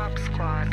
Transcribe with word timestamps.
Top 0.00 0.18
Squad. 0.18 0.68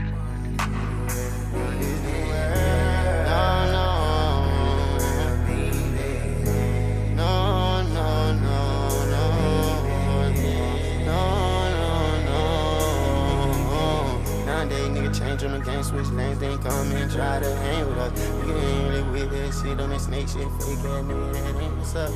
Nowadays, 14.46 14.88
nigga 14.96 15.20
change 15.20 15.44
on 15.44 15.52
the 15.52 15.60
game, 15.60 15.84
switch 15.84 16.08
lanes, 16.08 16.40
then 16.40 16.58
come 16.60 16.92
and 16.94 17.12
try 17.12 17.42
to 17.42 17.56
hang 17.58 17.86
with 17.86 17.98
us. 17.98 18.30
You 18.48 18.54
can 18.54 18.88
really 18.88 19.04
with 19.12 19.30
that 19.32 19.52
shit 19.62 19.78
on 19.82 19.90
that 19.90 20.00
snake 20.00 20.30
shit, 20.30 20.38
fake 20.38 20.86
ass 20.86 21.04
nigga, 21.04 21.34
that 21.34 21.62
ain't 21.62 21.78
what's 21.78 21.96
up. 21.98 22.12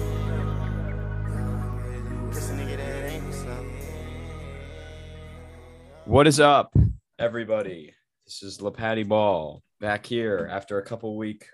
This 2.34 2.52
nigga, 2.52 2.78
that 2.78 3.12
ain't 3.12 3.26
what's 3.26 3.44
up. 3.48 3.66
What 6.06 6.26
is 6.28 6.40
up, 6.40 6.74
everybody? 7.22 7.94
This 8.26 8.42
is 8.42 8.58
LaPatty 8.58 9.08
Ball 9.08 9.62
back 9.80 10.08
here 10.08 10.50
after 10.52 10.80
a 10.80 10.84
couple 10.84 11.16
week 11.16 11.46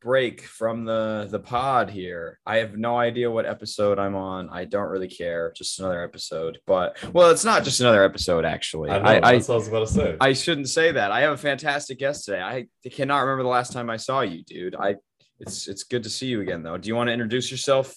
break 0.00 0.42
from 0.42 0.84
the 0.84 1.26
the 1.28 1.40
pod 1.40 1.90
here. 1.90 2.38
I 2.46 2.58
have 2.58 2.78
no 2.78 2.96
idea 2.96 3.28
what 3.28 3.44
episode 3.44 3.98
I'm 3.98 4.14
on. 4.14 4.48
I 4.50 4.66
don't 4.66 4.88
really 4.88 5.08
care. 5.08 5.52
Just 5.56 5.80
another 5.80 6.04
episode. 6.04 6.58
But 6.64 6.96
well, 7.12 7.30
it's 7.30 7.44
not 7.44 7.64
just 7.64 7.80
another 7.80 8.04
episode 8.04 8.44
actually. 8.44 8.90
I 8.90 8.98
know, 8.98 9.04
I, 9.04 9.14
I, 9.14 9.36
what 9.38 9.50
I 9.50 9.54
was 9.54 9.66
about 9.66 9.88
to 9.88 9.92
say. 9.92 10.16
I 10.20 10.32
shouldn't 10.32 10.68
say 10.68 10.92
that. 10.92 11.10
I 11.10 11.22
have 11.22 11.32
a 11.32 11.36
fantastic 11.36 11.98
guest 11.98 12.26
today. 12.26 12.40
I 12.40 12.66
cannot 12.88 13.18
remember 13.22 13.42
the 13.42 13.48
last 13.48 13.72
time 13.72 13.90
I 13.90 13.96
saw 13.96 14.20
you, 14.20 14.44
dude. 14.44 14.76
I 14.76 14.94
it's 15.40 15.66
it's 15.66 15.82
good 15.82 16.04
to 16.04 16.10
see 16.10 16.28
you 16.28 16.40
again 16.40 16.62
though. 16.62 16.78
Do 16.78 16.86
you 16.86 16.94
want 16.94 17.08
to 17.08 17.12
introduce 17.12 17.50
yourself? 17.50 17.96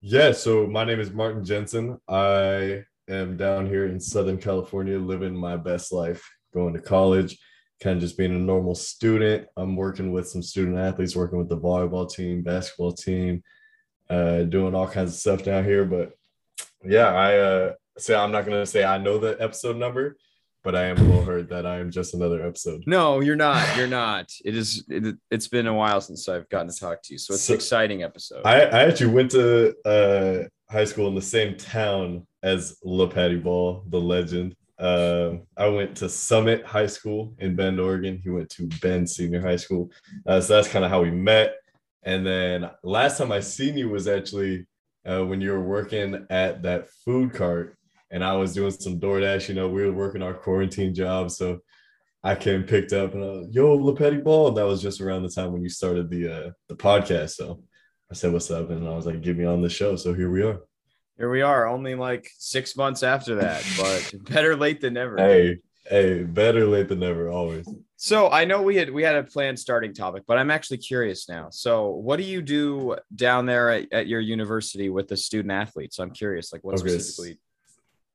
yeah, 0.00 0.32
so 0.32 0.66
my 0.66 0.84
name 0.84 1.00
is 1.00 1.10
Martin 1.10 1.44
Jensen. 1.44 1.98
I 2.08 2.84
am 3.08 3.36
down 3.36 3.66
here 3.66 3.86
in 3.86 4.00
Southern 4.00 4.38
California 4.38 4.98
living 4.98 5.34
my 5.34 5.56
best 5.56 5.92
life, 5.92 6.26
going 6.56 6.74
to 6.74 6.80
college, 6.80 7.38
kind 7.82 7.96
of 7.96 8.02
just 8.02 8.16
being 8.16 8.34
a 8.34 8.38
normal 8.38 8.74
student. 8.74 9.46
I'm 9.56 9.76
working 9.76 10.10
with 10.10 10.26
some 10.28 10.42
student 10.42 10.78
athletes, 10.78 11.14
working 11.14 11.38
with 11.38 11.48
the 11.50 11.58
volleyball 11.58 12.10
team, 12.10 12.42
basketball 12.42 12.92
team, 12.92 13.42
uh, 14.10 14.42
doing 14.44 14.74
all 14.74 14.88
kinds 14.88 15.10
of 15.12 15.18
stuff 15.18 15.44
down 15.44 15.64
here. 15.64 15.84
But 15.84 16.12
yeah, 16.84 17.08
I 17.08 17.36
uh, 17.38 17.72
say 17.98 18.14
I'm 18.14 18.32
not 18.32 18.46
going 18.46 18.58
to 18.58 18.66
say 18.66 18.84
I 18.84 18.96
know 18.98 19.18
the 19.18 19.36
episode 19.38 19.76
number, 19.76 20.16
but 20.64 20.74
I 20.74 20.84
am 20.84 20.96
a 20.96 21.02
little 21.02 21.24
hurt 21.24 21.50
that 21.50 21.66
I 21.66 21.78
am 21.78 21.90
just 21.90 22.14
another 22.14 22.44
episode. 22.46 22.84
No, 22.86 23.20
you're 23.20 23.36
not. 23.36 23.76
You're 23.76 23.86
not. 23.86 24.32
It 24.44 24.56
is. 24.56 24.84
It, 24.88 25.16
it's 25.30 25.48
been 25.48 25.66
a 25.66 25.74
while 25.74 26.00
since 26.00 26.26
I've 26.28 26.48
gotten 26.48 26.70
to 26.70 26.80
talk 26.80 27.02
to 27.02 27.12
you, 27.12 27.18
so 27.18 27.34
it's 27.34 27.42
So- 27.42 27.52
an 27.52 27.56
exciting 27.58 28.02
episode. 28.02 28.42
I, 28.46 28.62
I 28.62 28.82
actually 28.88 29.12
went 29.12 29.30
to 29.32 29.74
uh, 29.84 30.48
high 30.72 30.86
school 30.86 31.06
in 31.08 31.14
the 31.14 31.22
same 31.22 31.56
town 31.56 32.26
as 32.42 32.78
LaPatty 32.84 33.42
Ball, 33.42 33.84
the 33.88 34.00
legend. 34.00 34.56
Um, 34.78 35.42
I 35.56 35.68
went 35.68 35.96
to 35.98 36.08
Summit 36.08 36.64
High 36.64 36.86
School 36.86 37.34
in 37.38 37.56
Bend, 37.56 37.80
Oregon. 37.80 38.20
He 38.22 38.30
went 38.30 38.50
to 38.50 38.68
Bend 38.80 39.08
Senior 39.08 39.40
High 39.40 39.56
School. 39.56 39.90
Uh, 40.26 40.40
so 40.40 40.54
that's 40.54 40.68
kind 40.68 40.84
of 40.84 40.90
how 40.90 41.02
we 41.02 41.10
met. 41.10 41.54
And 42.02 42.26
then 42.26 42.70
last 42.82 43.18
time 43.18 43.32
I 43.32 43.40
seen 43.40 43.76
you 43.76 43.88
was 43.88 44.06
actually 44.06 44.66
uh, 45.06 45.24
when 45.24 45.40
you 45.40 45.50
were 45.52 45.62
working 45.62 46.26
at 46.30 46.62
that 46.62 46.88
food 47.04 47.32
cart, 47.32 47.76
and 48.10 48.24
I 48.24 48.34
was 48.34 48.54
doing 48.54 48.70
some 48.70 49.00
DoorDash. 49.00 49.48
You 49.48 49.54
know, 49.54 49.68
we 49.68 49.84
were 49.84 49.92
working 49.92 50.22
our 50.22 50.34
quarantine 50.34 50.94
job, 50.94 51.30
so 51.30 51.60
I 52.22 52.34
came 52.34 52.64
picked 52.64 52.92
up 52.92 53.14
and 53.14 53.22
I 53.22 53.26
was, 53.26 53.48
yo, 53.52 53.78
Ball. 54.22 54.50
That 54.52 54.66
was 54.66 54.82
just 54.82 55.00
around 55.00 55.22
the 55.22 55.28
time 55.28 55.52
when 55.52 55.62
you 55.62 55.68
started 55.68 56.10
the 56.10 56.28
uh, 56.28 56.50
the 56.68 56.76
podcast. 56.76 57.30
So 57.30 57.62
I 58.10 58.14
said, 58.14 58.32
"What's 58.32 58.50
up?" 58.50 58.70
And 58.70 58.86
I 58.86 58.94
was 58.94 59.06
like, 59.06 59.22
"Get 59.22 59.36
me 59.36 59.44
on 59.44 59.62
the 59.62 59.68
show." 59.68 59.96
So 59.96 60.12
here 60.12 60.30
we 60.30 60.42
are. 60.42 60.60
Here 61.18 61.30
we 61.30 61.40
are, 61.40 61.66
only 61.66 61.94
like 61.94 62.30
six 62.38 62.76
months 62.76 63.02
after 63.02 63.36
that, 63.36 63.64
but 63.78 64.14
better 64.30 64.54
late 64.54 64.80
than 64.80 64.94
never. 64.94 65.16
Hey, 65.16 65.58
hey, 65.88 66.24
better 66.24 66.66
late 66.66 66.88
than 66.88 66.98
never, 66.98 67.30
always. 67.30 67.66
So 67.96 68.28
I 68.28 68.44
know 68.44 68.60
we 68.60 68.76
had 68.76 68.90
we 68.90 69.02
had 69.02 69.16
a 69.16 69.22
planned 69.22 69.58
starting 69.58 69.94
topic, 69.94 70.24
but 70.26 70.36
I'm 70.36 70.50
actually 70.50 70.76
curious 70.78 71.28
now. 71.28 71.48
So 71.50 71.88
what 71.88 72.18
do 72.18 72.24
you 72.24 72.42
do 72.42 72.96
down 73.14 73.46
there 73.46 73.70
at, 73.70 73.92
at 73.92 74.06
your 74.06 74.20
university 74.20 74.90
with 74.90 75.08
the 75.08 75.16
student 75.16 75.52
athletes? 75.52 75.98
I'm 75.98 76.10
curious, 76.10 76.52
like 76.52 76.62
what 76.62 76.78
Okay, 76.78 76.90
specifically? 76.90 77.38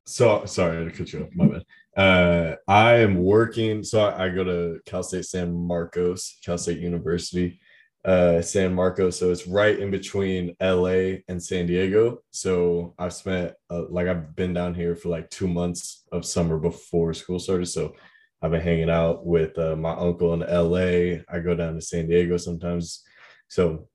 So 0.06 0.44
sorry 0.46 0.84
to 0.84 0.90
cut 0.96 1.12
you 1.12 1.24
off. 1.24 1.30
My 1.34 1.46
bad. 1.46 1.64
Uh, 1.96 2.56
I 2.68 2.94
am 2.94 3.16
working. 3.16 3.82
So 3.82 4.06
I, 4.06 4.26
I 4.26 4.28
go 4.28 4.44
to 4.44 4.80
Cal 4.86 5.02
State 5.02 5.24
San 5.26 5.52
Marcos, 5.52 6.38
Cal 6.44 6.56
State 6.56 6.78
University, 6.78 7.60
uh, 8.04 8.42
San 8.42 8.74
Marcos. 8.74 9.18
So 9.18 9.30
it's 9.30 9.46
right 9.46 9.78
in 9.78 9.90
between 9.90 10.56
LA 10.60 11.18
and 11.28 11.42
San 11.42 11.66
Diego. 11.66 12.22
So 12.30 12.94
I've 12.98 13.12
spent 13.12 13.52
uh, 13.70 13.84
like 13.88 14.08
I've 14.08 14.34
been 14.34 14.52
down 14.52 14.74
here 14.74 14.96
for 14.96 15.08
like 15.08 15.30
two 15.30 15.48
months 15.48 16.04
of 16.12 16.24
summer 16.24 16.58
before 16.58 17.14
school 17.14 17.38
started. 17.38 17.66
So 17.66 17.94
I've 18.40 18.50
been 18.50 18.60
hanging 18.60 18.90
out 18.90 19.24
with 19.24 19.56
uh, 19.58 19.76
my 19.76 19.92
uncle 19.92 20.34
in 20.34 20.40
LA. 20.40 21.22
I 21.28 21.38
go 21.40 21.54
down 21.54 21.74
to 21.74 21.80
San 21.80 22.08
Diego 22.08 22.36
sometimes. 22.36 23.04
So 23.48 23.88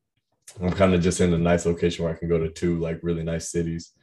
I'm 0.61 0.71
kind 0.71 0.93
of 0.93 1.01
just 1.01 1.19
in 1.19 1.33
a 1.33 1.37
nice 1.37 1.65
location 1.65 2.05
where 2.05 2.13
I 2.13 2.17
can 2.17 2.29
go 2.29 2.37
to 2.37 2.49
two 2.49 2.79
like 2.79 2.99
really 3.03 3.23
nice 3.23 3.51
cities 3.51 3.93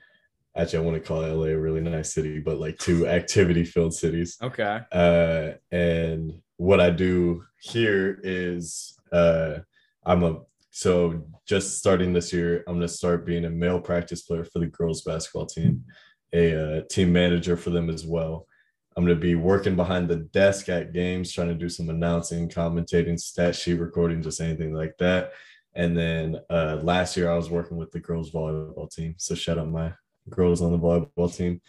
actually 0.56 0.78
i 0.78 0.82
want 0.82 0.94
to 0.96 1.06
call 1.06 1.20
la 1.20 1.46
a 1.46 1.54
really 1.56 1.80
nice 1.80 2.14
city 2.14 2.38
but 2.38 2.58
like 2.58 2.78
two 2.78 3.06
activity 3.18 3.64
filled 3.64 3.94
cities 3.94 4.36
Okay. 4.42 4.80
uh 4.92 5.50
and 5.72 6.32
what 6.56 6.80
i 6.80 6.90
do 6.90 7.42
here 7.60 8.20
is 8.22 8.96
uh 9.12 9.58
i'm 10.06 10.22
a 10.22 10.38
so 10.70 11.22
just 11.46 11.78
starting 11.78 12.12
this 12.12 12.32
year 12.32 12.64
i'm 12.66 12.80
to 12.80 12.88
start 12.88 13.26
being 13.26 13.44
a 13.44 13.50
male 13.50 13.80
practice 13.80 14.22
player 14.22 14.44
for 14.44 14.58
the 14.58 14.66
girls 14.66 15.02
basketball 15.02 15.46
team 15.46 15.84
a 16.32 16.78
uh, 16.78 16.80
team 16.90 17.12
manager 17.12 17.56
for 17.56 17.70
them 17.70 17.88
as 17.90 18.04
well 18.04 18.46
i'm 18.96 19.06
to 19.06 19.14
be 19.14 19.34
working 19.34 19.76
behind 19.76 20.08
the 20.08 20.16
desk 20.16 20.68
at 20.68 20.92
games 20.92 21.32
trying 21.32 21.48
to 21.48 21.54
do 21.54 21.68
some 21.68 21.90
announcing 21.90 22.48
commentating 22.48 23.18
stat 23.18 23.54
sheet 23.54 23.74
recording 23.74 24.22
just 24.22 24.40
anything 24.40 24.74
like 24.74 24.96
that 24.98 25.32
and 25.74 25.96
then 25.96 26.40
uh, 26.50 26.78
last 26.82 27.16
year 27.16 27.30
I 27.30 27.36
was 27.36 27.50
working 27.50 27.76
with 27.76 27.90
the 27.90 28.00
girls 28.00 28.30
volleyball 28.30 28.90
team. 28.90 29.14
So 29.18 29.34
shout 29.34 29.58
out 29.58 29.68
my 29.68 29.92
girls 30.28 30.62
on 30.62 30.72
the 30.72 30.78
volleyball 30.78 31.34
team. 31.34 31.60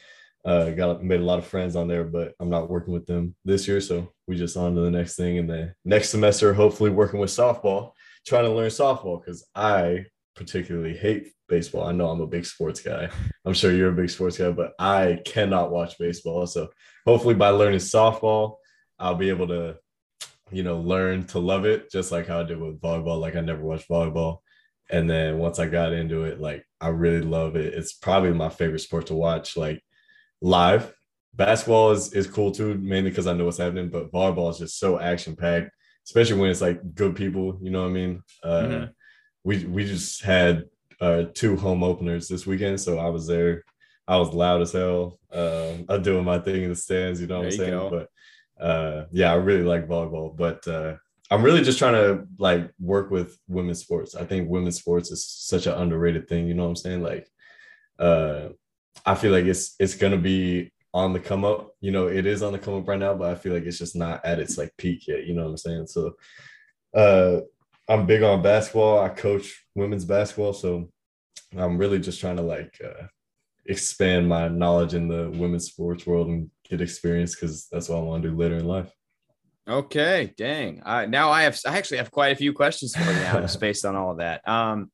Uh, 0.44 0.70
got 0.72 1.04
made 1.04 1.22
a 1.22 1.26
lot 1.26 1.40
of 1.40 1.48
friends 1.48 1.76
on 1.76 1.88
there, 1.88 2.04
but 2.04 2.36
I'm 2.40 2.52
not 2.52 2.70
working 2.70 2.94
with 2.94 3.08
them 3.08 3.36
this 3.46 3.68
year. 3.68 3.82
So 3.82 4.12
we 4.28 4.36
just 4.36 4.56
on 4.56 4.76
to 4.76 4.82
the 4.82 4.92
next 4.92 5.16
thing. 5.16 5.40
And 5.40 5.50
then 5.50 5.74
next 5.84 6.10
semester, 6.10 6.54
hopefully 6.54 6.92
working 6.92 7.20
with 7.20 7.32
softball, 7.32 7.94
trying 8.26 8.46
to 8.46 8.52
learn 8.52 8.70
softball 8.70 9.24
because 9.24 9.46
I 9.56 10.06
particularly 10.36 10.96
hate 10.96 11.32
baseball. 11.48 11.88
I 11.88 11.92
know 11.92 12.10
I'm 12.10 12.22
a 12.22 12.28
big 12.28 12.46
sports 12.46 12.82
guy. 12.82 13.10
I'm 13.46 13.54
sure 13.54 13.72
you're 13.72 13.92
a 13.92 13.96
big 13.96 14.10
sports 14.10 14.38
guy, 14.38 14.52
but 14.52 14.74
I 14.80 15.20
cannot 15.26 15.72
watch 15.72 15.98
baseball. 15.98 16.46
So 16.48 16.70
hopefully 17.06 17.36
by 17.36 17.50
learning 17.50 17.80
softball, 17.80 18.56
I'll 19.00 19.16
be 19.16 19.30
able 19.30 19.48
to, 19.48 19.78
you 20.52 20.64
know, 20.64 20.80
learn 20.80 21.26
to 21.28 21.40
love 21.40 21.66
it 21.66 21.92
just 21.92 22.12
like 22.12 22.28
how 22.28 22.42
I 22.42 22.44
did 22.44 22.60
with 22.60 22.82
volleyball. 22.82 23.20
Like 23.20 23.36
I 23.36 23.42
never 23.42 23.62
watched 23.62 23.90
volleyball. 23.90 24.40
And 24.90 25.10
then 25.10 25.40
once 25.40 25.60
I 25.60 25.68
got 25.68 25.94
into 25.94 26.24
it, 26.24 26.40
like 26.40 26.64
I 26.80 26.90
really 26.90 27.22
love 27.22 27.56
it. 27.56 27.74
It's 27.74 27.94
probably 27.94 28.32
my 28.34 28.50
favorite 28.50 28.80
sport 28.80 29.08
to 29.08 29.16
watch, 29.16 29.58
like 29.58 29.84
live. 30.42 30.94
Basketball 31.34 31.92
is, 31.92 32.14
is 32.14 32.28
cool 32.28 32.52
too, 32.52 32.76
mainly 32.76 33.10
because 33.10 33.28
I 33.28 33.34
know 33.34 33.46
what's 33.46 33.58
happening, 33.58 33.90
but 33.90 34.12
volleyball 34.12 34.52
is 34.52 34.60
just 34.60 34.80
so 34.80 35.00
action 35.00 35.36
packed, 35.36 35.72
especially 36.06 36.40
when 36.40 36.50
it's 36.50 36.62
like 36.62 36.80
good 36.96 37.16
people, 37.16 37.58
you 37.62 37.72
know 37.72 37.82
what 37.82 37.90
I 37.90 37.94
mean? 37.94 38.24
Uh, 38.44 38.62
Mhm. 38.62 38.94
we 39.44 39.66
we 39.66 39.86
just 39.86 40.24
had 40.24 40.66
uh, 41.02 41.24
two 41.34 41.56
home 41.58 41.84
openers 41.84 42.28
this 42.28 42.46
weekend, 42.48 42.80
so 42.80 42.98
I 43.00 43.10
was 43.10 43.28
there. 43.28 43.64
I 44.08 44.18
was 44.18 44.34
loud 44.34 44.62
as 44.62 44.72
hell. 44.72 45.20
Um, 45.32 45.86
I'm 45.90 46.02
doing 46.04 46.24
my 46.24 46.40
thing 46.40 46.64
in 46.64 46.70
the 46.70 46.76
stands, 46.76 47.20
you 47.20 47.28
know 47.28 47.40
what 47.40 47.46
I'm 47.48 47.52
saying? 47.52 47.72
go. 47.72 47.90
But 47.90 48.64
uh, 48.64 49.06
yeah, 49.12 49.32
I 49.32 49.36
really 49.36 49.64
like 49.64 49.88
volleyball, 49.88 50.36
but 50.36 50.66
uh, 50.68 50.96
I'm 51.32 51.44
really 51.44 51.64
just 51.64 51.80
trying 51.80 51.94
to 51.96 52.26
like 52.38 52.72
work 52.80 53.10
with 53.12 53.38
women's 53.48 53.80
sports. 53.80 54.16
I 54.16 54.24
think 54.26 54.48
women's 54.50 54.78
sports 54.80 55.12
is 55.12 55.26
such 55.26 55.66
an 55.68 55.74
underrated 55.74 56.28
thing. 56.30 56.48
You 56.48 56.54
know 56.54 56.64
what 56.64 56.70
I'm 56.70 56.76
saying? 56.76 57.02
Like, 57.02 57.28
uh, 58.00 58.50
I 59.06 59.16
feel 59.16 59.32
like 59.32 59.46
it's 59.46 59.76
it's 59.80 59.96
gonna 59.96 60.18
be 60.18 60.72
on 60.96 61.12
the 61.12 61.20
come 61.20 61.44
up. 61.44 61.76
You 61.82 61.92
know, 61.92 62.08
it 62.08 62.26
is 62.26 62.42
on 62.42 62.54
the 62.54 62.58
come 62.58 62.76
up 62.76 62.88
right 62.88 62.98
now, 62.98 63.14
but 63.14 63.30
I 63.30 63.36
feel 63.36 63.54
like 63.54 63.64
it's 63.64 63.78
just 63.78 63.98
not 63.98 64.26
at 64.26 64.40
its 64.40 64.58
like 64.58 64.72
peak 64.78 65.08
yet. 65.08 65.26
You 65.26 65.36
know 65.36 65.44
what 65.44 65.50
I'm 65.50 65.58
saying? 65.58 65.88
So, 65.88 66.14
uh, 66.96 67.42
I'm 67.90 68.06
big 68.06 68.24
on 68.24 68.42
basketball. 68.42 69.00
I 69.00 69.10
coach 69.10 69.66
women's 69.76 70.06
basketball, 70.06 70.54
so 70.54 70.90
I'm 71.56 71.78
really 71.78 72.00
just 72.00 72.22
trying 72.22 72.38
to 72.38 72.42
like 72.42 72.80
uh, 72.84 73.08
expand 73.66 74.30
my 74.30 74.48
knowledge 74.48 74.94
in 74.94 75.10
the 75.10 75.30
women's 75.32 75.66
sports 75.66 76.08
world 76.08 76.30
and 76.30 76.50
get 76.68 76.80
experience 76.80 77.36
because 77.36 77.68
that's 77.70 77.90
what 77.90 77.98
I 77.98 78.02
want 78.02 78.24
to 78.24 78.30
do 78.30 78.38
later 78.38 78.56
in 78.56 78.66
life. 78.66 78.90
Okay, 79.68 80.34
dang. 80.38 80.82
Uh, 80.84 81.08
now 81.08 81.30
I 81.30 81.44
have 81.44 81.60
I 81.68 81.78
actually 81.78 81.98
have 81.98 82.10
quite 82.10 82.32
a 82.32 82.38
few 82.38 82.54
questions 82.54 82.96
for 82.96 83.04
you 83.04 83.20
now, 83.20 83.42
just 83.42 83.60
based 83.68 83.84
on 83.84 83.98
all 83.98 84.12
of 84.12 84.20
that. 84.20 84.48
Um, 84.48 84.92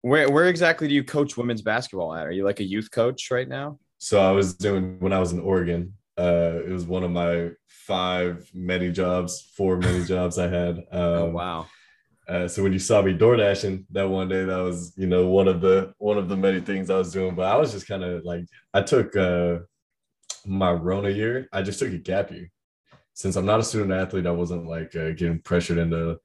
where 0.00 0.30
where 0.30 0.48
exactly 0.48 0.88
do 0.88 0.94
you 0.94 1.04
coach 1.04 1.36
women's 1.36 1.62
basketball 1.62 2.14
at? 2.14 2.26
Are 2.26 2.32
you 2.32 2.44
like 2.44 2.60
a 2.60 2.64
youth 2.64 2.90
coach 2.90 3.30
right 3.30 3.48
now? 3.48 3.78
So 4.02 4.18
I 4.18 4.32
was 4.32 4.54
doing 4.54 4.96
when 4.98 5.12
I 5.12 5.20
was 5.20 5.30
in 5.30 5.38
Oregon. 5.38 5.94
Uh, 6.18 6.58
it 6.66 6.70
was 6.70 6.84
one 6.84 7.04
of 7.04 7.12
my 7.12 7.50
five 7.68 8.50
many 8.52 8.90
jobs, 8.90 9.52
four 9.56 9.76
many 9.76 10.04
jobs 10.14 10.40
I 10.40 10.48
had. 10.48 10.78
Um, 10.90 11.12
oh 11.22 11.30
wow. 11.30 11.66
Uh, 12.28 12.48
so 12.48 12.64
when 12.64 12.72
you 12.72 12.80
saw 12.80 13.00
me 13.00 13.12
door 13.12 13.36
dashing 13.36 13.86
that 13.92 14.08
one 14.08 14.28
day, 14.28 14.44
that 14.44 14.56
was 14.58 14.92
you 14.96 15.06
know 15.06 15.28
one 15.28 15.46
of 15.46 15.60
the 15.60 15.94
one 15.98 16.18
of 16.18 16.28
the 16.28 16.36
many 16.36 16.60
things 16.60 16.90
I 16.90 16.98
was 16.98 17.12
doing. 17.12 17.36
But 17.36 17.46
I 17.46 17.56
was 17.56 17.70
just 17.70 17.86
kind 17.86 18.02
of 18.02 18.24
like 18.24 18.44
I 18.74 18.82
took 18.82 19.16
uh, 19.16 19.58
my 20.44 20.72
Rona 20.72 21.10
year, 21.10 21.48
I 21.52 21.62
just 21.62 21.78
took 21.78 21.92
a 21.92 21.98
gap 21.98 22.32
year. 22.32 22.50
Since 23.14 23.36
I'm 23.36 23.46
not 23.46 23.60
a 23.60 23.62
student 23.62 23.92
athlete, 23.92 24.26
I 24.26 24.32
wasn't 24.32 24.66
like 24.66 24.96
uh, 24.96 25.10
getting 25.10 25.38
pressured 25.38 25.78
into 25.78 26.18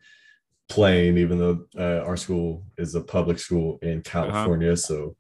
playing, 0.68 1.20
even 1.20 1.38
though 1.38 1.66
uh, 1.78 2.04
our 2.08 2.18
school 2.18 2.64
is 2.80 2.96
a 2.96 3.02
public 3.02 3.38
school 3.38 3.78
in 3.84 4.02
California. 4.02 4.76
So 4.76 5.16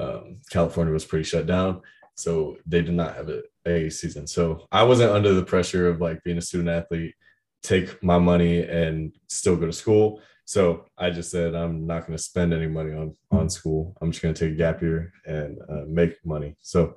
um, 0.00 0.38
California 0.50 0.92
was 0.92 1.04
pretty 1.04 1.24
shut 1.24 1.46
down. 1.46 1.82
So 2.20 2.56
they 2.66 2.82
did 2.82 2.94
not 2.94 3.16
have 3.16 3.28
a, 3.28 3.42
a 3.66 3.90
season. 3.90 4.26
So 4.26 4.66
I 4.70 4.82
wasn't 4.82 5.12
under 5.12 5.34
the 5.34 5.44
pressure 5.44 5.88
of 5.88 6.00
like 6.00 6.22
being 6.22 6.38
a 6.38 6.42
student 6.42 6.68
athlete, 6.68 7.14
take 7.62 8.02
my 8.02 8.18
money 8.18 8.62
and 8.62 9.12
still 9.28 9.56
go 9.56 9.66
to 9.66 9.72
school. 9.72 10.20
So 10.44 10.86
I 10.98 11.10
just 11.10 11.30
said 11.30 11.54
I'm 11.54 11.86
not 11.86 12.06
going 12.06 12.16
to 12.16 12.22
spend 12.22 12.52
any 12.52 12.66
money 12.66 12.92
on 12.92 13.16
on 13.30 13.48
school. 13.48 13.96
I'm 14.00 14.10
just 14.10 14.22
going 14.22 14.34
to 14.34 14.46
take 14.46 14.54
a 14.54 14.58
gap 14.58 14.82
year 14.82 15.12
and 15.24 15.58
uh, 15.68 15.84
make 15.86 16.24
money. 16.24 16.56
So 16.60 16.96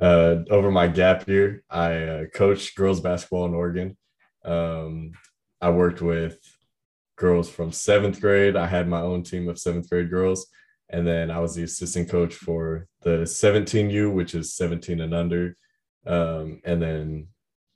uh, 0.00 0.36
over 0.50 0.70
my 0.70 0.88
gap 0.88 1.28
year, 1.28 1.62
I 1.70 1.92
uh, 2.02 2.24
coached 2.34 2.74
girls 2.74 3.00
basketball 3.00 3.46
in 3.46 3.54
Oregon. 3.54 3.96
Um, 4.44 5.12
I 5.60 5.70
worked 5.70 6.02
with 6.02 6.38
girls 7.16 7.48
from 7.48 7.72
seventh 7.72 8.20
grade. 8.20 8.56
I 8.56 8.66
had 8.66 8.88
my 8.88 9.00
own 9.00 9.22
team 9.22 9.48
of 9.48 9.58
seventh 9.58 9.88
grade 9.88 10.10
girls. 10.10 10.46
And 10.90 11.06
then 11.06 11.30
I 11.30 11.40
was 11.40 11.54
the 11.54 11.64
assistant 11.64 12.08
coach 12.08 12.34
for 12.34 12.86
the 13.02 13.24
17U, 13.24 14.12
which 14.12 14.34
is 14.34 14.54
17 14.54 15.00
and 15.00 15.14
under. 15.14 15.56
Um, 16.06 16.60
and 16.64 16.80
then 16.80 17.28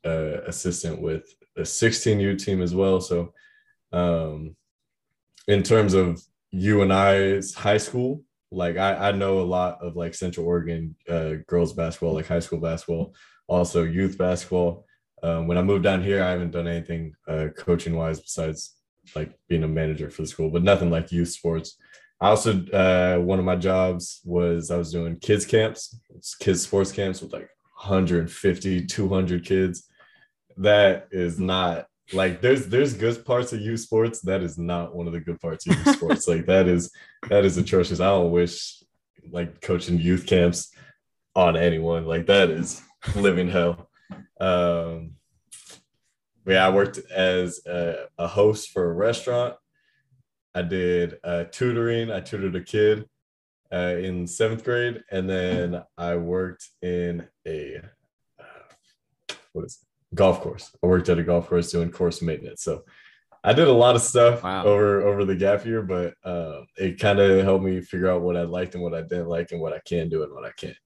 uh, 0.04 0.42
assistant 0.46 1.00
with 1.00 1.24
the 1.56 1.62
16U 1.62 2.42
team 2.42 2.62
as 2.62 2.74
well. 2.74 3.00
So, 3.00 3.32
um, 3.92 4.56
in 5.48 5.62
terms 5.62 5.94
of 5.94 6.22
you 6.50 6.82
and 6.82 6.92
I's 6.92 7.54
high 7.54 7.78
school, 7.78 8.22
like 8.52 8.76
I, 8.76 9.08
I 9.08 9.12
know 9.12 9.40
a 9.40 9.42
lot 9.42 9.82
of 9.82 9.96
like 9.96 10.14
Central 10.14 10.46
Oregon 10.46 10.94
uh, 11.08 11.34
girls 11.46 11.72
basketball, 11.72 12.14
like 12.14 12.26
high 12.26 12.40
school 12.40 12.60
basketball, 12.60 13.14
also 13.46 13.84
youth 13.84 14.18
basketball. 14.18 14.86
Um, 15.22 15.46
when 15.46 15.58
I 15.58 15.62
moved 15.62 15.84
down 15.84 16.02
here, 16.02 16.22
I 16.22 16.30
haven't 16.30 16.52
done 16.52 16.66
anything 16.66 17.14
uh, 17.28 17.48
coaching 17.56 17.94
wise 17.94 18.20
besides 18.20 18.76
like 19.14 19.32
being 19.48 19.64
a 19.64 19.68
manager 19.68 20.10
for 20.10 20.22
the 20.22 20.28
school, 20.28 20.50
but 20.50 20.62
nothing 20.62 20.90
like 20.90 21.12
youth 21.12 21.28
sports. 21.28 21.76
I 22.20 22.28
also 22.28 22.64
uh, 22.66 23.18
one 23.18 23.38
of 23.38 23.44
my 23.44 23.56
jobs 23.56 24.20
was 24.24 24.70
I 24.70 24.76
was 24.76 24.92
doing 24.92 25.16
kids 25.18 25.46
camps, 25.46 25.98
kids 26.38 26.62
sports 26.62 26.92
camps 26.92 27.22
with 27.22 27.32
like 27.32 27.48
150, 27.82 28.86
200 28.86 29.44
kids. 29.44 29.88
That 30.58 31.08
is 31.10 31.40
not 31.40 31.86
like 32.12 32.40
there's 32.40 32.66
there's 32.66 32.94
good 32.94 33.24
parts 33.24 33.52
of 33.52 33.60
youth 33.60 33.80
sports. 33.80 34.20
That 34.20 34.42
is 34.42 34.58
not 34.58 34.94
one 34.94 35.06
of 35.06 35.12
the 35.12 35.20
good 35.20 35.40
parts 35.40 35.66
of 35.66 35.76
youth 35.76 35.88
sports. 35.96 36.28
Like 36.28 36.46
that 36.46 36.68
is 36.68 36.92
that 37.28 37.44
is 37.44 37.56
atrocious. 37.56 38.00
I 38.00 38.06
don't 38.06 38.30
wish 38.30 38.82
like 39.30 39.60
coaching 39.60 39.98
youth 39.98 40.26
camps 40.26 40.72
on 41.34 41.56
anyone. 41.56 42.06
Like 42.06 42.26
that 42.26 42.50
is 42.50 42.82
living 43.16 43.48
hell. 43.48 43.88
Um, 44.40 45.12
yeah, 46.46 46.66
I 46.66 46.70
worked 46.70 46.98
as 47.10 47.60
a, 47.66 48.06
a, 48.18 48.26
host 48.26 48.70
for 48.70 48.90
a 48.90 48.94
restaurant. 48.94 49.54
I 50.54 50.62
did 50.62 51.18
uh, 51.22 51.44
tutoring. 51.44 52.10
I 52.10 52.20
tutored 52.20 52.56
a 52.56 52.62
kid 52.62 53.06
uh, 53.72 53.96
in 53.98 54.26
seventh 54.26 54.64
grade, 54.64 55.02
and 55.10 55.28
then 55.28 55.82
I 55.96 56.16
worked 56.16 56.68
in 56.82 57.26
a 57.46 57.80
uh, 58.38 59.34
what 59.52 59.64
is 59.64 59.78
it? 59.80 60.14
golf 60.14 60.40
course. 60.40 60.74
I 60.82 60.86
worked 60.86 61.08
at 61.08 61.18
a 61.18 61.22
golf 61.22 61.48
course 61.48 61.70
doing 61.70 61.90
course 61.90 62.20
maintenance. 62.22 62.62
So 62.62 62.84
I 63.42 63.52
did 63.52 63.68
a 63.68 63.72
lot 63.72 63.94
of 63.94 64.02
stuff 64.02 64.42
wow. 64.42 64.64
over 64.64 65.02
over 65.02 65.24
the 65.24 65.36
gap 65.36 65.64
year, 65.64 65.82
but 65.82 66.14
uh, 66.24 66.62
it 66.76 66.98
kind 66.98 67.20
of 67.20 67.44
helped 67.44 67.64
me 67.64 67.80
figure 67.80 68.10
out 68.10 68.22
what 68.22 68.36
I 68.36 68.42
liked 68.42 68.74
and 68.74 68.82
what 68.82 68.94
I 68.94 69.02
didn't 69.02 69.28
like, 69.28 69.52
and 69.52 69.60
what 69.60 69.72
I 69.72 69.80
can 69.86 70.08
do 70.08 70.22
and 70.24 70.32
what 70.32 70.44
I 70.44 70.50
can't. 70.52 70.76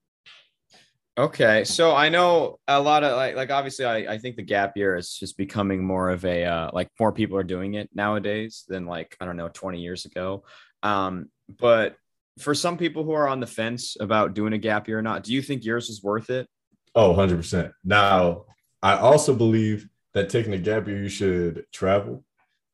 Okay, 1.16 1.62
so 1.62 1.94
I 1.94 2.08
know 2.08 2.58
a 2.66 2.80
lot 2.80 3.04
of 3.04 3.16
like 3.16 3.36
like 3.36 3.50
obviously 3.50 3.84
I, 3.84 4.14
I 4.14 4.18
think 4.18 4.34
the 4.34 4.42
gap 4.42 4.76
year 4.76 4.96
is 4.96 5.14
just 5.14 5.36
becoming 5.36 5.84
more 5.84 6.10
of 6.10 6.24
a 6.24 6.44
uh, 6.44 6.70
like 6.72 6.88
more 6.98 7.12
people 7.12 7.36
are 7.36 7.44
doing 7.44 7.74
it 7.74 7.88
nowadays 7.94 8.64
than 8.66 8.84
like 8.86 9.16
I 9.20 9.24
don't 9.24 9.36
know 9.36 9.48
20 9.48 9.80
years 9.80 10.06
ago. 10.06 10.42
Um, 10.82 11.28
but 11.48 11.96
for 12.40 12.52
some 12.52 12.76
people 12.76 13.04
who 13.04 13.12
are 13.12 13.28
on 13.28 13.38
the 13.38 13.46
fence 13.46 13.96
about 14.00 14.34
doing 14.34 14.54
a 14.54 14.58
gap 14.58 14.88
year 14.88 14.98
or 14.98 15.02
not, 15.02 15.22
do 15.22 15.32
you 15.32 15.40
think 15.40 15.64
yours 15.64 15.88
is 15.88 16.02
worth 16.02 16.30
it? 16.30 16.48
Oh, 16.96 17.14
100%. 17.14 17.72
Now, 17.84 18.46
I 18.82 18.96
also 18.96 19.34
believe 19.34 19.88
that 20.14 20.30
taking 20.30 20.52
a 20.52 20.58
gap 20.58 20.88
year 20.88 21.00
you 21.00 21.08
should 21.08 21.64
travel. 21.72 22.24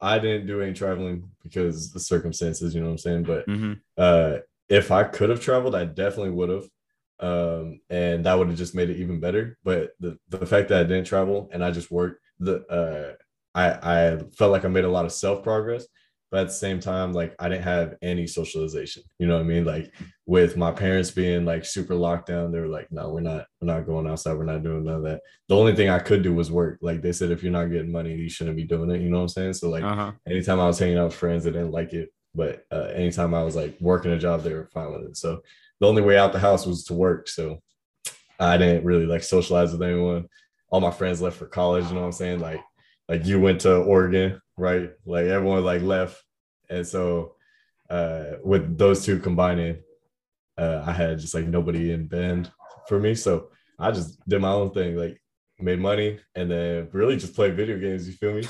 I 0.01 0.19
didn't 0.19 0.47
do 0.47 0.63
any 0.63 0.73
traveling 0.73 1.31
because 1.43 1.93
the 1.93 2.01
circumstances, 2.01 2.75
you 2.75 2.81
know 2.81 2.87
what 2.87 2.93
I'm 2.93 2.99
saying? 2.99 3.23
But 3.25 3.47
mm-hmm. 3.47 3.73
uh 3.99 4.39
if 4.71 4.93
I 4.93 5.03
could 5.03 5.31
have 5.31 5.41
traveled, 5.41 5.75
I 5.75 5.85
definitely 5.85 6.31
would 6.31 6.49
have 6.49 6.65
um, 7.21 7.81
and 7.91 8.25
that 8.25 8.39
would 8.39 8.49
have 8.49 8.57
just 8.57 8.75
made 8.75 8.91
it 8.91 8.97
even 8.97 9.21
better. 9.21 9.59
But 9.63 9.91
the 10.01 10.19
the 10.29 10.47
fact 10.47 10.69
that 10.69 10.81
I 10.81 10.85
didn't 10.85 11.05
travel 11.05 11.49
and 11.53 11.65
I 11.65 11.71
just 11.71 11.91
worked, 11.91 12.21
the 12.39 12.67
uh, 12.67 13.13
I 13.55 13.69
I 13.83 14.19
felt 14.37 14.53
like 14.53 14.65
I 14.65 14.69
made 14.69 14.85
a 14.85 14.91
lot 14.91 15.05
of 15.05 15.13
self 15.13 15.43
progress, 15.43 15.87
but 16.31 16.41
at 16.41 16.47
the 16.47 16.55
same 16.55 16.81
time, 16.81 17.13
like 17.13 17.35
I 17.39 17.49
didn't 17.49 17.65
have 17.65 17.97
any 18.03 18.27
socialization. 18.27 19.03
You 19.19 19.27
know 19.27 19.35
what 19.35 19.45
I 19.45 19.49
mean? 19.49 19.65
Like 19.65 19.93
with 20.27 20.57
my 20.57 20.71
parents 20.71 21.11
being 21.11 21.45
like 21.45 21.65
super 21.65 21.95
locked 21.95 22.29
down, 22.29 22.53
they 22.53 22.61
were 22.61 22.69
like, 22.69 22.91
"No, 22.91 23.11
we're 23.11 23.21
not, 23.21 23.47
we're 23.61 23.73
not 23.73 23.87
going 23.87 24.07
outside. 24.07 24.39
We're 24.39 24.45
not 24.45 24.63
doing 24.63 24.85
none 24.85 24.97
of 24.97 25.03
that." 25.03 25.21
The 25.49 25.57
only 25.57 25.75
thing 25.75 25.91
I 25.91 25.99
could 25.99 26.23
do 26.23 26.33
was 26.33 26.51
work. 26.51 26.79
Like 26.81 27.03
they 27.03 27.13
said, 27.13 27.31
if 27.31 27.43
you're 27.43 27.53
not 27.53 27.67
getting 27.67 27.93
money, 27.93 28.15
you 28.15 28.31
shouldn't 28.31 28.57
be 28.57 28.65
doing 28.65 28.91
it. 28.91 29.03
You 29.03 29.11
know 29.11 29.19
what 29.19 29.23
I'm 29.25 29.29
saying? 29.29 29.55
So 29.55 29.69
like, 29.69 29.85
uh-huh. 29.85 30.13
anytime 30.27 30.61
I 30.61 30.67
was 30.67 30.79
hanging 30.79 30.99
out 30.99 31.07
with 31.07 31.15
friends, 31.15 31.45
they 31.45 31.51
didn't 31.51 31.73
like 31.73 31.93
it. 31.93 32.13
But 32.35 32.65
uh, 32.71 32.91
anytime 32.95 33.35
I 33.35 33.43
was 33.43 33.57
like 33.57 33.77
working 33.81 34.13
a 34.13 34.19
job, 34.19 34.43
they 34.43 34.55
were 34.55 34.71
fine 34.73 34.93
with 34.93 35.11
it. 35.11 35.17
So 35.17 35.43
the 35.81 35.87
only 35.87 36.03
way 36.03 36.17
out 36.17 36.33
the 36.33 36.39
house 36.39 36.67
was 36.67 36.85
to 36.85 36.95
work. 36.95 37.29
So 37.29 37.61
I 38.39 38.57
didn't 38.57 38.85
really 38.85 39.07
like 39.07 39.23
socialize 39.23 39.73
with 39.73 39.83
anyone. 39.83 40.27
All 40.71 40.81
my 40.81 40.91
friends 40.91 41.21
left 41.21 41.37
for 41.37 41.47
college, 41.47 41.87
you 41.87 41.95
know 41.95 42.01
what 42.01 42.07
I'm 42.07 42.13
saying? 42.13 42.41
Like 42.41 42.61
like 43.09 43.27
you 43.27 43.41
went 43.41 43.63
to 43.63 43.77
Oregon, 43.77 44.41
right? 44.57 44.91
Like 45.05 45.27
everyone 45.27 45.65
like 45.65 45.83
left. 45.83 46.23
And 46.69 46.87
so 46.87 47.35
uh 47.89 48.37
with 48.45 48.79
those 48.79 49.05
two 49.05 49.19
combining, 49.19 49.83
uh 50.57 50.85
I 50.87 50.93
had 50.93 51.19
just 51.19 51.35
like 51.35 51.47
nobody 51.47 51.93
in 51.93 52.07
Bend 52.07 52.53
for 52.89 53.01
me. 53.01 53.15
So 53.15 53.49
I 53.79 53.91
just 53.91 54.27
did 54.29 54.41
my 54.41 54.53
own 54.53 54.71
thing, 54.71 54.97
like 54.97 55.21
made 55.59 55.81
money 55.81 56.19
and 56.35 56.51
then 56.51 56.89
really 56.93 57.17
just 57.17 57.35
played 57.35 57.57
video 57.57 57.79
games, 57.79 58.07
you 58.07 58.15
feel 58.15 58.35
me? 58.35 58.45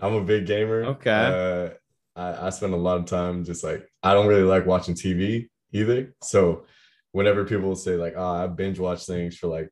I'm 0.00 0.14
a 0.14 0.24
big 0.24 0.46
gamer. 0.46 0.84
Okay. 0.84 1.10
Uh 1.10 2.20
I, 2.20 2.46
I 2.46 2.50
spend 2.50 2.74
a 2.74 2.76
lot 2.76 2.98
of 2.98 3.06
time 3.06 3.44
just 3.44 3.64
like 3.64 3.88
I 4.02 4.12
don't 4.12 4.26
really 4.26 4.42
like 4.42 4.66
watching 4.66 4.94
TV 4.94 5.48
either. 5.74 6.14
So 6.22 6.64
whenever 7.12 7.44
people 7.44 7.74
say 7.76 7.96
like, 7.96 8.14
"Oh, 8.16 8.26
I 8.26 8.46
binge 8.46 8.78
watch 8.78 9.04
things 9.04 9.36
for 9.36 9.48
like 9.48 9.68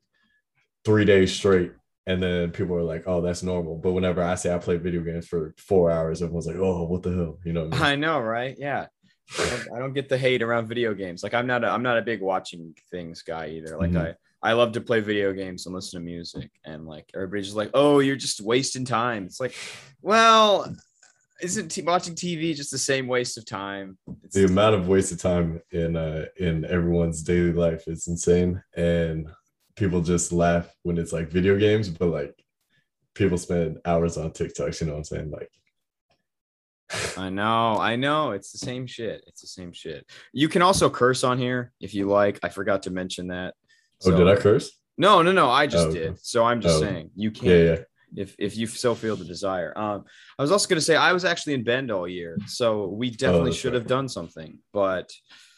three 0.85 1.05
days 1.05 1.33
straight," 1.33 1.71
and 2.05 2.21
then 2.21 2.51
people 2.51 2.75
are 2.75 2.83
like, 2.83 3.03
"Oh, 3.07 3.21
that's 3.21 3.41
normal," 3.41 3.77
but 3.77 3.93
whenever 3.93 4.21
I 4.21 4.35
say 4.35 4.53
I 4.53 4.59
play 4.59 4.77
video 4.77 5.01
games 5.01 5.27
for 5.27 5.55
four 5.57 5.89
hours, 5.89 6.21
everyone's 6.21 6.45
like, 6.45 6.57
"Oh, 6.57 6.83
what 6.83 7.01
the 7.01 7.11
hell?" 7.11 7.39
You 7.43 7.53
know? 7.53 7.61
I, 7.61 7.69
mean? 7.69 7.81
I, 7.81 7.95
know, 7.95 8.19
right? 8.19 8.55
Yeah. 8.59 8.87
I 9.39 9.79
don't 9.79 9.93
get 9.93 10.09
the 10.09 10.17
hate 10.17 10.41
around 10.41 10.67
video 10.67 10.93
games. 10.93 11.23
Like 11.23 11.33
I'm 11.33 11.47
not 11.47 11.63
a 11.63 11.69
I'm 11.69 11.81
not 11.81 11.97
a 11.97 12.01
big 12.01 12.21
watching 12.21 12.75
things 12.91 13.21
guy 13.21 13.47
either. 13.47 13.77
Like 13.77 13.91
mm-hmm. 13.91 14.13
I 14.43 14.49
I 14.49 14.53
love 14.53 14.73
to 14.73 14.81
play 14.81 14.99
video 14.99 15.31
games 15.31 15.65
and 15.65 15.73
listen 15.73 15.99
to 15.99 16.05
music 16.05 16.51
and 16.65 16.85
like 16.85 17.09
everybody's 17.15 17.45
just 17.45 17.57
like, 17.57 17.71
"Oh, 17.73 17.99
you're 17.99 18.17
just 18.17 18.41
wasting 18.41 18.83
time." 18.83 19.25
It's 19.25 19.39
like, 19.39 19.55
well, 20.01 20.75
isn't 21.41 21.69
t- 21.69 21.81
watching 21.81 22.15
TV 22.15 22.55
just 22.55 22.71
the 22.71 22.77
same 22.77 23.07
waste 23.07 23.37
of 23.37 23.45
time? 23.45 23.97
It's 24.23 24.35
the 24.35 24.45
amount 24.45 24.75
of 24.75 24.87
waste 24.87 25.11
of 25.11 25.19
time 25.19 25.61
in 25.71 25.95
uh 25.95 26.25
in 26.37 26.65
everyone's 26.65 27.23
daily 27.23 27.53
life 27.53 27.87
is 27.87 28.07
insane, 28.07 28.61
and 28.75 29.27
people 29.75 30.01
just 30.01 30.31
laugh 30.31 30.73
when 30.83 30.97
it's 30.97 31.13
like 31.13 31.29
video 31.29 31.57
games, 31.57 31.89
but 31.89 32.07
like 32.07 32.35
people 33.15 33.37
spend 33.37 33.77
hours 33.85 34.17
on 34.17 34.31
TikToks. 34.31 34.81
You 34.81 34.87
know 34.87 34.93
what 34.93 34.99
I'm 34.99 35.03
saying? 35.03 35.31
Like, 35.31 35.51
I 37.17 37.29
know, 37.29 37.77
I 37.77 37.95
know, 37.95 38.31
it's 38.31 38.51
the 38.51 38.59
same 38.59 38.85
shit. 38.85 39.23
It's 39.27 39.41
the 39.41 39.47
same 39.47 39.73
shit. 39.73 40.09
You 40.31 40.47
can 40.49 40.61
also 40.61 40.89
curse 40.89 41.23
on 41.23 41.37
here 41.37 41.71
if 41.79 41.93
you 41.93 42.07
like. 42.07 42.39
I 42.43 42.49
forgot 42.49 42.83
to 42.83 42.91
mention 42.91 43.27
that. 43.27 43.55
So, 43.99 44.13
oh, 44.13 44.17
did 44.17 44.27
I 44.27 44.35
curse? 44.35 44.71
No, 44.97 45.21
no, 45.21 45.31
no. 45.31 45.49
I 45.49 45.65
just 45.65 45.87
oh, 45.87 45.91
did. 45.91 46.19
So 46.23 46.43
I'm 46.43 46.61
just 46.61 46.77
oh. 46.77 46.81
saying 46.81 47.11
you 47.15 47.31
can. 47.31 47.49
Yeah, 47.49 47.55
yeah 47.55 47.77
if 48.15 48.35
if 48.39 48.57
you 48.57 48.67
so 48.67 48.95
feel 48.95 49.15
the 49.15 49.25
desire. 49.25 49.77
Um, 49.77 50.05
I 50.37 50.41
was 50.41 50.51
also 50.51 50.67
going 50.67 50.77
to 50.77 50.85
say 50.85 50.95
I 50.95 51.13
was 51.13 51.25
actually 51.25 51.53
in 51.53 51.63
Bend 51.63 51.91
all 51.91 52.07
year, 52.07 52.37
so 52.47 52.87
we 52.87 53.09
definitely 53.09 53.51
oh, 53.51 53.53
should 53.53 53.73
have 53.73 53.87
done 53.87 54.07
something. 54.07 54.59
But 54.71 55.11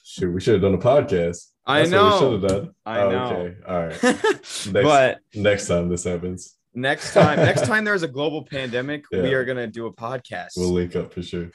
shoot, 0.03 0.31
we 0.31 0.41
should 0.41 0.53
have 0.53 0.61
done 0.61 0.73
a 0.73 0.77
podcast. 0.77 1.51
That's 1.67 1.67
I 1.67 1.85
know. 1.85 2.13
we 2.13 2.19
should 2.19 2.41
have 2.41 2.51
done. 2.51 2.75
I 2.85 2.99
oh, 3.01 3.11
know. 3.11 3.25
Okay, 3.25 3.57
all 3.67 3.87
right. 3.87 4.03
next, 4.03 4.67
but 4.71 5.19
next 5.33 5.67
time 5.67 5.89
this 5.89 6.03
happens. 6.03 6.55
Next 6.75 7.13
time, 7.13 7.37
next 7.37 7.61
time 7.65 7.85
there's 7.85 8.03
a 8.03 8.07
global 8.07 8.43
pandemic, 8.43 9.05
yeah. 9.11 9.21
we 9.21 9.33
are 9.33 9.45
gonna 9.45 9.67
do 9.67 9.87
a 9.87 9.93
podcast. 9.93 10.51
We'll 10.57 10.71
link 10.71 10.95
up 10.95 11.13
for 11.13 11.23
sure. 11.23 11.49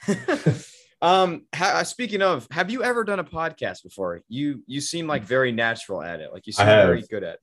um, 1.02 1.45
ha- 1.54 1.83
speaking 1.83 2.23
of, 2.23 2.49
have 2.50 2.71
you 2.71 2.83
ever 2.83 3.04
done 3.04 3.19
a 3.19 3.25
podcast 3.25 3.83
before? 3.83 4.23
You 4.28 4.62
you 4.66 4.80
seem 4.80 5.07
like 5.07 5.23
very 5.25 5.52
natural 5.52 6.02
at 6.02 6.21
it. 6.21 6.33
Like 6.33 6.47
you 6.47 6.52
seem 6.52 6.66
very 6.66 7.02
good 7.02 7.23
at. 7.23 7.38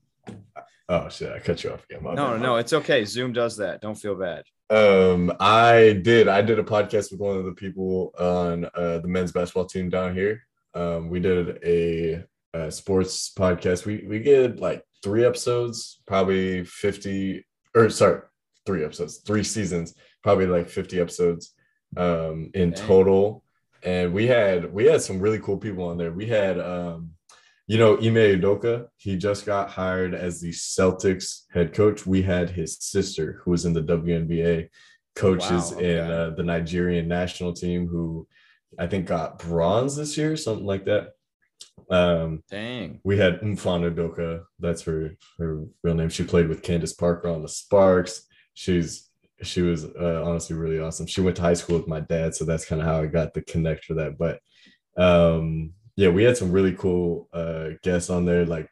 Oh 0.89 1.09
shit! 1.09 1.31
I 1.31 1.39
cut 1.39 1.63
you 1.63 1.71
off 1.71 1.83
again. 1.89 2.03
no, 2.03 2.13
no, 2.13 2.37
no, 2.37 2.55
it's 2.55 2.73
okay. 2.73 3.03
Zoom 3.03 3.33
does 3.33 3.57
that. 3.57 3.81
Don't 3.81 3.95
feel 3.95 4.15
bad. 4.15 4.43
Um, 4.69 5.31
I 5.39 5.99
did. 6.01 6.27
I 6.27 6.41
did 6.41 6.59
a 6.59 6.63
podcast 6.63 7.11
with 7.11 7.19
one 7.19 7.37
of 7.37 7.45
the 7.45 7.53
people 7.53 8.13
on 8.17 8.65
uh, 8.73 8.99
the 8.99 9.07
men's 9.07 9.31
basketball 9.31 9.65
team 9.65 9.89
down 9.89 10.13
here. 10.13 10.43
Um, 10.73 11.09
we 11.09 11.19
did 11.19 11.59
a, 11.65 12.23
a 12.53 12.71
sports 12.71 13.33
podcast. 13.37 13.85
We 13.85 14.05
we 14.07 14.19
get 14.19 14.59
like 14.59 14.83
three 15.03 15.25
episodes, 15.25 16.01
probably 16.05 16.63
50 16.63 17.45
or 17.75 17.89
sorry, 17.89 18.21
three 18.65 18.83
episodes, 18.83 19.17
three 19.17 19.43
seasons, 19.43 19.93
probably 20.23 20.47
like 20.47 20.69
50 20.69 20.99
episodes 20.99 21.53
um 21.95 22.51
in 22.53 22.71
Dang. 22.71 22.87
total. 22.87 23.43
And 23.83 24.13
we 24.13 24.27
had 24.27 24.73
we 24.73 24.85
had 24.85 25.01
some 25.01 25.19
really 25.19 25.39
cool 25.39 25.57
people 25.57 25.85
on 25.85 25.97
there. 25.97 26.11
We 26.11 26.25
had 26.27 26.59
um 26.59 27.11
you 27.67 27.77
know, 27.77 27.97
Ime 27.97 28.39
Udoka, 28.39 28.87
he 28.95 29.17
just 29.17 29.45
got 29.45 29.69
hired 29.69 30.15
as 30.15 30.39
the 30.39 30.51
Celtics 30.51 31.41
head 31.51 31.73
coach. 31.73 32.05
We 32.05 32.21
had 32.21 32.49
his 32.49 32.77
sister, 32.79 33.41
who 33.43 33.51
was 33.51 33.65
in 33.65 33.73
the 33.73 33.83
WNBA, 33.83 34.69
coaches 35.15 35.73
Wow, 35.73 35.79
in 35.79 35.99
uh, 35.99 36.29
the 36.37 36.43
Nigerian 36.43 37.09
national 37.09 37.51
team, 37.51 37.87
who 37.87 38.25
I 38.79 38.87
think 38.87 39.05
got 39.05 39.39
bronze 39.39 39.97
this 39.97 40.17
year, 40.17 40.37
something 40.37 40.65
like 40.65 40.85
that. 40.85 41.09
Um, 41.89 42.43
Dang. 42.49 43.01
we 43.03 43.17
had 43.17 43.41
Mfon 43.41 43.93
Udoka, 43.93 44.43
that's 44.59 44.83
her 44.83 45.15
her 45.37 45.65
real 45.83 45.95
name. 45.95 46.09
She 46.09 46.23
played 46.23 46.47
with 46.47 46.63
Candace 46.63 46.93
Parker 46.93 47.27
on 47.27 47.41
the 47.41 47.49
Sparks. 47.49 48.27
She's 48.53 49.09
she 49.41 49.61
was 49.61 49.85
uh, 49.85 50.23
honestly 50.25 50.55
really 50.55 50.79
awesome. 50.79 51.05
She 51.05 51.21
went 51.21 51.35
to 51.35 51.41
high 51.41 51.53
school 51.53 51.77
with 51.77 51.87
my 51.87 51.99
dad, 51.99 52.33
so 52.33 52.45
that's 52.45 52.65
kind 52.65 52.81
of 52.81 52.87
how 52.87 53.01
I 53.01 53.07
got 53.07 53.33
the 53.33 53.41
connect 53.41 53.85
for 53.85 53.95
that. 53.95 54.17
But 54.17 54.39
um, 54.97 55.73
yeah, 55.97 56.09
we 56.09 56.23
had 56.23 56.37
some 56.37 56.51
really 56.51 56.73
cool 56.73 57.27
uh, 57.33 57.71
guests 57.83 58.09
on 58.09 58.23
there. 58.25 58.45
Like 58.45 58.69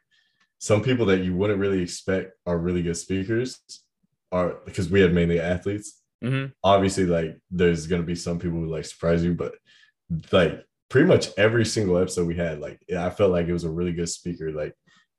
some 0.58 0.82
people 0.82 1.06
that 1.06 1.18
you 1.24 1.34
wouldn't 1.34 1.58
really 1.60 1.82
expect 1.82 2.32
are 2.46 2.56
really 2.56 2.82
good 2.82 2.96
speakers, 2.96 3.60
are 4.32 4.60
because 4.64 4.88
we 4.88 5.00
had 5.00 5.12
mainly 5.12 5.38
athletes. 5.40 6.00
hmm 6.22 6.46
Obviously, 6.64 7.04
like 7.04 7.36
there's 7.50 7.86
gonna 7.86 8.04
be 8.04 8.14
some 8.14 8.38
people 8.38 8.58
who 8.60 8.66
like 8.66 8.86
surprise 8.86 9.22
you, 9.22 9.34
but 9.34 9.54
like 10.32 10.64
pretty 10.88 11.06
much 11.08 11.28
every 11.36 11.64
single 11.64 11.98
episode 11.98 12.26
we 12.28 12.36
had, 12.36 12.60
like 12.60 12.80
I 12.96 13.10
felt 13.10 13.32
like 13.32 13.48
it 13.48 13.52
was 13.52 13.64
a 13.64 13.70
really 13.70 13.92
good 13.92 14.08
speaker. 14.08 14.52
Like 14.52 14.74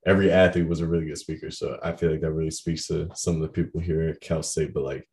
every 0.06 0.32
athlete 0.32 0.68
was 0.68 0.80
a 0.80 0.88
really 0.88 1.06
good 1.06 1.18
speaker. 1.18 1.52
So 1.52 1.78
I 1.84 1.92
feel 1.92 2.10
like 2.10 2.22
that 2.22 2.32
really 2.32 2.52
speaks 2.52 2.88
to 2.88 3.10
some 3.14 3.36
of 3.36 3.42
the 3.42 3.50
people 3.50 3.82
here 3.82 4.10
at 4.10 4.22
Cal 4.22 4.42
State. 4.42 4.74
But 4.74 4.84
like 4.84 5.06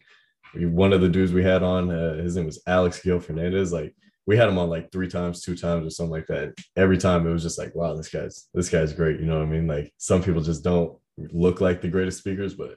one 0.55 0.93
of 0.93 1.01
the 1.01 1.09
dudes 1.09 1.33
we 1.33 1.43
had 1.43 1.65
on, 1.65 1.91
uh, 1.91 2.15
his 2.23 2.37
name 2.37 2.47
was 2.47 2.63
Alex 2.69 3.03
Gil 3.03 3.19
Fernandez. 3.19 3.73
Like 3.73 3.97
we 4.27 4.37
had 4.37 4.49
him 4.49 4.59
on 4.59 4.71
like 4.71 4.91
three 4.91 5.09
times, 5.09 5.43
two 5.43 5.57
times, 5.57 5.87
or 5.87 5.91
something 5.91 6.13
like 6.13 6.27
that. 6.29 6.55
Every 6.77 6.99
time 6.99 7.27
it 7.27 7.33
was 7.33 7.43
just 7.43 7.59
like, 7.59 7.75
wow, 7.75 7.95
this 7.95 8.09
guy's 8.09 8.49
this 8.55 8.69
guy's 8.69 8.93
great. 8.93 9.21
You 9.21 9.27
know 9.27 9.39
what 9.39 9.47
I 9.47 9.51
mean? 9.51 9.67
Like 9.67 9.93
some 9.99 10.23
people 10.23 10.43
just 10.43 10.65
don't 10.65 10.97
look 11.19 11.61
like 11.61 11.81
the 11.81 11.89
greatest 11.89 12.19
speakers, 12.19 12.55
but 12.55 12.77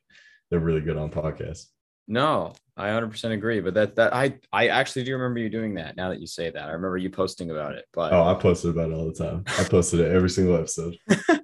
they're 0.50 0.60
really 0.60 0.82
good 0.82 0.98
on 0.98 1.10
podcasts. 1.10 1.68
No, 2.10 2.54
I 2.78 2.88
100% 2.88 3.34
agree. 3.34 3.60
But 3.60 3.74
that 3.74 3.96
that 3.96 4.14
I 4.14 4.38
I 4.52 4.68
actually 4.70 5.04
do 5.04 5.14
remember 5.14 5.40
you 5.40 5.50
doing 5.50 5.76
that. 5.76 5.98
Now 5.98 6.10
that 6.10 6.22
you 6.22 6.28
say 6.28 6.50
that, 6.50 6.64
I 6.64 6.72
remember 6.72 6.98
you 6.98 7.10
posting 7.10 7.52
about 7.52 7.76
it. 7.76 7.86
But 7.94 8.14
Oh, 8.14 8.24
I 8.24 8.34
posted 8.36 8.72
about 8.72 8.92
it 8.92 8.94
all 8.94 9.08
the 9.08 9.14
time. 9.14 9.44
I 9.60 9.64
posted 9.64 10.00
it 10.00 10.12
every 10.12 10.30
single 10.30 10.56
episode. 10.56 10.98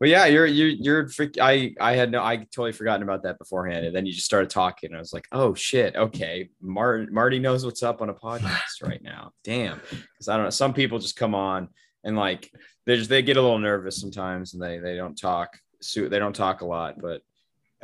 But 0.00 0.08
yeah, 0.08 0.26
you're 0.26 0.46
you're 0.46 0.68
you're 0.68 1.08
freak- 1.08 1.38
I 1.40 1.74
I 1.80 1.94
had 1.94 2.10
no 2.10 2.22
I 2.22 2.36
totally 2.36 2.72
forgotten 2.72 3.02
about 3.02 3.22
that 3.22 3.38
beforehand, 3.38 3.86
and 3.86 3.94
then 3.94 4.06
you 4.06 4.12
just 4.12 4.26
started 4.26 4.50
talking, 4.50 4.90
and 4.90 4.96
I 4.96 5.00
was 5.00 5.12
like, 5.12 5.26
oh 5.32 5.54
shit, 5.54 5.94
okay, 5.96 6.50
Mar- 6.60 7.06
Marty 7.10 7.38
knows 7.38 7.64
what's 7.64 7.82
up 7.82 8.02
on 8.02 8.10
a 8.10 8.14
podcast 8.14 8.82
right 8.82 9.02
now. 9.02 9.30
Damn, 9.44 9.80
because 9.90 10.28
I 10.28 10.36
don't 10.36 10.44
know, 10.44 10.50
some 10.50 10.74
people 10.74 10.98
just 10.98 11.16
come 11.16 11.34
on 11.34 11.68
and 12.02 12.16
like 12.16 12.50
they 12.86 12.96
just 12.96 13.08
they 13.08 13.22
get 13.22 13.36
a 13.36 13.42
little 13.42 13.58
nervous 13.58 14.00
sometimes, 14.00 14.54
and 14.54 14.62
they 14.62 14.78
they 14.78 14.96
don't 14.96 15.16
talk, 15.16 15.56
so 15.80 16.08
they 16.08 16.18
don't 16.18 16.36
talk 16.36 16.60
a 16.60 16.66
lot, 16.66 17.00
but 17.00 17.22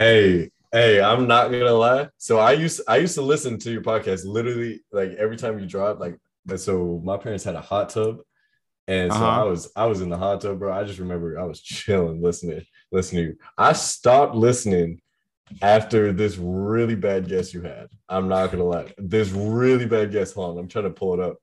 Hey, 0.01 0.51
hey, 0.73 1.03
I'm 1.03 1.27
not 1.27 1.51
gonna 1.51 1.75
lie. 1.75 2.09
So 2.17 2.39
I 2.39 2.53
used 2.53 2.81
I 2.89 2.97
used 2.97 3.17
to 3.17 3.23
listen 3.23 3.59
to 3.59 3.71
your 3.71 3.83
podcast 3.83 4.25
literally 4.25 4.81
like 4.93 5.11
every 5.19 5.37
time 5.37 5.59
you 5.59 5.67
drop. 5.67 6.01
Like, 6.01 6.17
so 6.57 7.03
my 7.05 7.19
parents 7.19 7.45
had 7.45 7.55
a 7.55 7.61
hot 7.61 7.91
tub, 7.91 8.21
and 8.91 9.11
so 9.13 9.17
Uh-huh. 9.19 9.41
I 9.41 9.45
was 9.45 9.71
I 9.77 9.87
was 9.87 10.01
in 10.01 10.09
the 10.11 10.19
hot 10.19 10.41
tub, 10.41 10.59
bro. 10.59 10.73
I 10.73 10.85
just 10.85 10.99
remember 10.99 11.39
I 11.39 11.45
was 11.45 11.61
chilling, 11.79 12.21
listening, 12.21 12.63
listening. 12.93 13.37
I 13.57 13.73
stopped 13.73 14.35
listening 14.35 15.01
after 15.63 16.13
this 16.13 16.37
really 16.39 16.95
bad 16.95 17.29
guess 17.29 17.53
you 17.55 17.63
had. 17.63 17.89
I'm 18.09 18.29
not 18.29 18.51
gonna 18.51 18.65
lie. 18.65 18.93
This 18.99 19.31
really 19.31 19.87
bad 19.87 20.13
guess. 20.13 20.33
Hold 20.33 20.57
on, 20.57 20.63
I'm 20.65 20.69
trying 20.69 20.85
to 20.85 20.91
pull 20.91 21.15
it 21.15 21.21
up. 21.21 21.37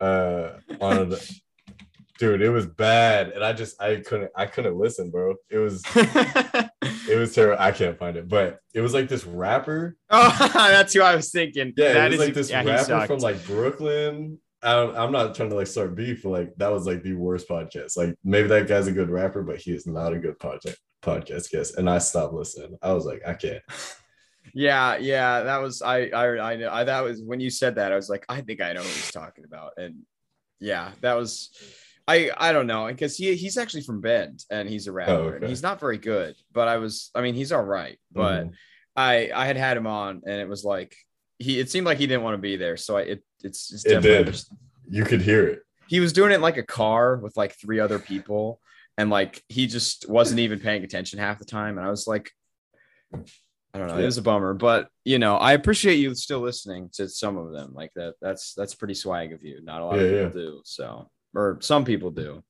Uh, 0.00 0.58
on 0.80 1.10
the, 1.10 1.36
dude, 2.18 2.42
it 2.42 2.50
was 2.50 2.66
bad, 2.66 3.30
and 3.30 3.44
I 3.44 3.52
just 3.52 3.80
I 3.80 3.96
couldn't 3.96 4.30
I 4.36 4.46
couldn't 4.46 4.76
listen, 4.76 5.10
bro. 5.10 5.34
It 5.50 5.58
was 5.58 5.82
it 5.94 7.18
was 7.18 7.34
terrible. 7.34 7.62
I 7.62 7.70
can't 7.72 7.98
find 7.98 8.16
it, 8.16 8.28
but 8.28 8.58
it 8.74 8.80
was 8.80 8.94
like 8.94 9.08
this 9.08 9.24
rapper. 9.24 9.96
oh, 10.10 10.50
that's 10.54 10.92
who 10.92 11.02
I 11.02 11.14
was 11.14 11.30
thinking. 11.30 11.72
Yeah, 11.76 11.92
That 11.94 12.06
it 12.12 12.18
was 12.18 12.20
is- 12.20 12.26
like 12.26 12.34
this 12.34 12.50
yeah, 12.50 12.64
rapper 12.64 13.06
from 13.06 13.18
like 13.20 13.44
Brooklyn. 13.46 14.38
I 14.62 14.74
don't, 14.74 14.96
I'm 14.96 15.10
not 15.12 15.34
trying 15.34 15.50
to 15.50 15.56
like 15.56 15.66
start 15.66 15.94
beef, 15.96 16.22
but 16.22 16.28
like 16.30 16.54
that 16.56 16.70
was 16.72 16.86
like 16.86 17.02
the 17.02 17.14
worst 17.14 17.48
podcast. 17.48 17.96
Like 17.96 18.14
maybe 18.22 18.48
that 18.48 18.68
guy's 18.68 18.86
a 18.86 18.92
good 18.92 19.10
rapper, 19.10 19.42
but 19.42 19.56
he 19.58 19.72
is 19.72 19.86
not 19.86 20.12
a 20.12 20.18
good 20.18 20.38
podcast 20.38 20.76
podcast 21.02 21.50
guest. 21.50 21.78
And 21.78 21.90
I 21.90 21.98
stopped 21.98 22.32
listening. 22.32 22.78
I 22.80 22.92
was 22.92 23.04
like, 23.04 23.22
I 23.26 23.34
can't. 23.34 23.62
Yeah, 24.54 24.96
yeah, 24.96 25.42
that 25.44 25.58
was 25.62 25.80
I 25.82 26.08
I 26.08 26.52
I 26.52 26.56
know 26.56 26.68
I 26.70 26.84
that 26.84 27.02
was 27.02 27.22
when 27.22 27.40
you 27.40 27.48
said 27.48 27.76
that 27.76 27.92
I 27.92 27.96
was 27.96 28.10
like 28.10 28.24
I 28.28 28.40
think 28.42 28.60
I 28.60 28.72
know 28.72 28.80
what 28.80 28.88
he's 28.90 29.10
talking 29.12 29.44
about 29.44 29.72
and 29.78 30.00
yeah 30.60 30.90
that 31.00 31.14
was 31.16 31.50
I 32.06 32.30
I 32.36 32.52
don't 32.52 32.66
know 32.66 32.88
because 32.88 33.16
he 33.16 33.34
he's 33.36 33.56
actually 33.56 33.82
from 33.84 34.00
Bend 34.02 34.44
and 34.50 34.68
he's 34.68 34.88
a 34.88 34.92
rapper 34.92 35.12
and 35.12 35.20
Oh, 35.20 35.36
okay. 35.36 35.48
he's 35.48 35.62
not 35.62 35.80
very 35.80 35.96
good 35.96 36.34
but 36.52 36.66
I 36.68 36.76
was 36.78 37.10
I 37.14 37.22
mean 37.22 37.34
he's 37.34 37.52
all 37.52 37.62
right 37.62 37.98
but 38.10 38.46
Mhm. 38.48 38.52
I 38.96 39.30
I 39.34 39.46
had 39.46 39.56
had 39.56 39.76
him 39.76 39.86
on 39.86 40.22
and 40.26 40.40
it 40.40 40.48
was 40.48 40.64
like 40.64 40.96
he 41.38 41.58
it 41.60 41.70
seemed 41.70 41.86
like 41.86 41.98
he 41.98 42.06
didn't 42.08 42.24
want 42.24 42.34
to 42.34 42.42
be 42.42 42.56
there 42.56 42.76
so 42.76 42.96
I 42.98 43.02
it 43.02 43.24
it's, 43.44 43.72
it's 43.72 43.84
It 43.84 44.00
did. 44.02 44.40
you 44.88 45.04
could 45.04 45.22
hear 45.22 45.46
it. 45.46 45.60
he 45.88 46.00
was 46.00 46.12
doing 46.12 46.32
it 46.32 46.36
in 46.36 46.40
like 46.40 46.56
a 46.56 46.62
car 46.62 47.16
with 47.16 47.36
like 47.36 47.54
three 47.60 47.80
other 47.80 47.98
people. 47.98 48.60
And 48.98 49.08
like 49.10 49.42
he 49.48 49.66
just 49.66 50.08
wasn't 50.08 50.40
even 50.40 50.60
paying 50.60 50.84
attention 50.84 51.18
half 51.18 51.38
the 51.38 51.44
time. 51.46 51.78
And 51.78 51.86
i 51.86 51.90
was 51.90 52.06
like 52.06 52.30
i 53.74 53.78
don't 53.78 53.88
know. 53.88 53.98
It 53.98 54.04
was 54.04 54.18
a 54.18 54.22
bummer. 54.22 54.52
But 54.54 54.88
you 55.04 55.18
know 55.18 55.36
i 55.36 55.52
appreciate 55.54 55.96
you 55.96 56.14
still 56.14 56.40
listening 56.40 56.90
to 56.94 57.08
some 57.08 57.36
of 57.38 57.52
them. 57.52 57.72
Like 57.74 57.92
that 57.94 58.14
that's 58.20 58.54
that's 58.54 58.74
pretty 58.74 58.94
swag 58.94 59.32
of 59.32 59.42
you. 59.42 59.62
Not 59.62 59.80
a 59.80 59.84
lot 59.86 59.98
of 59.98 60.10
Yeah, 60.10 60.24
people 60.26 60.40
do. 60.40 60.60
So 60.64 61.10
or 61.34 61.58
some 61.60 61.84
people 61.84 62.10
do. 62.10 62.42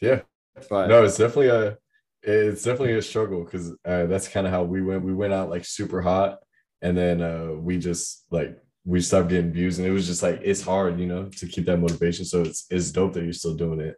Yeah. 0.00 0.22
but 0.70 0.88
No, 0.88 1.04
it's 1.04 1.18
definitely 1.18 1.48
a 1.48 1.76
it's 2.22 2.62
definitely 2.64 2.94
a 2.94 3.02
struggle 3.02 3.44
because 3.44 3.70
uh, 3.84 4.06
that's 4.06 4.28
kind 4.28 4.46
of 4.46 4.52
how 4.52 4.62
we 4.62 4.82
went. 4.82 5.02
We 5.02 5.14
went 5.14 5.32
out 5.32 5.48
like 5.48 5.64
super 5.64 6.02
hot, 6.02 6.38
and 6.82 6.94
then 6.96 7.22
uh, 7.22 7.52
we 7.54 7.78
just 7.78 8.24
like 8.30 8.58
we 8.84 9.00
stopped 9.00 9.28
getting 9.28 9.52
views, 9.52 9.78
and 9.78 9.86
it 9.86 9.92
was 9.92 10.06
just 10.06 10.22
like 10.22 10.40
it's 10.42 10.62
hard, 10.62 10.98
you 10.98 11.06
know, 11.06 11.28
to 11.36 11.46
keep 11.46 11.66
that 11.66 11.78
motivation. 11.78 12.24
So 12.24 12.42
it's 12.42 12.66
it's 12.70 12.90
dope 12.90 13.12
that 13.14 13.24
you're 13.24 13.32
still 13.32 13.54
doing 13.54 13.80
it. 13.80 13.96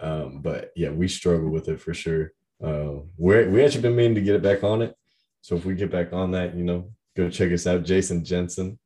Um, 0.00 0.40
but 0.42 0.70
yeah, 0.74 0.90
we 0.90 1.08
struggle 1.08 1.50
with 1.50 1.68
it 1.68 1.80
for 1.80 1.94
sure. 1.94 2.32
Uh, 2.62 3.00
we're 3.16 3.48
we 3.50 3.64
actually 3.64 3.82
been 3.82 3.96
meaning 3.96 4.14
to 4.14 4.22
get 4.22 4.36
it 4.36 4.42
back 4.42 4.64
on 4.64 4.82
it. 4.82 4.94
So 5.40 5.56
if 5.56 5.64
we 5.64 5.74
get 5.74 5.90
back 5.90 6.12
on 6.12 6.30
that, 6.32 6.56
you 6.56 6.64
know, 6.64 6.92
go 7.16 7.28
check 7.28 7.52
us 7.52 7.66
out, 7.66 7.84
Jason 7.84 8.24
Jensen, 8.24 8.78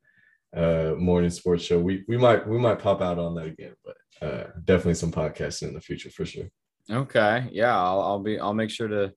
uh, 0.56 0.94
morning 0.98 1.30
sports 1.30 1.64
show. 1.64 1.78
We 1.78 2.04
we 2.08 2.16
might 2.16 2.46
we 2.48 2.58
might 2.58 2.80
pop 2.80 3.00
out 3.00 3.18
on 3.18 3.34
that 3.36 3.46
again, 3.46 3.74
but 3.84 3.96
uh, 4.26 4.44
definitely 4.64 4.94
some 4.94 5.12
podcasting 5.12 5.68
in 5.68 5.74
the 5.74 5.80
future 5.80 6.10
for 6.10 6.24
sure. 6.24 6.48
okay 6.90 7.48
yeah 7.52 7.76
I'll, 7.76 8.00
I'll 8.00 8.22
be 8.22 8.38
i'll 8.38 8.54
make 8.54 8.70
sure 8.70 8.88
to 8.88 9.12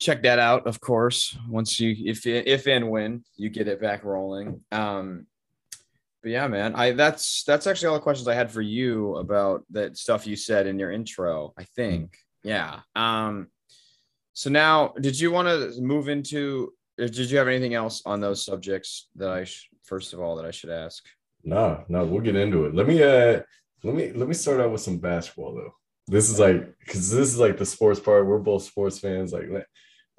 check 0.00 0.22
that 0.22 0.38
out 0.38 0.66
of 0.66 0.80
course 0.80 1.36
once 1.48 1.78
you 1.78 1.94
if 2.04 2.26
if 2.26 2.66
and 2.66 2.88
when 2.90 3.22
you 3.36 3.48
get 3.50 3.68
it 3.68 3.80
back 3.80 4.02
rolling 4.04 4.60
um 4.72 5.26
but 6.22 6.30
yeah 6.30 6.48
man 6.48 6.74
i 6.74 6.90
that's 6.92 7.44
that's 7.44 7.66
actually 7.66 7.88
all 7.88 7.94
the 7.94 8.00
questions 8.00 8.26
i 8.26 8.34
had 8.34 8.50
for 8.50 8.62
you 8.62 9.16
about 9.16 9.62
that 9.70 9.96
stuff 9.96 10.26
you 10.26 10.36
said 10.36 10.66
in 10.66 10.78
your 10.78 10.90
intro 10.90 11.52
i 11.58 11.64
think 11.76 12.16
yeah 12.42 12.80
um 12.96 13.46
so 14.32 14.48
now 14.48 14.88
did 15.00 15.18
you 15.20 15.30
want 15.30 15.46
to 15.46 15.80
move 15.80 16.08
into 16.08 16.72
did 16.96 17.30
you 17.30 17.38
have 17.38 17.48
anything 17.48 17.74
else 17.74 18.02
on 18.06 18.20
those 18.20 18.44
subjects 18.44 19.08
that 19.16 19.28
i 19.30 19.44
sh- 19.44 19.68
first 19.84 20.14
of 20.14 20.20
all 20.20 20.34
that 20.36 20.46
i 20.46 20.50
should 20.50 20.70
ask 20.70 21.04
No, 21.42 21.84
no, 21.88 22.04
we'll 22.04 22.20
get 22.20 22.36
into 22.36 22.66
it. 22.66 22.74
Let 22.74 22.86
me 22.86 23.02
uh 23.02 23.40
let 23.82 23.94
me 23.94 24.12
let 24.12 24.28
me 24.28 24.34
start 24.34 24.60
out 24.60 24.72
with 24.72 24.82
some 24.82 24.98
basketball 24.98 25.54
though. 25.54 25.72
This 26.06 26.28
is 26.28 26.38
like 26.38 26.60
because 26.80 27.10
this 27.10 27.28
is 27.32 27.38
like 27.38 27.56
the 27.56 27.64
sports 27.64 27.98
part. 27.98 28.26
We're 28.26 28.44
both 28.44 28.64
sports 28.64 28.98
fans. 28.98 29.32
Like 29.32 29.48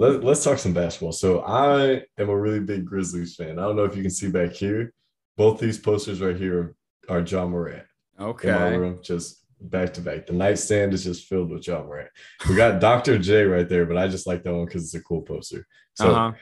let, 0.01 0.23
let's 0.23 0.43
talk 0.43 0.57
some 0.57 0.73
basketball. 0.73 1.11
So 1.11 1.41
I 1.41 2.01
am 2.17 2.29
a 2.29 2.37
really 2.37 2.59
big 2.59 2.85
Grizzlies 2.85 3.35
fan. 3.35 3.59
I 3.59 3.63
don't 3.63 3.75
know 3.75 3.85
if 3.85 3.95
you 3.95 4.01
can 4.01 4.11
see 4.11 4.29
back 4.29 4.51
here. 4.51 4.93
Both 5.37 5.59
these 5.59 5.79
posters 5.79 6.21
right 6.21 6.35
here 6.35 6.75
are 7.09 7.21
Ja 7.21 7.47
Morant 7.47 7.83
in 8.17 8.25
my 8.25 8.29
okay 8.29 8.77
room, 8.77 8.99
just 9.03 9.45
back 9.59 9.93
to 9.93 10.01
back. 10.01 10.27
The 10.27 10.33
nightstand 10.33 10.93
is 10.93 11.03
just 11.03 11.27
filled 11.27 11.49
with 11.49 11.65
Ja 11.65 11.83
Morant. 11.83 12.09
We 12.49 12.55
got 12.55 12.81
Dr. 12.89 13.17
J 13.17 13.43
right 13.43 13.67
there, 13.67 13.85
but 13.85 13.97
I 13.97 14.07
just 14.07 14.27
like 14.27 14.43
that 14.43 14.53
one 14.53 14.65
because 14.65 14.83
it's 14.83 14.93
a 14.93 15.01
cool 15.01 15.21
poster. 15.21 15.65
So 15.93 16.11
uh-huh 16.11 16.33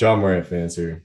Ja 0.00 0.16
Morant 0.16 0.46
fans 0.46 0.76
here. 0.76 1.04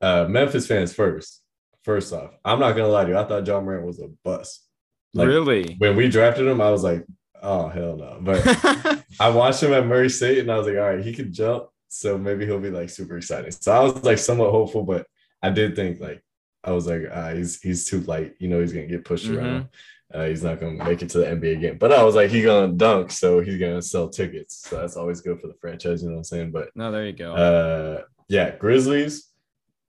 Uh, 0.00 0.26
Memphis 0.28 0.66
fans 0.66 0.92
first. 0.92 1.40
First 1.82 2.12
off, 2.12 2.30
I'm 2.44 2.60
not 2.60 2.72
gonna 2.72 2.88
lie 2.88 3.04
to 3.04 3.10
you. 3.10 3.18
I 3.18 3.24
thought 3.24 3.46
Ja 3.46 3.60
Morant 3.60 3.86
was 3.86 4.00
a 4.00 4.08
bust. 4.24 4.66
Like 5.14 5.26
really 5.26 5.74
when 5.78 5.96
we 5.96 6.08
drafted 6.08 6.46
him, 6.46 6.60
I 6.60 6.70
was 6.70 6.84
like, 6.84 7.04
oh 7.42 7.68
hell 7.68 7.96
no. 7.96 8.18
But 8.20 9.04
I 9.20 9.28
watched 9.30 9.62
him 9.62 9.72
at 9.72 9.86
Murray 9.86 10.08
State 10.08 10.38
and 10.38 10.50
I 10.50 10.56
was 10.58 10.66
like, 10.66 10.76
all 10.76 10.94
right, 10.94 11.04
he 11.04 11.12
could 11.12 11.32
jump. 11.32 11.66
So 11.88 12.16
maybe 12.16 12.46
he'll 12.46 12.58
be 12.60 12.70
like 12.70 12.88
super 12.88 13.16
exciting. 13.18 13.50
So 13.50 13.72
I 13.72 13.80
was 13.80 14.02
like 14.02 14.18
somewhat 14.18 14.50
hopeful, 14.50 14.82
but 14.84 15.06
I 15.42 15.50
did 15.50 15.76
think 15.76 16.00
like 16.00 16.22
I 16.64 16.70
was 16.72 16.86
like, 16.86 17.02
ah, 17.12 17.30
he's 17.32 17.60
he's 17.60 17.84
too 17.84 18.00
light, 18.02 18.34
you 18.38 18.48
know, 18.48 18.60
he's 18.60 18.72
gonna 18.72 18.86
get 18.86 19.04
pushed 19.04 19.26
Mhm. 19.26 19.36
around. 19.36 19.68
Uh, 20.14 20.26
he's 20.26 20.42
not 20.44 20.60
gonna 20.60 20.82
make 20.84 21.02
it 21.02 21.08
to 21.10 21.18
the 21.18 21.24
NBA 21.26 21.60
game. 21.60 21.78
But 21.78 21.90
I 21.92 22.02
was 22.04 22.14
like, 22.14 22.30
he's 22.30 22.44
gonna 22.44 22.72
dunk, 22.72 23.10
so 23.10 23.40
he's 23.40 23.58
gonna 23.58 23.82
sell 23.82 24.08
tickets. 24.08 24.66
So 24.68 24.76
that's 24.76 24.96
always 24.96 25.20
good 25.20 25.40
for 25.40 25.48
the 25.48 25.54
franchise, 25.60 26.02
you 26.02 26.08
know 26.08 26.14
what 26.14 26.18
I'm 26.20 26.24
saying? 26.24 26.50
But 26.52 26.68
No, 26.74 26.92
there 26.92 27.06
you 27.06 27.12
go. 27.14 27.32
uh, 27.34 28.02
yeah, 28.28 28.56
Grizzlies. 28.56 29.28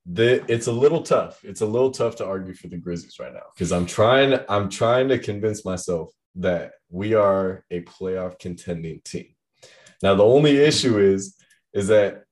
The, 0.06 0.44
it's 0.52 0.68
a 0.68 0.72
little 0.72 1.02
tough. 1.02 1.44
It's 1.46 1.62
a 1.62 1.66
little 1.66 1.92
tough 1.92 2.18
to 2.18 2.26
argue 2.26 2.54
for 2.54 2.68
the 2.68 2.76
Grizzlies 2.78 3.20
right 3.20 3.32
now 3.34 3.44
because 3.54 3.72
I'm 3.72 3.86
trying. 3.86 4.38
I'm 4.50 4.70
trying 4.70 5.08
to 5.10 5.18
convince 5.20 5.64
myself 5.64 6.10
that 6.36 6.74
we 6.90 7.14
are 7.14 7.64
a 7.72 7.82
playoff 7.82 8.40
contending 8.40 9.02
team. 9.04 9.28
Now 10.02 10.16
the 10.16 10.24
only 10.24 10.58
issue 10.58 10.98
is 11.00 11.36
is 11.74 11.88
that 11.88 12.24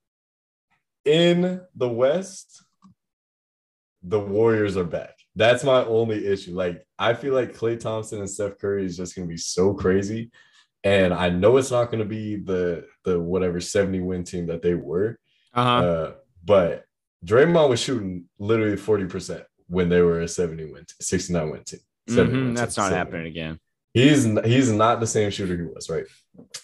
in 1.06 1.62
the 1.76 1.90
West, 1.90 2.64
the 4.04 4.20
Warriors 4.20 4.78
are 4.78 4.84
back. 4.84 5.16
That's 5.36 5.64
my 5.64 5.84
only 5.86 6.26
issue. 6.28 6.54
Like 6.54 6.86
I 7.00 7.14
feel 7.14 7.34
like 7.34 7.56
Klay 7.56 7.80
Thompson 7.80 8.20
and 8.20 8.30
Steph 8.30 8.58
Curry 8.60 8.86
is 8.86 8.98
just 8.98 9.16
gonna 9.16 9.28
be 9.28 9.38
so 9.38 9.74
crazy. 9.74 10.32
And 10.84 11.14
I 11.14 11.30
know 11.30 11.58
it's 11.58 11.72
not 11.72 11.92
gonna 11.92 12.06
be 12.06 12.36
the 12.38 12.86
the 13.04 13.20
whatever 13.20 13.60
70 13.62 14.00
win 14.02 14.24
team 14.24 14.48
that 14.48 14.62
they 14.62 14.74
were. 14.76 15.20
uh-huh. 15.54 15.70
Uh, 15.86 16.14
but 16.44 16.86
Draymond 17.26 17.70
was 17.70 17.80
shooting 17.80 18.26
literally 18.40 18.76
40% 18.78 19.44
when 19.68 19.90
they 19.90 20.02
were 20.02 20.22
a 20.22 20.28
70 20.28 20.72
win, 20.72 20.86
69 21.00 21.50
win 21.52 21.64
team. 21.64 21.80
70 22.10 22.36
Mhm, 22.36 22.46
win 22.46 22.54
That's 22.56 22.76
team, 22.76 22.84
not 22.84 22.90
70. 22.90 22.98
happening 22.98 23.28
again. 23.28 23.60
He's 23.94 24.24
he's 24.46 24.72
not 24.72 25.00
the 25.00 25.08
same 25.08 25.32
shooter 25.32 25.58
he 25.58 25.64
was, 25.64 25.90
right? 25.90 26.06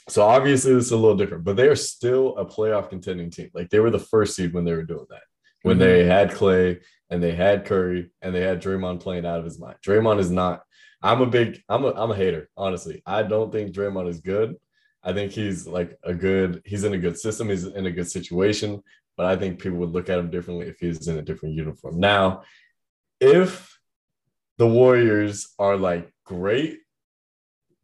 So 0.08 0.22
obviously 0.22 0.74
this 0.74 0.86
is 0.86 0.92
a 0.92 0.98
little 0.98 1.18
different, 1.18 1.44
but 1.44 1.58
they 1.58 1.68
are 1.68 1.76
still 1.76 2.38
a 2.38 2.46
playoff 2.46 2.90
contending 2.90 3.30
team. 3.30 3.50
Like 3.54 3.70
they 3.70 3.80
were 3.80 3.90
the 3.92 4.00
first 4.00 4.36
seed 4.36 4.54
when 4.54 4.64
they 4.64 4.74
were 4.74 4.84
doing 4.84 5.06
that. 5.10 5.24
When 5.64 5.76
Mhm. 5.76 5.80
they 5.80 6.06
had 6.06 6.32
Klay 6.32 6.80
and 7.10 7.22
they 7.22 7.34
had 7.34 7.66
Curry 7.66 8.12
and 8.22 8.34
they 8.34 8.42
had 8.42 8.62
Draymond 8.62 9.02
playing 9.02 9.26
out 9.26 9.40
of 9.40 9.46
his 9.46 9.60
mind. 9.60 9.76
Draymond 9.86 10.20
is 10.20 10.32
not. 10.32 10.64
I'm 11.02 11.22
a 11.22 11.26
big. 11.26 11.62
I'm 11.68 11.84
a. 11.84 11.90
I'm 11.90 12.12
a 12.12 12.16
hater. 12.16 12.50
Honestly, 12.56 13.02
I 13.06 13.24
don't 13.24 13.52
think 13.52 13.74
Draymond 13.76 14.08
is 14.08 14.22
good. 14.22 14.56
I 15.04 15.14
think 15.14 15.32
he's 15.34 15.68
like 15.68 15.98
a 16.04 16.14
good. 16.14 16.62
He's 16.66 16.86
in 16.86 16.94
a 16.94 16.98
good 16.98 17.18
system. 17.20 17.50
He's 17.50 17.66
in 17.66 17.86
a 17.86 17.92
good 17.92 18.10
situation. 18.10 18.82
But 19.18 19.26
I 19.26 19.36
think 19.36 19.60
people 19.60 19.80
would 19.80 19.92
look 19.92 20.10
at 20.10 20.20
him 20.20 20.30
differently 20.30 20.68
if 20.68 20.80
he's 20.80 21.08
in 21.08 21.18
a 21.18 21.22
different 21.24 21.56
uniform. 21.56 22.00
Now, 22.00 22.44
if 23.20 23.78
the 24.58 24.68
Warriors 24.68 25.54
are 25.60 25.76
like 25.76 26.12
great, 26.24 26.80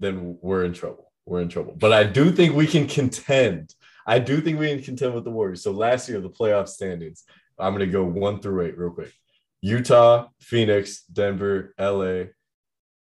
then 0.03 0.37
we're 0.41 0.65
in 0.65 0.73
trouble. 0.73 1.11
We're 1.25 1.41
in 1.41 1.49
trouble. 1.49 1.73
But 1.77 1.93
I 1.93 2.03
do 2.03 2.31
think 2.31 2.55
we 2.55 2.67
can 2.67 2.87
contend. 2.87 3.73
I 4.05 4.19
do 4.19 4.41
think 4.41 4.59
we 4.59 4.69
can 4.69 4.83
contend 4.83 5.13
with 5.13 5.23
the 5.23 5.31
Warriors. 5.31 5.63
So 5.63 5.71
last 5.71 6.09
year, 6.09 6.19
the 6.19 6.29
playoff 6.29 6.67
standings, 6.67 7.23
I'm 7.57 7.73
going 7.73 7.87
to 7.87 7.91
go 7.91 8.03
one 8.03 8.41
through 8.41 8.65
eight 8.65 8.77
real 8.77 8.91
quick 8.91 9.13
Utah, 9.61 10.27
Phoenix, 10.41 11.03
Denver, 11.05 11.73
LA, 11.79 12.25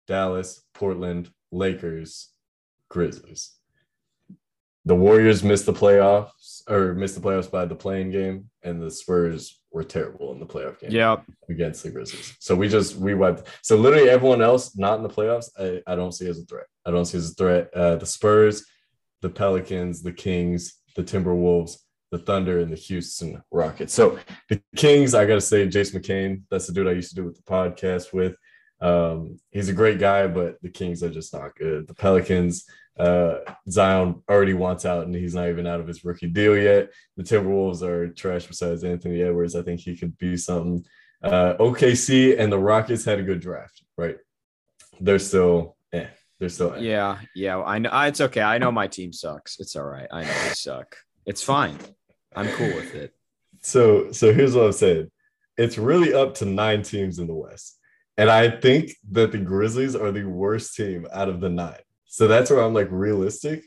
Dallas, 0.08 0.64
Portland, 0.74 1.30
Lakers, 1.52 2.30
Grizzlies. 2.90 3.52
The 4.86 4.96
Warriors 4.96 5.44
missed 5.44 5.66
the 5.66 5.74
playoffs 5.74 6.62
or 6.70 6.94
missed 6.94 7.16
the 7.16 7.28
playoffs 7.28 7.50
by 7.50 7.66
the 7.66 7.76
play 7.76 8.02
in 8.02 8.12
game, 8.12 8.50
and 8.64 8.82
the 8.82 8.92
Spurs 8.92 9.60
were 9.76 9.84
terrible 9.84 10.32
in 10.32 10.40
the 10.40 10.46
playoff 10.46 10.80
game 10.80 10.90
Yep. 10.92 11.26
against 11.50 11.84
the 11.84 11.92
Grizzlies. 11.92 12.38
So 12.40 12.56
we 12.56 12.70
just 12.70 12.96
we 12.96 13.14
wiped. 13.14 13.44
So 13.62 13.76
literally 13.76 14.10
everyone 14.10 14.42
else 14.42 14.76
not 14.78 14.96
in 14.98 15.04
the 15.04 15.10
playoffs, 15.10 15.50
I, 15.60 15.82
I 15.92 15.96
don't 15.98 16.14
see 16.14 16.28
as 16.30 16.40
a 16.40 16.46
threat. 16.46 16.68
I 16.86 16.92
don't 16.92 17.06
see 17.06 17.18
as 17.18 17.30
a 17.32 17.36
threat. 17.36 17.70
Uh, 17.76 17.96
the 17.98 18.06
Spurs, 18.06 18.66
the 19.22 19.30
Pelicans, 19.30 20.02
the 20.02 20.14
Kings, 20.14 20.82
the 20.96 21.04
Timberwolves, 21.04 21.74
the 22.10 22.20
Thunder, 22.20 22.60
and 22.62 22.72
the 22.72 22.78
Houston 22.78 23.44
Rockets. 23.52 23.94
So 23.94 24.18
the 24.50 24.62
Kings, 24.78 25.14
I 25.14 25.26
gotta 25.26 25.42
say, 25.42 25.68
Jason 25.68 26.02
McCain. 26.02 26.44
That's 26.50 26.68
the 26.68 26.74
dude 26.74 26.88
I 26.88 26.92
used 26.94 27.10
to 27.10 27.16
do 27.16 27.26
with 27.26 27.36
the 27.36 27.44
podcast 27.44 28.14
with. 28.14 28.36
Um, 28.80 29.38
he's 29.52 29.68
a 29.68 29.74
great 29.74 30.00
guy, 30.00 30.28
but 30.28 30.56
the 30.62 30.70
Kings 30.70 31.04
are 31.04 31.10
just 31.10 31.34
not 31.34 31.54
good. 31.56 31.86
The 31.88 31.96
Pelicans, 31.96 32.66
uh, 32.98 33.40
Zion 33.70 34.24
already 34.30 34.54
wants 34.54 34.86
out, 34.86 35.06
and 35.06 35.14
he's 35.14 35.36
not 35.36 35.50
even 35.50 35.68
out 35.68 35.80
of 35.80 35.88
his 35.88 36.06
rookie 36.06 36.28
deal 36.28 36.58
yet. 36.58 36.92
The 37.18 37.24
Timberwolves 37.24 37.82
are 37.82 38.10
trash 38.10 38.46
besides 38.46 38.84
Anthony 38.84 39.22
Edwards. 39.22 39.56
I 39.56 39.64
think 39.64 39.82
he 39.82 39.98
could 39.98 40.18
be 40.18 40.38
something. 40.38 40.86
Uh, 41.24 41.56
OKC 41.60 42.40
and 42.40 42.52
the 42.52 42.60
Rockets 42.60 43.04
had 43.04 43.20
a 43.20 43.24
good 43.24 43.40
draft, 43.40 43.84
right? 43.98 44.18
They're 45.00 45.20
still, 45.20 45.76
eh, 45.92 46.08
they're 46.40 46.50
still, 46.50 46.74
eh. 46.76 46.80
Yeah. 46.80 47.20
Yeah. 47.36 47.62
I 47.64 47.80
know. 47.80 47.90
It's 48.02 48.22
okay. 48.22 48.42
I 48.42 48.60
know 48.60 48.72
my 48.72 48.88
team 48.88 49.12
sucks. 49.12 49.60
It's 49.60 49.76
all 49.76 49.86
right. 49.86 50.08
I 50.12 50.22
know 50.22 50.34
they 50.44 50.50
suck. 50.50 50.96
It's 51.26 51.42
fine. 51.42 51.78
I'm 52.36 52.48
cool 52.50 52.68
with 52.68 52.94
it. 52.96 53.14
So, 53.62 54.12
so 54.12 54.34
here's 54.34 54.56
what 54.56 54.66
I'm 54.66 54.72
saying. 54.74 55.12
It's 55.58 55.78
really 55.78 56.14
up 56.14 56.36
to 56.36 56.46
nine 56.46 56.84
teams 56.84 57.18
in 57.18 57.28
the 57.28 57.34
West, 57.34 57.80
and 58.18 58.30
I 58.30 58.50
think 58.50 58.92
that 59.12 59.32
the 59.32 59.38
Grizzlies 59.38 59.96
are 59.96 60.12
the 60.12 60.26
worst 60.26 60.76
team 60.76 61.08
out 61.12 61.30
of 61.30 61.40
the 61.40 61.50
nine. 61.50 61.80
So 62.16 62.30
that's 62.30 62.50
where 62.50 62.62
I'm 62.62 62.74
like 62.74 62.88
realistic. 62.92 63.66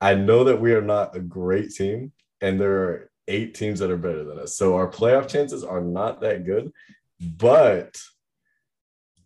I 0.00 0.14
know 0.14 0.44
that 0.44 0.60
we 0.60 0.74
are 0.74 0.80
not 0.80 1.16
a 1.16 1.18
great 1.18 1.72
team, 1.72 2.12
and 2.40 2.60
there 2.60 2.84
are 2.84 3.10
eight 3.26 3.54
teams 3.54 3.80
that 3.80 3.90
are 3.90 3.96
better 3.96 4.22
than 4.22 4.38
us. 4.38 4.54
So 4.54 4.76
our 4.76 4.86
playoff 4.86 5.26
chances 5.28 5.64
are 5.64 5.80
not 5.80 6.20
that 6.20 6.46
good. 6.46 6.70
But, 7.18 8.00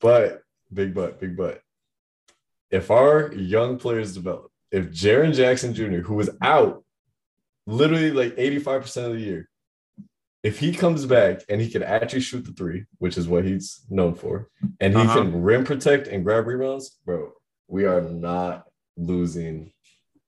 but 0.00 0.44
big 0.72 0.94
but, 0.94 1.20
big 1.20 1.36
but. 1.36 1.60
If 2.70 2.90
our 2.90 3.34
young 3.34 3.76
players 3.78 4.14
develop, 4.14 4.50
if 4.72 4.86
Jaren 4.86 5.34
Jackson 5.34 5.74
Jr., 5.74 5.98
who 5.98 6.14
was 6.14 6.30
out 6.40 6.86
literally 7.66 8.12
like 8.12 8.34
85% 8.36 9.04
of 9.04 9.12
the 9.12 9.20
year, 9.20 9.50
if 10.42 10.58
he 10.58 10.72
comes 10.72 11.04
back 11.04 11.42
and 11.50 11.60
he 11.60 11.68
can 11.68 11.82
actually 11.82 12.22
shoot 12.22 12.46
the 12.46 12.52
three, 12.52 12.86
which 12.96 13.18
is 13.18 13.28
what 13.28 13.44
he's 13.44 13.84
known 13.90 14.14
for, 14.14 14.48
and 14.80 14.94
he 14.94 15.02
Uh-huh. 15.02 15.18
can 15.20 15.42
rim 15.42 15.64
protect 15.64 16.08
and 16.08 16.24
grab 16.24 16.46
rebounds, 16.46 16.98
bro, 17.04 17.33
we 17.68 17.84
are 17.84 18.00
not 18.00 18.64
losing 18.96 19.72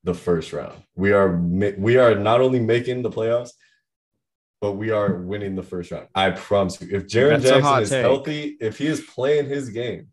the 0.03 0.13
first 0.13 0.53
round. 0.53 0.81
We 0.95 1.11
are 1.11 1.37
we 1.37 1.97
are 1.97 2.15
not 2.15 2.41
only 2.41 2.59
making 2.59 3.01
the 3.01 3.09
playoffs, 3.09 3.51
but 4.61 4.73
we 4.73 4.91
are 4.91 5.15
winning 5.15 5.55
the 5.55 5.63
first 5.63 5.91
round. 5.91 6.07
I 6.15 6.31
promise 6.31 6.81
you. 6.81 6.95
If 6.95 7.07
Jaren 7.07 7.41
That's 7.41 7.51
a 7.51 7.61
hot 7.61 7.79
Jackson 7.79 7.83
is 7.83 7.89
take. 7.89 8.01
healthy, 8.01 8.57
if 8.59 8.77
he 8.77 8.87
is 8.87 9.01
playing 9.01 9.47
his 9.47 9.69
game, 9.69 10.07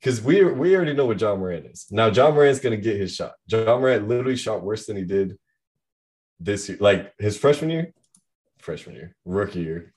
because 0.00 0.22
we 0.22 0.42
we 0.44 0.74
already 0.74 0.94
know 0.94 1.06
what 1.06 1.20
Ja 1.20 1.34
Morant 1.36 1.66
is. 1.66 1.86
Now 1.90 2.06
Ja 2.08 2.30
Morant's 2.30 2.60
gonna 2.60 2.76
get 2.76 2.96
his 2.96 3.14
shot. 3.14 3.32
Ja 3.46 3.78
Morant 3.78 4.08
literally 4.08 4.36
shot 4.36 4.62
worse 4.62 4.86
than 4.86 4.96
he 4.96 5.04
did 5.04 5.36
this 6.38 6.68
year, 6.68 6.78
like 6.80 7.12
his 7.18 7.36
freshman 7.36 7.70
year, 7.70 7.92
freshman 8.58 8.96
year, 8.96 9.14
rookie 9.24 9.60
year. 9.60 9.92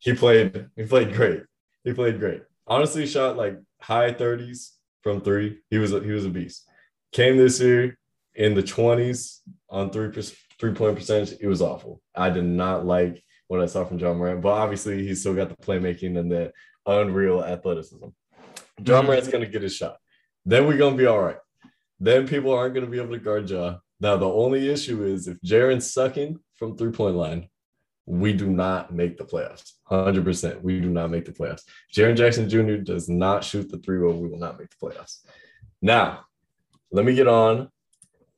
He 0.00 0.12
played, 0.12 0.66
he 0.76 0.84
played 0.84 1.14
great. 1.14 1.44
He 1.82 1.94
played 1.94 2.18
great. 2.18 2.42
Honestly, 2.66 3.06
shot 3.06 3.36
like 3.36 3.58
high 3.80 4.12
30s 4.12 4.73
from 5.04 5.20
three. 5.20 5.60
He 5.70 5.78
was 5.78 5.92
a, 5.92 6.00
he 6.00 6.10
was 6.10 6.24
a 6.24 6.30
beast. 6.30 6.66
Came 7.12 7.36
this 7.36 7.60
year 7.60 7.96
in 8.34 8.54
the 8.54 8.62
20s 8.62 9.38
on 9.70 9.90
three 9.90 10.10
three 10.58 10.72
point 10.72 10.96
percentage. 10.96 11.38
It 11.40 11.46
was 11.46 11.62
awful. 11.62 12.00
I 12.16 12.30
did 12.30 12.44
not 12.44 12.84
like 12.86 13.22
what 13.46 13.60
I 13.60 13.66
saw 13.66 13.84
from 13.84 13.98
Ja 13.98 14.14
Morant, 14.14 14.40
but 14.40 14.48
obviously 14.48 15.06
he's 15.06 15.20
still 15.20 15.34
got 15.34 15.50
the 15.50 15.56
playmaking 15.56 16.18
and 16.18 16.32
the 16.32 16.52
unreal 16.86 17.44
athleticism. 17.44 18.06
John 18.82 19.04
Mhm. 19.04 19.06
Moran's 19.06 19.28
gonna 19.28 19.46
get 19.46 19.62
his 19.62 19.76
shot. 19.76 19.98
Then 20.44 20.66
we're 20.66 20.78
gonna 20.78 20.96
be 20.96 21.06
all 21.06 21.22
right. 21.22 21.36
Then 22.00 22.26
people 22.26 22.52
aren't 22.52 22.74
gonna 22.74 22.86
be 22.88 22.98
able 22.98 23.12
to 23.12 23.20
guard 23.20 23.48
Ja. 23.48 23.76
Now 24.00 24.16
the 24.16 24.28
only 24.28 24.68
issue 24.70 25.04
is 25.04 25.28
if 25.28 25.38
Jaren's 25.42 25.92
sucking 25.92 26.38
from 26.54 26.76
three 26.76 26.90
point 26.92 27.14
line, 27.16 27.48
we 28.06 28.32
do 28.32 28.48
not 28.48 28.92
make 28.92 29.16
the 29.16 29.24
playoffs. 29.24 29.72
Hundred 29.84 30.24
percent, 30.24 30.62
we 30.62 30.80
do 30.80 30.90
not 30.90 31.10
make 31.10 31.24
the 31.24 31.32
playoffs. 31.32 31.62
Jaren 31.92 32.16
Jackson 32.16 32.48
Jr. 32.48 32.76
does 32.76 33.08
not 33.08 33.44
shoot 33.44 33.70
the 33.70 33.78
three 33.78 33.98
well. 33.98 34.12
We 34.14 34.28
will 34.28 34.38
not 34.38 34.58
make 34.58 34.68
the 34.70 34.86
playoffs. 34.86 35.20
Now, 35.80 36.24
let 36.90 37.04
me 37.04 37.14
get 37.14 37.28
on 37.28 37.68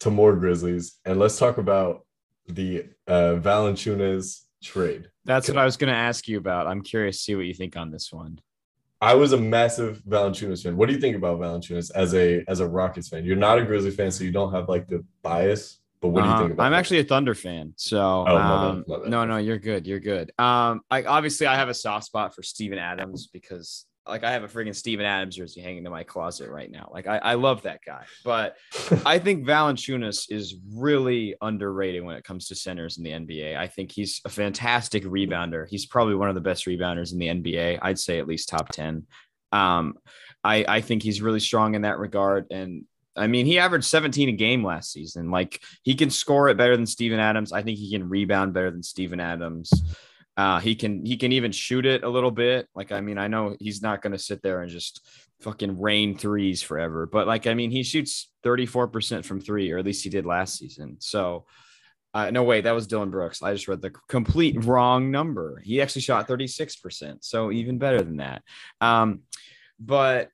to 0.01 0.11
more 0.11 0.35
Grizzlies 0.37 0.99
and 1.05 1.19
let's 1.19 1.39
talk 1.39 1.59
about 1.59 2.07
the 2.49 2.85
uh, 3.07 3.37
Valanciunas 3.41 4.45
trade. 4.63 5.11
That's 5.25 5.49
what 5.49 5.59
I 5.59 5.65
was 5.65 5.77
going 5.77 5.93
to 5.93 5.99
ask 5.99 6.29
you 6.29 6.39
about. 6.39 6.67
I'm 6.67 6.83
curious 6.83 7.19
to 7.19 7.23
see 7.23 7.35
what 7.35 7.47
you 7.47 7.55
think 7.55 7.77
on 7.77 7.91
this 7.91 8.13
one. 8.13 8.41
I 9.01 9.15
was 9.15 9.33
a 9.33 9.37
massive 9.37 10.03
Valanciunas 10.09 10.63
fan. 10.63 10.77
What 10.77 10.89
do 10.89 10.95
you 10.95 11.01
think 11.01 11.17
about 11.17 11.39
Valanciunas 11.39 11.91
as 11.95 12.15
a 12.15 12.45
as 12.49 12.61
a 12.61 12.67
Rockets 12.67 13.09
fan? 13.09 13.25
You're 13.25 13.37
not 13.37 13.59
a 13.59 13.65
Grizzly 13.65 13.91
fan, 13.91 14.11
so 14.11 14.25
you 14.25 14.33
don't 14.33 14.53
have 14.53 14.69
like 14.69 14.89
the 14.89 15.05
bias. 15.23 15.81
But 16.01 16.09
what 16.09 16.23
do 16.23 16.27
you 16.27 16.33
Uh-huh. 16.33 16.43
think 16.43 16.53
about? 16.53 16.65
I'm 16.65 16.73
that? 16.73 16.79
actually 16.79 17.01
a 17.01 17.05
Thunder 17.05 17.35
fan, 17.35 17.73
so 17.77 18.25
bad, 18.27 18.35
um, 18.37 18.85
my 18.87 18.99
bad. 18.99 19.09
no, 19.11 19.25
no, 19.25 19.37
you're 19.39 19.59
good, 19.59 19.87
you're 19.87 20.01
good. 20.01 20.31
Um, 20.39 20.83
I 20.91 21.03
obviously 21.05 21.47
I 21.47 21.57
have 21.57 21.69
a 21.69 21.75
soft 21.75 22.07
spot 22.07 22.35
for 22.35 22.43
Steven 22.43 22.79
Adams 22.79 23.29
because 23.33 23.87
like 24.09 24.23
I 24.23 24.31
have 24.31 24.45
a 24.45 24.47
freaking 24.49 24.73
Steven 24.75 25.05
Adams 25.05 25.35
jersey 25.35 25.61
hanging 25.61 25.85
in 25.85 25.91
my 25.91 26.05
closet 26.05 26.49
right 26.49 26.71
now. 26.71 26.89
Like 26.93 27.09
I, 27.09 27.17
I 27.19 27.35
love 27.35 27.63
that 27.63 27.81
guy, 27.85 28.05
but 28.25 28.57
I 29.05 29.19
think 29.19 29.45
Valanciunas 29.47 30.31
is 30.31 30.55
really 30.75 31.35
underrated 31.43 32.05
when 32.05 32.15
it 32.15 32.23
comes 32.23 32.47
to 32.49 32.55
centers 32.55 32.99
in 32.99 33.03
the 33.05 33.11
NBA. 33.11 33.57
I 33.57 33.67
think 33.67 33.91
he's 33.91 34.21
a 34.25 34.29
fantastic 34.29 35.03
rebounder. 35.05 35.67
He's 35.69 35.87
probably 35.87 36.15
one 36.15 36.29
of 36.29 36.37
the 36.37 36.41
best 36.41 36.67
rebounders 36.67 37.13
in 37.13 37.19
the 37.19 37.27
NBA. 37.27 37.81
I'd 37.83 37.99
say 37.99 38.21
at 38.21 38.29
least 38.29 38.49
top 38.49 38.69
10. 38.69 39.07
Um, 39.51 39.95
I, 40.45 40.65
I 40.69 40.81
think 40.83 41.03
he's 41.03 41.21
really 41.21 41.41
strong 41.41 41.75
in 41.75 41.83
that 41.83 41.99
regard. 41.99 42.47
And 42.53 42.85
I 43.17 43.27
mean, 43.27 43.47
he 43.47 43.59
averaged 43.59 43.87
17 43.87 44.29
a 44.29 44.33
game 44.33 44.65
last 44.65 44.93
season. 44.93 45.31
Like 45.31 45.63
he 45.83 45.95
can 45.95 46.11
score 46.11 46.49
it 46.49 46.57
better 46.57 46.77
than 46.77 46.87
Steven 46.87 47.19
Adams. 47.19 47.53
I 47.53 47.63
think 47.63 47.79
he 47.79 47.91
can 47.91 48.09
rebound 48.09 48.53
better 48.53 48.71
than 48.71 48.83
Steven 48.83 49.21
Adams. 49.21 49.73
Uh, 50.37 50.61
he 50.61 50.75
can 50.75 51.05
he 51.07 51.17
can 51.17 51.33
even 51.33 51.51
shoot 51.51 51.87
it 51.87 52.05
a 52.05 52.09
little 52.09 52.31
bit. 52.31 52.69
Like 52.75 52.93
I 52.93 53.01
mean, 53.01 53.17
I 53.17 53.29
know 53.29 53.57
he's 53.59 53.81
not 53.81 54.03
going 54.03 54.13
to 54.13 54.19
sit 54.19 54.43
there 54.43 54.61
and 54.61 54.71
just 54.71 55.07
fucking 55.41 55.81
rain 55.81 56.17
threes 56.17 56.63
forever, 56.63 57.07
but 57.07 57.27
like 57.27 57.47
I 57.47 57.55
mean, 57.55 57.71
he 57.71 57.83
shoots 57.83 58.31
34% 58.45 59.25
from 59.25 59.41
three, 59.41 59.73
or 59.73 59.79
at 59.79 59.85
least 59.85 60.05
he 60.05 60.11
did 60.11 60.27
last 60.27 60.59
season. 60.59 60.97
So 61.01 61.47
uh, 62.17 62.31
no, 62.31 62.43
wait, 62.45 62.63
that 62.65 62.75
was 62.75 62.87
Dillon 62.87 63.11
Brooks. 63.11 63.43
I 63.43 63.53
just 63.53 63.69
read 63.69 63.83
the 63.83 63.93
complete 64.09 64.65
wrong 64.65 65.11
number. 65.11 65.61
He 65.63 65.83
actually 65.83 66.01
shot 66.01 66.27
36%. 66.27 67.19
So 67.21 67.53
even 67.53 67.77
better 67.77 68.01
than 68.01 68.17
that. 68.19 68.43
Um, 68.81 69.21
but 69.79 70.31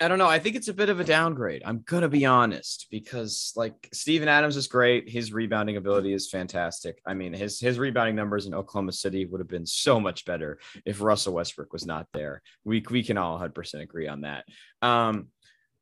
I 0.00 0.08
don't 0.08 0.18
know. 0.18 0.28
I 0.28 0.38
think 0.38 0.56
it's 0.56 0.68
a 0.68 0.74
bit 0.74 0.88
of 0.88 0.98
a 0.98 1.04
downgrade. 1.04 1.62
I'm 1.64 1.84
to 1.86 2.08
be 2.08 2.24
honest 2.24 2.86
because 2.90 3.52
like 3.54 3.88
Steven 3.92 4.28
Adams 4.28 4.56
is 4.56 4.66
great. 4.66 5.10
His 5.10 5.32
rebounding 5.32 5.76
ability 5.76 6.14
is 6.14 6.30
fantastic. 6.30 7.00
I 7.06 7.12
mean, 7.12 7.34
his 7.34 7.60
his 7.60 7.78
rebounding 7.78 8.16
numbers 8.16 8.46
in 8.46 8.54
Oklahoma 8.54 8.92
City 8.92 9.26
would 9.26 9.40
have 9.40 9.48
been 9.48 9.66
so 9.66 10.00
much 10.00 10.24
better 10.24 10.58
if 10.86 11.02
Russell 11.02 11.34
Westbrook 11.34 11.72
was 11.72 11.84
not 11.84 12.06
there. 12.14 12.40
We 12.64 12.82
we 12.88 13.02
can 13.02 13.18
all 13.18 13.38
100% 13.38 13.82
agree 13.82 14.08
on 14.08 14.22
that. 14.22 14.44
Um, 14.80 15.28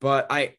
but 0.00 0.26
I 0.30 0.54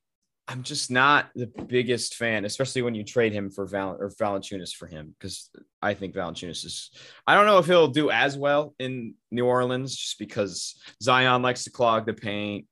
I'm 0.50 0.64
just 0.64 0.90
not 0.90 1.30
the 1.36 1.46
biggest 1.46 2.16
fan, 2.16 2.44
especially 2.44 2.82
when 2.82 2.96
you 2.96 3.04
trade 3.04 3.34
him 3.34 3.52
for 3.52 3.68
Val 3.68 3.98
or 4.00 4.10
Valanciunas 4.10 4.74
for 4.74 4.88
him, 4.88 5.14
because 5.20 5.48
I 5.80 5.94
think 5.94 6.16
Valanciunas 6.16 6.66
is. 6.66 6.90
I 7.28 7.36
don't 7.36 7.46
know 7.46 7.60
if 7.60 7.68
he'll 7.68 7.90
do 7.90 8.10
as 8.10 8.36
well 8.36 8.74
in 8.80 9.14
New 9.30 9.46
Orleans, 9.46 9.96
just 9.96 10.18
because 10.18 10.82
Zion 11.04 11.44
likes 11.44 11.66
to 11.66 11.72
clog 11.72 12.08
the 12.08 12.16
paint. 12.16 12.66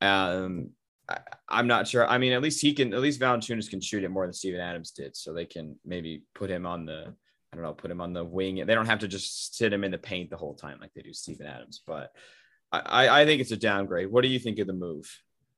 Um, 0.00 0.70
I, 1.08 1.18
am 1.50 1.66
not 1.66 1.88
sure. 1.88 2.06
I 2.06 2.18
mean, 2.18 2.32
at 2.32 2.42
least 2.42 2.60
he 2.60 2.74
can. 2.74 2.92
At 2.92 3.00
least 3.00 3.20
Valanciunas 3.20 3.70
can 3.70 3.80
shoot 3.80 4.04
it 4.04 4.10
more 4.10 4.26
than 4.26 4.32
Steven 4.32 4.60
Adams 4.60 4.90
did, 4.90 5.16
so 5.16 5.32
they 5.32 5.46
can 5.46 5.76
maybe 5.84 6.22
put 6.34 6.50
him 6.50 6.66
on 6.66 6.86
the. 6.86 7.14
I 7.50 7.56
don't 7.56 7.64
know, 7.64 7.72
put 7.72 7.90
him 7.90 8.02
on 8.02 8.12
the 8.12 8.24
wing. 8.24 8.56
They 8.56 8.74
don't 8.74 8.86
have 8.86 8.98
to 8.98 9.08
just 9.08 9.56
sit 9.56 9.72
him 9.72 9.82
in 9.82 9.90
the 9.90 9.96
paint 9.96 10.28
the 10.28 10.36
whole 10.36 10.54
time 10.54 10.76
like 10.82 10.92
they 10.92 11.00
do 11.00 11.14
Steven 11.14 11.46
Adams. 11.46 11.80
But 11.86 12.12
I, 12.70 13.22
I 13.22 13.24
think 13.24 13.40
it's 13.40 13.52
a 13.52 13.56
downgrade. 13.56 14.10
What 14.10 14.20
do 14.20 14.28
you 14.28 14.38
think 14.38 14.58
of 14.58 14.66
the 14.66 14.74
move? 14.74 15.10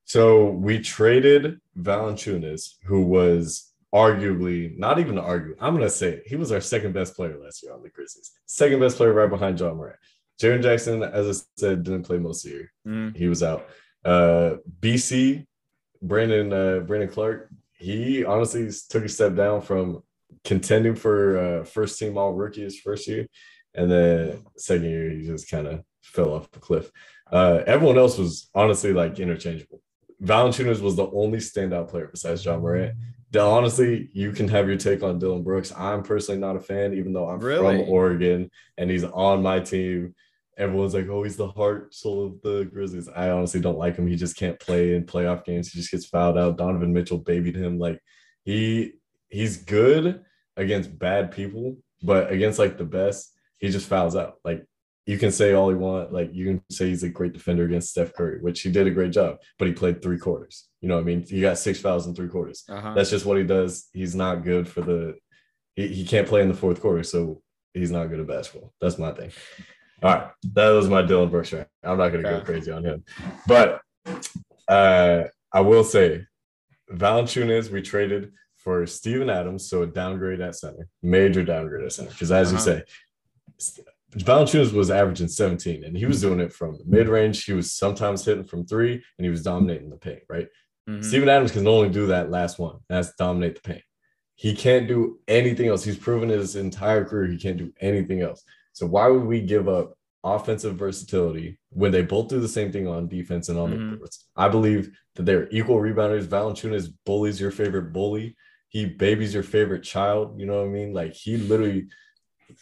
So 0.05 0.50
we 0.50 0.79
traded 0.81 1.61
Valanciunas, 1.76 2.74
who 2.85 3.03
was 3.03 3.72
arguably 3.94 4.79
not 4.79 4.98
even 4.98 5.16
to 5.16 5.22
argue. 5.22 5.57
I'm 5.61 5.74
gonna 5.74 5.90
say 5.90 6.11
it, 6.14 6.22
he 6.26 6.37
was 6.37 6.53
our 6.53 6.61
second 6.61 6.92
best 6.92 7.16
player 7.16 7.38
last 7.42 7.62
year 7.62 7.72
on 7.72 7.83
the 7.83 7.90
Grizzlies. 7.90 8.31
Second 8.46 8.81
best 8.81 8.96
player 8.96 9.12
right 9.12 9.31
behind 9.31 9.59
Ja 9.59 9.74
Morant. 9.74 9.98
Jaren 10.40 10.62
Jackson, 10.62 11.03
as 11.03 11.29
I 11.29 11.42
said, 11.61 11.83
didn't 11.83 12.05
play 12.05 12.18
most 12.18 12.44
of 12.44 12.50
the 12.50 12.57
year. 12.57 12.72
Mm. 12.87 13.16
He 13.16 13.29
was 13.29 13.42
out. 13.42 13.68
Uh, 14.04 14.56
BC, 14.80 15.46
Brandon 16.02 16.52
uh, 16.52 16.80
Brandon 16.80 17.08
Clarke, 17.08 17.50
he 17.72 18.24
honestly 18.24 18.70
took 18.88 19.04
a 19.04 19.08
step 19.08 19.34
down 19.34 19.60
from 19.60 20.02
contending 20.44 20.94
for 20.94 21.38
uh, 21.38 21.64
first 21.64 21.98
team 21.98 22.16
all 22.16 22.32
rookie 22.32 22.62
his 22.62 22.78
first 22.78 23.06
year. 23.06 23.26
And 23.74 23.90
then 23.90 24.44
second 24.56 24.84
year, 24.84 25.10
he 25.10 25.22
just 25.22 25.50
kind 25.50 25.66
of 25.66 25.82
fell 26.02 26.32
off 26.32 26.50
the 26.50 26.58
cliff. 26.58 26.90
Uh, 27.30 27.62
everyone 27.66 27.98
else 27.98 28.18
was 28.18 28.48
honestly 28.54 28.92
like 28.92 29.18
interchangeable. 29.20 29.80
Valanciunas 30.22 30.80
was 30.80 30.96
the 30.96 31.10
only 31.10 31.38
standout 31.38 31.88
player 31.88 32.08
besides 32.10 32.44
Ja 32.44 32.58
Morant. 32.58 32.94
Honestly, 33.38 34.08
you 34.12 34.32
can 34.32 34.48
have 34.48 34.66
your 34.66 34.76
take 34.76 35.02
on 35.02 35.18
Dillon 35.18 35.44
Brooks. 35.44 35.72
I'm 35.76 36.02
personally 36.02 36.40
not 36.40 36.56
a 36.56 36.60
fan, 36.60 36.94
even 36.94 37.12
though 37.12 37.28
I'm 37.28 37.38
really? 37.38 37.78
from 37.78 37.88
Oregon 37.88 38.50
and 38.76 38.90
he's 38.90 39.04
on 39.04 39.42
my 39.42 39.60
team. 39.60 40.14
Everyone's 40.60 40.94
like, 40.94 41.08
oh, 41.08 41.22
he's 41.22 41.36
the 41.36 41.48
heart 41.48 41.94
soul 41.94 42.26
of 42.26 42.42
the 42.42 42.64
Grizzlies. 42.66 43.08
I 43.08 43.30
honestly 43.30 43.60
don't 43.60 43.78
like 43.78 43.96
him. 43.96 44.06
He 44.06 44.16
just 44.16 44.36
can't 44.36 44.60
play 44.60 44.94
in 44.94 45.06
playoff 45.06 45.44
games. 45.44 45.72
He 45.72 45.78
just 45.78 45.90
gets 45.90 46.06
fouled 46.06 46.38
out. 46.38 46.58
Donovan 46.58 46.92
Mitchell 46.92 47.18
babied 47.18 47.56
him. 47.56 47.78
Like 47.78 48.00
he 48.44 48.92
he's 49.28 49.56
good 49.56 50.22
against 50.56 50.98
bad 50.98 51.32
people, 51.32 51.78
but 52.02 52.30
against 52.30 52.58
like 52.58 52.76
the 52.76 52.84
best, 52.84 53.32
he 53.58 53.70
just 53.70 53.88
fouls 53.88 54.14
out. 54.14 54.34
Like 54.44 54.64
you 55.06 55.18
can 55.18 55.32
say 55.32 55.54
all 55.54 55.72
you 55.72 55.78
want. 55.78 56.12
Like 56.12 56.30
you 56.34 56.44
can 56.44 56.62
say 56.70 56.88
he's 56.88 57.02
a 57.02 57.08
great 57.08 57.32
defender 57.32 57.64
against 57.64 57.90
Steph 57.90 58.12
Curry, 58.12 58.40
which 58.40 58.60
he 58.60 58.70
did 58.70 58.86
a 58.86 58.90
great 58.90 59.12
job, 59.12 59.38
but 59.58 59.66
he 59.66 59.74
played 59.74 60.02
three 60.02 60.18
quarters. 60.18 60.68
You 60.80 60.88
know 60.88 60.96
what 60.96 61.02
I 61.02 61.04
mean? 61.04 61.22
He 61.22 61.40
got 61.40 61.58
six 61.58 61.80
fouls 61.80 62.06
in 62.06 62.14
three 62.14 62.28
quarters. 62.28 62.64
Uh-huh. 62.68 62.94
That's 62.94 63.10
just 63.10 63.26
what 63.26 63.38
he 63.38 63.44
does. 63.44 63.88
He's 63.92 64.14
not 64.14 64.44
good 64.44 64.68
for 64.68 64.82
the 64.82 65.16
he, 65.74 65.88
he 65.88 66.04
can't 66.04 66.28
play 66.28 66.42
in 66.42 66.48
the 66.48 66.54
fourth 66.54 66.80
quarter, 66.80 67.02
so 67.02 67.42
he's 67.74 67.90
not 67.90 68.06
good 68.06 68.20
at 68.20 68.26
basketball. 68.26 68.72
That's 68.80 68.98
my 68.98 69.12
thing. 69.12 69.30
All 70.02 70.14
right. 70.14 70.30
That 70.54 70.70
was 70.70 70.88
my 70.88 71.02
Dillon 71.02 71.30
Brooks 71.30 71.52
right. 71.52 71.66
I'm 71.82 71.98
not 71.98 72.08
gonna 72.08 72.22
go 72.22 72.40
crazy 72.40 72.70
on 72.70 72.84
him. 72.84 73.04
But 73.46 73.80
uh 74.68 75.24
I 75.52 75.60
will 75.60 75.84
say 75.84 76.26
Valanciunas 76.92 77.70
we 77.70 77.82
traded 77.82 78.32
for 78.56 78.86
Steven 78.86 79.30
Adams, 79.30 79.68
so 79.68 79.82
a 79.82 79.86
downgrade 79.86 80.40
at 80.40 80.54
center, 80.54 80.88
major 81.02 81.42
downgrade 81.42 81.84
at 81.84 81.92
center. 81.92 82.10
Because 82.10 82.30
as 82.30 82.52
uh-huh. 82.52 82.56
you 82.56 82.60
say, 83.58 83.82
Valanciunas 84.18 84.72
was 84.72 84.90
averaging 84.90 85.28
17, 85.28 85.84
and 85.84 85.96
he 85.96 86.06
was 86.06 86.20
doing 86.20 86.40
it 86.40 86.52
from 86.52 86.78
mid 86.84 87.08
range. 87.08 87.44
He 87.44 87.52
was 87.52 87.72
sometimes 87.72 88.24
hitting 88.24 88.44
from 88.44 88.66
three, 88.66 88.94
and 88.94 89.24
he 89.24 89.30
was 89.30 89.42
dominating 89.42 89.90
the 89.90 89.96
paint, 89.96 90.22
right? 90.28 90.48
Mm-hmm. 90.88 91.02
Steven 91.02 91.28
Adams 91.28 91.52
can 91.52 91.66
only 91.66 91.88
do 91.88 92.08
that 92.08 92.30
last 92.30 92.58
one. 92.58 92.78
That's 92.88 93.14
dominate 93.14 93.54
the 93.54 93.60
paint. 93.60 93.82
He 94.34 94.54
can't 94.54 94.88
do 94.88 95.20
anything 95.28 95.68
else. 95.68 95.84
He's 95.84 95.98
proven 95.98 96.28
his 96.28 96.56
entire 96.56 97.04
career 97.04 97.30
he 97.30 97.38
can't 97.38 97.58
do 97.58 97.72
anything 97.80 98.22
else. 98.22 98.42
So 98.72 98.87
why 98.87 99.09
would 99.09 99.24
we 99.24 99.40
give 99.40 99.68
up 99.68 99.94
offensive 100.22 100.76
versatility 100.76 101.59
when 101.70 101.92
they 101.92 102.02
both 102.02 102.28
do 102.28 102.40
the 102.40 102.48
same 102.48 102.70
thing 102.70 102.87
on 102.87 103.09
defense 103.09 103.48
and 103.48 103.59
on 103.59 103.72
mm-hmm. 103.72 103.90
the 103.90 103.96
courts? 103.98 104.26
I 104.37 104.48
believe 104.48 104.90
that 105.16 105.24
they're 105.24 105.48
equal 105.50 105.76
rebounders. 105.76 106.26
Valanciunas 106.26 106.92
bullies 107.04 107.40
your 107.40 107.50
favorite 107.50 107.92
bully. 107.92 108.37
He 108.68 108.87
babies 108.87 109.35
your 109.35 109.42
favorite 109.42 109.83
child. 109.83 110.40
You 110.40 110.46
know 110.46 110.59
what 110.59 110.68
I 110.68 110.72
mean? 110.72 110.92
Like 110.92 111.14
he 111.14 111.37
literally, 111.37 111.88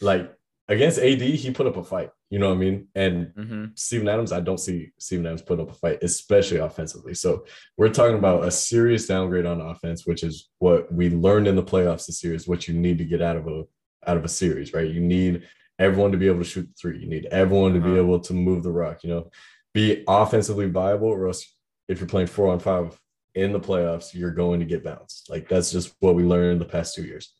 like 0.00 0.32
against 0.68 0.98
AD, 0.98 1.20
he 1.20 1.50
put 1.50 1.66
up 1.66 1.76
a 1.76 1.84
fight. 1.84 2.10
You 2.30 2.38
know 2.38 2.48
what 2.48 2.56
I 2.56 2.58
mean? 2.58 2.88
And 2.94 3.26
mm-hmm. 3.28 3.64
Steven 3.74 4.08
Adams, 4.08 4.32
I 4.32 4.40
don't 4.40 4.60
see 4.60 4.90
Steven 4.98 5.26
Adams 5.26 5.42
put 5.42 5.60
up 5.60 5.70
a 5.70 5.74
fight, 5.74 6.02
especially 6.02 6.58
offensively. 6.58 7.14
So 7.14 7.44
we're 7.78 7.88
talking 7.88 8.18
about 8.18 8.44
a 8.44 8.50
serious 8.50 9.06
downgrade 9.06 9.46
on 9.46 9.62
offense, 9.62 10.06
which 10.06 10.22
is 10.22 10.50
what 10.58 10.92
we 10.92 11.08
learned 11.08 11.48
in 11.48 11.56
the 11.56 11.62
playoffs 11.62 12.06
this 12.06 12.22
year 12.22 12.34
is 12.34 12.46
what 12.46 12.68
you 12.68 12.74
need 12.74 12.98
to 12.98 13.04
get 13.04 13.22
out 13.22 13.36
of 13.36 13.46
a 13.46 13.64
out 14.06 14.18
of 14.18 14.24
a 14.24 14.28
series, 14.28 14.72
right? 14.74 14.90
You 14.90 15.00
need 15.00 15.44
everyone 15.78 16.12
to 16.12 16.18
be 16.18 16.26
able 16.26 16.40
to 16.40 16.44
shoot 16.44 16.68
three. 16.80 16.98
You 16.98 17.08
need 17.08 17.26
everyone 17.26 17.74
to 17.74 17.80
uh-huh. 17.80 17.88
be 17.88 17.98
able 17.98 18.20
to 18.20 18.32
move 18.32 18.62
the 18.62 18.72
rock, 18.72 19.02
you 19.04 19.10
know, 19.10 19.30
be 19.74 20.04
offensively 20.08 20.68
viable, 20.68 21.08
or 21.08 21.26
else 21.28 21.54
if 21.88 22.00
you're 22.00 22.08
playing 22.08 22.26
four 22.26 22.52
on 22.52 22.58
five 22.58 22.98
in 23.34 23.52
the 23.52 23.60
playoffs, 23.60 24.14
you're 24.14 24.32
going 24.32 24.60
to 24.60 24.66
get 24.66 24.84
bounced. 24.84 25.30
Like 25.30 25.48
that's 25.48 25.70
just 25.70 25.94
what 26.00 26.14
we 26.14 26.24
learned 26.24 26.52
in 26.52 26.58
the 26.58 26.64
past 26.64 26.94
two 26.94 27.04
years. 27.04 27.32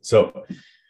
So 0.00 0.44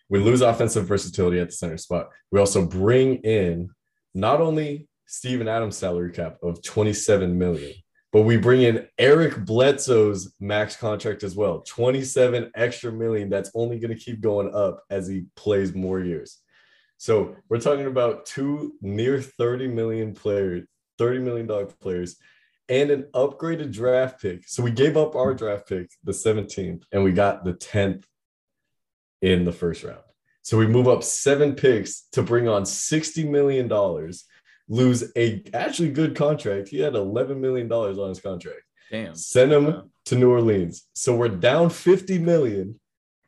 we 0.09 0.19
lose 0.19 0.41
offensive 0.41 0.87
versatility 0.87 1.39
at 1.39 1.49
the 1.49 1.55
center 1.55 1.77
spot. 1.77 2.11
We 2.31 2.41
also 2.41 2.65
bring 2.65 3.17
in 3.17 3.71
not 4.15 4.41
only 4.41 4.89
Steven 5.07 5.49
Adams' 5.49 5.77
salary 5.77 6.13
cap 6.13 6.39
of 6.43 6.63
27 6.63 7.39
million, 7.39 7.75
but 8.13 8.23
we 8.23 8.37
bring 8.37 8.63
in 8.63 8.87
Eric 8.99 9.45
Bledsoe's 9.45 10.35
max 10.39 10.77
contract 10.77 11.23
as 11.23 11.35
well 11.35 11.61
27 11.63 12.51
extra 12.55 12.93
million 12.93 13.31
that's 13.31 13.51
only 13.55 13.79
going 13.79 13.97
to 13.97 14.03
keep 14.03 14.21
going 14.21 14.55
up 14.55 14.83
as 14.91 15.09
he 15.09 15.25
plays 15.35 15.75
more 15.75 16.01
years. 16.01 16.42
So 17.03 17.35
we're 17.49 17.59
talking 17.59 17.87
about 17.87 18.27
two 18.27 18.75
near 18.81 19.21
30 19.21 19.67
million 19.67 20.15
players, 20.15 20.69
30 20.99 21.19
million 21.19 21.49
dollar 21.49 21.67
players, 21.67 22.15
and 22.69 22.93
an 22.93 23.09
upgraded 23.13 23.73
draft 23.73 24.23
pick. 24.23 24.47
So 24.47 24.63
we 24.63 24.71
gave 24.71 24.97
up 24.97 25.17
our 25.17 25.35
draft 25.35 25.69
pick, 25.69 25.91
the 26.05 26.13
17th, 26.13 26.85
and 26.93 27.03
we 27.03 27.11
got 27.11 27.45
the 27.45 27.55
10th 27.55 28.05
in 29.21 29.45
the 29.45 29.51
first 29.51 29.83
round. 29.83 29.99
So 30.43 30.57
we 30.57 30.69
move 30.69 30.87
up 30.87 31.03
seven 31.03 31.57
picks 31.57 32.03
to 32.13 32.23
bring 32.23 32.47
on 32.47 32.63
$60 32.63 33.29
million, 33.29 33.69
lose 34.69 35.13
a 35.17 35.43
actually 35.53 35.91
good 35.91 36.15
contract. 36.15 36.69
He 36.69 36.79
had 36.79 36.93
$11 36.93 37.39
million 37.39 37.71
on 37.73 38.11
his 38.11 38.21
contract. 38.21 38.63
Damn. 38.93 39.17
Send 39.17 39.53
him 39.53 39.67
wow. 39.67 39.85
to 40.05 40.15
New 40.15 40.31
Orleans. 40.31 40.87
So 40.93 41.17
we're 41.17 41.31
down 41.31 41.69
50 41.71 42.21
million 42.21 42.79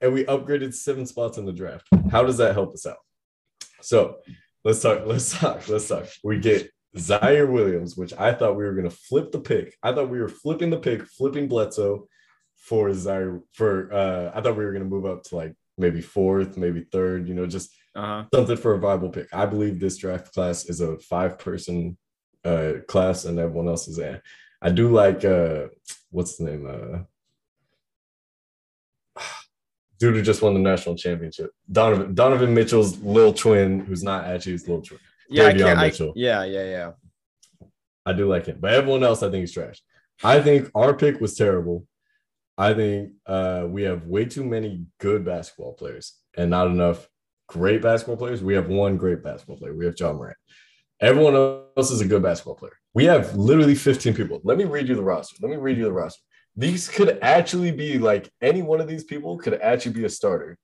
and 0.00 0.14
we 0.14 0.24
upgraded 0.26 0.74
seven 0.74 1.06
spots 1.06 1.38
in 1.38 1.44
the 1.44 1.52
draft. 1.52 1.88
How 2.12 2.22
does 2.22 2.36
that 2.36 2.54
help 2.54 2.72
us 2.72 2.86
out? 2.86 2.98
So 3.84 4.16
let's 4.64 4.82
talk, 4.82 5.02
let's 5.06 5.38
talk, 5.38 5.68
let's 5.68 5.88
talk. 5.88 6.06
We 6.22 6.38
get 6.38 6.70
Ziaire 6.96 7.50
Williams, 7.50 7.96
which 7.96 8.12
I 8.18 8.32
thought 8.32 8.56
we 8.56 8.64
were 8.64 8.74
going 8.74 8.88
to 8.88 8.96
flip 8.96 9.30
the 9.32 9.40
pick. 9.40 9.76
I 9.82 9.92
thought 9.92 10.10
we 10.10 10.20
were 10.20 10.28
flipping 10.28 10.70
the 10.70 10.78
pick, 10.78 11.04
flipping 11.06 11.48
Bledsoe 11.48 12.08
for 12.56 12.88
Ziaire 12.90 13.42
for 13.52 13.92
uh 13.92 14.30
I 14.34 14.40
thought 14.40 14.56
we 14.56 14.64
were 14.64 14.72
going 14.72 14.84
to 14.84 14.88
move 14.88 15.04
up 15.04 15.22
to 15.24 15.36
like 15.36 15.54
maybe 15.76 16.00
fourth, 16.00 16.56
maybe 16.56 16.86
third, 16.90 17.28
you 17.28 17.34
know, 17.34 17.46
just 17.46 17.70
uh-huh. 17.94 18.24
something 18.32 18.56
for 18.56 18.74
a 18.74 18.78
viable 18.78 19.10
pick. 19.10 19.28
I 19.32 19.46
believe 19.46 19.78
this 19.78 19.98
draft 19.98 20.32
class 20.32 20.64
is 20.64 20.80
a 20.80 20.98
five 20.98 21.38
person 21.38 21.98
uh, 22.44 22.74
class 22.88 23.24
and 23.24 23.38
everyone 23.38 23.68
else 23.68 23.88
is 23.88 23.98
in. 23.98 24.20
I 24.62 24.70
do 24.70 24.88
like, 24.90 25.24
uh, 25.24 25.66
what's 26.10 26.36
the 26.36 26.44
name? 26.44 27.06
Dude 30.00 30.14
who 30.14 30.22
just 30.22 30.42
won 30.42 30.54
the 30.54 30.60
national 30.60 30.96
championship. 30.96 31.50
Donovan 31.70 32.14
Donovan 32.14 32.54
Mitchell's 32.54 32.98
little 32.98 33.32
twin, 33.32 33.80
who's 33.80 34.02
not 34.02 34.24
actually 34.24 34.52
his 34.52 34.68
little 34.68 34.82
twin. 34.82 35.00
Yeah, 35.28 35.44
I 35.46 35.52
I, 35.78 36.12
yeah, 36.16 36.44
yeah, 36.44 36.64
yeah. 36.64 36.90
I 38.06 38.12
do 38.12 38.28
like 38.28 38.46
him, 38.46 38.58
but 38.60 38.74
everyone 38.74 39.02
else 39.02 39.22
I 39.22 39.30
think 39.30 39.44
is 39.44 39.52
trash. 39.52 39.80
I 40.22 40.40
think 40.40 40.70
our 40.74 40.94
pick 40.94 41.20
was 41.20 41.34
terrible. 41.34 41.86
I 42.56 42.74
think 42.74 43.12
uh, 43.26 43.66
we 43.68 43.82
have 43.82 44.06
way 44.06 44.26
too 44.26 44.44
many 44.44 44.84
good 45.00 45.24
basketball 45.24 45.72
players 45.72 46.14
and 46.36 46.50
not 46.50 46.68
enough 46.68 47.08
great 47.48 47.82
basketball 47.82 48.16
players. 48.16 48.42
We 48.42 48.54
have 48.54 48.68
one 48.68 48.96
great 48.96 49.24
basketball 49.24 49.56
player. 49.56 49.74
We 49.74 49.86
have 49.86 49.94
Ja 49.98 50.12
Morant. 50.12 50.36
Everyone 51.00 51.34
else 51.76 51.90
is 51.90 52.00
a 52.00 52.06
good 52.06 52.22
basketball 52.22 52.54
player. 52.54 52.76
We 52.94 53.04
have 53.06 53.34
literally 53.34 53.74
15 53.74 54.14
people. 54.14 54.40
Let 54.44 54.56
me 54.56 54.64
read 54.64 54.88
you 54.88 54.94
the 54.94 55.02
roster. 55.02 55.36
Let 55.40 55.50
me 55.50 55.56
read 55.56 55.76
you 55.76 55.84
the 55.84 55.92
roster. 55.92 56.22
These 56.56 56.88
could 56.88 57.18
actually 57.20 57.72
be 57.72 57.98
like 57.98 58.30
any 58.40 58.62
one 58.62 58.80
of 58.80 58.86
these 58.88 59.04
people 59.04 59.38
could 59.38 59.60
actually 59.60 59.92
be 59.92 60.04
a 60.04 60.08
starter 60.08 60.56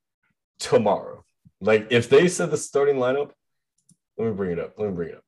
tomorrow. 0.58 1.24
Like 1.60 1.88
if 1.90 2.08
they 2.08 2.28
said 2.28 2.50
the 2.50 2.56
starting 2.56 2.96
lineup, 2.96 3.32
let 4.16 4.28
me 4.28 4.32
bring 4.32 4.52
it 4.52 4.58
up. 4.58 4.74
Let 4.78 4.88
me 4.88 4.94
bring 4.94 5.08
it 5.10 5.16
up. 5.16 5.24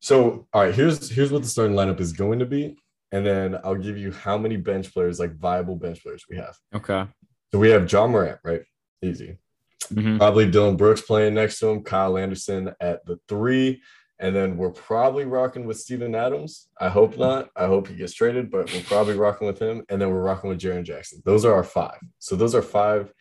So, 0.00 0.46
all 0.52 0.62
right, 0.62 0.74
here's 0.74 1.10
here's 1.10 1.32
what 1.32 1.42
the 1.42 1.48
starting 1.48 1.76
lineup 1.76 2.00
is 2.00 2.12
going 2.12 2.38
to 2.38 2.46
be, 2.46 2.76
and 3.10 3.26
then 3.26 3.58
I'll 3.64 3.74
give 3.74 3.96
you 3.98 4.12
how 4.12 4.38
many 4.38 4.56
bench 4.56 4.92
players, 4.92 5.18
like 5.18 5.36
viable 5.36 5.76
bench 5.76 6.02
players, 6.02 6.24
we 6.30 6.36
have. 6.36 6.56
Okay. 6.74 7.06
So 7.50 7.58
we 7.58 7.70
have 7.70 7.90
Ja 7.90 8.06
Morant, 8.06 8.38
right? 8.44 8.62
Easy. 9.02 9.38
Mhm. 9.92 10.18
Probably 10.18 10.50
Dillon 10.50 10.76
Brooks 10.76 11.00
playing 11.00 11.34
next 11.34 11.58
to 11.60 11.68
him, 11.68 11.82
Kyle 11.82 12.18
Anderson 12.18 12.74
at 12.80 13.04
the 13.06 13.18
three, 13.28 13.82
and 14.18 14.34
then 14.34 14.56
we're 14.56 14.70
probably 14.70 15.24
rocking 15.24 15.66
with 15.66 15.78
Steven 15.78 16.14
Adams. 16.14 16.68
I 16.80 16.88
hope 16.88 17.18
not. 17.18 17.50
I 17.56 17.66
hope 17.66 17.88
he 17.88 17.94
gets 17.96 18.14
traded, 18.14 18.50
but 18.50 18.72
we're 18.72 18.82
probably 18.82 19.14
rocking 19.14 19.46
with 19.46 19.58
him, 19.58 19.84
and 19.88 20.00
then 20.00 20.10
we're 20.10 20.22
rocking 20.22 20.48
with 20.50 20.58
Jaren 20.60 20.84
Jackson. 20.84 21.22
Those 21.24 21.44
are 21.44 21.52
our 21.52 21.64
five. 21.64 21.98
So 22.18 22.34
those 22.36 22.54
are 22.54 22.62
five 22.62 23.12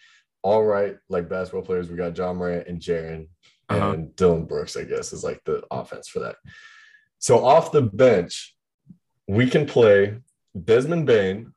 all 0.42 0.64
right, 0.64 0.96
like 1.10 1.28
basketball 1.28 1.64
players. 1.64 1.90
We 1.90 1.98
got 1.98 2.16
Ja 2.18 2.32
Morant 2.32 2.68
and 2.68 2.80
Jaren 2.80 3.28
Uh-huh. 3.70 3.92
and 3.94 4.16
Dillon 4.16 4.46
Brooks, 4.46 4.78
I 4.78 4.84
guess, 4.84 5.12
is 5.12 5.24
like 5.24 5.42
the 5.44 5.64
offense 5.72 6.08
for 6.08 6.20
that. 6.20 6.36
So 7.18 7.44
off 7.44 7.72
the 7.72 7.82
bench, 7.82 8.56
we 9.28 9.50
can 9.50 9.66
play 9.66 10.18
Desmond 10.64 11.08
Bane, 11.08 11.52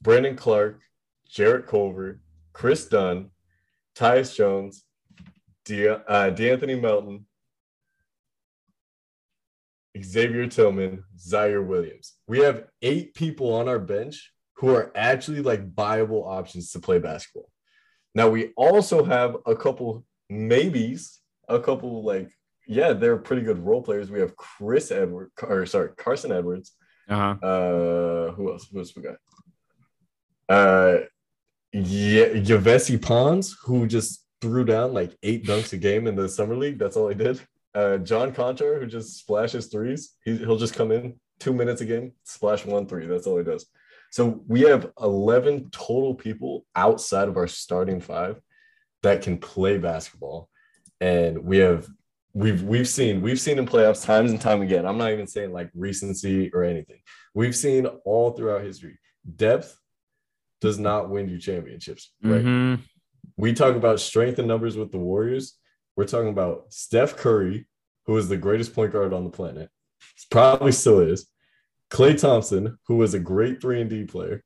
Brandon 0.00 0.36
Clarke, 0.36 0.80
Jarrett 1.28 1.66
Culver, 1.66 2.20
Chris 2.52 2.86
Dunn, 2.86 3.30
Tyus 3.96 4.34
Jones, 4.36 4.84
De- 5.64 5.88
uh, 5.88 6.30
DeAnthony 6.30 6.80
Melton, 6.80 7.26
Xavier 10.04 10.46
Tillman, 10.46 11.04
Ziaire 11.16 11.64
Williams. 11.64 12.14
We 12.26 12.40
have 12.40 12.64
eight 12.82 13.14
people 13.14 13.52
on 13.52 13.68
our 13.68 13.78
bench 13.78 14.32
who 14.54 14.74
are 14.74 14.90
actually 14.94 15.40
like 15.40 15.74
viable 15.74 16.24
options 16.24 16.72
to 16.72 16.80
play 16.80 16.98
basketball. 16.98 17.50
Now 18.14 18.28
we 18.28 18.52
also 18.56 19.04
have 19.04 19.36
a 19.46 19.54
couple 19.54 20.04
maybes, 20.28 21.20
a 21.48 21.60
couple 21.60 22.02
like 22.02 22.30
yeah, 22.66 22.92
they're 22.92 23.16
pretty 23.16 23.42
good 23.42 23.58
role 23.58 23.82
players. 23.82 24.10
We 24.10 24.20
have 24.20 24.36
Chris 24.36 24.90
Edward, 24.90 25.30
or 25.42 25.64
sorry, 25.64 25.90
Carson 25.96 26.30
Edwards. 26.30 26.72
Uh-huh. 27.08 27.46
Uh, 27.46 28.32
who 28.32 28.52
else? 28.52 28.68
Who 28.70 28.78
else 28.78 28.94
we 28.94 29.02
got? 29.02 29.16
Uh, 30.48 31.04
yeah, 31.72 32.26
Yves 32.26 33.00
Pons, 33.00 33.56
who 33.64 33.86
just 33.86 34.24
threw 34.40 34.64
down 34.64 34.92
like 34.92 35.16
eight 35.22 35.46
dunks 35.46 35.72
a 35.72 35.78
game 35.78 36.06
in 36.06 36.14
the 36.14 36.28
summer 36.28 36.54
league. 36.54 36.78
That's 36.78 36.96
all 36.96 37.08
he 37.08 37.14
did. 37.14 37.40
Uh, 37.74 37.98
John 37.98 38.32
Konchar, 38.32 38.80
who 38.80 38.86
just 38.86 39.18
splashes 39.18 39.66
threes. 39.66 40.14
He, 40.24 40.36
he'll 40.36 40.56
just 40.56 40.74
come 40.74 40.90
in 40.90 41.20
two 41.38 41.52
minutes 41.52 41.80
a 41.80 41.84
game, 41.84 42.12
splash 42.24 42.64
one 42.64 42.86
three. 42.86 43.06
That's 43.06 43.26
all 43.26 43.38
he 43.38 43.44
does. 43.44 43.66
So 44.10 44.42
we 44.46 44.62
have 44.62 44.90
11 45.00 45.70
total 45.70 46.14
people 46.14 46.64
outside 46.74 47.28
of 47.28 47.36
our 47.36 47.46
starting 47.46 48.00
five 48.00 48.40
that 49.02 49.22
can 49.22 49.38
play 49.38 49.78
basketball. 49.78 50.48
And 51.00 51.44
we 51.44 51.58
have 51.58 51.86
we've 52.32 52.62
we've 52.62 52.88
seen 52.88 53.20
we've 53.22 53.40
seen 53.40 53.58
in 53.58 53.66
playoffs 53.66 54.04
times 54.04 54.30
and 54.30 54.40
time 54.40 54.62
again. 54.62 54.86
I'm 54.86 54.98
not 54.98 55.12
even 55.12 55.26
saying 55.26 55.52
like 55.52 55.70
recency 55.74 56.50
or 56.52 56.64
anything. 56.64 57.00
We've 57.34 57.54
seen 57.54 57.86
all 58.04 58.32
throughout 58.32 58.62
history. 58.62 58.98
Depth 59.36 59.78
does 60.60 60.78
not 60.78 61.10
win 61.10 61.28
you 61.28 61.38
championships, 61.38 62.12
right? 62.22 62.44
Mhm. 62.44 62.80
We 63.36 63.52
talk 63.52 63.76
about 63.76 64.00
strength 64.00 64.38
and 64.40 64.48
numbers 64.48 64.76
with 64.76 64.90
the 64.90 64.98
Warriors. 64.98 65.56
We're 65.98 66.04
talking 66.04 66.28
about 66.28 66.66
Steph 66.68 67.16
Curry, 67.16 67.66
who 68.06 68.16
is 68.18 68.28
the 68.28 68.36
greatest 68.36 68.72
point 68.72 68.92
guard 68.92 69.12
on 69.12 69.24
the 69.24 69.30
planet. 69.30 69.68
Probably 70.30 70.70
still 70.70 71.00
is. 71.00 71.26
Klay 71.90 72.16
Thompson, 72.16 72.78
who 72.86 72.98
was 72.98 73.14
a 73.14 73.18
great 73.18 73.60
three 73.60 73.80
and 73.80 73.90
D 73.90 74.04
player, 74.04 74.44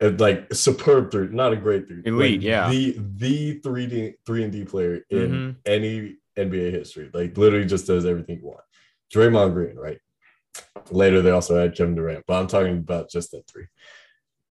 and 0.00 0.20
like 0.20 0.52
superb 0.52 1.10
three, 1.10 1.28
not 1.28 1.54
a 1.54 1.56
great 1.56 1.88
three, 1.88 2.02
Elite, 2.04 2.40
like, 2.40 2.42
yeah. 2.46 2.68
the 2.68 2.94
the 3.16 3.54
three 3.60 3.86
D 3.86 4.12
three 4.26 4.44
and 4.44 4.52
D 4.52 4.66
player 4.66 5.00
in 5.08 5.30
Mhm. 5.32 5.56
any 5.64 6.16
NBA 6.36 6.70
history. 6.72 7.08
Like 7.14 7.38
literally 7.38 7.64
just 7.64 7.86
does 7.86 8.04
everything 8.04 8.40
you 8.40 8.46
want. 8.48 8.60
Draymond 9.14 9.54
Green, 9.54 9.76
right? 9.76 9.98
Later 10.90 11.22
they 11.22 11.30
also 11.30 11.58
had 11.58 11.74
Kevin 11.74 11.94
Durant, 11.94 12.26
but 12.26 12.38
I'm 12.38 12.48
talking 12.48 12.76
about 12.76 13.08
just 13.08 13.30
that 13.30 13.48
three. 13.48 13.68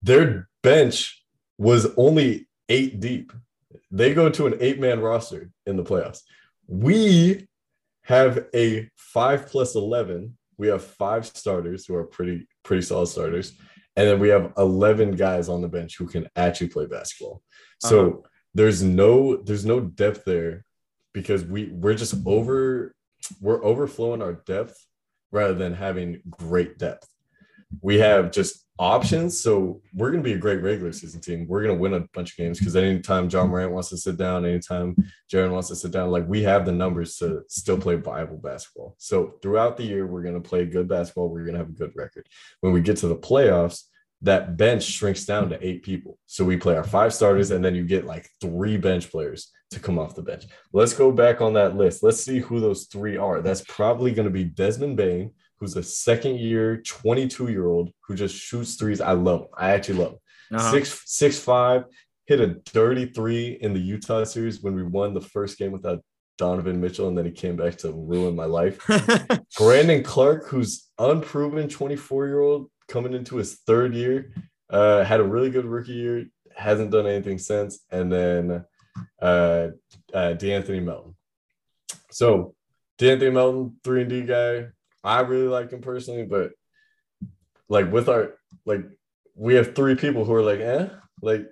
Their 0.04 0.50
bench 0.62 1.26
was 1.58 1.88
only 1.98 2.48
eight 2.70 3.00
deep. 3.00 3.32
They 3.96 4.14
go 4.14 4.30
to 4.30 4.46
an 4.48 4.56
eight 4.60 4.80
man 4.80 5.00
roster 5.00 5.50
in 5.66 5.78
the 5.78 5.84
playoffs. 5.84 6.20
We 6.68 7.48
have 8.04 8.46
a 8.54 8.90
five 8.98 9.48
plus 9.48 9.76
11. 9.76 10.38
We 10.58 10.68
have 10.68 10.84
five 10.84 11.26
starters 11.26 11.86
who 11.86 11.96
are 11.96 12.04
pretty, 12.04 12.46
pretty 12.64 12.82
solid 12.82 13.08
starters. 13.08 13.54
And 13.96 14.06
then 14.08 14.20
we 14.20 14.28
have 14.30 14.52
11 14.58 15.16
guys 15.16 15.48
on 15.48 15.62
the 15.62 15.70
bench 15.70 15.98
who 15.98 16.08
can 16.08 16.28
actually 16.36 16.68
play 16.68 16.88
basketball. 16.88 17.42
So 17.80 18.00
Uh-huh. 18.10 18.18
there's 18.54 18.84
no, 18.84 19.38
there's 19.38 19.66
no 19.66 19.80
depth 19.80 20.26
there 20.26 20.66
because 21.14 21.46
we 21.46 21.68
we're 21.72 21.94
just 21.96 22.16
over, 22.26 22.94
we're 23.40 23.64
overflowing 23.64 24.22
our 24.22 24.34
depth 24.34 24.76
rather 25.32 25.54
than 25.54 25.74
having 25.74 26.22
great 26.30 26.78
depth. 26.78 27.08
We 27.82 28.00
have 28.00 28.32
just 28.32 28.66
options. 28.78 29.40
So 29.40 29.82
we're 29.94 30.12
going 30.12 30.24
to 30.24 30.30
be 30.30 30.36
a 30.36 30.40
great 30.40 30.62
regular 30.62 30.92
season 30.92 31.22
team. 31.22 31.48
We're 31.48 31.64
going 31.64 31.76
to 31.76 31.82
win 31.82 31.94
a 31.94 32.06
bunch 32.14 32.32
of 32.32 32.38
games 32.38 32.60
because 32.60 32.76
anytime 32.76 33.30
Ja 33.30 33.46
Morant 33.46 33.72
wants 33.72 33.90
to 33.90 33.98
sit 33.98 34.18
down, 34.18 34.46
anytime 34.46 34.96
Jaren 35.32 35.52
wants 35.52 35.70
to 35.70 35.76
sit 35.76 35.92
down, 35.92 36.12
like 36.12 36.28
we 36.28 36.44
have 36.44 36.66
the 36.66 36.72
numbers 36.72 37.18
to 37.18 37.44
still 37.48 37.78
play 37.78 37.96
viable 37.96 38.38
basketball. 38.38 38.96
So 38.98 39.36
throughout 39.42 39.78
the 39.78 39.84
year, 39.84 40.06
we're 40.06 40.24
going 40.24 40.42
to 40.42 40.48
play 40.48 40.66
good 40.66 40.88
basketball. 40.88 41.30
We're 41.30 41.46
going 41.46 41.54
to 41.54 41.60
have 41.60 41.70
a 41.70 41.74
good 41.74 41.94
record. 41.96 42.28
When 42.62 42.74
we 42.74 42.82
get 42.82 42.98
to 42.98 43.08
the 43.08 43.16
playoffs, 43.16 43.84
that 44.22 44.58
bench 44.58 44.84
shrinks 44.84 45.26
down 45.26 45.50
to 45.50 45.66
eight 45.66 45.84
people. 45.84 46.18
So 46.26 46.44
we 46.44 46.58
play 46.58 46.76
our 46.76 46.84
five 46.84 47.14
starters, 47.14 47.52
and 47.52 47.64
then 47.64 47.76
you 47.76 47.86
get 47.86 48.06
like 48.06 48.28
three 48.42 48.78
bench 48.78 49.12
players 49.12 49.52
to 49.72 49.80
come 49.80 50.00
off 50.00 50.16
the 50.16 50.22
bench. 50.22 50.46
Let's 50.74 50.94
go 50.94 51.12
back 51.12 51.42
on 51.42 51.54
that 51.54 51.76
list. 51.76 52.02
Let's 52.02 52.24
see 52.24 52.40
who 52.40 52.60
those 52.60 52.86
three 52.86 53.18
are. 53.18 53.42
That's 53.42 53.64
probably 53.68 54.12
going 54.12 54.28
to 54.28 54.34
be 54.34 54.44
Desmond 54.44 54.98
Bane, 54.98 55.32
who's 55.60 55.76
a 55.76 55.84
second 55.84 56.40
year, 56.40 56.82
22 56.82 57.50
year 57.50 57.68
old 57.68 57.92
who 58.02 58.16
just 58.16 58.36
shoots 58.36 58.76
threes. 58.76 59.02
I 59.02 59.14
love 59.14 59.42
him. 59.42 59.48
I 59.58 59.72
actually 59.72 60.00
love 60.00 60.12
him. 60.14 60.20
Uh-huh. 60.54 60.72
Six 60.72 61.02
six 61.06 61.40
five, 61.40 61.86
hit 62.26 62.40
a 62.40 62.48
dirty 62.74 63.08
three 63.08 63.58
in 63.62 63.74
the 63.74 63.80
Utah 63.80 64.24
series 64.24 64.62
when 64.62 64.76
we 64.76 64.84
won 64.84 65.14
the 65.14 65.22
first 65.22 65.58
game 65.58 65.72
without 65.72 66.04
Donovan 66.38 66.82
Mitchell, 66.82 67.08
and 67.08 67.18
then 67.18 67.26
he 67.26 67.32
came 67.32 67.56
back 67.56 67.78
to 67.78 67.92
ruin 67.92 68.36
my 68.36 68.46
life. 68.46 68.80
Brandon 69.58 70.04
Clarke, 70.04 70.48
who's 70.48 70.90
unproven 71.00 71.70
24 71.70 72.28
year 72.28 72.40
old 72.40 72.70
coming 72.88 73.14
into 73.14 73.38
his 73.38 73.56
third 73.66 73.96
year, 73.96 74.34
uh, 74.70 75.04
had 75.04 75.20
a 75.20 75.24
really 75.24 75.50
good 75.50 75.66
rookie 75.66 75.94
year, 75.94 76.26
hasn't 76.56 76.92
done 76.92 77.08
anything 77.08 77.38
since, 77.38 77.80
and 77.92 78.12
then 78.12 78.66
uh, 79.22 79.70
uh, 80.14 80.34
DeAnthony 80.34 80.84
Melton. 80.84 81.16
So 82.12 82.56
DeAnthony 83.00 83.34
Melton, 83.34 83.78
three 83.84 84.02
and 84.02 84.10
D 84.10 84.22
guy. 84.22 84.68
I 85.06 85.22
really 85.22 85.48
like 85.48 85.72
him 85.72 85.82
personally, 85.82 86.26
but 86.26 86.52
like 87.70 87.92
with 87.92 88.10
our 88.10 88.34
like 88.66 88.82
we 89.36 89.54
have 89.56 89.76
three 89.76 89.96
people 89.96 90.26
who 90.26 90.34
are 90.34 90.42
like, 90.42 90.60
eh, 90.60 90.88
like 91.22 91.46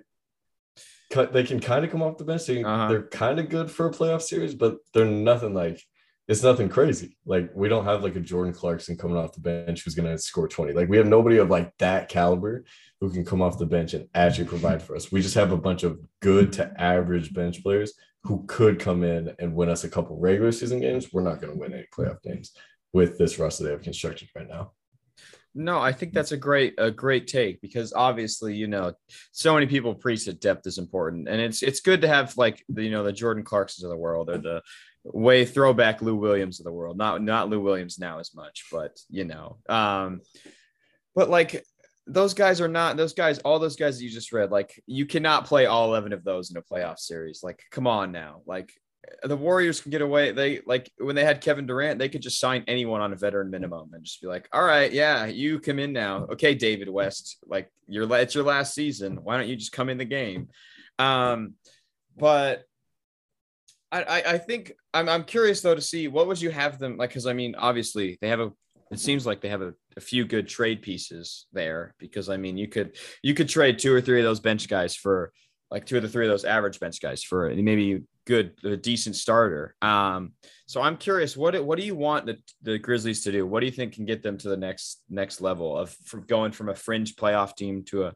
they 1.32 1.44
can 1.44 1.60
kind 1.60 1.84
of 1.84 1.90
come 1.92 2.02
off 2.02 2.18
the 2.18 2.24
bench. 2.24 2.46
They, 2.46 2.64
Uh-huh. 2.64 2.88
They're 2.88 3.06
kind 3.06 3.38
of 3.38 3.48
good 3.48 3.70
for 3.70 3.86
a 3.86 3.92
playoff 3.92 4.22
series, 4.22 4.54
but 4.54 4.78
they're 4.92 5.04
nothing 5.04 5.54
like 5.54 5.80
it's 6.26 6.42
nothing 6.42 6.68
crazy. 6.68 7.16
Like 7.26 7.50
we 7.54 7.68
don't 7.68 7.84
have 7.84 8.02
like 8.02 8.16
a 8.16 8.20
Jordan 8.20 8.54
Clarkson 8.54 8.96
coming 8.96 9.16
off 9.16 9.34
the 9.34 9.40
bench 9.40 9.84
who's 9.84 9.94
gonna 9.94 10.18
score 10.18 10.48
20. 10.48 10.72
Like 10.72 10.88
we 10.88 10.96
have 10.96 11.06
nobody 11.06 11.36
of 11.36 11.50
like 11.50 11.72
that 11.78 12.08
caliber 12.08 12.64
who 13.00 13.10
can 13.10 13.24
come 13.24 13.42
off 13.42 13.58
the 13.58 13.66
bench 13.66 13.94
and 13.94 14.08
actually 14.14 14.46
provide 14.46 14.82
for 14.82 14.96
us. 14.96 15.12
We 15.12 15.20
just 15.20 15.34
have 15.34 15.52
a 15.52 15.56
bunch 15.56 15.84
of 15.84 16.00
good 16.22 16.52
to 16.54 16.72
average 16.80 17.34
bench 17.34 17.62
players 17.62 17.92
who 18.22 18.44
could 18.48 18.80
come 18.80 19.04
in 19.04 19.34
and 19.38 19.54
win 19.54 19.68
us 19.68 19.84
a 19.84 19.90
couple 19.90 20.18
regular 20.18 20.50
season 20.50 20.80
games. 20.80 21.12
We're 21.12 21.22
not 21.22 21.40
gonna 21.40 21.56
win 21.56 21.74
any 21.74 21.86
playoff 21.94 22.22
games 22.22 22.52
with 22.94 23.18
this 23.18 23.38
roster 23.38 23.64
they 23.64 23.70
have 23.70 23.82
constructed 23.82 24.28
right 24.34 24.48
now. 24.48 24.72
No, 25.56 25.78
I 25.78 25.92
think 25.92 26.12
that's 26.12 26.32
a 26.32 26.36
great 26.36 26.74
a 26.78 26.90
great 26.90 27.28
take 27.28 27.60
because 27.60 27.92
obviously, 27.92 28.56
you 28.56 28.66
know, 28.66 28.94
so 29.30 29.54
many 29.54 29.66
people 29.66 29.94
preach 29.94 30.24
that 30.24 30.40
depth 30.40 30.66
is 30.66 30.78
important, 30.78 31.28
and 31.28 31.40
it's 31.40 31.62
it's 31.62 31.80
good 31.80 32.00
to 32.00 32.08
have 32.08 32.36
like 32.36 32.64
the 32.68 32.82
you 32.82 32.90
know 32.90 33.04
the 33.04 33.12
Jordan 33.12 33.44
Clarksons 33.44 33.84
of 33.84 33.90
the 33.90 33.96
world 33.96 34.30
or 34.30 34.38
the 34.38 34.62
way 35.04 35.44
throwback 35.44 36.02
Lou 36.02 36.16
Williams 36.16 36.58
of 36.58 36.64
the 36.64 36.72
world. 36.72 36.96
Not 36.96 37.22
not 37.22 37.50
Lou 37.50 37.60
Williams 37.60 37.98
now 37.98 38.18
as 38.18 38.34
much, 38.34 38.64
but 38.72 38.98
you 39.10 39.24
know, 39.24 39.58
um, 39.68 40.22
but 41.14 41.30
like 41.30 41.64
those 42.06 42.34
guys 42.34 42.60
are 42.60 42.68
not 42.68 42.96
those 42.96 43.14
guys. 43.14 43.38
All 43.40 43.60
those 43.60 43.76
guys 43.76 43.98
that 43.98 44.04
you 44.04 44.10
just 44.10 44.32
read, 44.32 44.50
like 44.50 44.82
you 44.86 45.06
cannot 45.06 45.46
play 45.46 45.66
all 45.66 45.86
eleven 45.86 46.12
of 46.12 46.24
those 46.24 46.50
in 46.50 46.56
a 46.56 46.62
playoff 46.62 46.98
series. 46.98 47.44
Like, 47.44 47.62
come 47.70 47.86
on 47.86 48.10
now, 48.10 48.42
like 48.44 48.72
the 49.22 49.36
Warriors 49.36 49.80
can 49.80 49.90
get 49.90 50.02
away. 50.02 50.32
They 50.32 50.60
like 50.66 50.90
when 50.98 51.16
they 51.16 51.24
had 51.24 51.40
Kevin 51.40 51.66
Durant, 51.66 51.98
they 51.98 52.08
could 52.08 52.22
just 52.22 52.40
sign 52.40 52.64
anyone 52.66 53.00
on 53.00 53.12
a 53.12 53.16
veteran 53.16 53.50
minimum 53.50 53.90
and 53.92 54.04
just 54.04 54.20
be 54.20 54.28
like, 54.28 54.48
"All 54.52 54.64
right, 54.64 54.92
yeah, 54.92 55.26
you 55.26 55.60
come 55.60 55.78
in 55.78 55.92
now. 55.92 56.26
Okay, 56.32 56.54
David 56.54 56.88
West, 56.88 57.38
like 57.46 57.70
your 57.88 58.12
it's 58.16 58.34
your 58.34 58.44
last 58.44 58.74
season. 58.74 59.18
Why 59.22 59.36
don't 59.36 59.48
you 59.48 59.56
just 59.56 59.72
come 59.72 59.88
in 59.88 59.98
the 59.98 60.04
game?" 60.04 60.48
Um, 60.98 61.54
but 62.16 62.64
I, 63.90 64.02
I, 64.02 64.32
I 64.32 64.38
think 64.38 64.72
I'm, 64.92 65.08
I'm 65.08 65.24
curious 65.24 65.60
though 65.60 65.74
to 65.74 65.80
see 65.80 66.08
what 66.08 66.26
would 66.26 66.40
you 66.40 66.50
have 66.50 66.78
them 66.78 66.96
like 66.96 67.10
because 67.10 67.26
I 67.26 67.32
mean 67.32 67.54
obviously 67.56 68.18
they 68.20 68.28
have 68.28 68.40
a 68.40 68.52
it 68.90 68.98
seems 68.98 69.24
like 69.24 69.40
they 69.40 69.48
have 69.48 69.62
a, 69.62 69.74
a 69.96 70.00
few 70.00 70.24
good 70.24 70.48
trade 70.48 70.82
pieces 70.82 71.46
there 71.52 71.94
because 71.98 72.28
I 72.28 72.36
mean 72.36 72.56
you 72.56 72.68
could 72.68 72.96
you 73.22 73.34
could 73.34 73.48
trade 73.48 73.78
two 73.78 73.94
or 73.94 74.00
three 74.00 74.20
of 74.20 74.24
those 74.24 74.40
bench 74.40 74.68
guys 74.68 74.96
for 74.96 75.32
like 75.70 75.86
two 75.86 75.96
or 75.96 76.00
the 76.00 76.08
three 76.08 76.26
of 76.26 76.30
those 76.30 76.44
average 76.44 76.80
bench 76.80 77.00
guys 77.00 77.22
for 77.22 77.48
maybe 77.54 78.02
good 78.26 78.52
a 78.64 78.76
decent 78.76 79.16
starter. 79.16 79.74
Um, 79.82 80.32
so 80.66 80.80
I'm 80.80 80.96
curious 80.96 81.36
what 81.36 81.62
what 81.64 81.78
do 81.78 81.84
you 81.84 81.94
want 81.94 82.26
the, 82.26 82.38
the 82.62 82.78
Grizzlies 82.78 83.22
to 83.24 83.32
do? 83.32 83.46
What 83.46 83.60
do 83.60 83.66
you 83.66 83.72
think 83.72 83.94
can 83.94 84.06
get 84.06 84.22
them 84.22 84.38
to 84.38 84.48
the 84.48 84.56
next 84.56 85.02
next 85.08 85.40
level 85.40 85.76
of 85.76 85.90
from 86.04 86.22
going 86.22 86.52
from 86.52 86.68
a 86.68 86.74
fringe 86.74 87.16
playoff 87.16 87.56
team 87.56 87.84
to 87.86 88.04
a 88.04 88.14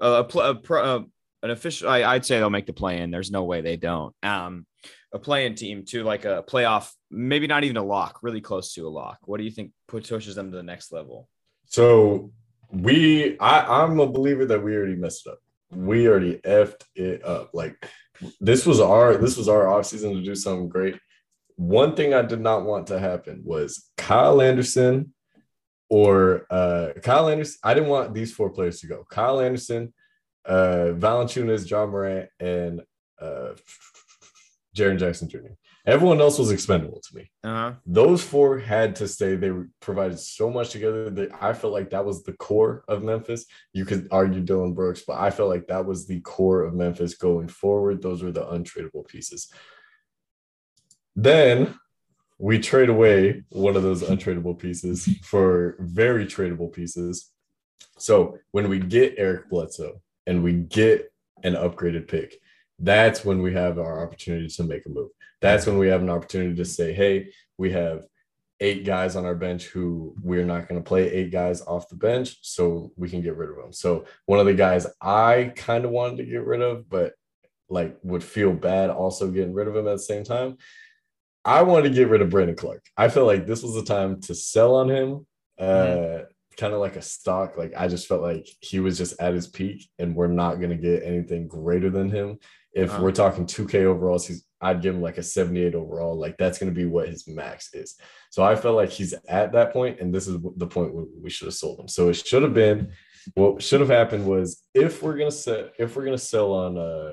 a, 0.00 0.22
a, 0.22 0.60
a, 0.70 1.04
an 1.42 1.50
official? 1.50 1.88
I, 1.88 2.04
I'd 2.04 2.26
say 2.26 2.38
they'll 2.38 2.50
make 2.50 2.66
the 2.66 2.72
play 2.72 3.00
in. 3.00 3.10
There's 3.10 3.30
no 3.30 3.44
way 3.44 3.60
they 3.60 3.76
don't. 3.76 4.14
Um, 4.22 4.66
a 5.12 5.18
playing 5.18 5.54
team 5.54 5.84
to 5.86 6.04
like 6.04 6.24
a 6.24 6.44
playoff, 6.48 6.90
maybe 7.10 7.46
not 7.46 7.64
even 7.64 7.76
a 7.76 7.82
lock, 7.82 8.18
really 8.22 8.40
close 8.40 8.74
to 8.74 8.86
a 8.86 8.90
lock. 8.90 9.18
What 9.24 9.38
do 9.38 9.44
you 9.44 9.50
think 9.50 9.72
pushes 9.88 10.34
them 10.34 10.50
to 10.50 10.56
the 10.56 10.62
next 10.62 10.92
level? 10.92 11.28
So 11.66 12.32
we, 12.70 13.38
I, 13.38 13.82
I'm 13.82 13.98
a 13.98 14.06
believer 14.06 14.44
that 14.46 14.62
we 14.62 14.76
already 14.76 14.96
messed 14.96 15.26
up. 15.26 15.38
We 15.70 16.08
already 16.08 16.34
effed 16.38 16.82
it 16.94 17.24
up. 17.24 17.50
Like 17.54 17.88
this 18.40 18.66
was 18.66 18.80
our 18.80 19.16
this 19.16 19.36
was 19.36 19.48
our 19.48 19.64
offseason 19.64 20.14
to 20.14 20.22
do 20.22 20.34
something 20.34 20.68
great. 20.68 20.98
One 21.56 21.94
thing 21.96 22.12
I 22.12 22.22
did 22.22 22.40
not 22.40 22.64
want 22.64 22.88
to 22.88 22.98
happen 22.98 23.42
was 23.44 23.90
Kyle 23.96 24.40
Anderson 24.40 25.14
or 25.88 26.46
uh 26.50 26.90
Kyle 27.02 27.28
Anderson. 27.28 27.58
I 27.62 27.74
didn't 27.74 27.88
want 27.88 28.14
these 28.14 28.32
four 28.32 28.50
players 28.50 28.80
to 28.80 28.86
go. 28.86 29.04
Kyle 29.08 29.40
Anderson, 29.40 29.92
uh 30.44 30.92
Valanciunas, 30.94 31.68
Ja 31.68 31.86
Morant, 31.86 32.28
and 32.40 32.82
uh 33.20 33.52
Jaren 34.76 34.98
Jackson 34.98 35.28
Jr. 35.28 35.54
Everyone 35.86 36.20
else 36.20 36.36
was 36.38 36.50
expendable 36.50 37.00
to 37.00 37.16
me. 37.16 37.30
Uh-huh. 37.44 37.74
Those 37.86 38.20
four 38.20 38.58
had 38.58 38.96
to 38.96 39.06
stay. 39.06 39.36
They 39.36 39.52
provided 39.80 40.18
so 40.18 40.50
much 40.50 40.70
together 40.70 41.10
that 41.10 41.30
I 41.40 41.52
felt 41.52 41.72
like 41.72 41.90
that 41.90 42.04
was 42.04 42.24
the 42.24 42.32
core 42.32 42.82
of 42.88 43.04
Memphis. 43.04 43.46
You 43.72 43.84
could 43.84 44.08
argue 44.10 44.40
Dillon 44.40 44.74
Brooks, 44.74 45.02
but 45.06 45.18
I 45.18 45.30
felt 45.30 45.48
like 45.48 45.68
that 45.68 45.86
was 45.86 46.06
the 46.06 46.20
core 46.22 46.64
of 46.64 46.74
Memphis 46.74 47.14
going 47.14 47.46
forward. 47.46 48.02
Those 48.02 48.22
were 48.24 48.32
the 48.32 48.44
untradeable 48.44 49.06
pieces. 49.06 49.48
Then 51.14 51.78
we 52.38 52.58
trade 52.58 52.88
away 52.88 53.44
one 53.50 53.76
of 53.76 53.84
those 53.84 54.02
untradeable 54.02 54.58
pieces 54.58 55.08
for 55.22 55.76
very 55.78 56.26
tradable 56.26 56.72
pieces. 56.72 57.30
So 57.96 58.38
when 58.50 58.68
we 58.68 58.80
get 58.80 59.14
Eric 59.18 59.48
Bledsoe 59.48 60.02
and 60.26 60.42
we 60.42 60.52
get 60.52 61.12
an 61.44 61.54
upgraded 61.54 62.08
pick, 62.08 62.36
that's 62.78 63.24
when 63.24 63.40
we 63.40 63.54
have 63.54 63.78
our 63.78 64.04
opportunity 64.04 64.48
to 64.48 64.64
make 64.64 64.84
a 64.84 64.90
move. 64.90 65.10
That's 65.40 65.66
when 65.66 65.78
we 65.78 65.88
have 65.88 66.02
an 66.02 66.10
opportunity 66.10 66.54
to 66.56 66.64
say, 66.64 66.92
hey, 66.92 67.32
we 67.58 67.72
have 67.72 68.04
eight 68.60 68.84
guys 68.86 69.16
on 69.16 69.26
our 69.26 69.34
bench 69.34 69.66
who 69.66 70.14
we're 70.22 70.44
not 70.44 70.66
going 70.66 70.82
to 70.82 70.88
play 70.88 71.10
eight 71.10 71.30
guys 71.30 71.60
off 71.62 71.88
the 71.88 71.96
bench, 71.96 72.38
so 72.42 72.92
we 72.96 73.08
can 73.08 73.20
get 73.20 73.36
rid 73.36 73.50
of 73.50 73.56
them. 73.56 73.72
So 73.72 74.06
one 74.24 74.40
of 74.40 74.46
the 74.46 74.54
guys 74.54 74.86
I 75.00 75.52
kind 75.56 75.84
of 75.84 75.90
wanted 75.90 76.18
to 76.18 76.24
get 76.24 76.44
rid 76.44 76.62
of, 76.62 76.88
but 76.88 77.12
like 77.68 77.98
would 78.02 78.22
feel 78.22 78.52
bad 78.52 78.90
also 78.90 79.30
getting 79.30 79.52
rid 79.52 79.68
of 79.68 79.76
him 79.76 79.88
at 79.88 79.92
the 79.92 79.98
same 79.98 80.24
time. 80.24 80.56
I 81.44 81.62
wanted 81.62 81.90
to 81.90 81.94
get 81.94 82.08
rid 82.08 82.22
of 82.22 82.30
Brandon 82.30 82.56
Clarke. 82.56 82.84
I 82.96 83.08
felt 83.08 83.26
like 83.26 83.46
this 83.46 83.62
was 83.62 83.74
the 83.74 83.84
time 83.84 84.20
to 84.22 84.34
sell 84.34 84.74
on 84.76 84.88
him. 84.88 85.26
Uh, 85.58 85.64
mm-hmm 85.64 86.24
kind 86.56 86.72
of 86.72 86.80
like 86.80 86.96
a 86.96 87.02
stock. 87.02 87.56
Like 87.56 87.72
I 87.76 87.88
just 87.88 88.06
felt 88.06 88.22
like 88.22 88.48
he 88.60 88.80
was 88.80 88.98
just 88.98 89.20
at 89.20 89.34
his 89.34 89.46
peak, 89.46 89.88
and 89.98 90.14
we're 90.14 90.26
not 90.26 90.60
gonna 90.60 90.76
get 90.76 91.02
anything 91.04 91.48
greater 91.48 91.90
than 91.90 92.10
him. 92.10 92.38
If 92.72 92.90
uh-huh. 92.90 93.02
we're 93.02 93.12
talking 93.12 93.46
2K 93.46 93.84
overalls, 93.84 94.26
he's 94.26 94.44
I'd 94.60 94.82
give 94.82 94.94
him 94.94 95.02
like 95.02 95.18
a 95.18 95.22
78 95.22 95.74
overall. 95.74 96.18
Like 96.18 96.36
that's 96.38 96.58
gonna 96.58 96.72
be 96.72 96.86
what 96.86 97.08
his 97.08 97.26
max 97.28 97.74
is. 97.74 97.96
So 98.30 98.42
I 98.42 98.56
felt 98.56 98.76
like 98.76 98.90
he's 98.90 99.14
at 99.28 99.52
that 99.52 99.72
point, 99.72 100.00
and 100.00 100.14
this 100.14 100.26
is 100.26 100.38
the 100.56 100.66
point 100.66 100.94
where 100.94 101.04
we 101.20 101.30
should 101.30 101.46
have 101.46 101.54
sold 101.54 101.80
him. 101.80 101.88
So 101.88 102.08
it 102.08 102.14
should 102.14 102.42
have 102.42 102.54
been 102.54 102.92
what 103.34 103.62
should 103.62 103.80
have 103.80 103.88
happened 103.88 104.26
was 104.26 104.62
if 104.74 105.02
we're 105.02 105.16
gonna 105.16 105.30
sell 105.30 105.68
if 105.78 105.96
we're 105.96 106.04
gonna 106.04 106.18
sell 106.18 106.52
on 106.52 106.78
uh 106.78 107.12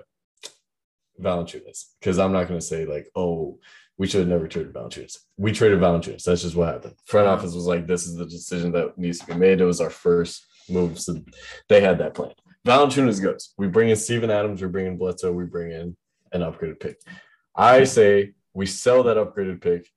Valanciunas, 1.22 1.86
because 2.00 2.20
I'm 2.20 2.32
not 2.32 2.48
gonna 2.48 2.62
say 2.62 2.86
like, 2.86 3.08
oh, 3.16 3.60
we 3.98 4.08
should 4.08 4.22
have 4.22 4.30
never 4.30 4.48
traded 4.48 4.74
Valanciunas. 4.74 5.18
We 5.38 5.52
traded 5.52 5.80
Valanciunas. 5.80 6.24
That's 6.24 6.42
just 6.42 6.56
what 6.56 6.74
happened. 6.74 6.96
Front 7.06 7.28
uh-huh. 7.28 7.38
office 7.38 7.54
was 7.54 7.66
like, 7.66 7.88
this 7.88 8.06
is 8.06 8.16
the 8.16 8.26
decision 8.26 8.72
that 8.72 8.98
needs 8.98 9.20
to 9.20 9.28
be 9.28 9.36
made. 9.36 9.62
It 9.62 9.66
was 9.66 9.82
our 9.82 9.90
first 9.90 10.46
move. 10.70 11.00
So 11.00 11.24
they 11.70 11.82
had 11.82 12.00
that 12.00 12.14
plan. 12.14 12.34
Valanciunas 12.66 13.22
goes. 13.22 13.54
We 13.58 13.68
bring 13.68 13.90
in 13.90 13.96
Steven 13.96 14.32
Adams. 14.32 14.62
We 14.62 14.68
bring 14.68 14.88
in 14.88 14.98
Bledsoe. 14.98 15.32
We 15.32 15.46
bring 15.46 15.72
in 15.72 15.96
an 16.32 16.42
upgraded 16.42 16.80
pick. 16.80 16.98
I 17.56 17.84
say 17.84 18.34
we 18.54 18.66
sell 18.66 19.04
that 19.04 19.18
upgraded 19.18 19.62
pick. 19.62 19.88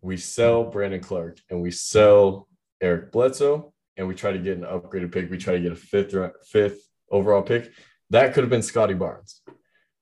We 0.00 0.16
sell 0.16 0.64
Brandon 0.64 1.00
Clarke, 1.00 1.38
and 1.48 1.62
we 1.62 1.70
sell 1.70 2.48
Eric 2.80 3.12
Bledsoe 3.12 3.72
and 3.96 4.08
we 4.08 4.14
try 4.14 4.32
to 4.32 4.38
get 4.38 4.58
an 4.58 4.64
upgraded 4.64 5.12
pick. 5.12 5.30
We 5.30 5.38
try 5.38 5.54
to 5.54 5.60
get 5.60 5.72
a 5.72 5.76
fifth 5.76 6.14
fifth 6.46 6.88
overall 7.10 7.42
pick. 7.42 7.72
That 8.10 8.34
could 8.34 8.44
have 8.44 8.50
been 8.50 8.62
Scottie 8.62 8.94
Barnes. 8.94 9.42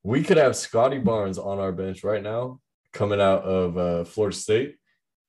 We 0.03 0.22
could 0.22 0.37
have 0.37 0.57
Scottie 0.57 0.98
Barnes 0.98 1.38
on 1.38 1.59
our 1.59 1.72
bench 1.72 2.03
right 2.03 2.22
now 2.22 2.61
coming 2.92 3.20
out 3.20 3.42
of 3.42 3.79
uh, 3.79 4.05
Florida 4.05 4.37
State. 4.37 4.77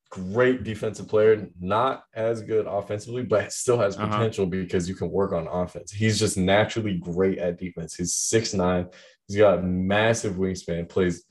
Great 0.09 0.63
defensive 0.63 1.07
player, 1.07 1.47
not 1.59 2.03
as 2.13 2.41
good 2.41 2.67
offensively, 2.67 3.23
but 3.23 3.51
still 3.51 3.79
has 3.79 3.97
uh-huh. 3.97 4.07
potential 4.07 4.43
uh-huh. 4.43 4.51
because 4.51 4.87
you 4.87 4.95
can 4.95 5.09
work 5.09 5.33
on 5.33 5.47
offense. 5.47 5.91
He's 5.91 6.19
just 6.19 6.37
naturally 6.37 6.97
great 6.97 7.39
at 7.39 7.59
defense. 7.59 7.95
He's 7.95 8.13
six 8.13 8.53
nine. 8.53 8.87
He's 9.27 9.37
got 9.37 9.63
massive 9.63 10.35
wingspan. 10.35 10.89
Plays 10.89 11.23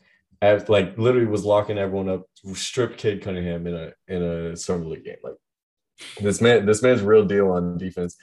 like 0.69 0.99
literally 0.99 1.27
was 1.27 1.45
locking 1.45 1.79
everyone 1.79 2.09
up. 2.09 2.23
Stripped 2.55 2.99
Cade 2.99 3.23
Cunningham 3.23 3.67
in 3.67 3.75
a 3.75 3.93
in 4.09 4.23
a 4.23 4.57
summer 4.57 4.85
league 4.85 5.05
game. 5.05 5.17
Like 5.23 5.35
this 6.21 6.41
man, 6.41 6.67
this 6.67 6.83
man's 6.83 7.03
real 7.03 7.25
deal 7.25 7.53
on 7.53 7.79
defense. 7.79 8.17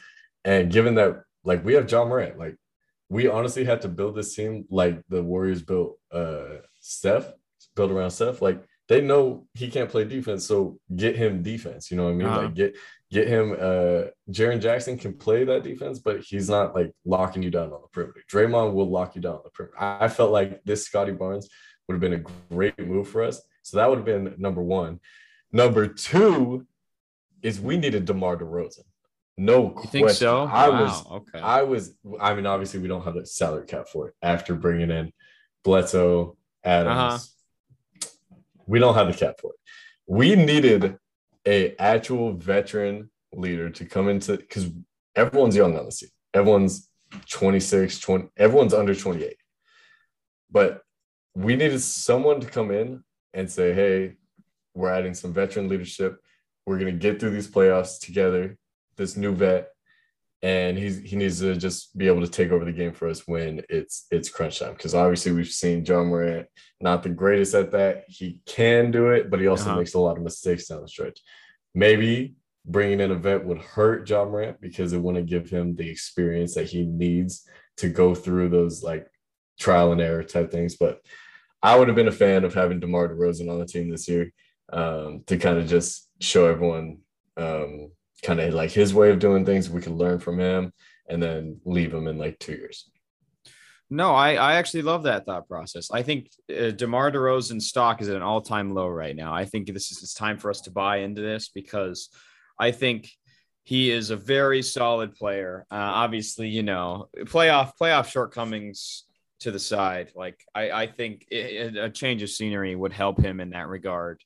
And 0.44 0.72
given 0.72 0.96
that 0.96 1.24
like 1.44 1.64
we 1.64 1.74
have 1.74 1.90
Ja 1.90 2.06
Morant, 2.06 2.38
like 2.38 2.58
we 3.10 3.28
honestly 3.28 3.64
had 3.64 3.82
to 3.82 3.88
build 3.88 4.16
this 4.16 4.36
team 4.36 4.66
like 4.70 5.02
the 5.10 5.24
Warriors 5.24 5.62
built 5.62 5.98
uh 6.12 6.58
Steph 6.82 7.32
built 7.76 7.92
around 7.92 8.12
Steph, 8.12 8.42
like 8.42 8.64
they 8.90 9.02
know 9.02 9.48
he 9.54 9.70
can't 9.70 9.90
play 9.90 10.04
defense, 10.04 10.46
so 10.46 10.80
get 10.94 11.16
him 11.16 11.44
defense. 11.44 11.92
You 11.92 11.98
know 11.98 12.06
what 12.06 12.12
I 12.12 12.16
mean? 12.16 12.28
Uh-huh. 12.28 12.42
Like 12.42 12.56
get 12.56 12.78
get 13.12 13.28
him. 13.28 13.54
Uh, 13.54 14.04
Jaren 14.30 14.60
Jackson 14.60 14.98
can 14.98 15.14
play 15.14 15.46
that 15.46 15.64
defense, 15.64 16.00
but 16.00 16.22
he's 16.22 16.50
not 16.50 16.76
like 16.76 16.92
locking 17.06 17.44
you 17.44 17.52
down 17.52 17.72
on 17.72 17.82
the 17.82 17.88
perimeter. 17.94 18.22
Draymond 18.30 18.74
will 18.74 18.90
lock 18.90 19.16
you 19.16 19.22
down 19.22 19.36
on 19.36 19.42
the 19.44 19.52
perimeter. 19.52 19.80
I, 19.80 20.06
I 20.06 20.08
felt 20.10 20.32
like 20.32 20.62
this 20.66 20.86
Scottie 20.86 21.14
Barnes 21.14 21.48
would 21.90 21.96
have 21.96 22.00
been 22.00 22.14
a 22.14 22.54
great 22.54 22.80
move 22.80 23.10
for 23.10 23.24
us. 23.24 23.42
So 23.64 23.78
that 23.78 23.90
would 23.90 23.98
have 23.98 24.06
been 24.06 24.36
number 24.38 24.62
one. 24.62 25.02
Number 25.52 25.88
two 25.88 26.66
is 27.42 27.60
we 27.60 27.76
needed 27.76 28.06
DeMar 28.06 28.38
DeRozan. 28.38 28.84
No 29.38 29.64
you 29.64 29.70
question. 29.72 29.92
think 29.92 30.10
so? 30.12 30.44
I 30.44 30.70
wow, 30.70 30.82
was 30.82 31.06
okay. 31.12 31.40
I 31.40 31.64
was 31.64 31.94
I 32.22 32.34
mean, 32.34 32.46
obviously 32.46 32.80
we 32.80 32.88
don't 32.88 33.04
have 33.04 33.16
the 33.16 33.26
salary 33.26 33.66
cap 33.66 33.88
for 33.88 34.10
it 34.10 34.14
after 34.22 34.56
bringing 34.56 34.92
in 34.92 35.12
Bledsoe, 35.64 36.38
Adams, 36.64 36.98
uh-huh 36.98 37.18
we 38.70 38.78
don't 38.80 38.94
have 38.94 39.08
the 39.08 39.14
cap 39.14 39.36
for 39.42 39.52
it. 39.52 39.60
We 40.06 40.36
needed 40.36 40.98
a 41.46 41.76
actual 41.78 42.34
veteran 42.34 43.10
leader 43.34 43.70
to 43.72 43.86
come 43.86 44.08
into 44.10 44.38
because 44.38 44.70
everyone's 45.16 45.56
young 45.56 45.76
on 45.78 45.86
the 45.86 45.92
team. 45.92 46.10
Everyone's 46.36 46.88
26, 47.32 48.00
20, 48.00 48.30
everyone's 48.38 48.76
under 48.76 48.94
28. 48.94 49.36
But 50.52 50.82
we 51.36 51.56
needed 51.56 51.82
someone 51.82 52.40
to 52.42 52.48
come 52.48 52.72
in 52.72 53.04
and 53.34 53.50
say, 53.50 53.74
hey, 53.74 54.16
we're 54.74 54.92
adding 54.92 55.14
some 55.14 55.34
veteran 55.34 55.68
leadership. 55.68 56.18
We're 56.66 56.80
going 56.80 56.94
to 56.94 57.00
get 57.00 57.20
through 57.20 57.32
these 57.32 57.50
playoffs 57.50 58.00
together. 58.00 58.58
This 58.96 59.16
new 59.16 59.34
vet, 59.34 59.70
and 60.42 60.78
he's 60.78 61.00
he 61.00 61.16
needs 61.16 61.40
to 61.40 61.56
just 61.56 61.98
be 61.98 62.08
able 62.08 62.20
to 62.20 62.28
take 62.28 62.52
over 62.52 62.66
the 62.66 62.72
game 62.74 62.92
for 62.92 63.08
us 63.08 63.26
when 63.26 63.62
it's 63.70 64.08
it's 64.12 64.30
crunch 64.30 64.60
time. 64.60 64.74
Because 64.74 64.94
obviously 64.94 65.32
we've 65.32 65.48
seen 65.48 65.86
Ja 65.86 66.04
Morant 66.04 66.48
not 66.82 67.04
the 67.04 67.10
greatest 67.10 67.56
at 67.56 67.72
that. 67.72 68.04
He 68.08 68.40
can 68.46 68.92
do 68.92 69.10
it, 69.10 69.30
but 69.30 69.40
he 69.40 69.48
also 69.48 69.70
uh-huh. 69.70 69.80
makes 69.80 69.94
a 69.94 70.00
lot 70.00 70.18
of 70.18 70.24
mistakes 70.24 70.68
down 70.68 70.82
the 70.82 70.88
stretch. 70.88 71.22
Maybe 71.74 72.36
bringing 72.66 73.00
in 73.00 73.12
a 73.12 73.16
vet 73.16 73.46
would 73.46 73.60
hurt 73.60 74.10
Ja 74.10 74.26
Morant 74.26 74.60
because 74.62 74.94
it 74.94 75.02
wouldn't 75.02 75.28
give 75.28 75.50
him 75.50 75.76
the 75.76 75.90
experience 75.90 76.56
that 76.56 76.70
he 76.70 76.86
needs 76.86 77.48
to 77.78 77.90
go 77.90 78.14
through 78.14 78.50
those 78.50 78.84
like 78.84 79.08
trial 79.60 79.92
and 79.92 80.02
error 80.02 80.24
type 80.24 80.52
things. 80.52 80.76
But 80.78 81.02
I 81.62 81.76
would 81.76 81.88
have 81.88 81.96
been 81.96 82.08
a 82.08 82.12
fan 82.12 82.44
of 82.44 82.54
having 82.54 82.80
DeMar 82.80 83.10
DeRozan 83.10 83.52
on 83.52 83.60
the 83.60 83.66
team 83.66 83.90
this 83.90 84.08
year 84.08 84.32
um, 84.72 85.24
to 85.28 85.38
kind 85.38 85.58
of 85.58 85.68
just 85.68 86.10
show 86.22 86.48
everyone 86.48 87.00
um, 87.38 87.92
kind 88.24 88.40
of 88.40 88.54
like 88.54 88.72
his 88.72 88.94
way 88.94 89.12
of 89.12 89.20
doing 89.20 89.46
things. 89.46 89.70
We 89.70 89.82
could 89.82 89.94
learn 89.94 90.20
from 90.20 90.40
him 90.40 90.74
and 91.08 91.22
then 91.22 91.60
leave 91.66 91.94
him 91.94 92.08
in 92.08 92.18
like 92.18 92.40
two 92.40 92.54
years. 92.54 92.90
No, 93.92 94.12
I, 94.14 94.36
I 94.36 94.54
actually 94.56 94.84
love 94.84 95.04
that 95.04 95.26
thought 95.26 95.48
process. 95.48 95.90
I 95.92 96.04
think 96.04 96.30
uh, 96.50 96.70
DeMar 96.70 97.12
DeRozan's 97.12 97.68
stock 97.68 98.02
is 98.02 98.10
at 98.10 98.16
an 98.16 98.22
all 98.22 98.42
time 98.42 98.74
low 98.74 98.88
right 98.88 99.16
now. 99.16 99.34
I 99.34 99.46
think 99.46 99.68
this 99.68 99.92
is 99.92 100.04
it's 100.04 100.14
time 100.14 100.38
for 100.38 100.52
us 100.52 100.62
to 100.62 100.72
buy 100.72 100.98
into 100.98 101.22
this 101.22 101.50
because 101.50 102.10
I 102.60 102.72
think 102.72 103.10
he 103.64 103.90
is 103.90 104.12
a 104.12 104.16
very 104.16 104.62
solid 104.62 105.16
player. 105.16 105.66
Uh, 105.72 105.76
obviously, 105.76 106.50
you 106.50 106.62
know, 106.62 107.10
playoff 107.22 107.72
playoff 107.82 108.12
shortcomings 108.12 109.06
to 109.40 109.52
the 109.52 109.60
side. 109.60 110.12
Like 110.16 110.44
I, 110.54 110.72
I 110.72 110.88
think 110.88 111.26
it, 111.30 111.78
a 111.78 111.90
change 111.90 112.22
of 112.24 112.30
scenery 112.30 112.76
would 112.76 112.94
help 112.94 113.20
him 113.20 113.40
in 113.40 113.52
that 113.52 113.68
regard. 113.68 114.24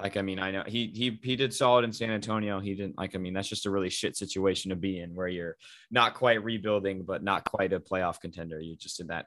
Like 0.00 0.16
I 0.16 0.22
mean, 0.22 0.38
I 0.38 0.50
know 0.50 0.62
he 0.66 0.86
he 0.94 1.18
he 1.22 1.36
did 1.36 1.52
solid 1.52 1.84
in 1.84 1.92
San 1.92 2.10
Antonio. 2.10 2.58
He 2.58 2.74
didn't 2.74 2.96
like. 2.96 3.14
I 3.14 3.18
mean, 3.18 3.34
that's 3.34 3.48
just 3.48 3.66
a 3.66 3.70
really 3.70 3.90
shit 3.90 4.16
situation 4.16 4.70
to 4.70 4.76
be 4.76 5.00
in, 5.00 5.14
where 5.14 5.28
you're 5.28 5.56
not 5.90 6.14
quite 6.14 6.42
rebuilding, 6.42 7.02
but 7.02 7.22
not 7.22 7.44
quite 7.44 7.72
a 7.72 7.80
playoff 7.80 8.20
contender. 8.20 8.60
You're 8.60 8.76
just 8.76 9.00
in 9.00 9.08
that 9.08 9.26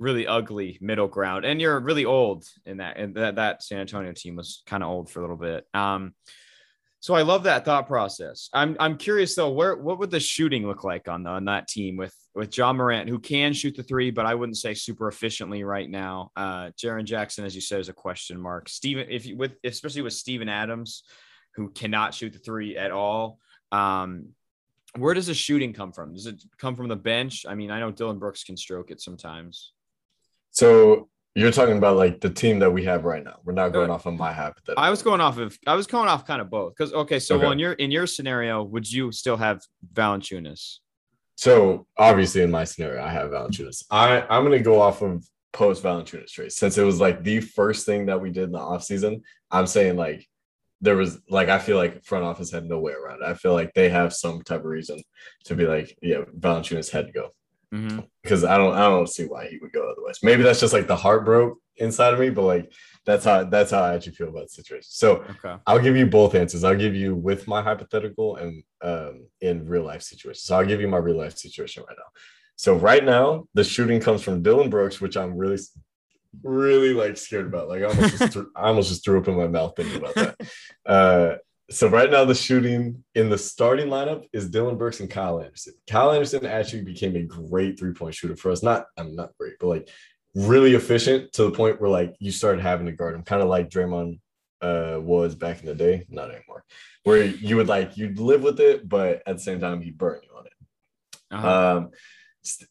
really 0.00 0.26
ugly 0.26 0.78
middle 0.80 1.06
ground, 1.06 1.44
and 1.44 1.60
you're 1.60 1.78
really 1.78 2.04
old 2.04 2.44
in 2.66 2.78
that. 2.78 2.96
And 2.96 3.14
that 3.14 3.36
that 3.36 3.62
San 3.62 3.78
Antonio 3.78 4.12
team 4.12 4.34
was 4.34 4.62
kind 4.66 4.82
of 4.82 4.88
old 4.88 5.08
for 5.08 5.20
a 5.20 5.22
little 5.22 5.36
bit. 5.36 5.66
Um, 5.72 6.14
so 7.00 7.14
I 7.14 7.22
love 7.22 7.44
that 7.44 7.64
thought 7.64 7.86
process. 7.86 8.48
I'm 8.52 8.76
I'm 8.80 8.96
curious 8.96 9.34
though, 9.34 9.50
where 9.50 9.76
what 9.76 9.98
would 9.98 10.10
the 10.10 10.20
shooting 10.20 10.66
look 10.66 10.82
like 10.84 11.08
on 11.08 11.22
the, 11.22 11.30
on 11.30 11.44
that 11.44 11.68
team 11.68 11.96
with 11.96 12.14
with 12.34 12.56
Ja 12.56 12.72
Morant, 12.72 13.08
who 13.08 13.18
can 13.18 13.52
shoot 13.52 13.76
the 13.76 13.82
three, 13.82 14.10
but 14.10 14.26
I 14.26 14.34
wouldn't 14.34 14.56
say 14.58 14.74
super 14.74 15.08
efficiently 15.08 15.64
right 15.64 15.88
now. 15.88 16.32
Uh 16.36 16.70
Jaren 16.70 17.04
Jackson, 17.04 17.44
as 17.44 17.54
you 17.54 17.60
said, 17.60 17.80
is 17.80 17.88
a 17.88 17.92
question 17.92 18.40
mark. 18.40 18.68
Steven, 18.68 19.06
if 19.08 19.26
you 19.26 19.36
with 19.36 19.52
especially 19.64 20.02
with 20.02 20.12
Steven 20.12 20.48
Adams, 20.48 21.04
who 21.54 21.70
cannot 21.70 22.14
shoot 22.14 22.32
the 22.32 22.38
three 22.38 22.76
at 22.76 22.90
all. 22.90 23.38
Um, 23.72 24.30
where 24.96 25.12
does 25.12 25.26
the 25.26 25.34
shooting 25.34 25.72
come 25.72 25.92
from? 25.92 26.14
Does 26.14 26.26
it 26.26 26.42
come 26.56 26.74
from 26.76 26.88
the 26.88 26.96
bench? 26.96 27.44
I 27.46 27.54
mean, 27.54 27.70
I 27.70 27.80
know 27.80 27.90
Dillon 27.90 28.18
Brooks 28.18 28.44
can 28.44 28.56
stroke 28.56 28.90
it 28.90 29.00
sometimes. 29.00 29.72
So 30.50 31.08
you're 31.38 31.52
talking 31.52 31.78
about 31.78 31.96
like 31.96 32.20
the 32.20 32.30
team 32.30 32.58
that 32.58 32.70
we 32.70 32.84
have 32.84 33.04
right 33.04 33.22
now. 33.22 33.36
We're 33.44 33.52
not 33.52 33.68
going 33.68 33.90
uh, 33.90 33.94
off 33.94 34.06
of 34.06 34.14
my 34.14 34.32
hypothetical. 34.32 34.82
I 34.82 34.90
was 34.90 35.02
going 35.02 35.20
off 35.20 35.38
of 35.38 35.56
I 35.68 35.74
was 35.76 35.86
going 35.86 36.08
off 36.08 36.26
kind 36.26 36.40
of 36.40 36.50
both 36.50 36.74
because 36.76 36.92
okay, 36.92 37.20
so 37.20 37.36
okay. 37.36 37.52
in 37.52 37.60
your 37.60 37.72
in 37.74 37.92
your 37.92 38.08
scenario, 38.08 38.64
would 38.64 38.90
you 38.90 39.12
still 39.12 39.36
have 39.36 39.60
Valanciunas? 39.92 40.78
So 41.36 41.86
obviously, 41.96 42.42
in 42.42 42.50
my 42.50 42.64
scenario, 42.64 43.00
I 43.00 43.10
have 43.10 43.30
Valanciunas. 43.30 43.84
I 43.88 44.22
I'm 44.22 44.44
going 44.44 44.58
to 44.58 44.64
go 44.64 44.80
off 44.80 45.00
of 45.00 45.24
post 45.52 45.84
Valanciunas 45.84 46.32
trade 46.32 46.50
since 46.50 46.76
it 46.76 46.82
was 46.82 47.00
like 47.00 47.22
the 47.22 47.40
first 47.40 47.86
thing 47.86 48.06
that 48.06 48.20
we 48.20 48.30
did 48.30 48.44
in 48.44 48.52
the 48.52 48.58
offseason. 48.58 49.22
I'm 49.52 49.68
saying 49.68 49.96
like 49.96 50.26
there 50.80 50.96
was 50.96 51.20
like 51.30 51.48
I 51.48 51.60
feel 51.60 51.76
like 51.76 52.04
front 52.04 52.24
office 52.24 52.50
had 52.50 52.64
no 52.64 52.80
way 52.80 52.94
around 52.94 53.22
it. 53.22 53.28
I 53.28 53.34
feel 53.34 53.52
like 53.52 53.72
they 53.74 53.90
have 53.90 54.12
some 54.12 54.42
type 54.42 54.60
of 54.60 54.66
reason 54.66 55.00
to 55.44 55.54
be 55.54 55.66
like, 55.66 55.96
yeah, 56.02 56.22
Valanciunas 56.36 56.90
had 56.90 57.06
to 57.06 57.12
go. 57.12 57.28
Mm-hmm. 57.74 58.00
Because 58.22 58.44
I 58.44 58.56
don't 58.56 58.74
I 58.74 58.88
don't 58.88 59.08
see 59.08 59.24
why 59.24 59.48
he 59.48 59.58
would 59.58 59.72
go 59.72 59.90
otherwise. 59.90 60.18
Maybe 60.22 60.42
that's 60.42 60.60
just 60.60 60.72
like 60.72 60.86
the 60.86 60.96
heart 60.96 61.24
broke 61.24 61.58
inside 61.76 62.14
of 62.14 62.20
me, 62.20 62.30
but 62.30 62.42
like 62.42 62.72
that's 63.04 63.24
how 63.24 63.44
that's 63.44 63.70
how 63.70 63.82
I 63.82 63.94
actually 63.94 64.14
feel 64.14 64.28
about 64.28 64.44
the 64.44 64.48
situation. 64.48 64.88
So 64.88 65.24
okay. 65.44 65.56
I'll 65.66 65.78
give 65.78 65.96
you 65.96 66.06
both 66.06 66.34
answers. 66.34 66.64
I'll 66.64 66.76
give 66.76 66.94
you 66.94 67.14
with 67.14 67.46
my 67.46 67.62
hypothetical 67.62 68.36
and 68.36 68.62
um, 68.82 69.26
in 69.40 69.66
real 69.66 69.84
life 69.84 70.02
situation. 70.02 70.40
So 70.40 70.56
I'll 70.56 70.66
give 70.66 70.80
you 70.80 70.88
my 70.88 70.98
real 70.98 71.18
life 71.18 71.36
situation 71.36 71.84
right 71.86 71.96
now. 71.98 72.10
So 72.56 72.74
right 72.74 73.04
now 73.04 73.46
the 73.54 73.64
shooting 73.64 74.00
comes 74.00 74.22
from 74.22 74.42
Dillon 74.42 74.70
Brooks, 74.70 75.00
which 75.00 75.16
I'm 75.16 75.36
really 75.36 75.58
really 76.42 76.92
like 76.92 77.16
scared 77.16 77.46
about. 77.46 77.68
Like 77.68 77.82
I 77.82 77.86
almost 77.86 78.18
just 78.18 78.32
threw, 78.32 78.50
I 78.56 78.68
almost 78.68 78.88
just 78.88 79.04
threw 79.04 79.18
up 79.18 79.28
in 79.28 79.36
my 79.36 79.48
mouth 79.48 79.74
thinking 79.76 79.96
about 79.96 80.14
that. 80.14 80.36
Uh, 80.86 81.36
so 81.70 81.88
right 81.88 82.10
now 82.10 82.24
the 82.24 82.34
shooting 82.34 83.04
in 83.14 83.28
the 83.28 83.38
starting 83.38 83.88
lineup 83.88 84.26
is 84.32 84.48
Dillon 84.48 84.78
Brooks 84.78 85.00
and 85.00 85.10
Kyle 85.10 85.40
Anderson. 85.40 85.74
Kyle 85.86 86.12
Anderson 86.12 86.46
actually 86.46 86.82
became 86.82 87.14
a 87.16 87.22
great 87.22 87.78
three-point 87.78 88.14
shooter 88.14 88.36
for 88.36 88.50
us. 88.50 88.62
Not 88.62 88.86
I'm 88.96 89.14
not 89.14 89.36
great, 89.38 89.54
but 89.60 89.68
like 89.68 89.88
really 90.34 90.74
efficient 90.74 91.32
to 91.34 91.44
the 91.44 91.50
point 91.50 91.80
where 91.80 91.90
like 91.90 92.14
you 92.20 92.30
started 92.30 92.62
having 92.62 92.86
to 92.86 92.92
guard 92.92 93.14
him, 93.14 93.22
kind 93.22 93.42
of 93.42 93.48
like 93.48 93.68
Draymond 93.68 94.18
uh, 94.62 94.98
was 95.00 95.34
back 95.34 95.60
in 95.60 95.66
the 95.66 95.74
day. 95.74 96.06
Not 96.08 96.30
anymore. 96.30 96.64
Where 97.04 97.24
you 97.24 97.56
would 97.56 97.68
like 97.68 97.96
you'd 97.96 98.18
live 98.18 98.42
with 98.42 98.60
it, 98.60 98.88
but 98.88 99.22
at 99.26 99.36
the 99.36 99.42
same 99.42 99.60
time 99.60 99.82
he'd 99.82 99.98
burn 99.98 100.20
you 100.22 100.36
on 100.36 100.46
it. 100.46 100.52
Uh-huh. 101.30 101.76
Um, 101.76 101.90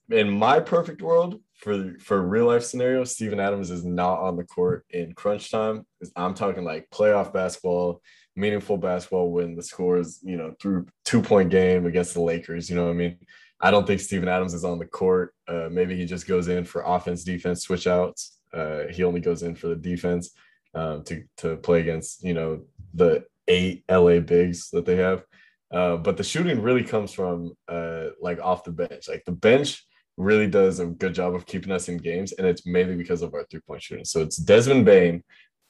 in 0.09 0.29
my 0.29 0.59
perfect 0.59 1.03
world, 1.03 1.39
for 1.57 1.95
for 1.99 2.21
real 2.21 2.45
life 2.45 2.63
scenario, 2.63 3.03
Steven 3.03 3.39
Adams 3.39 3.69
is 3.69 3.85
not 3.85 4.19
on 4.19 4.37
the 4.37 4.43
court 4.43 4.85
in 4.89 5.13
crunch 5.13 5.51
time. 5.51 5.85
I'm 6.15 6.33
talking 6.33 6.63
like 6.63 6.89
playoff 6.89 7.33
basketball 7.33 8.01
meaningful 8.37 8.77
basketball 8.77 9.31
when 9.31 9.55
the 9.55 9.63
score 9.63 9.97
is, 9.97 10.19
you 10.23 10.37
know, 10.37 10.53
through 10.61 10.85
two 11.03 11.21
point 11.21 11.49
game 11.49 11.85
against 11.85 12.13
the 12.13 12.21
Lakers. 12.21 12.69
You 12.69 12.75
know 12.75 12.85
what 12.85 12.91
I 12.91 12.95
mean? 12.95 13.17
I 13.59 13.71
don't 13.71 13.87
think 13.87 13.99
Steven 13.99 14.29
Adams 14.29 14.53
is 14.53 14.63
on 14.63 14.79
the 14.79 14.85
court. 14.85 15.33
Uh, 15.47 15.67
maybe 15.71 15.95
he 15.95 16.05
just 16.05 16.27
goes 16.27 16.47
in 16.47 16.63
for 16.63 16.83
offense, 16.85 17.23
defense, 17.23 17.63
switch 17.63 17.87
outs. 17.87 18.37
Uh, 18.53 18.83
he 18.91 19.03
only 19.03 19.19
goes 19.19 19.43
in 19.43 19.55
for 19.55 19.67
the 19.67 19.75
defense 19.75 20.31
um, 20.75 21.03
to, 21.05 21.23
to 21.37 21.57
play 21.57 21.81
against, 21.81 22.23
you 22.23 22.33
know, 22.33 22.61
the 22.93 23.25
eight 23.47 23.83
LA 23.89 24.19
bigs 24.19 24.69
that 24.71 24.85
they 24.85 24.95
have. 24.95 25.23
Uh, 25.71 25.97
but 25.97 26.17
the 26.17 26.23
shooting 26.23 26.61
really 26.61 26.83
comes 26.83 27.11
from 27.11 27.53
uh, 27.67 28.07
like 28.21 28.39
off 28.39 28.63
the 28.63 28.71
bench. 28.71 29.09
Like 29.09 29.25
the 29.25 29.31
bench 29.31 29.85
really 30.17 30.47
does 30.47 30.79
a 30.79 30.85
good 30.85 31.13
job 31.13 31.35
of 31.35 31.45
keeping 31.45 31.71
us 31.71 31.89
in 31.89 31.97
games, 31.97 32.31
and 32.33 32.47
it's 32.47 32.65
mainly 32.65 32.95
because 32.95 33.21
of 33.21 33.33
our 33.33 33.45
three 33.45 33.59
point 33.59 33.81
shooting. 33.81 34.05
So 34.05 34.21
it's 34.21 34.37
Desmond 34.37 34.85
Bane, 34.85 35.23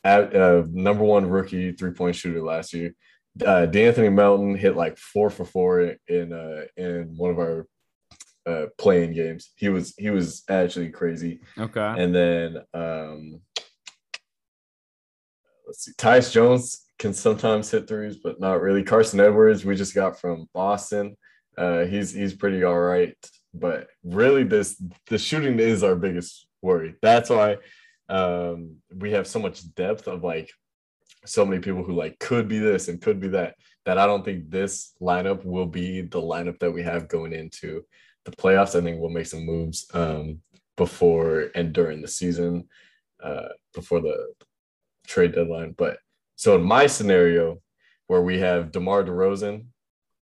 at, 0.07 0.35
uh, 0.35 0.63
number 0.71 1.03
one 1.03 1.29
rookie 1.29 1.73
three 1.73 1.91
point 1.91 2.15
shooter 2.15 2.41
last 2.41 2.73
year. 2.73 2.95
Uh, 3.41 3.67
De'Anthony 3.69 4.11
Melton 4.11 4.55
hit 4.55 4.75
like 4.75 4.97
four 4.97 5.29
for 5.29 5.45
four 5.45 5.95
in 6.07 6.33
uh, 6.33 6.61
in 6.77 7.13
one 7.17 7.29
of 7.29 7.37
our 7.37 7.67
uh, 8.47 8.67
play 8.77 9.03
in 9.03 9.13
games. 9.13 9.51
He 9.55 9.69
was 9.69 9.93
he 9.97 10.09
was 10.09 10.43
actually 10.49 10.89
crazy. 10.89 11.41
Okay. 11.57 11.93
And 11.97 12.15
then 12.15 12.57
um, 12.73 13.41
let's 15.67 15.85
see, 15.85 15.91
Tyus 15.97 16.31
Jones 16.31 16.85
can 16.97 17.13
sometimes 17.13 17.69
hit 17.69 17.87
threes, 17.87 18.17
but 18.23 18.39
not 18.39 18.61
really. 18.61 18.83
Carson 18.83 19.19
Edwards, 19.19 19.65
we 19.65 19.75
just 19.75 19.93
got 19.93 20.19
from 20.19 20.47
Boston. 20.53 21.17
Uh, 21.57 21.83
he's 21.85 22.13
he's 22.13 22.33
pretty 22.33 22.63
all 22.63 22.79
right, 22.79 23.15
but 23.53 23.87
really, 24.03 24.43
this 24.43 24.81
the 25.07 25.17
shooting 25.17 25.59
is 25.59 25.83
our 25.83 25.95
biggest 25.95 26.47
worry. 26.61 26.95
That's 27.01 27.29
why 27.29 27.57
um, 28.09 28.77
we 28.95 29.11
have 29.11 29.27
so 29.27 29.39
much 29.39 29.73
depth 29.75 30.07
of 30.07 30.23
like 30.23 30.49
so 31.25 31.45
many 31.45 31.61
people 31.61 31.83
who 31.83 31.93
like 31.93 32.17
could 32.19 32.47
be 32.47 32.59
this 32.59 32.87
and 32.87 33.01
could 33.01 33.19
be 33.19 33.27
that 33.29 33.55
that 33.85 33.97
I 33.97 34.05
don't 34.05 34.25
think 34.25 34.49
this 34.49 34.93
lineup 35.01 35.45
will 35.45 35.65
be 35.65 36.01
the 36.01 36.21
lineup 36.21 36.59
that 36.59 36.71
we 36.71 36.83
have 36.83 37.07
going 37.07 37.31
into 37.31 37.85
the 38.25 38.31
playoffs. 38.31 38.77
I 38.77 38.83
think 38.83 38.99
we'll 38.99 39.09
make 39.09 39.27
some 39.27 39.45
moves 39.45 39.87
um, 39.93 40.41
before 40.75 41.51
and 41.55 41.71
during 41.71 42.01
the 42.01 42.07
season, 42.07 42.67
uh, 43.23 43.49
before 43.73 44.01
the 44.01 44.33
trade 45.07 45.33
deadline. 45.33 45.73
But 45.77 45.99
so 46.35 46.55
in 46.55 46.63
my 46.63 46.87
scenario, 46.87 47.61
where 48.07 48.21
we 48.21 48.39
have 48.39 48.71
DeMar 48.71 49.03
DeRozan 49.03 49.67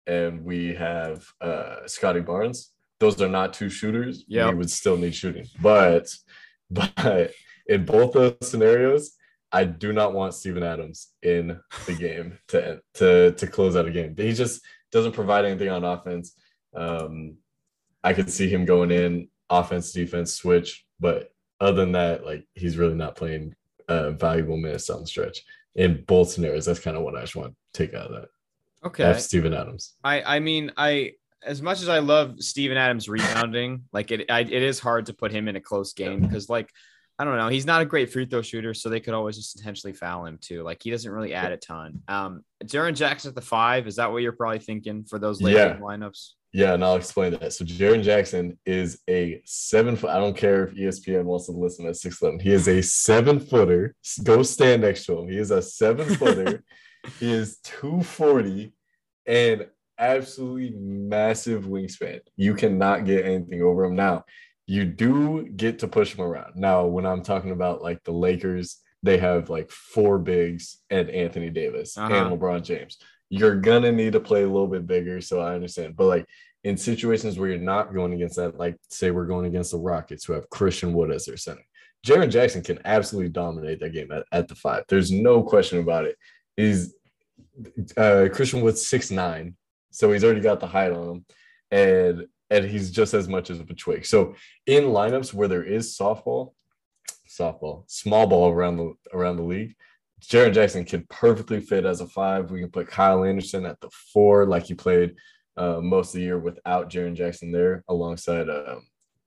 and 0.07 0.43
we 0.43 0.75
have 0.75 1.27
uh, 1.43 1.87
Scottie 1.87 2.21
Barnes, 2.21 2.73
those 2.99 3.21
are 3.21 3.29
not 3.29 3.53
two 3.53 3.69
shooters. 3.69 4.25
Yeah, 4.27 4.49
we 4.49 4.57
would 4.57 4.71
still 4.71 4.97
need 4.97 5.15
shooting, 5.15 5.47
but 5.61 6.09
but 6.71 7.33
in 7.71 7.85
both 7.85 8.13
those 8.13 8.35
scenarios, 8.43 9.13
I 9.53 9.65
do 9.65 9.93
not 9.93 10.13
want 10.13 10.35
Steven 10.35 10.63
Adams 10.63 11.09
in 11.23 11.59
the 11.87 11.95
game 11.95 12.39
to 12.49 12.83
to 12.95 13.33
to 13.33 13.47
close 13.47 13.77
out 13.77 13.87
a 13.87 13.91
game. 13.91 14.15
He 14.17 14.33
just 14.33 14.61
doesn't 14.93 15.13
provide 15.13 15.45
anything 15.45 15.71
on 15.71 15.85
offense. 15.85 16.35
Um, 16.75 17.37
I 18.03 18.13
could 18.13 18.31
see 18.31 18.49
him 18.49 18.65
going 18.65 18.91
in 18.91 19.29
offense, 19.49 19.93
defense, 19.93 20.35
switch, 20.35 20.85
but 20.99 21.33
other 21.61 21.77
than 21.77 21.93
that, 21.93 22.27
like 22.27 22.47
he's 22.55 22.77
really 22.77 22.95
not 22.95 23.17
playing 23.17 23.55
uh, 23.89 24.11
valuable 24.11 24.57
minutes 24.57 24.91
on 24.91 25.03
the 25.03 25.07
stretch 25.07 25.43
in 25.77 26.05
both 26.07 26.31
scenarios. 26.31 26.67
That's 26.67 26.81
kind 26.81 26.97
of 26.97 27.05
what 27.05 27.17
I 27.17 27.21
just 27.21 27.37
want 27.37 27.53
to 27.53 27.57
take 27.73 27.95
out 27.95 28.11
of 28.11 28.21
that. 28.21 28.29
Okay, 28.85 29.05
F 29.05 29.21
Steven 29.21 29.55
Adams. 29.55 29.95
I 30.03 30.23
I 30.23 30.39
mean 30.41 30.73
I 30.77 31.13
as 31.43 31.63
much 31.63 31.83
as 31.83 31.89
I 31.89 32.01
love 32.01 32.41
Steven 32.41 32.77
Adams 32.77 33.09
rebounding, 33.09 33.85
like 33.93 34.11
it 34.11 34.31
I, 34.31 34.41
it 34.41 34.51
is 34.51 34.81
hard 34.81 35.07
to 35.07 35.15
put 35.15 35.31
him 35.31 35.49
in 35.49 35.57
a 35.57 35.61
close 35.61 35.93
game 35.93 36.21
because 36.21 36.49
like 36.49 36.71
I 37.21 37.25
don't 37.25 37.37
know. 37.37 37.49
He's 37.49 37.67
not 37.67 37.83
a 37.83 37.85
great 37.85 38.11
free 38.11 38.25
throw 38.25 38.41
shooter, 38.41 38.73
so 38.73 38.89
they 38.89 38.99
could 38.99 39.13
always 39.13 39.37
just 39.37 39.55
intentionally 39.55 39.93
foul 39.93 40.25
him 40.25 40.39
too. 40.41 40.63
Like 40.63 40.83
he 40.83 40.91
doesn't 40.91 41.13
really 41.13 41.35
add 41.35 41.53
a 41.53 41.59
ton. 41.59 42.01
Um, 42.09 42.43
Jaren 42.65 42.95
Jackson 42.95 43.29
at 43.29 43.35
the 43.35 43.43
five. 43.43 43.87
Is 43.87 43.97
that 43.97 44.11
what 44.11 44.23
you're 44.23 44.33
probably 44.33 44.59
thinking 44.59 45.05
for 45.05 45.19
those 45.19 45.43
late 45.43 45.55
yeah. 45.55 45.77
lineups? 45.77 46.31
Yeah, 46.55 46.73
and 46.73 46.83
I'll 46.83 46.97
explain 46.97 47.33
that. 47.33 47.53
So 47.53 47.67
Jaren 47.67 48.03
Jackson 48.03 48.59
is 48.65 49.03
a 49.07 49.43
seven 49.45 49.97
foot. 49.97 50.09
I 50.09 50.19
don't 50.19 50.35
care 50.35 50.65
if 50.65 50.75
ESPN 50.75 51.25
wants 51.25 51.45
to 51.45 51.53
listen 51.53 51.87
at 51.87 51.97
six 51.97 52.23
eleven. 52.23 52.41
He 52.41 52.55
is 52.55 52.67
a 52.69 52.83
seven 52.83 53.39
footer. 53.39 53.95
Go 54.23 54.43
stand 54.43 54.81
next 54.81 55.05
to 55.05 55.19
him. 55.19 55.29
He 55.29 55.37
is 55.37 55.51
a 55.51 55.61
seven 55.61 56.15
footer. 56.17 56.65
he 57.19 57.31
is 57.31 57.59
two 57.63 58.03
forty 58.03 58.73
and 59.27 59.67
absolutely 59.99 60.71
massive 60.71 61.67
wingspan. 61.67 62.21
You 62.37 62.55
cannot 62.55 63.05
get 63.05 63.27
anything 63.27 63.61
over 63.61 63.85
him 63.85 63.95
now 63.95 64.25
you 64.71 64.85
do 64.85 65.49
get 65.57 65.81
to 65.81 65.89
push 65.89 66.15
them 66.15 66.25
around. 66.25 66.55
Now, 66.55 66.87
when 66.87 67.05
I'm 67.05 67.25
talking 67.25 67.51
about 67.51 67.83
like 67.83 68.05
the 68.05 68.13
Lakers, 68.13 68.79
they 69.03 69.19
have 69.19 69.51
like 69.51 69.69
four 69.69 70.17
bigs 70.17 70.79
and 70.91 71.11
Anthony 71.11 71.51
Davis 71.51 71.99
uh-huh. 71.99 72.15
and 72.15 72.31
LeBron 72.31 72.63
James. 72.63 72.99
You're 73.31 73.57
gonna 73.57 73.91
need 73.91 74.13
to 74.13 74.21
play 74.21 74.45
a 74.45 74.47
little 74.47 74.69
bit 74.69 74.87
bigger, 74.87 75.21
so 75.21 75.41
I 75.41 75.55
understand. 75.55 75.97
But 75.97 76.07
like 76.07 76.27
in 76.63 76.77
situations 76.77 77.37
where 77.37 77.49
you're 77.49 77.59
not 77.59 77.93
going 77.93 78.13
against 78.13 78.37
that, 78.37 78.59
like 78.59 78.77
say 78.91 79.11
we're 79.11 79.27
going 79.27 79.47
against 79.47 79.73
the 79.73 79.79
Rockets 79.79 80.25
who 80.25 80.35
have 80.35 80.49
Christian 80.51 80.93
Wood 80.93 81.11
as 81.11 81.25
their 81.25 81.37
center, 81.37 81.65
Jaren 82.07 82.31
Jackson 82.31 82.63
can 82.63 82.79
absolutely 82.85 83.31
dominate 83.31 83.81
that 83.81 83.93
game 83.93 84.13
at, 84.13 84.25
at 84.31 84.47
the 84.47 84.55
five. 84.55 84.85
There's 84.89 85.11
no 85.11 85.43
question 85.43 85.81
about 85.81 86.05
it. 86.05 86.17
He's 86.57 86.95
uh, 87.97 88.29
Christian 88.33 88.61
Wood's 88.61 88.87
six 88.87 89.11
nine, 89.11 89.57
so 89.91 90.13
he's 90.13 90.23
already 90.23 90.43
got 90.43 90.61
the 90.61 90.69
height 90.69 90.93
on 90.93 91.09
him, 91.09 91.25
and 91.73 92.27
and 92.51 92.65
he's 92.65 92.91
just 92.91 93.15
as 93.15 93.29
much 93.29 93.51
as 93.51 93.61
a 93.61 93.65
twig. 93.65 94.05
So 94.05 94.35
in 94.67 94.85
lineups 94.85 95.33
where 95.33 95.49
there 95.49 95.65
is 95.65 95.97
softball, 95.97 96.53
softball, 97.29 97.85
small 97.89 98.27
ball 98.27 98.51
around 98.51 98.77
the 98.77 98.93
around 99.13 99.37
the 99.37 99.45
league, 99.45 99.75
Jaren 100.21 100.53
Jackson 100.53 100.85
can 100.85 101.07
perfectly 101.09 101.61
fit 101.61 101.85
as 101.85 102.01
a 102.01 102.07
five. 102.07 102.51
We 102.51 102.61
can 102.61 102.71
put 102.71 102.89
Kyle 102.89 103.25
Anderson 103.25 103.65
at 103.67 103.81
the 103.81 103.91
four, 104.13 104.47
like 104.47 104.65
he 104.65 104.75
played 104.75 105.15
uh, 105.57 105.81
most 105.81 106.09
of 106.09 106.19
the 106.19 106.23
year 106.23 106.39
without 106.39 106.91
Jaren 106.91 107.15
Jackson 107.15 107.53
there, 107.53 107.85
alongside 107.89 108.49
um, 108.49 108.87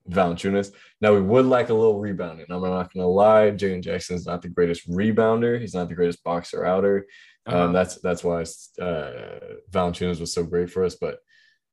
Valanciunas. 0.09 0.71
Now 1.01 1.13
we 1.13 1.21
would 1.21 1.45
like 1.45 1.69
a 1.69 1.73
little 1.73 1.99
rebounding. 1.99 2.45
I'm 2.49 2.61
not 2.61 2.93
going 2.93 3.03
to 3.03 3.07
lie, 3.07 3.51
Jaren 3.51 3.81
Jackson 3.81 4.15
is 4.15 4.25
not 4.25 4.41
the 4.41 4.49
greatest 4.49 4.89
rebounder. 4.89 5.59
He's 5.59 5.73
not 5.73 5.89
the 5.89 5.95
greatest 5.95 6.23
boxer 6.23 6.65
outer. 6.65 7.07
Um, 7.45 7.55
uh-huh. 7.55 7.71
That's 7.71 7.95
that's 8.01 8.23
why 8.23 8.41
uh, 8.81 9.39
Valanciunas 9.71 10.19
was 10.19 10.33
so 10.33 10.43
great 10.43 10.69
for 10.69 10.83
us. 10.83 10.95
But 10.95 11.19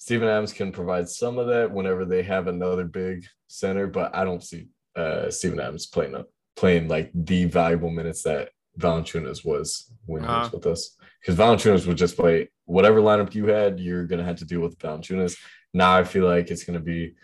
Steven 0.01 0.29
Adams 0.29 0.55
can 0.55 0.73
provide 0.73 1.09
some 1.11 1.37
of 1.37 1.47
that 1.49 1.71
whenever 1.71 2.07
they 2.07 2.23
have 2.23 2.47
another 2.47 2.85
big 2.85 3.27
center. 3.49 3.87
But 3.87 4.17
I 4.17 4.25
don't 4.25 4.43
see 4.43 4.69
uh, 4.97 5.31
Steven 5.31 5.61
Adams 5.61 5.87
playing 5.87 6.15
up 6.15 6.27
playing 6.57 6.89
like 6.89 7.11
the 7.15 7.45
valuable 7.45 7.91
minutes 7.91 8.23
that 8.23 8.51
Valanciunas 8.79 9.45
was 9.45 9.91
when 10.07 10.25
uh-huh. 10.25 10.33
he 10.33 10.39
was 10.39 10.47
uh-huh. 10.49 10.57
with 10.57 10.67
us. 10.67 10.97
Because 11.21 11.37
Valanciunas 11.37 11.87
would 11.87 11.97
just 11.97 12.17
play 12.17 12.51
whatever 12.65 13.01
lineup 13.01 13.35
you 13.35 13.47
had, 13.47 13.79
you're 13.79 14.07
gonna 14.07 14.25
have 14.25 14.37
to 14.37 14.45
deal 14.45 14.61
with 14.61 14.79
Valanciunas. 14.79 15.37
Now 15.75 15.95
I 15.97 16.05
feel 16.05 16.27
like 16.27 16.51
it's 16.51 16.65
gonna 16.65 16.81
be 16.81 17.15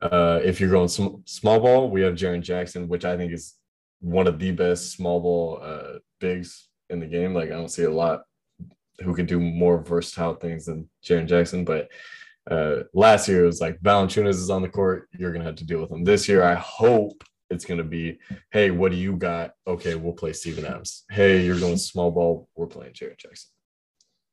uh, 0.00 0.40
if 0.42 0.60
you're 0.60 0.70
going 0.70 0.88
sm- 0.88 1.22
small 1.24 1.60
ball, 1.60 1.90
we 1.90 2.02
have 2.02 2.14
Jaren 2.14 2.42
Jackson, 2.42 2.88
which 2.88 3.04
I 3.04 3.16
think 3.16 3.32
is 3.32 3.54
one 4.00 4.26
of 4.26 4.38
the 4.38 4.52
best 4.52 4.92
small 4.92 5.20
ball 5.20 5.58
uh, 5.60 5.98
bigs 6.20 6.68
in 6.88 7.00
the 7.00 7.06
game. 7.06 7.34
Like 7.34 7.50
I 7.50 7.54
don't 7.54 7.68
see 7.68 7.84
a 7.84 7.90
lot 7.90 8.22
who 9.02 9.14
can 9.14 9.26
do 9.26 9.40
more 9.40 9.78
versatile 9.82 10.34
things 10.34 10.66
than 10.66 10.88
Jaren 11.04 11.26
Jackson. 11.26 11.64
But 11.64 11.88
uh, 12.48 12.84
last 12.94 13.28
year 13.28 13.44
it 13.44 13.46
was 13.46 13.60
like 13.60 13.80
Valanciunas 13.80 14.30
is 14.30 14.50
on 14.50 14.62
the 14.62 14.68
court, 14.68 15.08
you're 15.12 15.32
gonna 15.32 15.44
have 15.44 15.56
to 15.56 15.64
deal 15.64 15.80
with 15.80 15.90
him. 15.90 16.04
This 16.04 16.28
year, 16.28 16.42
I 16.42 16.54
hope 16.54 17.24
it's 17.50 17.64
gonna 17.64 17.84
be, 17.84 18.18
hey, 18.50 18.70
what 18.70 18.92
do 18.92 18.96
you 18.96 19.16
got? 19.16 19.52
Okay, 19.66 19.94
we'll 19.94 20.12
play 20.12 20.32
Steven 20.32 20.64
Adams. 20.64 21.04
Hey, 21.10 21.44
you're 21.44 21.58
going 21.58 21.76
small 21.76 22.10
ball, 22.10 22.48
we're 22.54 22.66
playing 22.66 22.92
Jaren 22.92 23.18
Jackson. 23.18 23.50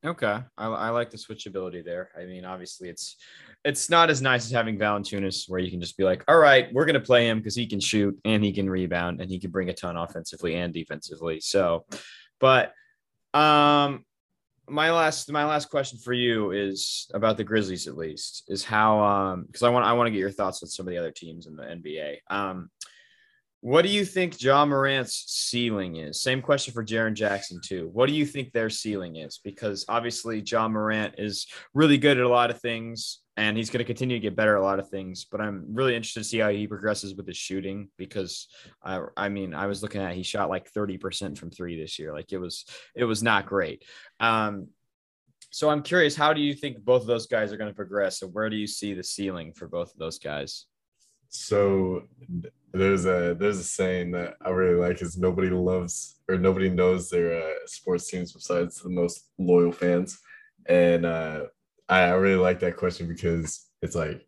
Okay, 0.05 0.39
I, 0.57 0.67
I 0.67 0.89
like 0.89 1.09
the 1.09 1.17
switchability 1.17 1.83
there. 1.83 2.11
I 2.17 2.25
mean, 2.25 2.45
obviously, 2.45 2.87
it's 2.87 3.17
it's 3.65 3.89
not 3.89 4.09
as 4.09 4.21
nice 4.21 4.45
as 4.45 4.51
having 4.51 4.77
Valanciunas, 4.77 5.49
where 5.49 5.59
you 5.59 5.71
can 5.71 5.81
just 5.81 5.97
be 5.97 6.03
like, 6.03 6.23
all 6.27 6.37
right, 6.37 6.71
we're 6.71 6.85
gonna 6.85 6.99
play 6.99 7.27
him 7.27 7.39
because 7.39 7.55
he 7.55 7.65
can 7.65 7.79
shoot 7.79 8.17
and 8.23 8.43
he 8.43 8.53
can 8.53 8.69
rebound 8.69 9.19
and 9.19 9.29
he 9.29 9.39
can 9.39 9.49
bring 9.49 9.69
a 9.69 9.73
ton 9.73 9.97
offensively 9.97 10.55
and 10.55 10.73
defensively. 10.73 11.39
So, 11.39 11.85
but 12.39 12.73
um, 13.33 14.05
my 14.69 14.91
last 14.91 15.31
my 15.31 15.45
last 15.45 15.69
question 15.69 15.97
for 15.97 16.13
you 16.13 16.51
is 16.51 17.09
about 17.13 17.37
the 17.37 17.43
Grizzlies 17.43 17.87
at 17.87 17.97
least 17.97 18.43
is 18.47 18.63
how 18.63 18.99
um 19.01 19.45
because 19.45 19.63
I 19.63 19.69
want 19.69 19.85
I 19.85 19.93
want 19.93 20.07
to 20.07 20.11
get 20.11 20.19
your 20.19 20.31
thoughts 20.31 20.61
on 20.61 20.69
some 20.69 20.87
of 20.87 20.91
the 20.91 20.97
other 20.97 21.11
teams 21.11 21.47
in 21.47 21.55
the 21.55 21.63
NBA. 21.63 22.17
Um, 22.29 22.69
what 23.61 23.81
do 23.81 23.89
you 23.89 24.05
think 24.05 24.41
Ja 24.41 24.65
Morant's 24.65 25.25
ceiling 25.27 25.95
is? 25.95 26.21
Same 26.21 26.41
question 26.41 26.73
for 26.73 26.85
Jaren 26.85 27.15
Jackson, 27.15 27.59
too. 27.63 27.89
What 27.91 28.07
do 28.07 28.13
you 28.13 28.25
think 28.25 28.51
their 28.51 28.69
ceiling 28.69 29.15
is? 29.15 29.39
Because 29.43 29.83
obviously, 29.89 30.41
Ja 30.41 30.67
Morant 30.67 31.15
is 31.17 31.47
really 31.73 31.97
good 31.97 32.17
at 32.17 32.23
a 32.23 32.29
lot 32.29 32.51
of 32.51 32.61
things 32.61 33.19
and 33.37 33.55
he's 33.55 33.69
going 33.69 33.79
to 33.79 33.85
continue 33.85 34.15
to 34.15 34.21
get 34.21 34.35
better 34.35 34.57
at 34.57 34.61
a 34.61 34.65
lot 34.65 34.79
of 34.79 34.89
things. 34.89 35.25
But 35.25 35.41
I'm 35.41 35.63
really 35.69 35.95
interested 35.95 36.21
to 36.21 36.23
see 36.23 36.39
how 36.39 36.49
he 36.49 36.67
progresses 36.67 37.13
with 37.13 37.27
his 37.27 37.37
shooting 37.37 37.87
because 37.95 38.47
I, 38.83 38.99
I 39.15 39.29
mean, 39.29 39.53
I 39.53 39.67
was 39.67 39.83
looking 39.83 40.01
at 40.01 40.15
he 40.15 40.23
shot 40.23 40.49
like 40.49 40.73
30% 40.73 41.37
from 41.37 41.51
three 41.51 41.79
this 41.79 41.99
year. 41.99 42.13
Like 42.13 42.33
it 42.33 42.39
was, 42.39 42.65
it 42.95 43.05
was 43.05 43.21
not 43.21 43.45
great. 43.45 43.85
Um, 44.19 44.69
so 45.51 45.69
I'm 45.69 45.83
curious, 45.83 46.15
how 46.15 46.33
do 46.33 46.41
you 46.41 46.55
think 46.55 46.83
both 46.83 47.01
of 47.01 47.07
those 47.07 47.27
guys 47.27 47.53
are 47.53 47.57
going 47.57 47.69
to 47.69 47.75
progress? 47.75 48.23
And 48.23 48.33
where 48.33 48.49
do 48.49 48.55
you 48.55 48.67
see 48.67 48.93
the 48.93 49.03
ceiling 49.03 49.53
for 49.53 49.67
both 49.67 49.93
of 49.93 49.99
those 49.99 50.17
guys? 50.17 50.65
So 51.29 52.03
there's 52.73 53.05
a 53.05 53.35
there's 53.37 53.59
a 53.59 53.63
saying 53.63 54.11
that 54.11 54.35
I 54.41 54.49
really 54.49 54.79
like 54.79 55.01
is 55.01 55.17
nobody 55.17 55.49
loves 55.49 56.19
or 56.29 56.37
nobody 56.37 56.69
knows 56.69 57.09
their 57.09 57.37
uh, 57.37 57.53
sports 57.65 58.09
teams 58.09 58.31
besides 58.31 58.81
the 58.81 58.89
most 58.89 59.29
loyal 59.37 59.73
fans, 59.73 60.19
and 60.67 61.05
uh, 61.05 61.41
I, 61.89 62.09
really 62.11 62.35
like 62.35 62.59
that 62.61 62.77
question 62.77 63.07
because 63.07 63.65
it's 63.81 63.95
like, 63.95 64.27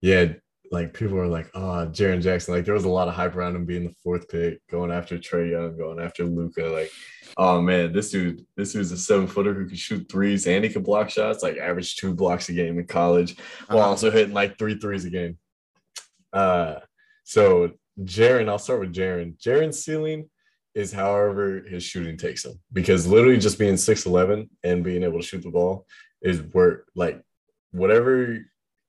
yeah, 0.00 0.32
like 0.70 0.94
people 0.94 1.18
are 1.18 1.26
like, 1.26 1.50
oh, 1.54 1.88
Jaren 1.90 2.22
Jackson. 2.22 2.54
Like 2.54 2.64
there 2.64 2.74
was 2.74 2.84
a 2.84 2.90
lot 2.90 3.08
of 3.08 3.14
hype 3.14 3.34
around 3.34 3.56
him 3.56 3.64
being 3.64 3.84
the 3.84 3.94
fourth 4.02 4.28
pick, 4.28 4.66
going 4.68 4.90
after 4.90 5.18
Trae 5.18 5.50
Young, 5.50 5.76
going 5.76 5.98
after 5.98 6.24
Luka. 6.24 6.62
Like, 6.64 6.90
oh 7.36 7.60
man, 7.60 7.92
this 7.92 8.10
dude, 8.10 8.44
this 8.56 8.72
dude's 8.72 8.92
a 8.92 8.98
seven 8.98 9.26
footer 9.26 9.54
who 9.54 9.66
can 9.66 9.76
shoot 9.76 10.10
threes 10.10 10.46
and 10.46 10.64
he 10.64 10.70
can 10.70 10.82
block 10.82 11.10
shots, 11.10 11.42
like 11.42 11.56
average 11.56 11.96
two 11.96 12.14
blocks 12.14 12.48
a 12.48 12.52
game 12.52 12.78
in 12.78 12.86
college, 12.86 13.36
while 13.66 13.78
uh-huh. 13.78 13.88
also 13.88 14.10
hitting 14.10 14.34
like 14.34 14.58
three 14.58 14.78
threes 14.78 15.04
a 15.04 15.10
game. 15.10 15.38
Uh, 16.32 16.76
so 17.24 17.72
Jaren, 18.02 18.48
I'll 18.48 18.58
start 18.58 18.80
with 18.80 18.94
Jaren. 18.94 19.38
Jaren's 19.38 19.82
ceiling 19.84 20.28
is 20.74 20.92
however 20.92 21.62
his 21.68 21.82
shooting 21.82 22.16
takes 22.16 22.44
him 22.44 22.52
because 22.72 23.06
literally 23.06 23.38
just 23.38 23.58
being 23.58 23.74
6'11 23.74 24.48
and 24.62 24.84
being 24.84 25.02
able 25.02 25.20
to 25.20 25.26
shoot 25.26 25.42
the 25.42 25.50
ball 25.50 25.86
is 26.22 26.40
where 26.52 26.84
like 26.94 27.22
whatever 27.72 28.38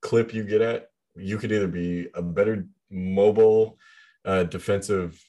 clip 0.01 0.33
you 0.33 0.43
get 0.43 0.61
at, 0.61 0.89
you 1.15 1.37
could 1.37 1.51
either 1.51 1.67
be 1.67 2.07
a 2.13 2.21
better 2.21 2.67
mobile 2.89 3.77
uh, 4.25 4.43
defensive 4.43 5.21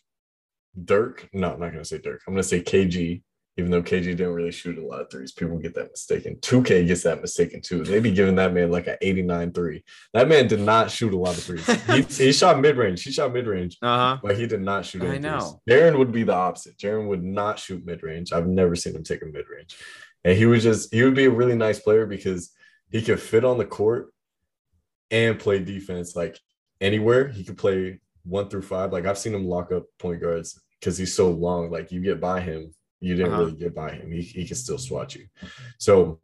Dirk. 0.85 1.29
No, 1.33 1.53
I'm 1.53 1.61
not 1.61 1.73
gonna 1.73 1.85
say 1.85 1.99
Dirk. 1.99 2.23
I'm 2.27 2.35
gonna 2.35 2.43
say 2.43 2.63
KG 2.63 3.23
even 3.61 3.71
though 3.71 3.83
KG 3.83 4.05
didn't 4.05 4.33
really 4.33 4.53
shoot 4.53 4.79
a 4.79 4.87
lot 4.87 5.01
of 5.01 5.11
threes. 5.11 5.33
People 5.33 5.59
get 5.59 5.75
that 5.75 5.91
mistaken. 5.91 6.37
2K 6.37 6.87
gets 6.87 7.03
that 7.03 7.21
mistaken 7.21 7.61
too. 7.61 7.85
They 7.85 8.01
be 8.01 8.13
giving 8.13 8.37
that 8.37 8.55
man 8.55 8.71
like 8.71 8.87
an 8.87 8.97
89 9.01 9.53
three. 9.53 9.85
That 10.15 10.29
man 10.29 10.47
did 10.47 10.61
not 10.61 10.91
shoot 10.91 11.13
a 11.13 11.19
lot 11.19 11.37
of 11.37 11.43
threes. 11.43 11.67
He, 11.67 12.03
he 12.25 12.33
shot 12.33 12.61
mid 12.61 12.77
range. 12.77 13.03
He 13.03 13.13
shot 13.13 13.33
mid 13.33 13.47
range, 13.47 13.77
uh-huh. 13.83 14.19
but 14.23 14.39
he 14.39 14.47
did 14.47 14.63
not 14.63 14.87
shoot. 14.87 15.03
I 15.03 15.19
know. 15.19 15.61
Threes. 15.69 15.81
Jaren 15.81 15.99
would 15.99 16.13
be 16.13 16.23
the 16.23 16.35
opposite. 16.35 16.79
Jaren 16.79 17.09
would 17.09 17.23
not 17.23 17.59
shoot 17.59 17.85
mid 17.85 18.03
range. 18.03 18.33
I've 18.33 18.47
never 18.47 18.75
seen 18.75 18.95
him 18.95 19.05
take 19.05 19.23
a 19.23 19.27
mid 19.27 19.45
range, 19.49 19.77
and 20.25 20.37
he 20.37 20.47
would 20.47 20.61
just 20.61 20.93
he 20.93 21.03
would 21.03 21.15
be 21.15 21.27
a 21.27 21.31
really 21.31 21.57
nice 21.57 21.79
player 21.79 22.07
because 22.07 22.53
he 22.91 23.03
could 23.03 23.21
fit 23.21 23.45
on 23.45 23.59
the 23.59 23.67
court 23.67 24.13
and 25.11 25.39
play 25.39 25.59
defense 25.59 26.15
like 26.15 26.39
anywhere. 26.81 27.29
He 27.29 27.45
could 27.45 27.59
play 27.59 28.01
one 28.25 28.49
through 28.49 28.63
five. 28.63 28.93
Like 28.93 29.07
I've 29.07 29.19
seen 29.19 29.35
him 29.35 29.47
lock 29.47 29.73
up 29.73 29.85
point 29.99 30.21
guards 30.21 30.61
because 30.79 30.99
he's 30.99 31.15
so 31.15 31.31
long. 31.31 31.71
Like 31.71 31.93
you 31.93 32.01
get 32.01 32.21
by 32.21 32.41
him 32.41 32.73
you 33.01 33.17
didn't 33.17 33.33
uh-huh. 33.33 33.43
really 33.43 33.57
get 33.57 33.75
by 33.75 33.93
him. 33.93 34.13
He, 34.13 34.21
he 34.21 34.47
can 34.47 34.57
still 34.57 34.79
swat 34.79 35.15
you. 35.15 35.27
So 35.79 36.21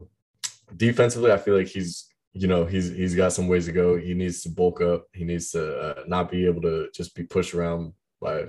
defensively, 0.75 1.31
I 1.31 1.37
feel 1.37 1.57
like 1.57 1.67
he's 1.67 2.07
you 2.33 2.47
know 2.47 2.65
he's 2.65 2.89
he's 2.89 3.15
got 3.15 3.33
some 3.33 3.47
ways 3.47 3.65
to 3.65 3.71
go. 3.71 3.97
He 3.97 4.13
needs 4.13 4.43
to 4.43 4.49
bulk 4.49 4.79
up. 4.81 5.07
He 5.13 5.23
needs 5.23 5.51
to 5.51 5.77
uh, 5.79 6.03
not 6.07 6.31
be 6.31 6.45
able 6.45 6.61
to 6.61 6.89
just 6.93 7.15
be 7.15 7.23
pushed 7.23 7.53
around 7.53 7.93
by 8.21 8.45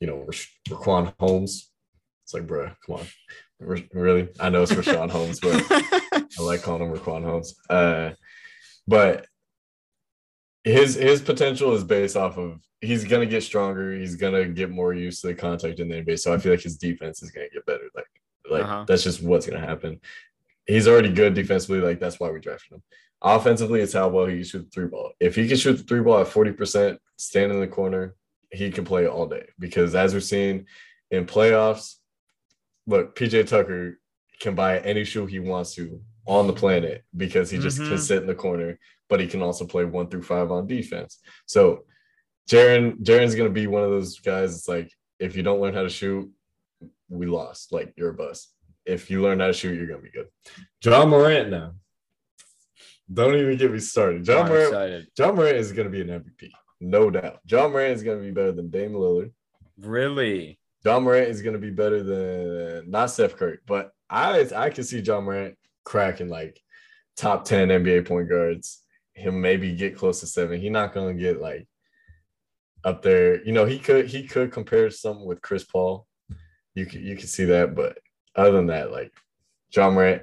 you 0.00 0.06
know 0.06 0.26
Raquan 0.68 1.14
Holmes. 1.18 1.70
It's 2.24 2.34
like, 2.34 2.46
bro, 2.46 2.70
come 2.84 2.96
on, 2.96 3.06
really? 3.60 4.28
I 4.38 4.48
know 4.48 4.62
it's 4.62 4.72
Richaun 4.72 5.10
Holmes, 5.10 5.40
but 5.40 5.64
I 5.70 6.42
like 6.42 6.62
calling 6.62 6.82
him 6.82 6.96
Raquan 6.96 7.24
Holmes. 7.24 7.54
Uh, 7.68 8.10
but 8.86 9.26
his 10.64 10.94
his 10.94 11.20
potential 11.20 11.74
is 11.74 11.84
based 11.84 12.16
off 12.16 12.38
of 12.38 12.60
he's 12.80 13.04
gonna 13.04 13.26
get 13.26 13.42
stronger. 13.42 13.92
He's 13.92 14.16
gonna 14.16 14.46
get 14.46 14.70
more 14.70 14.92
used 14.92 15.20
to 15.22 15.28
the 15.28 15.34
contact 15.34 15.80
in 15.80 15.88
the 15.88 16.02
NBA. 16.02 16.18
So 16.18 16.32
I 16.32 16.38
feel 16.38 16.52
like 16.52 16.62
his 16.62 16.76
defense 16.76 17.22
is 17.22 17.30
gonna 17.30 17.48
get 17.52 17.66
better. 17.66 17.88
Like 17.94 18.06
like 18.50 18.64
uh-huh. 18.64 18.84
that's 18.86 19.02
just 19.02 19.22
what's 19.22 19.46
gonna 19.46 19.64
happen. 19.64 20.00
He's 20.66 20.88
already 20.88 21.12
good 21.12 21.34
defensively. 21.34 21.80
Like 21.80 22.00
that's 22.00 22.20
why 22.20 22.30
we 22.30 22.40
drafted 22.40 22.74
him. 22.74 22.82
Offensively, 23.20 23.80
it's 23.80 23.94
how 23.94 24.08
well 24.08 24.26
he 24.26 24.36
can 24.36 24.44
shoot 24.44 24.64
the 24.64 24.70
three 24.70 24.86
ball. 24.86 25.12
If 25.18 25.34
he 25.34 25.48
can 25.48 25.56
shoot 25.56 25.74
the 25.74 25.82
three 25.82 26.00
ball 26.00 26.20
at 26.20 26.28
forty 26.28 26.52
percent, 26.52 27.00
stand 27.16 27.52
in 27.52 27.60
the 27.60 27.66
corner, 27.66 28.14
he 28.52 28.70
can 28.70 28.84
play 28.84 29.06
all 29.06 29.26
day. 29.26 29.48
Because 29.58 29.94
as 29.94 30.14
we're 30.14 30.20
seeing 30.20 30.66
in 31.10 31.26
playoffs, 31.26 31.96
look, 32.88 33.14
PJ 33.14 33.46
Tucker 33.46 34.00
can 34.40 34.54
buy 34.54 34.78
any 34.80 35.04
shoe 35.04 35.26
he 35.26 35.38
wants 35.38 35.74
to 35.74 36.00
on 36.26 36.46
the 36.46 36.52
planet 36.52 37.04
because 37.16 37.50
he 37.50 37.58
just 37.58 37.78
mm-hmm. 37.78 37.90
can 37.90 37.98
sit 37.98 38.22
in 38.22 38.26
the 38.26 38.34
corner, 38.34 38.78
but 39.08 39.20
he 39.20 39.26
can 39.26 39.42
also 39.42 39.64
play 39.64 39.84
one 39.84 40.08
through 40.08 40.22
five 40.22 40.50
on 40.50 40.66
defense. 40.66 41.20
So 41.46 41.84
Jaren 42.50 43.00
Jaren's 43.02 43.34
gonna 43.34 43.50
be 43.50 43.66
one 43.66 43.84
of 43.84 43.90
those 43.90 44.18
guys. 44.18 44.56
It's 44.56 44.68
like 44.68 44.90
if 45.20 45.36
you 45.36 45.42
don't 45.42 45.60
learn 45.60 45.74
how 45.74 45.82
to 45.82 45.88
shoot, 45.88 46.30
we 47.08 47.26
lost. 47.26 47.72
Like 47.72 47.92
you're 47.96 48.10
a 48.10 48.14
bust. 48.14 48.54
If 48.86 49.10
you 49.10 49.22
learn 49.22 49.40
how 49.40 49.48
to 49.48 49.52
shoot, 49.52 49.76
you're 49.76 49.86
gonna 49.86 50.02
be 50.02 50.10
good. 50.10 50.28
Ja 50.82 51.04
Morant 51.04 51.50
now. 51.50 51.74
Don't 53.12 53.34
even 53.36 53.56
get 53.56 53.72
me 53.72 53.80
started. 53.80 54.24
John 54.24 54.46
I'm 54.46 54.48
Morant. 54.48 54.68
Excited. 54.68 55.08
Ja 55.18 55.32
Morant 55.32 55.56
is 55.56 55.72
gonna 55.72 55.90
be 55.90 56.00
an 56.00 56.08
MVP, 56.08 56.50
no 56.80 57.10
doubt. 57.10 57.40
Ja 57.44 57.68
Morant 57.68 57.96
is 57.96 58.02
gonna 58.02 58.20
be 58.20 58.30
better 58.30 58.52
than 58.52 58.70
Dame 58.70 58.92
Lillard. 58.92 59.32
Really? 59.78 60.58
Ja 60.88 60.98
Morant 60.98 61.28
is 61.28 61.42
gonna 61.42 61.58
be 61.58 61.68
better 61.68 62.02
than 62.02 62.90
not 62.90 63.10
Steph 63.10 63.36
Curry, 63.36 63.58
but 63.66 63.92
I 64.08 64.48
I 64.56 64.70
can 64.70 64.84
see 64.84 65.00
Ja 65.00 65.20
Morant 65.20 65.54
cracking 65.84 66.30
like 66.30 66.58
top 67.14 67.44
10 67.44 67.68
NBA 67.68 68.06
point 68.06 68.30
guards. 68.30 68.82
He'll 69.12 69.32
maybe 69.32 69.74
get 69.74 69.98
close 69.98 70.20
to 70.20 70.26
seven. 70.26 70.58
He's 70.58 70.70
not 70.70 70.94
gonna 70.94 71.12
get 71.12 71.42
like 71.42 71.68
up 72.84 73.02
there. 73.02 73.44
You 73.44 73.52
know, 73.52 73.66
he 73.66 73.78
could 73.78 74.06
he 74.06 74.26
could 74.26 74.50
compare 74.50 74.88
something 74.88 75.26
with 75.26 75.42
Chris 75.42 75.62
Paul. 75.62 76.06
You 76.74 76.86
could 76.86 77.02
you 77.02 77.16
could 77.16 77.28
see 77.28 77.44
that, 77.44 77.74
but 77.74 77.98
other 78.34 78.52
than 78.52 78.68
that, 78.68 78.90
like 78.90 79.12
Ja 79.76 79.90
Morant, 79.90 80.22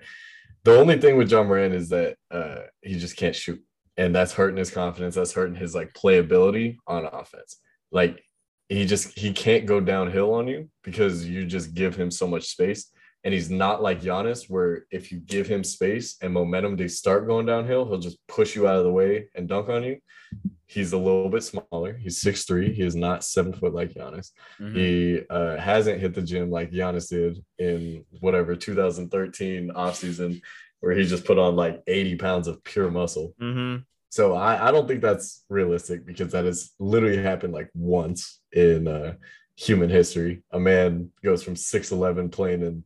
the 0.63 0.80
only 0.80 0.97
thing 0.99 1.16
with 1.16 1.30
Ja 1.30 1.43
Morant 1.43 1.76
is 1.76 1.89
that 1.89 2.18
uh 2.32 2.61
he 2.82 2.97
just 2.97 3.18
can't 3.18 3.36
shoot. 3.36 3.61
and 3.97 4.16
that's 4.16 4.34
hurting 4.34 4.57
his 4.57 4.72
confidence. 4.72 5.13
That's 5.13 5.34
hurting 5.34 5.57
his 5.57 5.76
like 5.76 5.93
playability 5.93 6.78
on 6.88 7.05
offense. 7.05 7.57
Like 7.91 8.24
he 8.70 8.86
just 8.86 9.18
he 9.18 9.32
can't 9.32 9.66
go 9.66 9.80
downhill 9.80 10.34
on 10.34 10.47
you 10.47 10.70
because 10.84 11.28
you 11.28 11.45
just 11.45 11.74
give 11.74 11.95
him 11.95 12.09
so 12.11 12.28
much 12.28 12.45
space. 12.47 12.91
And 13.24 13.34
he's 13.34 13.49
not 13.49 13.82
like 13.82 14.01
Giannis, 14.01 14.47
where 14.51 14.86
if 14.91 15.11
you 15.11 15.18
give 15.20 15.47
him 15.47 15.63
space 15.63 16.16
and 16.22 16.32
momentum 16.32 16.78
to 16.78 16.88
start 16.88 17.26
going 17.26 17.47
downhill, 17.47 17.86
he'll 17.88 17.97
just 17.97 18.20
push 18.28 18.55
you 18.55 18.68
out 18.68 18.78
of 18.78 18.84
the 18.84 18.91
way 18.91 19.30
and 19.34 19.47
dunk 19.47 19.68
on 19.68 19.84
you. 19.84 19.97
He's 20.68 20.93
a 20.93 20.97
little 20.97 21.30
bit 21.30 21.43
smaller. 21.43 21.97
He's 21.97 22.22
six 22.22 22.45
three. 22.45 22.72
He 22.72 22.84
is 22.84 22.95
not 22.95 23.24
seven 23.24 23.51
foot 23.53 23.74
like 23.74 23.93
Giannis. 23.93 24.32
Mhm. 24.59 24.76
He 24.76 25.22
uh, 25.30 25.57
hasn't 25.57 26.01
hit 26.01 26.13
the 26.13 26.22
gym 26.22 26.51
like 26.51 26.72
Giannis 26.72 27.09
did 27.09 27.43
in 27.57 28.05
whatever 28.20 28.55
2013 28.55 29.72
offseason, 29.76 30.41
where 30.82 30.93
he 30.95 31.03
just 31.05 31.26
put 31.26 31.39
on 31.39 31.55
like 31.55 31.82
80 31.88 32.16
pounds 32.18 32.47
of 32.47 32.63
pure 32.63 32.91
muscle. 32.91 33.34
Mhm. 33.41 33.86
So 34.16 34.34
I, 34.34 34.70
I 34.70 34.72
don't 34.72 34.88
think 34.88 35.01
that's 35.01 35.43
realistic 35.49 36.05
because 36.05 36.32
that 36.32 36.45
has 36.45 36.72
literally 36.80 37.22
happened 37.22 37.51
like 37.51 37.70
once 37.74 38.39
in 38.53 38.88
uh, 38.88 39.16
human 39.57 39.89
history. 39.89 40.41
A 40.51 40.59
man 40.59 41.09
goes 41.22 41.43
from 41.43 41.55
6'11 41.55 42.32
playing 42.32 42.61
in 42.61 42.86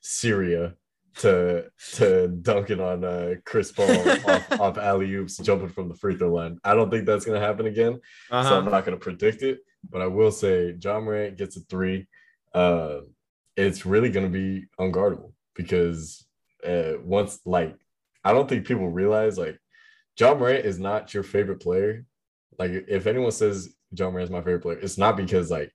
Syria 0.00 0.74
to 1.18 1.66
to 1.96 2.28
dunking 2.28 2.80
on 2.80 3.04
uh, 3.04 3.34
Chris 3.44 3.70
Paul 3.70 4.08
off, 4.24 4.50
off 4.60 4.78
alley 4.78 5.12
oops, 5.14 5.36
jumping 5.36 5.68
from 5.68 5.90
the 5.90 5.94
free 5.94 6.16
throw 6.16 6.32
line. 6.32 6.58
I 6.64 6.74
don't 6.74 6.90
think 6.90 7.04
that's 7.04 7.26
gonna 7.26 7.38
happen 7.38 7.66
again. 7.66 8.00
So 8.30 8.36
I'm 8.36 8.46
Uh-huh. 8.46 8.70
not 8.70 8.86
gonna 8.86 8.96
predict 8.96 9.42
it, 9.42 9.58
but 9.90 10.00
I 10.00 10.06
will 10.06 10.32
say 10.32 10.74
Ja 10.82 10.98
Morant 11.00 11.36
gets 11.36 11.58
a 11.58 11.60
three. 11.68 12.06
Uh, 12.54 13.00
it's 13.58 13.84
really 13.84 14.08
gonna 14.10 14.30
be 14.30 14.68
unguardable 14.80 15.32
because 15.54 16.24
uh, 16.66 16.92
once 17.04 17.40
like 17.44 17.76
I 18.24 18.32
don't 18.32 18.48
think 18.48 18.66
people 18.66 18.88
realize 18.88 19.36
like 19.36 19.58
Ja 20.18 20.34
Morant 20.34 20.64
is 20.64 20.78
not 20.78 21.12
your 21.12 21.22
favorite 21.22 21.60
player. 21.60 22.04
Like 22.58 22.70
if 22.88 23.06
anyone 23.06 23.32
says 23.32 23.74
Ja 23.92 24.10
Morant 24.10 24.24
is 24.24 24.30
my 24.30 24.40
favorite 24.40 24.62
player, 24.62 24.78
it's 24.78 24.98
not 24.98 25.16
because 25.16 25.50
like 25.50 25.72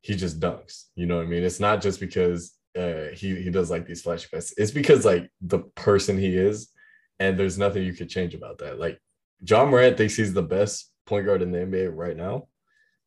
he 0.00 0.14
just 0.14 0.40
dunks. 0.40 0.84
You 0.94 1.06
know 1.06 1.16
what 1.16 1.26
I 1.26 1.28
mean? 1.28 1.42
It's 1.42 1.60
not 1.60 1.80
just 1.80 2.00
because 2.00 2.54
uh, 2.76 3.06
he 3.14 3.36
he 3.36 3.50
does 3.50 3.70
like 3.70 3.86
these 3.86 4.02
flashy 4.02 4.28
passes. 4.32 4.54
It's 4.56 4.70
because 4.70 5.04
like 5.04 5.30
the 5.40 5.60
person 5.74 6.18
he 6.18 6.36
is, 6.36 6.70
and 7.18 7.38
there's 7.38 7.58
nothing 7.58 7.84
you 7.84 7.92
could 7.92 8.08
change 8.08 8.34
about 8.34 8.58
that. 8.58 8.78
Like 8.78 9.00
Ja 9.40 9.64
Morant 9.64 9.96
thinks 9.96 10.16
he's 10.16 10.34
the 10.34 10.42
best 10.42 10.90
point 11.06 11.26
guard 11.26 11.42
in 11.42 11.52
the 11.52 11.58
NBA 11.58 11.94
right 11.94 12.16
now, 12.16 12.48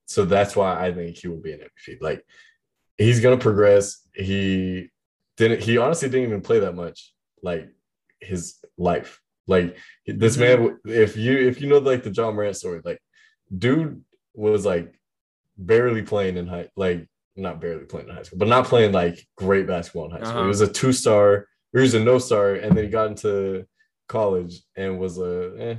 so 0.06 0.26
that's 0.26 0.56
why 0.56 0.86
I 0.86 0.94
think 0.94 1.18
he 1.18 1.28
will 1.28 1.42
be 1.42 1.54
an 1.54 1.60
MVP. 1.60 2.02
Like 2.02 2.26
he's 2.98 3.20
gonna 3.20 3.38
progress. 3.38 4.08
He 4.14 4.90
didn't. 5.38 5.62
He 5.62 5.78
honestly 5.78 6.10
didn't 6.10 6.28
even 6.28 6.42
play 6.42 6.60
that 6.60 6.76
much. 6.76 7.14
Like 7.42 7.70
his 8.20 8.56
life. 8.78 9.22
Like 9.48 9.78
this 10.06 10.38
man, 10.38 10.78
if 10.86 11.16
you 11.16 11.38
if 11.38 11.62
you 11.62 11.68
know 11.68 11.78
like 11.80 12.04
the 12.04 12.12
Ja 12.12 12.32
Morant 12.32 12.56
story, 12.56 12.82
like 12.84 13.00
dude 13.56 14.04
was 14.34 14.66
like 14.66 14.94
barely 15.58 16.02
playing 16.02 16.38
in 16.38 16.48
high, 16.48 16.68
like 16.76 17.08
not 17.36 17.62
barely 17.62 17.86
playing 17.86 18.10
in 18.10 18.16
high 18.16 18.24
school, 18.24 18.40
but 18.40 18.50
not 18.50 18.66
playing 18.66 18.92
like 18.92 19.26
great 19.38 19.68
basketball 19.68 20.06
in 20.06 20.12
high 20.12 20.18
school. 20.20 20.32
Uh-huh. 20.32 20.42
He 20.44 20.48
was 20.48 20.62
a 20.62 20.72
two 20.72 20.92
star, 20.92 21.48
he 21.74 21.80
was 21.80 21.94
a 21.94 22.00
no 22.00 22.20
star, 22.20 22.56
and 22.56 22.76
then 22.76 22.84
he 22.84 22.90
got 22.90 23.08
into 23.08 23.66
college 24.08 24.62
and 24.76 25.00
was 25.00 25.18
a 25.18 25.54
eh, 25.58 25.76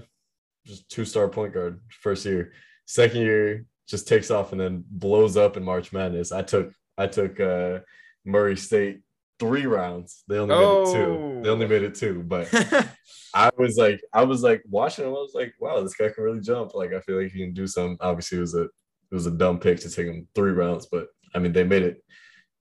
just 0.66 0.88
two 0.88 1.04
star 1.04 1.28
point 1.28 1.52
guard 1.52 1.80
first 1.90 2.24
year. 2.24 2.52
Second 2.86 3.20
year 3.20 3.66
just 3.86 4.08
takes 4.08 4.30
off 4.30 4.52
and 4.52 4.60
then 4.60 4.84
blows 4.88 5.36
up 5.36 5.56
in 5.56 5.62
March 5.62 5.92
Madness. 5.92 6.32
I 6.32 6.42
took 6.42 6.72
I 6.96 7.06
took 7.06 7.38
uh 7.38 7.80
Murray 8.24 8.56
State 8.56 9.00
three 9.39 9.66
rounds. 9.66 10.24
They 10.28 10.39
only 10.39 10.55
made 10.57 10.62
it 10.82 10.93
two. 10.93 11.41
They 11.43 11.51
only 11.51 11.66
Oh. 11.66 11.68
made 11.68 11.82
it 11.82 11.95
two, 11.95 12.22
but 12.22 12.49
I 13.34 13.51
was 13.57 13.76
like, 13.76 14.01
I 14.12 14.24
was 14.24 14.43
like 14.43 14.62
watching 14.68 15.05
him. 15.05 15.11
I 15.11 15.14
was 15.14 15.32
like, 15.34 15.55
wow, 15.61 15.80
this 15.80 15.95
guy 15.95 16.09
can 16.09 16.24
really 16.24 16.41
jump. 16.41 16.74
Like, 16.74 16.93
I 16.93 17.01
feel 17.01 17.20
like 17.20 17.30
he 17.32 17.41
can 17.41 17.53
do 17.55 17.66
some. 17.66 17.97
Obviously, 18.01 18.39
it 18.39 18.43
was 18.43 18.55
a 18.55 18.62
it 18.64 19.14
was 19.14 19.26
a 19.26 19.30
dumb 19.30 19.59
pick 19.59 19.80
to 19.80 19.91
take 19.91 20.07
him 20.07 20.26
three 20.34 20.53
rounds, 20.53 20.86
but 20.91 21.09
I 21.34 21.39
mean, 21.39 21.53
they 21.53 21.64
made 21.64 21.82
it. 21.82 22.03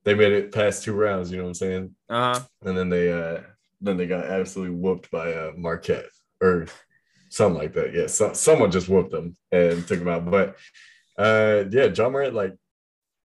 They 0.06 0.14
made 0.14 0.32
it 0.32 0.54
past 0.54 0.84
two 0.84 0.94
rounds. 0.94 1.30
You 1.32 1.38
know 1.38 1.44
what 1.44 1.50
I'm 1.50 1.54
saying? 1.56 1.96
uh-huh. 2.10 2.40
And 2.64 2.78
then 2.78 2.90
they 2.90 3.12
uh 3.12 3.42
then 3.82 3.98
they 3.98 4.08
got 4.08 4.26
absolutely 4.26 4.76
whooped 4.76 5.12
by 5.12 5.34
uh 5.34 5.52
Marquette 5.58 6.10
or 6.42 6.68
something 7.30 7.60
like 7.62 7.74
that. 7.74 7.94
Yeah, 7.94 8.08
so, 8.08 8.34
someone 8.34 8.72
just 8.72 8.88
whooped 8.90 9.12
them 9.12 9.36
and 9.52 9.86
took 9.88 10.00
them 10.00 10.08
out. 10.08 10.30
But 10.30 10.56
uh 11.18 11.66
yeah, 11.70 11.86
Ja 11.86 12.10
Morant, 12.10 12.34
like 12.36 12.56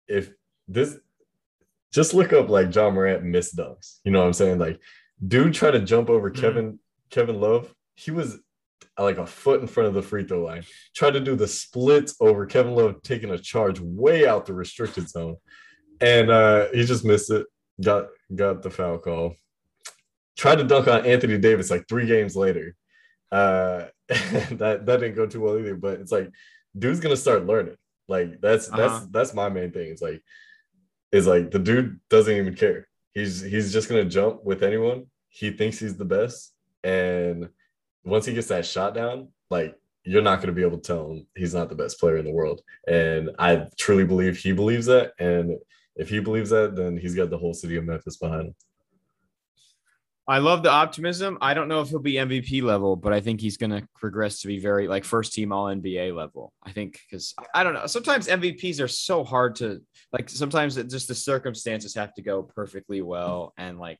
if 0.08 0.30
this 0.68 0.96
just 1.92 2.14
look 2.14 2.32
up 2.32 2.48
like 2.48 2.74
Ja 2.74 2.90
Morant 2.90 3.22
missed 3.24 3.56
dunks. 3.56 3.98
You 4.04 4.12
know 4.12 4.20
what 4.20 4.26
I'm 4.26 4.32
saying? 4.32 4.58
Like, 4.58 4.80
dude 5.26 5.54
tried 5.54 5.72
to 5.72 5.80
jump 5.80 6.08
over 6.10 6.30
Mhm. 6.30 6.40
Kevin 6.40 6.78
Kevin 7.10 7.40
Love. 7.40 7.72
He 7.94 8.10
was 8.10 8.38
like 8.98 9.18
a 9.18 9.26
foot 9.26 9.60
in 9.60 9.66
front 9.66 9.88
of 9.88 9.94
the 9.94 10.02
free 10.02 10.24
throw 10.24 10.42
line. 10.44 10.64
Tried 10.94 11.12
to 11.12 11.20
do 11.20 11.36
the 11.36 11.46
splits 11.46 12.14
over 12.20 12.46
Kevin 12.46 12.74
Love 12.74 13.02
taking 13.02 13.30
a 13.30 13.38
charge 13.38 13.78
way 13.80 14.26
out 14.26 14.46
the 14.46 14.54
restricted 14.54 15.08
zone. 15.08 15.36
And 16.00 16.30
uh 16.30 16.66
he 16.72 16.84
just 16.84 17.04
missed 17.04 17.30
it. 17.30 17.46
Got 17.82 18.08
got 18.34 18.62
the 18.62 18.70
foul 18.70 18.98
call. 18.98 19.36
Tried 20.36 20.56
to 20.58 20.64
dunk 20.64 20.88
on 20.88 21.06
Anthony 21.06 21.38
Davis 21.38 21.70
like 21.70 21.86
three 21.88 22.06
games 22.06 22.34
later. 22.36 22.74
Uh 23.30 23.86
that 24.08 24.82
that 24.86 25.00
didn't 25.00 25.14
go 25.14 25.26
too 25.26 25.40
well 25.40 25.58
either. 25.58 25.76
But 25.76 26.00
it's 26.00 26.12
like 26.12 26.30
dude's 26.76 27.00
gonna 27.00 27.16
start 27.16 27.46
learning. 27.46 27.76
Like 28.08 28.40
that's 28.40 28.68
that's 28.68 28.92
Uh-huh. 28.94 29.06
that's 29.10 29.34
my 29.34 29.48
main 29.48 29.70
thing. 29.72 29.90
It's 29.90 30.02
like 30.02 30.22
is 31.12 31.26
like 31.26 31.50
the 31.50 31.58
dude 31.58 32.00
doesn't 32.08 32.34
even 32.34 32.54
care. 32.54 32.88
He's 33.14 33.40
he's 33.40 33.72
just 33.72 33.88
gonna 33.88 34.04
jump 34.04 34.42
with 34.44 34.62
anyone. 34.62 35.06
He 35.28 35.50
thinks 35.50 35.78
he's 35.78 35.96
the 35.96 36.04
best, 36.04 36.52
and 36.82 37.48
once 38.04 38.26
he 38.26 38.34
gets 38.34 38.48
that 38.48 38.66
shot 38.66 38.94
down, 38.94 39.28
like 39.50 39.76
you're 40.04 40.22
not 40.22 40.40
gonna 40.40 40.52
be 40.52 40.62
able 40.62 40.78
to 40.78 40.82
tell 40.82 41.12
him 41.12 41.26
he's 41.36 41.54
not 41.54 41.68
the 41.68 41.74
best 41.74 42.00
player 42.00 42.16
in 42.16 42.24
the 42.24 42.32
world. 42.32 42.62
And 42.88 43.30
I 43.38 43.66
truly 43.78 44.04
believe 44.04 44.36
he 44.38 44.52
believes 44.52 44.86
that. 44.86 45.12
And 45.18 45.58
if 45.94 46.08
he 46.08 46.20
believes 46.20 46.50
that, 46.50 46.74
then 46.74 46.96
he's 46.96 47.14
got 47.14 47.30
the 47.30 47.38
whole 47.38 47.54
city 47.54 47.76
of 47.76 47.84
Memphis 47.84 48.16
behind 48.16 48.48
him. 48.48 48.54
I 50.32 50.38
love 50.38 50.62
the 50.62 50.70
optimism. 50.70 51.36
I 51.42 51.52
don't 51.52 51.68
know 51.68 51.82
if 51.82 51.90
he'll 51.90 51.98
be 51.98 52.14
MVP 52.14 52.62
level, 52.62 52.96
but 52.96 53.12
I 53.12 53.20
think 53.20 53.38
he's 53.38 53.58
going 53.58 53.68
to 53.68 53.86
progress 53.96 54.40
to 54.40 54.46
be 54.46 54.58
very 54.58 54.88
like 54.88 55.04
first 55.04 55.34
team 55.34 55.52
all 55.52 55.66
NBA 55.66 56.16
level. 56.16 56.54
I 56.62 56.72
think 56.72 56.98
because 57.06 57.34
I 57.54 57.62
don't 57.62 57.74
know. 57.74 57.84
Sometimes 57.84 58.28
MVPs 58.28 58.80
are 58.80 58.88
so 58.88 59.24
hard 59.24 59.56
to 59.56 59.82
like, 60.10 60.30
sometimes 60.30 60.78
it 60.78 60.88
just 60.88 61.06
the 61.06 61.14
circumstances 61.14 61.94
have 61.96 62.14
to 62.14 62.22
go 62.22 62.42
perfectly 62.44 63.02
well. 63.02 63.52
And 63.58 63.78
like, 63.78 63.98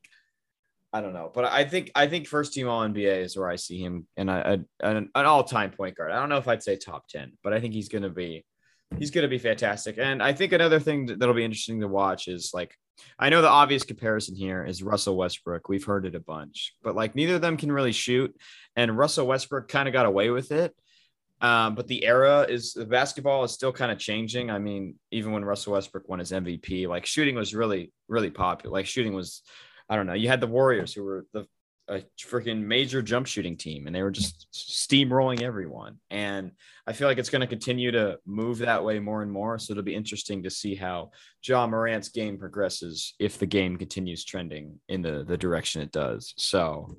I 0.91 1.03
don't 1.03 1.13
know, 1.13 1.31
but 1.35 1.45
I 1.45 1.65
think, 1.67 1.91
I 1.95 2.07
think 2.07 2.27
first 2.27 2.55
team 2.55 2.67
all 2.67 2.81
NBA 2.81 3.25
is 3.25 3.37
where 3.37 3.51
I 3.51 3.57
see 3.57 3.79
him 3.83 4.07
and 4.17 4.31
a, 4.31 4.65
an, 4.81 5.11
an 5.15 5.27
all 5.27 5.45
time 5.45 5.71
point 5.71 5.99
guard. 5.99 6.13
I 6.13 6.19
don't 6.19 6.31
know 6.31 6.39
if 6.39 6.49
I'd 6.49 6.63
say 6.63 6.79
top 6.79 7.09
10, 7.09 7.33
but 7.45 7.53
I 7.53 7.61
think 7.61 7.75
he's 7.75 7.91
going 7.91 8.05
to 8.05 8.11
be, 8.11 8.43
he's 8.99 9.11
going 9.11 9.25
to 9.25 9.29
be 9.29 9.37
fantastic. 9.37 9.99
And 9.99 10.23
I 10.23 10.33
think 10.33 10.55
another 10.55 10.81
thing 10.81 11.05
that'll 11.05 11.35
be 11.35 11.45
interesting 11.45 11.83
to 11.83 11.89
watch 11.89 12.27
is 12.27 12.53
like, 12.55 12.75
I 13.19 13.29
know 13.29 13.43
the 13.43 13.49
obvious 13.49 13.85
comparison 13.85 14.35
here 14.35 14.65
is 14.65 14.83
Russell 14.83 15.17
Westbrook. 15.17 15.69
We've 15.69 15.85
heard 15.85 16.07
it 16.07 16.15
a 16.15 16.21
bunch, 16.21 16.75
but 16.83 16.95
like 16.95 17.15
neither 17.15 17.37
of 17.37 17.41
them 17.41 17.57
can 17.57 17.73
really 17.73 17.93
shoot. 17.93 18.35
And 18.77 18.97
Russell 18.97 19.27
Westbrook 19.27 19.69
kind 19.69 19.89
of 19.89 19.93
got 19.93 20.07
away 20.07 20.31
with 20.31 20.53
it. 20.53 20.75
Um, 21.41 21.75
but 21.75 21.89
the 21.89 22.05
era 22.05 22.47
is 22.49 22.73
the 22.73 22.87
basketball 22.87 23.43
is 23.43 23.51
still 23.51 23.73
kind 23.73 23.91
of 23.91 23.99
changing. 23.99 24.51
I 24.51 24.61
mean, 24.61 24.95
even 25.11 25.33
when 25.33 25.45
Russell 25.45 25.73
Westbrook 25.73 26.09
won 26.09 26.21
his 26.21 26.31
MVP, 26.31 26.87
like 26.87 27.05
shooting 27.05 27.35
was 27.35 27.55
really, 27.55 27.93
really 28.07 28.31
popular. 28.31 28.73
Like 28.73 28.87
shooting 28.87 29.13
was, 29.13 29.43
I 29.89 29.97
don't 29.97 30.07
know. 30.07 30.13
You 30.13 30.29
had 30.29 30.41
the 30.41 30.47
Warriors 30.47 30.95
who 30.95 31.03
were 31.03 31.27
the 31.33 31.47
a 31.93 32.05
freaking 32.19 32.63
major 32.63 33.03
jump 33.03 33.27
shooting 33.27 33.57
team, 33.57 33.87
and 33.87 33.95
they 33.95 34.03
were 34.03 34.11
just 34.11 34.47
steamrolling 34.53 35.43
everyone. 35.43 35.99
And 36.11 36.53
I 36.87 36.93
feel 36.93 37.07
like 37.07 37.19
it's 37.19 37.31
going 37.31 37.43
to 37.43 37.47
continue 37.47 37.91
to 37.93 38.19
move 38.27 38.59
that 38.59 38.83
way 38.83 38.99
more 38.99 39.23
and 39.23 39.31
more. 39.31 39.59
So 39.59 39.73
it'll 39.73 39.83
be 39.83 39.95
interesting 39.95 40.43
to 40.43 40.51
see 40.51 40.75
how 40.75 41.11
Ja 41.47 41.67
Morant's 41.67 42.09
game 42.09 42.39
progresses 42.39 43.15
if 43.19 43.39
the 43.39 43.47
game 43.47 43.77
continues 43.77 44.25
trending 44.25 44.81
in 44.89 45.03
the 45.03 45.25
the 45.25 45.37
direction 45.37 45.83
it 45.83 45.93
does. 45.93 46.35
So 46.37 46.97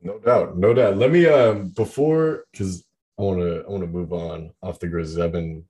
No 0.00 0.18
doubt, 0.18 0.56
no 0.56 0.72
doubt. 0.72 0.96
Let 0.96 1.10
me 1.10 1.26
um 1.26 1.70
before 1.70 2.44
because 2.52 2.84
I 3.18 3.22
want 3.22 3.40
to 3.40 3.64
I 3.66 3.70
want 3.70 3.82
to 3.82 3.88
move 3.88 4.12
on 4.12 4.52
off 4.62 4.78
the 4.78 4.88
Grizzlies. 4.88 5.18
I've 5.18 5.32
been 5.32 5.64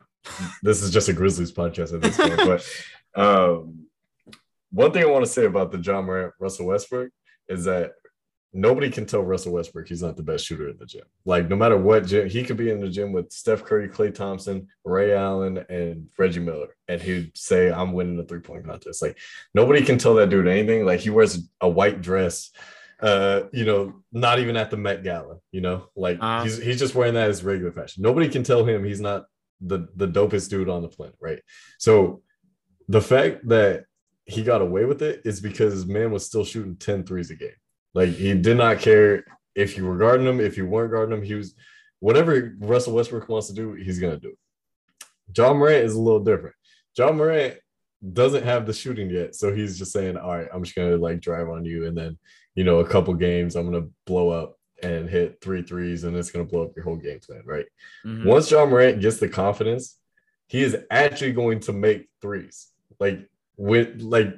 this 0.62 0.82
is 0.82 0.90
just 0.90 1.08
a 1.08 1.12
Grizzlies 1.12 1.52
podcast 1.52 1.94
at 1.94 2.02
this 2.02 2.16
point, 2.16 2.36
but 2.36 2.68
um 3.20 3.86
one 4.70 4.92
thing 4.92 5.02
I 5.02 5.10
want 5.10 5.24
to 5.24 5.30
say 5.30 5.46
about 5.46 5.72
the 5.72 5.78
Ja 5.78 6.02
Morant 6.02 6.34
Russell 6.38 6.66
Westbrook 6.66 7.10
is 7.48 7.64
that 7.64 7.92
nobody 8.56 8.90
can 8.90 9.04
tell 9.06 9.22
Russell 9.22 9.52
Westbrook 9.52 9.86
he's 9.86 10.02
not 10.02 10.16
the 10.16 10.22
best 10.22 10.44
shooter 10.46 10.68
in 10.68 10.78
the 10.78 10.86
gym. 10.86 11.04
Like 11.24 11.48
no 11.48 11.56
matter 11.56 11.76
what 11.76 12.06
gym, 12.06 12.28
he 12.28 12.42
could 12.42 12.56
be 12.56 12.70
in 12.70 12.80
the 12.80 12.88
gym 12.88 13.12
with 13.12 13.30
Steph 13.30 13.64
Curry, 13.64 13.88
Klay 13.88 14.14
Thompson, 14.14 14.68
Ray 14.84 15.14
Allen, 15.14 15.64
and 15.68 16.08
Reggie 16.18 16.40
Miller, 16.40 16.68
and 16.88 17.00
he'd 17.00 17.36
say, 17.36 17.70
"I'm 17.70 17.92
winning 17.92 18.16
the 18.16 18.24
three 18.24 18.40
point 18.40 18.66
contest." 18.66 19.02
Like 19.02 19.18
nobody 19.54 19.84
can 19.84 19.98
tell 19.98 20.14
that 20.14 20.30
dude 20.30 20.48
anything. 20.48 20.84
Like 20.86 21.00
he 21.00 21.10
wears 21.10 21.48
a 21.60 21.68
white 21.68 22.00
dress, 22.00 22.50
uh, 23.00 23.42
you 23.52 23.64
know, 23.64 24.02
not 24.12 24.38
even 24.38 24.56
at 24.56 24.70
the 24.70 24.76
Met 24.76 25.02
Gala. 25.04 25.36
You 25.52 25.60
know, 25.60 25.88
like 25.94 26.18
Uh-huh. 26.20 26.44
he's 26.44 26.56
he's 26.62 26.78
just 26.78 26.94
wearing 26.94 27.14
that 27.14 27.28
as 27.30 27.44
regular 27.44 27.72
fashion. 27.72 28.02
Nobody 28.02 28.28
can 28.28 28.42
tell 28.42 28.64
him 28.64 28.84
he's 28.84 29.00
not 29.00 29.26
the 29.60 29.88
the 29.96 30.08
dopest 30.08 30.48
dude 30.50 30.68
on 30.68 30.82
the 30.82 30.88
planet, 30.88 31.16
right? 31.20 31.40
So 31.78 32.22
the 32.88 33.00
fact 33.02 33.46
that 33.48 33.84
he 34.24 34.42
got 34.42 34.60
away 34.62 34.84
with 34.84 35.02
it 35.02 35.22
is 35.24 35.40
because 35.40 35.72
his 35.72 35.86
man 35.86 36.10
was 36.10 36.26
still 36.26 36.44
shooting 36.44 36.76
10 36.76 37.04
threes 37.04 37.30
a 37.30 37.36
game. 37.36 37.50
Like 37.96 38.10
he 38.10 38.34
did 38.34 38.58
not 38.58 38.78
care. 38.80 39.24
if 39.54 39.74
you 39.78 39.86
were 39.86 39.96
guarding 39.96 40.26
him, 40.26 40.38
if 40.38 40.58
you 40.58 40.66
weren't 40.66 40.92
guarding 40.92 41.16
him, 41.16 41.24
he 41.24 41.34
was 41.34 41.54
whatever 42.00 42.54
Russell 42.58 42.92
Westbrook 42.92 43.26
wants 43.30 43.46
to 43.48 43.54
do, 43.54 43.72
he's 43.72 43.98
gonna 43.98 44.18
do. 44.18 44.28
it. 44.28 44.38
Ja 45.36 45.54
Morant 45.54 45.82
is 45.84 45.94
a 45.94 46.00
little 46.00 46.22
different. 46.22 46.54
Ja 46.96 47.10
Morant 47.10 47.54
doesn't 48.12 48.44
have 48.44 48.66
the 48.66 48.74
shooting 48.74 49.08
yet, 49.08 49.34
so 49.34 49.52
he's 49.54 49.78
just 49.78 49.92
saying, 49.92 50.18
"All 50.18 50.36
right, 50.36 50.48
I'm 50.52 50.62
just 50.62 50.76
gonna 50.76 50.98
like 50.98 51.20
drive 51.20 51.48
on 51.48 51.64
you, 51.64 51.86
and 51.86 51.96
then 51.96 52.18
you 52.54 52.64
know, 52.64 52.80
a 52.80 52.88
couple 52.88 53.14
games, 53.14 53.56
I'm 53.56 53.64
gonna 53.70 53.88
blow 54.06 54.28
up 54.28 54.58
and 54.82 55.08
hit 55.08 55.40
three 55.40 55.62
threes, 55.62 56.04
and 56.04 56.14
it's 56.14 56.30
gonna 56.30 56.44
blow 56.44 56.64
up 56.64 56.76
your 56.76 56.84
whole 56.84 56.96
game 56.96 57.20
plan, 57.20 57.42
right?" 57.46 57.66
Mhm. 58.04 58.26
Once 58.26 58.50
Ja 58.50 58.66
Morant 58.66 59.00
gets 59.00 59.16
the 59.18 59.28
confidence, 59.28 59.98
he 60.48 60.62
is 60.62 60.76
actually 60.90 61.32
going 61.32 61.60
to 61.60 61.72
make 61.72 62.10
threes. 62.20 62.70
Like 63.00 63.26
with 63.56 64.02
like 64.02 64.34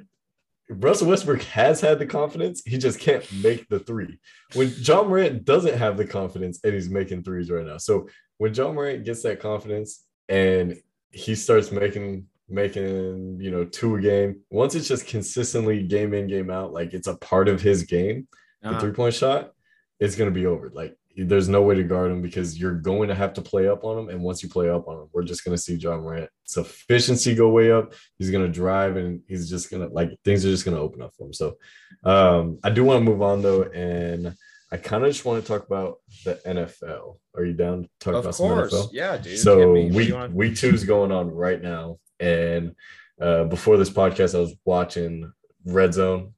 Russell 0.69 1.07
Westbrook 1.07 1.41
has 1.43 1.81
had 1.81 1.97
the 1.97 2.05
confidence, 2.05 2.61
he 2.65 2.77
just 2.77 2.99
can't 2.99 3.25
make 3.41 3.67
the 3.69 3.79
three. 3.79 4.19
When 4.53 4.71
Ja 4.77 5.03
Morant 5.03 5.43
doesn't 5.43 5.75
have 5.77 5.97
the 5.97 6.05
confidence 6.05 6.59
and 6.63 6.73
he's 6.73 6.89
making 6.89 7.23
threes 7.23 7.49
right 7.49 7.65
now. 7.65 7.77
So 7.77 8.07
when 8.37 8.53
Ja 8.53 8.71
Morant 8.71 9.03
gets 9.03 9.23
that 9.23 9.39
confidence 9.39 10.05
and 10.27 10.77
he 11.11 11.35
starts 11.35 11.71
making 11.71 12.27
making 12.51 13.39
you 13.39 13.51
know 13.51 13.63
two 13.65 13.95
a 13.95 14.01
game, 14.01 14.41
once 14.49 14.75
it's 14.75 14.87
just 14.87 15.07
consistently 15.07 15.83
game 15.83 16.13
in, 16.13 16.27
game 16.27 16.49
out, 16.49 16.71
like 16.73 16.93
it's 16.93 17.07
a 17.07 17.15
part 17.17 17.47
of 17.47 17.61
his 17.61 17.83
game, 17.83 18.27
the 18.61 18.69
Uh-huh. 18.69 18.79
three-point 18.79 19.13
shot, 19.13 19.51
it's 19.99 20.15
gonna 20.15 20.31
be 20.31 20.45
over. 20.45 20.69
Like 20.73 20.95
there's 21.25 21.49
no 21.49 21.61
way 21.61 21.75
to 21.75 21.83
guard 21.83 22.11
him 22.11 22.21
because 22.21 22.59
you're 22.59 22.75
going 22.75 23.09
to 23.09 23.15
have 23.15 23.33
to 23.33 23.41
play 23.41 23.67
up 23.67 23.83
on 23.83 23.97
him. 23.97 24.09
And 24.09 24.21
once 24.21 24.41
you 24.43 24.49
play 24.49 24.69
up 24.69 24.87
on 24.87 24.97
him, 25.01 25.09
we're 25.11 25.23
just 25.23 25.43
gonna 25.43 25.57
see 25.57 25.75
Ja 25.75 25.97
Morant's 25.97 26.57
efficiency 26.57 27.35
go 27.35 27.49
way 27.49 27.71
up. 27.71 27.93
He's 28.17 28.31
gonna 28.31 28.47
drive 28.47 28.95
and 28.97 29.21
he's 29.27 29.49
just 29.49 29.69
gonna 29.71 29.87
like 29.87 30.11
things 30.23 30.45
are 30.45 30.49
just 30.49 30.65
gonna 30.65 30.79
open 30.79 31.01
up 31.01 31.13
for 31.15 31.25
him. 31.27 31.33
So 31.33 31.57
um 32.03 32.59
I 32.63 32.69
do 32.69 32.83
want 32.83 32.99
to 32.99 33.09
move 33.09 33.21
on 33.21 33.41
though, 33.41 33.63
and 33.63 34.35
I 34.71 34.77
kind 34.77 35.03
of 35.03 35.11
just 35.11 35.25
want 35.25 35.43
to 35.43 35.47
talk 35.47 35.65
about 35.65 35.97
the 36.25 36.35
NFL. 36.45 37.17
Are 37.35 37.43
you 37.43 37.53
down 37.53 37.83
to 37.83 37.89
talk 37.99 38.13
Of 38.13 38.19
about 38.25 38.35
some 38.35 38.49
course. 38.49 38.73
NFL? 38.73 38.89
Yeah, 38.93 39.17
dude. 39.17 39.39
So. 39.39 39.71
Week 39.73 40.13
week 40.31 40.55
two 40.57 40.69
is 40.69 40.83
going 40.83 41.11
on 41.11 41.31
right 41.31 41.61
now, 41.61 41.97
and 42.19 42.75
uh, 43.19 43.45
before 43.45 43.77
this 43.77 43.89
podcast, 43.89 44.35
I 44.35 44.39
was 44.39 44.53
watching 44.65 45.31
Red 45.65 45.93
Zone. 45.95 46.33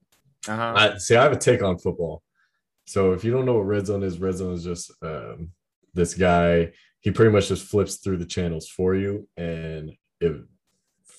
uh-huh. 0.47 0.73
I 0.75 0.97
see. 0.97 1.15
I 1.15 1.23
have 1.23 1.33
a 1.33 1.37
take 1.37 1.61
on 1.61 1.77
football. 1.77 2.23
So 2.91 3.13
if 3.13 3.23
you 3.23 3.31
don't 3.31 3.45
know 3.45 3.53
what 3.53 3.67
Red 3.67 3.87
Zone 3.87 4.03
is, 4.03 4.19
Red 4.19 4.35
Zone 4.35 4.53
is 4.53 4.65
just 4.65 4.91
um, 5.01 5.51
this 5.93 6.13
guy. 6.13 6.73
He 6.99 7.09
pretty 7.09 7.31
much 7.31 7.47
just 7.47 7.65
flips 7.65 7.95
through 7.95 8.17
the 8.17 8.25
channels 8.25 8.67
for 8.67 8.95
you, 8.95 9.29
and 9.37 9.93
if 10.19 10.35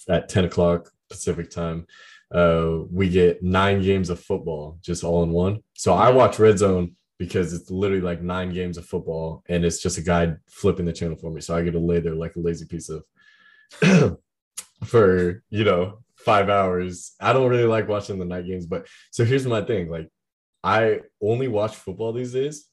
at 0.06 0.28
ten 0.28 0.44
o'clock 0.44 0.90
Pacific 1.08 1.50
time, 1.50 1.86
uh, 2.30 2.80
we 2.90 3.08
get 3.08 3.42
nine 3.42 3.80
games 3.80 4.10
of 4.10 4.20
football 4.20 4.78
just 4.82 5.02
all 5.02 5.22
in 5.22 5.30
one. 5.30 5.60
So 5.72 5.94
I 5.94 6.10
watch 6.10 6.38
Red 6.38 6.58
Zone 6.58 6.94
because 7.18 7.54
it's 7.54 7.70
literally 7.70 8.02
like 8.02 8.20
nine 8.20 8.52
games 8.52 8.76
of 8.76 8.84
football, 8.84 9.42
and 9.48 9.64
it's 9.64 9.80
just 9.82 9.96
a 9.96 10.02
guy 10.02 10.34
flipping 10.50 10.84
the 10.84 10.92
channel 10.92 11.16
for 11.16 11.30
me. 11.30 11.40
So 11.40 11.56
I 11.56 11.62
get 11.62 11.72
to 11.72 11.78
lay 11.78 12.00
there 12.00 12.14
like 12.14 12.36
a 12.36 12.40
lazy 12.40 12.66
piece 12.66 12.90
of 12.90 13.02
for 14.84 15.42
you 15.48 15.64
know 15.64 16.02
five 16.16 16.50
hours. 16.50 17.12
I 17.18 17.32
don't 17.32 17.48
really 17.48 17.64
like 17.64 17.88
watching 17.88 18.18
the 18.18 18.26
night 18.26 18.46
games, 18.46 18.66
but 18.66 18.86
so 19.10 19.24
here's 19.24 19.46
my 19.46 19.62
thing: 19.62 19.88
like 19.88 20.10
I 20.64 21.00
only 21.20 21.48
watch 21.48 21.74
football 21.74 22.12
these 22.12 22.32
days 22.32 22.68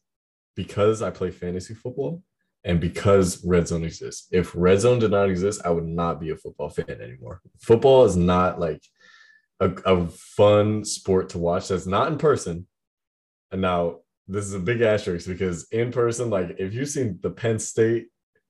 because 0.56 1.02
I 1.02 1.10
play 1.10 1.32
fantasy 1.32 1.74
football 1.74 2.24
and 2.64 2.80
because 2.80 3.44
Red 3.46 3.68
Zone 3.68 3.84
exists. 3.84 4.28
If 4.32 4.54
Red 4.56 4.82
Zone 4.82 5.00
did 5.00 5.12
not 5.12 5.30
exist, 5.30 5.62
I 5.64 5.70
would 5.70 5.88
not 5.88 6.20
be 6.20 6.32
a 6.32 6.36
football 6.36 6.70
fan 6.70 7.02
anymore. 7.02 7.42
Football 7.60 8.06
is 8.06 8.16
not 8.16 8.60
like 8.60 8.84
a, 9.60 9.70
a 9.86 10.08
fun 10.08 10.84
sport 10.86 11.30
to 11.30 11.38
watch 11.38 11.70
that's 11.70 11.88
not 11.88 12.12
in 12.12 12.18
person. 12.18 12.68
And 13.52 13.62
now 13.62 14.00
this 14.28 14.46
is 14.46 14.54
a 14.54 14.60
big 14.60 14.82
asterisk 14.82 15.28
because 15.28 15.68
in 15.72 15.92
person, 15.92 16.30
like 16.30 16.56
if 16.60 16.74
you've 16.74 16.90
seen 16.90 17.20
the 17.22 17.32
Penn 17.32 17.60
State 17.60 18.08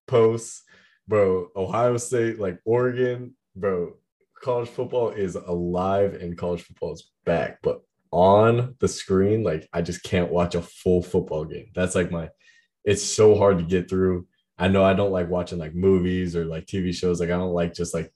posts, 0.08 0.64
bro, 1.08 1.50
Ohio 1.56 1.98
State, 1.98 2.40
like 2.40 2.60
Oregon, 2.66 3.36
bro, 3.56 3.94
college 4.42 4.70
football 4.70 5.10
is 5.10 5.36
alive 5.36 6.16
and 6.16 6.38
college 6.38 6.64
football 6.64 6.94
is 6.94 7.12
back. 7.26 7.60
But 7.62 7.82
on 8.12 8.76
the 8.80 8.88
screen, 8.88 9.44
like 9.44 9.68
I 9.74 9.82
just 9.82 10.04
can't 10.04 10.32
watch 10.32 10.56
a 10.56 10.62
full 10.62 11.02
football 11.02 11.46
game. 11.46 11.68
That's 11.76 11.96
like 11.96 12.12
my 12.12 12.30
it's 12.84 13.04
so 13.04 13.36
hard 13.36 13.58
to 13.60 13.64
get 13.64 13.90
through. 13.90 14.28
I 14.58 14.68
know 14.68 14.84
I 14.84 14.94
don't 14.94 15.12
like 15.12 15.30
watching 15.30 15.60
like 15.60 15.76
movies 15.76 16.36
or 16.36 16.46
like 16.46 16.66
TV 16.66 16.94
shows. 16.94 17.20
Like 17.20 17.30
I 17.30 17.38
don't 17.38 17.54
like 17.54 17.74
just 17.74 17.94
like 17.94 18.12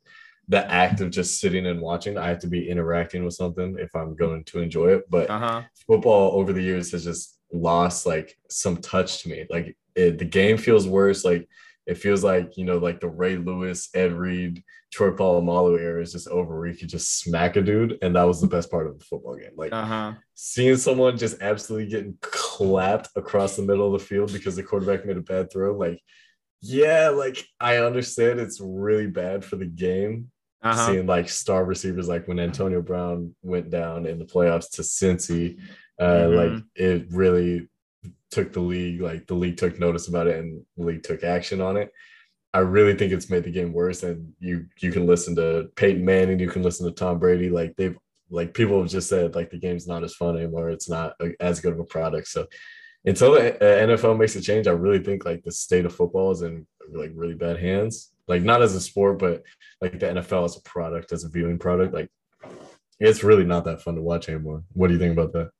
the 0.47 0.69
act 0.69 0.99
of 0.99 1.11
just 1.11 1.39
sitting 1.39 1.65
and 1.67 1.81
watching. 1.81 2.17
I 2.17 2.27
have 2.27 2.39
to 2.39 2.47
be 2.47 2.69
interacting 2.69 3.23
with 3.23 3.33
something 3.33 3.77
if 3.79 3.95
I'm 3.95 4.15
going 4.15 4.43
to 4.45 4.59
enjoy 4.59 4.87
it. 4.95 5.03
But 5.09 5.29
uh-huh. 5.29 5.63
football 5.87 6.33
over 6.33 6.51
the 6.51 6.61
years 6.61 6.91
has 6.91 7.05
just 7.05 7.39
lost 7.51 8.05
like 8.05 8.37
some 8.49 8.77
touch 8.77 9.23
to 9.23 9.29
me. 9.29 9.45
Like 9.49 9.77
it, 9.95 10.17
the 10.17 10.25
game 10.25 10.57
feels 10.57 10.87
worse. 10.87 11.23
Like 11.23 11.47
it 11.85 11.97
feels 11.97 12.23
like 12.23 12.57
you 12.57 12.65
know, 12.65 12.77
like 12.77 12.99
the 12.99 13.09
Ray 13.09 13.35
Lewis, 13.37 13.89
Ed 13.93 14.13
Reed, 14.13 14.63
Troy 14.91 15.11
Polamalu 15.11 15.79
era 15.79 16.01
is 16.01 16.11
just 16.13 16.27
over. 16.27 16.57
Where 16.57 16.67
you 16.67 16.77
could 16.77 16.89
just 16.89 17.19
smack 17.19 17.55
a 17.55 17.61
dude, 17.61 17.97
and 18.01 18.15
that 18.15 18.23
was 18.23 18.39
the 18.41 18.47
best 18.47 18.71
part 18.71 18.87
of 18.87 18.97
the 18.97 19.05
football 19.05 19.35
game. 19.35 19.51
Like 19.55 19.73
Uh-huh. 19.73 20.13
seeing 20.33 20.77
someone 20.77 21.17
just 21.17 21.41
absolutely 21.41 21.89
getting 21.89 22.17
clapped 22.21 23.09
across 23.15 23.55
the 23.55 23.63
middle 23.63 23.93
of 23.93 23.99
the 24.01 24.05
field 24.07 24.31
because 24.31 24.55
the 24.55 24.63
quarterback 24.63 25.05
made 25.05 25.17
a 25.17 25.21
bad 25.21 25.51
throw. 25.51 25.75
Like, 25.75 25.99
yeah, 26.61 27.09
like 27.09 27.37
I 27.59 27.77
understand 27.77 28.39
it's 28.39 28.61
really 28.61 29.07
bad 29.07 29.43
for 29.43 29.57
the 29.57 29.65
game. 29.65 30.29
Uh-huh. 30.61 30.87
Seeing 30.87 31.05
like 31.05 31.27
star 31.27 31.65
receivers 31.65 32.07
like 32.07 32.25
when 32.29 32.39
Antonio 32.39 32.81
Brown 32.81 33.35
went 33.41 33.69
down 33.69 34.05
in 34.05 34.17
the 34.17 34.23
playoffs 34.25 34.69
to 34.71 34.81
Cincy, 34.81 35.59
uh, 35.99 36.05
Mhm. 36.27 36.35
like 36.55 36.63
it 36.75 37.07
really 37.11 37.67
took 38.33 38.51
the 38.51 38.59
league, 38.59 39.01
like 39.01 39.27
the 39.27 39.35
league 39.35 39.57
took 39.57 39.79
notice 39.79 40.07
about 40.07 40.27
it 40.27 40.37
and 40.37 40.65
the 40.77 40.85
league 40.85 41.03
took 41.03 41.23
action 41.23 41.61
on 41.61 41.77
it. 41.77 41.91
I 42.53 42.59
really 42.59 42.95
think 42.95 43.11
it's 43.11 43.29
made 43.29 43.43
the 43.43 43.51
game 43.51 43.73
worse. 43.73 44.03
And 44.03 44.33
you 44.39 44.65
you 44.81 44.91
can 44.91 45.07
listen 45.07 45.35
to 45.37 45.69
Peyton 45.75 46.03
Manning, 46.03 46.39
you 46.39 46.49
can 46.49 46.63
listen 46.63 46.85
to 46.85 46.93
Tom 46.93 47.19
Brady. 47.19 47.49
Like 47.49 47.75
they've 47.77 47.97
like 48.29 48.53
people 48.53 48.81
have 48.81 48.89
just 48.89 49.09
said 49.09 49.35
like 49.35 49.49
the 49.49 49.59
game's 49.59 49.87
not 49.87 50.03
as 50.03 50.15
fun 50.15 50.37
anymore. 50.37 50.69
It's 50.69 50.89
not 50.89 51.13
as 51.39 51.59
good 51.59 51.73
of 51.73 51.79
a 51.79 51.85
product. 51.85 52.27
So 52.27 52.47
until 53.05 53.33
the 53.33 53.55
uh, 53.55 53.87
NFL 53.87 54.17
makes 54.17 54.35
a 54.35 54.41
change, 54.41 54.67
I 54.67 54.71
really 54.71 55.03
think 55.03 55.25
like 55.25 55.43
the 55.43 55.51
state 55.51 55.85
of 55.85 55.95
football 55.95 56.31
is 56.31 56.41
in 56.41 56.65
like 56.91 57.11
really 57.15 57.35
bad 57.35 57.59
hands. 57.59 58.11
Like 58.27 58.41
not 58.41 58.61
as 58.61 58.75
a 58.75 58.81
sport, 58.81 59.19
but 59.19 59.43
like 59.81 59.99
the 59.99 60.07
NFL 60.07 60.45
as 60.45 60.57
a 60.57 60.61
product, 60.61 61.11
as 61.11 61.23
a 61.23 61.29
viewing 61.29 61.59
product. 61.59 61.93
Like 61.93 62.09
it's 62.99 63.23
really 63.23 63.43
not 63.45 63.65
that 63.65 63.81
fun 63.81 63.95
to 63.95 64.01
watch 64.01 64.29
anymore. 64.29 64.63
What 64.73 64.87
do 64.87 64.93
you 64.93 64.99
think 64.99 65.13
about 65.13 65.33
that? 65.33 65.51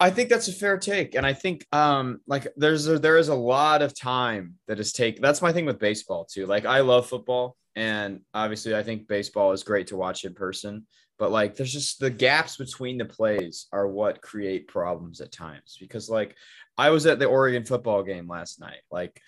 I 0.00 0.10
think 0.10 0.28
that's 0.28 0.48
a 0.48 0.52
fair 0.52 0.78
take, 0.78 1.14
and 1.16 1.26
I 1.26 1.32
think 1.32 1.66
um 1.72 2.20
like 2.26 2.46
there's 2.56 2.86
a, 2.86 2.98
there 2.98 3.16
is 3.16 3.28
a 3.28 3.34
lot 3.34 3.82
of 3.82 3.98
time 3.98 4.54
that 4.68 4.78
is 4.78 4.92
taken. 4.92 5.22
That's 5.22 5.42
my 5.42 5.52
thing 5.52 5.64
with 5.66 5.78
baseball 5.80 6.24
too. 6.24 6.46
Like 6.46 6.64
I 6.66 6.80
love 6.80 7.08
football, 7.08 7.56
and 7.74 8.20
obviously 8.32 8.76
I 8.76 8.82
think 8.82 9.08
baseball 9.08 9.52
is 9.52 9.64
great 9.64 9.88
to 9.88 9.96
watch 9.96 10.24
in 10.24 10.34
person. 10.34 10.86
But 11.18 11.32
like 11.32 11.56
there's 11.56 11.72
just 11.72 11.98
the 11.98 12.10
gaps 12.10 12.56
between 12.56 12.96
the 12.96 13.04
plays 13.04 13.66
are 13.72 13.88
what 13.88 14.22
create 14.22 14.68
problems 14.68 15.20
at 15.20 15.32
times. 15.32 15.76
Because 15.80 16.08
like 16.08 16.36
I 16.76 16.90
was 16.90 17.06
at 17.06 17.18
the 17.18 17.26
Oregon 17.26 17.64
football 17.64 18.04
game 18.04 18.28
last 18.28 18.60
night, 18.60 18.82
like 18.92 19.20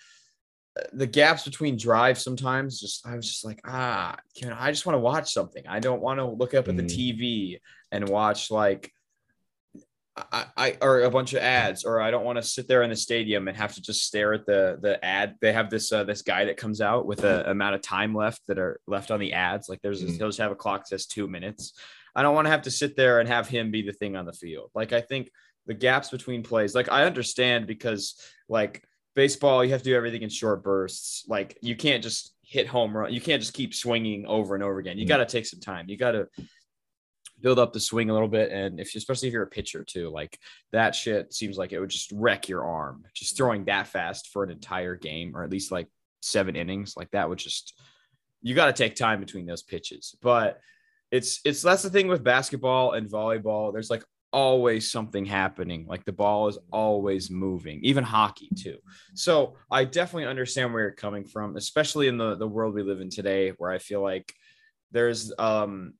the 0.93 1.05
gaps 1.05 1.43
between 1.43 1.75
drives 1.75 2.23
sometimes 2.23 2.79
just 2.79 3.05
I 3.05 3.17
was 3.17 3.27
just 3.27 3.43
like 3.43 3.59
ah 3.65 4.15
can 4.37 4.53
I 4.53 4.71
just 4.71 4.85
want 4.85 4.95
to 4.95 5.01
watch 5.01 5.33
something. 5.33 5.63
I 5.67 5.81
don't 5.81 6.01
want 6.01 6.19
to 6.19 6.25
look 6.25 6.53
up 6.53 6.69
at 6.69 6.77
the 6.77 6.83
Mm. 6.83 6.97
TV 6.97 7.59
and 7.91 8.07
watch 8.07 8.49
like 8.51 8.89
I, 10.17 10.45
I 10.57 10.77
or 10.81 11.01
a 11.01 11.09
bunch 11.09 11.33
of 11.33 11.39
ads, 11.41 11.85
or 11.85 12.01
I 12.01 12.11
don't 12.11 12.25
want 12.25 12.37
to 12.37 12.43
sit 12.43 12.67
there 12.67 12.83
in 12.83 12.89
the 12.89 12.95
stadium 12.95 13.47
and 13.47 13.55
have 13.55 13.73
to 13.75 13.81
just 13.81 14.05
stare 14.05 14.33
at 14.33 14.45
the 14.45 14.77
the 14.81 15.03
ad. 15.03 15.35
They 15.41 15.53
have 15.53 15.69
this 15.69 15.91
uh, 15.91 16.03
this 16.03 16.21
guy 16.21 16.45
that 16.45 16.57
comes 16.57 16.81
out 16.81 17.05
with 17.05 17.23
a 17.23 17.49
amount 17.49 17.75
of 17.75 17.81
time 17.81 18.13
left 18.13 18.41
that 18.47 18.59
are 18.59 18.79
left 18.87 19.09
on 19.11 19.19
the 19.21 19.33
ads. 19.33 19.69
Like 19.69 19.81
there's 19.81 20.03
Mhm. 20.03 20.17
he'll 20.17 20.27
just 20.27 20.39
have 20.39 20.51
a 20.51 20.55
clock 20.55 20.81
that 20.81 20.87
says 20.89 21.05
two 21.05 21.27
minutes. 21.27 21.73
I 22.13 22.23
don't 22.23 22.35
want 22.35 22.45
to 22.45 22.51
have 22.51 22.63
to 22.63 22.71
sit 22.71 22.97
there 22.97 23.21
and 23.21 23.29
have 23.29 23.47
him 23.47 23.71
be 23.71 23.83
the 23.83 23.93
thing 23.93 24.17
on 24.17 24.25
the 24.25 24.33
field. 24.33 24.69
Like 24.75 24.91
I 24.91 24.99
think 24.99 25.31
the 25.65 25.73
gaps 25.73 26.09
between 26.09 26.43
plays, 26.43 26.75
like 26.75 26.91
I 26.91 27.05
understand 27.05 27.65
because 27.67 28.15
like 28.49 28.83
baseball, 29.15 29.63
you 29.63 29.71
have 29.71 29.81
to 29.83 29.89
do 29.91 29.95
everything 29.95 30.23
in 30.23 30.29
short 30.29 30.61
bursts. 30.61 31.23
Like 31.29 31.57
you 31.61 31.77
can't 31.77 32.03
just 32.03 32.33
hit 32.43 32.67
home 32.67 32.95
run. 32.97 33.13
You 33.13 33.21
can't 33.21 33.41
just 33.41 33.53
keep 33.53 33.73
swinging 33.73 34.25
over 34.25 34.55
and 34.55 34.63
over 34.63 34.77
again. 34.79 34.97
You 34.97 35.05
Mhm. 35.05 35.09
got 35.09 35.17
to 35.17 35.25
take 35.25 35.45
some 35.45 35.61
time. 35.61 35.87
You 35.87 35.95
got 35.97 36.11
to 36.11 36.27
build 37.41 37.59
up 37.59 37.73
the 37.73 37.79
swing 37.79 38.09
a 38.09 38.13
little 38.13 38.27
bit. 38.27 38.51
And 38.51 38.79
if 38.79 38.95
especially 38.95 39.27
if 39.27 39.33
you're 39.33 39.43
a 39.43 39.47
pitcher 39.47 39.83
too, 39.83 40.09
like 40.09 40.39
that 40.71 40.95
shit 40.95 41.33
seems 41.33 41.57
like 41.57 41.71
it 41.71 41.79
would 41.79 41.89
just 41.89 42.11
wreck 42.11 42.47
your 42.47 42.65
arm. 42.65 43.03
Just 43.13 43.37
throwing 43.37 43.65
that 43.65 43.87
fast 43.87 44.29
for 44.29 44.43
an 44.43 44.51
entire 44.51 44.95
game, 44.95 45.35
or 45.35 45.43
at 45.43 45.49
least 45.49 45.71
like 45.71 45.87
seven 46.21 46.55
innings, 46.55 46.95
like 46.95 47.11
that 47.11 47.29
would 47.29 47.39
just 47.39 47.73
you 48.41 48.55
got 48.55 48.67
to 48.67 48.73
take 48.73 48.95
time 48.95 49.19
between 49.19 49.45
those 49.45 49.63
pitches. 49.63 50.15
But 50.21 50.59
it's 51.11 51.41
it's 51.43 51.61
that's 51.61 51.83
the 51.83 51.89
thing 51.89 52.07
with 52.07 52.23
basketball 52.23 52.93
and 52.93 53.09
volleyball. 53.09 53.73
There's 53.73 53.89
like 53.89 54.03
always 54.33 54.89
something 54.91 55.25
happening. 55.25 55.85
Like 55.87 56.05
the 56.05 56.13
ball 56.13 56.47
is 56.47 56.57
always 56.71 57.29
moving, 57.29 57.79
even 57.83 58.03
hockey 58.03 58.49
too. 58.55 58.77
So 59.13 59.57
I 59.69 59.83
definitely 59.83 60.27
understand 60.27 60.73
where 60.73 60.83
you're 60.83 60.91
coming 60.91 61.25
from, 61.25 61.57
especially 61.57 62.07
in 62.07 62.17
the 62.17 62.35
the 62.35 62.47
world 62.47 62.73
we 62.73 62.83
live 62.83 63.01
in 63.01 63.09
today, 63.09 63.49
where 63.57 63.71
I 63.71 63.77
feel 63.77 64.01
like 64.01 64.33
there's 64.91 65.33
um 65.37 65.93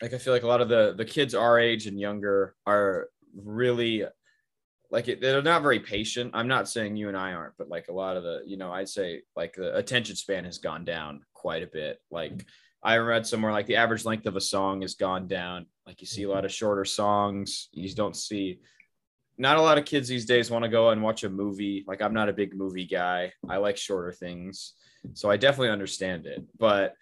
like 0.00 0.14
I 0.14 0.18
feel 0.18 0.32
like 0.32 0.42
a 0.42 0.48
lot 0.48 0.60
of 0.60 0.68
the 0.68 0.94
the 0.96 1.04
kids 1.04 1.34
our 1.34 1.58
age 1.58 1.86
and 1.86 1.98
younger 1.98 2.54
are 2.66 3.08
really 3.34 4.04
like 4.90 5.08
it, 5.08 5.20
they're 5.20 5.42
not 5.42 5.62
very 5.62 5.80
patient. 5.80 6.30
I'm 6.34 6.48
not 6.48 6.68
saying 6.68 6.96
you 6.96 7.08
and 7.08 7.16
I 7.16 7.32
aren't, 7.32 7.56
but 7.58 7.68
like 7.68 7.88
a 7.88 7.92
lot 7.92 8.16
of 8.16 8.22
the, 8.22 8.42
you 8.46 8.56
know, 8.56 8.72
I'd 8.72 8.88
say 8.88 9.22
like 9.36 9.54
the 9.54 9.76
attention 9.76 10.16
span 10.16 10.44
has 10.44 10.58
gone 10.58 10.84
down 10.84 11.20
quite 11.34 11.62
a 11.62 11.66
bit. 11.66 11.98
Like 12.10 12.46
I 12.82 12.96
read 12.96 13.26
somewhere 13.26 13.52
like 13.52 13.66
the 13.66 13.76
average 13.76 14.04
length 14.04 14.26
of 14.26 14.36
a 14.36 14.40
song 14.40 14.80
has 14.82 14.94
gone 14.94 15.26
down. 15.26 15.66
Like 15.86 16.00
you 16.00 16.06
see 16.06 16.22
a 16.22 16.30
lot 16.30 16.44
of 16.44 16.52
shorter 16.52 16.86
songs. 16.86 17.68
You 17.72 17.92
don't 17.94 18.16
see 18.16 18.60
not 19.36 19.58
a 19.58 19.62
lot 19.62 19.78
of 19.78 19.84
kids 19.84 20.08
these 20.08 20.26
days 20.26 20.50
want 20.50 20.64
to 20.64 20.70
go 20.70 20.90
and 20.90 21.02
watch 21.02 21.22
a 21.22 21.28
movie. 21.28 21.84
Like 21.86 22.00
I'm 22.00 22.14
not 22.14 22.28
a 22.28 22.32
big 22.32 22.56
movie 22.56 22.86
guy. 22.86 23.32
I 23.48 23.58
like 23.58 23.76
shorter 23.76 24.12
things. 24.12 24.72
So 25.12 25.30
I 25.30 25.36
definitely 25.36 25.70
understand 25.70 26.26
it. 26.26 26.44
But 26.58 26.94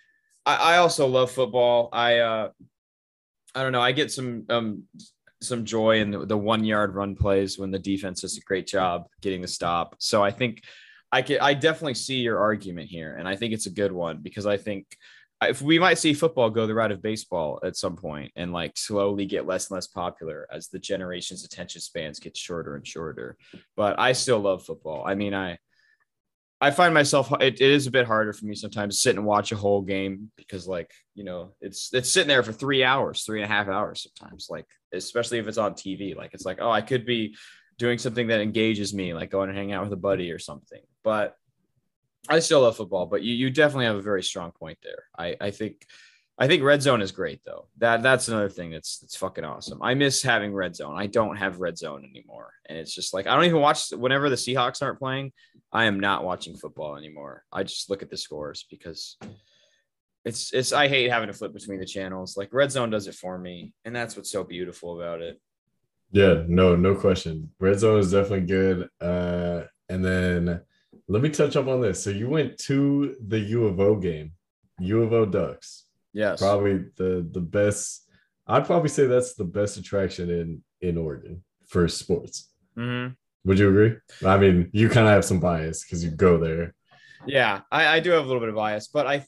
I, 0.45 0.75
I 0.75 0.77
also 0.79 1.07
love 1.07 1.31
football. 1.31 1.89
I 1.93 2.19
uh 2.19 2.49
I 3.57 3.63
don't 3.63 3.73
know. 3.73 3.81
I 3.81 3.93
get 3.93 4.13
some 4.13 4.45
um 4.51 4.85
some 5.43 5.65
joy 5.65 6.01
in 6.01 6.11
the, 6.11 6.27
the 6.27 6.37
one 6.37 6.65
yard 6.65 6.95
run 6.95 7.17
plays 7.17 7.59
when 7.59 7.71
the 7.71 7.79
defense 7.79 8.21
does 8.21 8.37
a 8.37 8.41
great 8.43 8.67
job 8.67 9.07
getting 9.21 9.43
the 9.43 9.49
stop. 9.49 9.97
So 9.99 10.23
I 10.23 10.31
think 10.31 10.63
I 11.11 11.23
can 11.23 11.41
I 11.41 11.55
definitely 11.55 11.95
see 11.95 12.17
your 12.17 12.39
argument 12.39 12.89
here, 12.89 13.17
and 13.17 13.27
I 13.27 13.35
think 13.35 13.55
it's 13.55 13.67
a 13.67 13.71
good 13.71 13.93
one 13.93 14.19
because 14.19 14.47
I 14.47 14.59
think 14.59 14.87
if 15.43 15.61
we 15.61 15.79
might 15.79 15.99
see 15.99 16.15
football 16.15 16.51
go 16.51 16.67
the 16.67 16.75
route 16.75 16.93
of 16.93 17.03
baseball 17.03 17.61
at 17.63 17.77
some 17.77 17.97
point 17.97 18.33
and 18.37 18.53
like 18.53 18.77
slowly 18.77 19.27
get 19.27 19.47
less 19.47 19.69
and 19.69 19.75
less 19.75 19.87
popular 19.87 20.47
as 20.51 20.69
the 20.69 20.79
generation's 20.79 21.45
attention 21.45 21.81
spans 21.81 22.19
get 22.19 22.37
shorter 22.37 22.75
and 22.75 22.87
shorter. 22.87 23.37
But 23.77 23.99
I 23.99 24.13
still 24.13 24.41
love 24.41 24.65
football. 24.65 25.05
I 25.07 25.15
mean, 25.15 25.35
I 25.35 25.59
I 26.61 26.71
find 26.71 26.95
myself 26.95 27.31
it, 27.41 27.61
it 27.61 27.71
is 27.71 27.87
a 27.87 27.91
bit 27.91 28.07
harder 28.07 28.33
for 28.33 28.47
me 28.47 28.55
sometimes 28.55 28.97
to 28.97 29.01
sit 29.01 29.17
and 29.17 29.27
watch 29.27 29.53
a 29.53 29.57
whole 29.57 29.83
game 29.83 30.31
because 30.37 30.67
like 30.67 30.91
you 31.15 31.25
know 31.25 31.53
it's 31.61 31.91
it's 31.93 32.11
sitting 32.11 32.29
there 32.29 32.43
for 32.43 32.53
three 32.53 32.83
hours, 32.83 33.25
three 33.25 33.43
and 33.43 33.51
a 33.51 33.55
half 33.55 33.69
hours 33.69 34.07
sometimes. 34.19 34.49
Like 34.51 34.67
especially 34.93 35.39
if 35.39 35.49
it's 35.49 35.59
on 35.59 35.75
TV, 35.75 36.17
like 36.17 36.33
it's 36.33 36.47
like 36.47 36.59
oh 36.61 36.71
I 36.71 36.81
could 36.81 37.05
be 37.05 37.37
doing 37.79 37.99
something 37.99 38.29
that 38.29 38.41
engages 38.41 38.95
me, 38.95 39.13
like 39.13 39.31
going 39.31 39.51
and 39.51 39.59
hanging 39.59 39.75
out 39.75 39.85
with 39.85 39.93
a 39.93 39.97
buddy 39.97 40.31
or 40.33 40.39
something. 40.39 40.81
But 41.05 41.37
I 42.29 42.39
still 42.39 42.63
love 42.63 42.77
football, 42.77 43.07
but 43.07 43.23
you 43.23 43.35
you 43.35 43.51
definitely 43.51 43.87
have 43.87 43.97
a 43.97 44.03
very 44.03 44.23
strong 44.23 44.53
point 44.53 44.79
there. 44.83 45.05
I 45.19 45.37
I 45.41 45.51
think 45.51 45.87
I 46.39 46.49
think 46.49 46.63
red 46.63 46.83
zone 46.83 47.01
is 47.01 47.13
great 47.13 47.41
though. 47.45 47.69
That 47.79 48.03
that's 48.03 48.29
another 48.29 48.51
thing 48.51 48.71
that's 48.71 48.99
that's 48.99 49.17
fucking 49.17 49.45
awesome. 49.45 49.83
I 49.83 49.95
miss 49.95 50.23
having 50.23 50.55
red 50.55 50.77
zone. 50.77 50.97
I 50.97 51.07
don't 51.07 51.37
have 51.37 51.61
red 51.61 51.79
zone 51.79 52.05
anymore, 52.05 52.53
and 52.67 52.79
it's 52.79 52.95
just 52.95 53.15
like 53.15 53.27
I 53.27 53.35
don't 53.35 53.45
even 53.45 53.61
watch 53.61 53.91
whenever 53.91 54.29
the 54.29 54.37
Seahawks 54.37 54.83
aren't 54.83 54.99
playing. 54.99 55.33
I 55.73 55.85
am 55.85 56.01
not 56.01 56.25
watching 56.25 56.57
football 56.57 56.97
anymore. 56.97 57.45
I 57.53 57.63
just 57.63 57.91
look 57.91 58.03
at 58.03 58.11
the 58.11 58.17
scores 58.17 58.65
because 58.71 59.17
it's 60.25 60.53
it's 60.53 60.73
I 60.73 60.89
hate 60.89 61.11
having 61.11 61.29
to 61.29 61.33
flip 61.33 61.53
between 61.53 61.79
the 61.79 61.87
channels. 61.87 62.37
Like 62.37 62.53
Red 62.53 62.73
Zone 62.73 62.91
does 62.91 63.07
it 63.07 63.15
for 63.15 63.39
me, 63.39 63.73
and 63.85 63.95
that's 63.95 64.17
what's 64.17 64.31
so 64.31 64.45
beautiful 64.45 65.01
about 65.01 65.23
it. 65.23 65.41
Yeah, 66.13 66.45
no, 66.47 66.77
no 66.77 66.95
question. 66.95 67.51
Red 67.61 67.79
Zone 67.79 67.99
is 67.99 68.13
definitely 68.13 68.47
good. 68.47 68.89
Uh, 69.01 69.63
and 69.89 70.05
then 70.05 70.61
let 71.09 71.23
me 71.23 71.29
touch 71.29 71.57
up 71.57 71.69
on 71.69 71.81
this. 71.81 72.03
So 72.03 72.11
you 72.11 72.29
went 72.29 72.59
to 72.59 73.17
the 73.27 73.39
U 73.39 73.67
of 73.67 73.79
O 73.81 73.97
game, 73.97 74.33
U 74.81 75.03
of 75.03 75.13
O 75.13 75.27
Ducks. 75.27 75.85
Yes, 76.13 76.41
probably 76.41 76.85
the 76.97 77.29
the 77.31 77.41
best. 77.41 78.09
I'd 78.47 78.67
probably 78.67 78.89
say 78.89 79.07
that's 79.07 79.35
the 79.35 79.45
best 79.45 79.77
attraction 79.77 80.31
in 80.31 80.63
in 80.81 80.99
Oregon 80.99 81.45
for 81.67 81.87
sports. 81.89 82.51
Mm-hmm. 82.77 83.13
Would 83.47 83.61
you 83.61 83.69
agree? 83.69 83.97
I 84.27 84.37
mean, 84.39 84.71
you 84.73 84.89
kind 84.89 85.07
of 85.07 85.13
have 85.13 85.25
some 85.25 85.39
bias 85.39 85.85
because 85.85 86.05
you 86.05 86.11
go 86.11 86.37
there. 86.37 86.75
Yeah, 87.27 87.61
I, 87.71 87.97
I 87.97 88.01
do 88.01 88.11
have 88.11 88.25
a 88.25 88.27
little 88.27 88.41
bit 88.41 88.49
of 88.49 88.57
bias, 88.57 88.89
but 88.89 89.07
I 89.07 89.25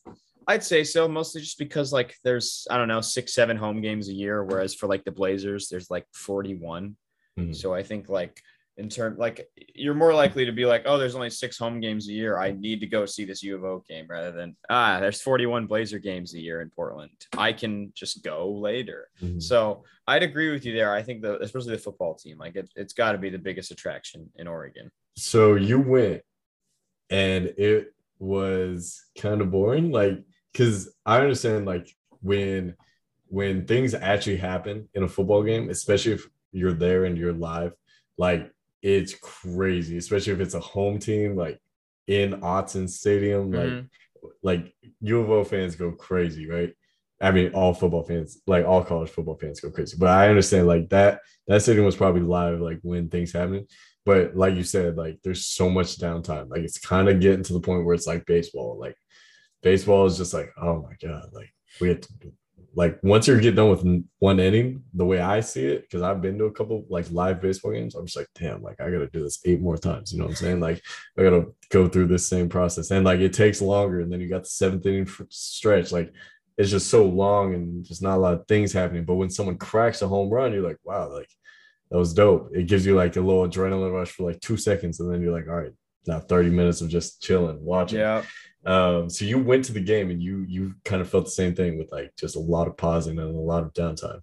I'd 0.48 0.64
say 0.64 0.82
so, 0.82 1.06
mostly 1.06 1.40
just 1.40 1.58
because 1.58 1.92
like 1.92 2.16
there's 2.24 2.66
I 2.68 2.76
don't 2.76 2.88
know 2.88 3.00
six 3.00 3.32
seven 3.32 3.56
home 3.56 3.80
games 3.80 4.08
a 4.08 4.12
year, 4.12 4.42
whereas 4.42 4.74
for 4.74 4.88
like 4.88 5.04
the 5.04 5.12
Blazers 5.12 5.68
there's 5.68 5.88
like 5.88 6.04
41. 6.14 6.96
Mm-hmm. 7.38 7.52
So 7.52 7.72
I 7.72 7.84
think 7.84 8.08
like 8.08 8.40
in 8.78 8.88
term 8.88 9.16
like 9.18 9.48
you're 9.74 9.94
more 9.94 10.14
likely 10.14 10.44
to 10.44 10.52
be 10.52 10.64
like 10.64 10.82
oh 10.86 10.96
there's 10.96 11.14
only 11.14 11.28
six 11.28 11.58
home 11.58 11.80
games 11.80 12.08
a 12.08 12.12
year. 12.12 12.38
I 12.38 12.52
need 12.52 12.80
to 12.80 12.86
go 12.86 13.04
see 13.04 13.24
this 13.24 13.42
u 13.42 13.56
of 13.56 13.64
o 13.64 13.84
game 13.88 14.06
rather 14.08 14.32
than 14.32 14.56
ah 14.70 15.00
there's 15.00 15.20
41 15.20 15.66
blazer 15.66 15.98
games 15.98 16.34
a 16.34 16.40
year 16.40 16.62
in 16.62 16.70
portland. 16.70 17.10
I 17.36 17.52
can 17.52 17.92
just 17.94 18.24
go 18.24 18.50
later. 18.50 19.08
Mm-hmm. 19.22 19.40
so 19.40 19.84
i'd 20.06 20.22
agree 20.22 20.50
with 20.50 20.64
you 20.64 20.72
there. 20.74 20.94
I 20.94 21.02
think 21.02 21.22
the 21.22 21.38
especially 21.40 21.72
the 21.72 21.82
football 21.82 22.14
team 22.14 22.38
like 22.38 22.56
it, 22.56 22.70
it's 22.76 22.94
got 22.94 23.12
to 23.12 23.18
be 23.18 23.30
the 23.30 23.38
biggest 23.38 23.70
attraction 23.70 24.30
in 24.36 24.46
oregon. 24.46 24.90
So 25.16 25.56
you 25.56 25.80
went 25.80 26.22
and 27.10 27.46
it 27.56 27.94
was 28.18 29.04
kind 29.16 29.40
of 29.40 29.50
boring 29.50 29.92
like 29.92 30.18
because 30.52 30.92
i 31.06 31.20
understand 31.20 31.64
like 31.64 31.88
when 32.20 32.74
when 33.28 33.64
things 33.66 33.94
actually 33.94 34.36
happen 34.36 34.88
in 34.94 35.04
a 35.04 35.08
football 35.08 35.42
game 35.42 35.70
especially 35.70 36.12
if 36.12 36.28
you're 36.52 36.72
there 36.72 37.04
and 37.04 37.16
you're 37.16 37.32
live 37.32 37.72
like 38.16 38.50
it's 38.82 39.14
crazy, 39.14 39.96
especially 39.96 40.32
if 40.34 40.40
it's 40.40 40.54
a 40.54 40.60
home 40.60 40.98
team 40.98 41.36
like 41.36 41.60
in 42.06 42.40
Autzen 42.40 42.88
Stadium. 42.88 43.52
Like, 43.52 43.66
mm-hmm. 43.66 44.26
like 44.42 44.74
U 45.00 45.20
of 45.20 45.30
O 45.30 45.44
fans 45.44 45.76
go 45.76 45.92
crazy, 45.92 46.48
right? 46.48 46.72
I 47.20 47.32
mean, 47.32 47.52
all 47.52 47.74
football 47.74 48.04
fans, 48.04 48.40
like 48.46 48.64
all 48.64 48.84
college 48.84 49.10
football 49.10 49.36
fans, 49.36 49.60
go 49.60 49.70
crazy. 49.70 49.96
But 49.98 50.10
I 50.10 50.28
understand, 50.28 50.66
like 50.66 50.88
that 50.90 51.20
that 51.48 51.62
stadium 51.62 51.84
was 51.84 51.96
probably 51.96 52.22
live, 52.22 52.60
like 52.60 52.78
when 52.82 53.08
things 53.08 53.32
happen. 53.32 53.66
But 54.04 54.36
like 54.36 54.54
you 54.54 54.62
said, 54.62 54.96
like 54.96 55.18
there's 55.22 55.46
so 55.46 55.68
much 55.68 55.98
downtime. 55.98 56.48
Like 56.48 56.62
it's 56.62 56.78
kind 56.78 57.08
of 57.08 57.20
getting 57.20 57.42
to 57.44 57.52
the 57.52 57.60
point 57.60 57.84
where 57.84 57.94
it's 57.94 58.06
like 58.06 58.24
baseball. 58.26 58.78
Like 58.80 58.96
baseball 59.62 60.06
is 60.06 60.16
just 60.16 60.32
like, 60.32 60.50
oh 60.60 60.82
my 60.82 60.94
god, 61.06 61.30
like 61.32 61.50
we 61.80 61.88
have 61.88 62.00
to 62.00 62.08
like 62.74 62.98
once 63.02 63.26
you 63.26 63.40
get 63.40 63.56
done 63.56 63.70
with 63.70 64.04
one 64.18 64.40
inning, 64.40 64.84
the 64.94 65.04
way 65.04 65.20
I 65.20 65.40
see 65.40 65.66
it, 65.66 65.82
because 65.82 66.02
I've 66.02 66.20
been 66.20 66.38
to 66.38 66.44
a 66.44 66.52
couple 66.52 66.84
like 66.88 67.10
live 67.10 67.40
baseball 67.40 67.72
games, 67.72 67.94
I'm 67.94 68.06
just 68.06 68.16
like, 68.16 68.28
damn, 68.34 68.62
like 68.62 68.80
I 68.80 68.90
gotta 68.90 69.08
do 69.08 69.22
this 69.22 69.40
eight 69.44 69.60
more 69.60 69.78
times. 69.78 70.12
You 70.12 70.18
know 70.18 70.26
what 70.26 70.32
I'm 70.32 70.36
saying? 70.36 70.60
Like 70.60 70.82
I 71.18 71.22
gotta 71.22 71.46
go 71.70 71.88
through 71.88 72.08
this 72.08 72.28
same 72.28 72.48
process, 72.48 72.90
and 72.90 73.04
like 73.04 73.20
it 73.20 73.32
takes 73.32 73.62
longer. 73.62 74.00
And 74.00 74.12
then 74.12 74.20
you 74.20 74.28
got 74.28 74.44
the 74.44 74.50
seventh 74.50 74.86
inning 74.86 75.08
stretch, 75.30 75.92
like 75.92 76.12
it's 76.56 76.70
just 76.70 76.90
so 76.90 77.06
long 77.06 77.54
and 77.54 77.84
just 77.84 78.02
not 78.02 78.16
a 78.16 78.20
lot 78.20 78.34
of 78.34 78.46
things 78.48 78.72
happening. 78.72 79.04
But 79.04 79.14
when 79.14 79.30
someone 79.30 79.56
cracks 79.56 80.02
a 80.02 80.08
home 80.08 80.28
run, 80.28 80.52
you're 80.52 80.66
like, 80.66 80.78
wow, 80.84 81.10
like 81.12 81.30
that 81.90 81.98
was 81.98 82.12
dope. 82.12 82.50
It 82.54 82.66
gives 82.66 82.84
you 82.84 82.96
like 82.96 83.16
a 83.16 83.20
little 83.20 83.48
adrenaline 83.48 83.92
rush 83.92 84.10
for 84.10 84.30
like 84.30 84.40
two 84.40 84.56
seconds, 84.56 85.00
and 85.00 85.12
then 85.12 85.22
you're 85.22 85.32
like, 85.32 85.48
all 85.48 85.56
right, 85.56 85.72
now 86.06 86.20
30 86.20 86.50
minutes 86.50 86.80
of 86.80 86.88
just 86.88 87.22
chilling, 87.22 87.64
watching. 87.64 88.00
Yeah. 88.00 88.24
Um, 88.68 89.08
so 89.08 89.24
you 89.24 89.38
went 89.38 89.64
to 89.64 89.72
the 89.72 89.80
game 89.80 90.10
and 90.10 90.22
you 90.22 90.44
you 90.46 90.74
kind 90.84 91.00
of 91.00 91.08
felt 91.08 91.24
the 91.24 91.30
same 91.30 91.54
thing 91.54 91.78
with 91.78 91.90
like 91.90 92.14
just 92.16 92.36
a 92.36 92.40
lot 92.40 92.68
of 92.68 92.76
pausing 92.76 93.18
and 93.18 93.34
a 93.34 93.40
lot 93.40 93.62
of 93.62 93.72
downtime. 93.72 94.20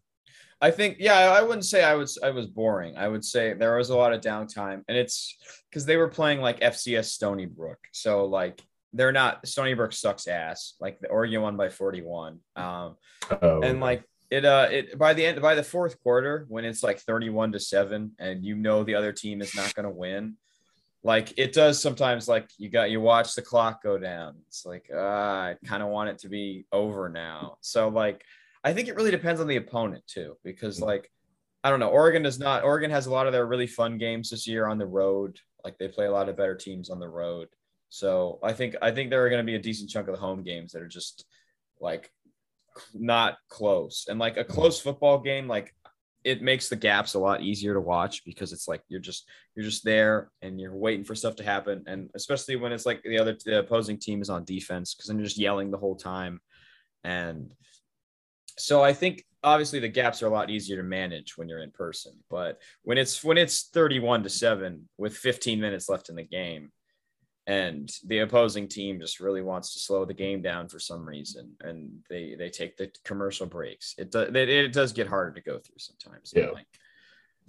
I 0.61 0.69
think, 0.69 0.97
yeah, 0.99 1.17
I 1.17 1.41
wouldn't 1.41 1.65
say 1.65 1.83
I 1.83 1.95
was 1.95 2.19
I 2.21 2.29
was 2.29 2.45
boring. 2.45 2.95
I 2.95 3.07
would 3.07 3.25
say 3.25 3.53
there 3.53 3.75
was 3.75 3.89
a 3.89 3.97
lot 3.97 4.13
of 4.13 4.21
downtime, 4.21 4.83
and 4.87 4.97
it's 4.97 5.35
because 5.69 5.85
they 5.85 5.97
were 5.97 6.07
playing 6.07 6.41
like 6.41 6.59
FCS 6.59 7.05
Stony 7.05 7.47
Brook, 7.47 7.79
so 7.91 8.25
like 8.25 8.61
they're 8.93 9.11
not 9.11 9.47
Stony 9.47 9.73
Brook 9.73 9.93
sucks 9.93 10.27
ass. 10.27 10.75
Like 10.79 10.99
the 10.99 11.09
Oregon 11.09 11.41
won 11.41 11.57
by 11.57 11.69
forty 11.69 12.03
one, 12.03 12.39
um, 12.55 12.97
oh, 13.41 13.61
and 13.63 13.79
like 13.79 14.03
it 14.29 14.45
uh 14.45 14.67
it 14.69 14.97
by 14.97 15.15
the 15.15 15.25
end 15.25 15.41
by 15.41 15.55
the 15.55 15.63
fourth 15.63 16.01
quarter 16.03 16.45
when 16.49 16.65
it's 16.65 16.83
like 16.83 16.99
thirty 16.99 17.31
one 17.31 17.51
to 17.53 17.59
seven, 17.59 18.11
and 18.19 18.45
you 18.45 18.55
know 18.55 18.83
the 18.83 18.93
other 18.93 19.11
team 19.11 19.41
is 19.41 19.55
not 19.55 19.73
going 19.73 19.85
to 19.85 19.89
win 19.89 20.37
like 21.05 21.35
it 21.37 21.53
does 21.53 21.79
sometimes 21.79 22.27
like 22.27 22.49
you 22.57 22.67
got 22.67 22.89
you 22.89 22.99
watch 22.99 23.35
the 23.35 23.41
clock 23.41 23.83
go 23.83 23.95
down. 23.99 24.37
It's 24.47 24.65
like 24.65 24.89
uh, 24.91 24.97
i 24.97 25.55
kind 25.63 25.83
of 25.83 25.89
want 25.89 26.09
it 26.09 26.17
to 26.19 26.29
be 26.29 26.65
over 26.71 27.09
now. 27.09 27.57
So 27.61 27.89
like 27.89 28.23
i 28.63 28.73
think 28.73 28.87
it 28.87 28.95
really 28.95 29.11
depends 29.11 29.39
on 29.39 29.47
the 29.47 29.57
opponent 29.57 30.03
too 30.07 30.35
because 30.43 30.79
mm. 30.79 30.87
like 30.87 31.11
i 31.63 31.69
don't 31.69 31.79
know 31.79 31.89
oregon 31.89 32.23
does 32.23 32.39
not 32.39 32.63
oregon 32.63 32.89
has 32.89 33.05
a 33.05 33.11
lot 33.11 33.27
of 33.27 33.33
their 33.33 33.45
really 33.45 33.67
fun 33.67 33.99
games 33.99 34.31
this 34.31 34.47
year 34.47 34.65
on 34.65 34.79
the 34.79 34.87
road. 34.87 35.39
Like 35.63 35.77
they 35.77 35.87
play 35.87 36.07
a 36.07 36.11
lot 36.11 36.27
of 36.27 36.37
better 36.37 36.55
teams 36.55 36.89
on 36.89 36.99
the 36.99 37.07
road. 37.07 37.49
So 37.89 38.39
i 38.41 38.51
think 38.51 38.75
i 38.81 38.89
think 38.89 39.11
there 39.11 39.23
are 39.23 39.29
going 39.29 39.45
to 39.45 39.51
be 39.51 39.55
a 39.55 39.61
decent 39.61 39.91
chunk 39.91 40.07
of 40.07 40.15
the 40.15 40.19
home 40.21 40.41
games 40.41 40.71
that 40.71 40.81
are 40.81 40.87
just 40.87 41.23
like 41.79 42.09
not 42.95 43.37
close. 43.47 44.07
And 44.09 44.17
like 44.17 44.37
a 44.37 44.43
mm. 44.43 44.49
close 44.49 44.81
football 44.81 45.19
game 45.19 45.47
like 45.47 45.74
it 46.25 46.41
makes 46.41 46.67
the 46.67 46.75
gaps 46.75 47.13
a 47.13 47.19
lot 47.19 47.41
easier 47.41 47.73
to 47.73 47.79
watch 47.79 48.25
because 48.25 48.51
it's 48.51 48.67
like 48.67 48.81
you're 48.87 48.99
just 48.99 49.29
you're 49.55 49.65
just 49.65 49.85
there 49.85 50.31
and 50.41 50.59
you're 50.59 50.75
waiting 50.75 51.05
for 51.05 51.15
stuff 51.15 51.35
to 51.37 51.43
happen. 51.43 51.83
And 51.87 52.09
especially 52.15 52.55
when 52.57 52.73
it's 52.73 52.85
like 52.85 53.01
the 53.03 53.19
other 53.19 53.37
the 53.45 53.59
opposing 53.59 53.97
team 53.97 54.21
is 54.21 54.29
on 54.29 54.43
defense 54.43 54.93
because 54.93 55.07
then 55.07 55.17
you're 55.17 55.27
just 55.27 55.37
yelling 55.37 55.71
the 55.71 55.77
whole 55.77 55.95
time. 55.95 56.41
And 57.03 57.53
so 58.57 58.83
i 58.83 58.93
think 58.93 59.23
obviously 59.43 59.79
the 59.79 59.87
gaps 59.87 60.23
are 60.23 60.27
a 60.27 60.31
lot 60.31 60.49
easier 60.49 60.77
to 60.77 60.83
manage 60.83 61.37
when 61.37 61.47
you're 61.47 61.61
in 61.61 61.71
person 61.71 62.13
but 62.29 62.59
when 62.83 62.97
it's 62.97 63.23
when 63.23 63.37
it's 63.37 63.69
31 63.73 64.23
to 64.23 64.29
7 64.29 64.87
with 64.97 65.15
15 65.15 65.59
minutes 65.59 65.89
left 65.89 66.09
in 66.09 66.15
the 66.15 66.23
game 66.23 66.71
and 67.47 67.91
the 68.07 68.19
opposing 68.19 68.67
team 68.67 68.99
just 68.99 69.19
really 69.19 69.41
wants 69.41 69.73
to 69.73 69.79
slow 69.79 70.03
the 70.03 70.13
game 70.13 70.41
down 70.41 70.67
for 70.67 70.79
some 70.79 71.07
reason 71.07 71.51
and 71.61 71.91
they 72.09 72.35
they 72.37 72.49
take 72.49 72.75
the 72.77 72.91
commercial 73.03 73.45
breaks. 73.45 73.93
It 73.97 74.11
does 74.11 74.29
it, 74.29 74.35
it 74.35 74.73
does 74.73 74.93
get 74.93 75.07
harder 75.07 75.31
to 75.33 75.41
go 75.41 75.59
through 75.59 75.77
sometimes. 75.77 76.33
Yeah. 76.35 76.49
like 76.51 76.65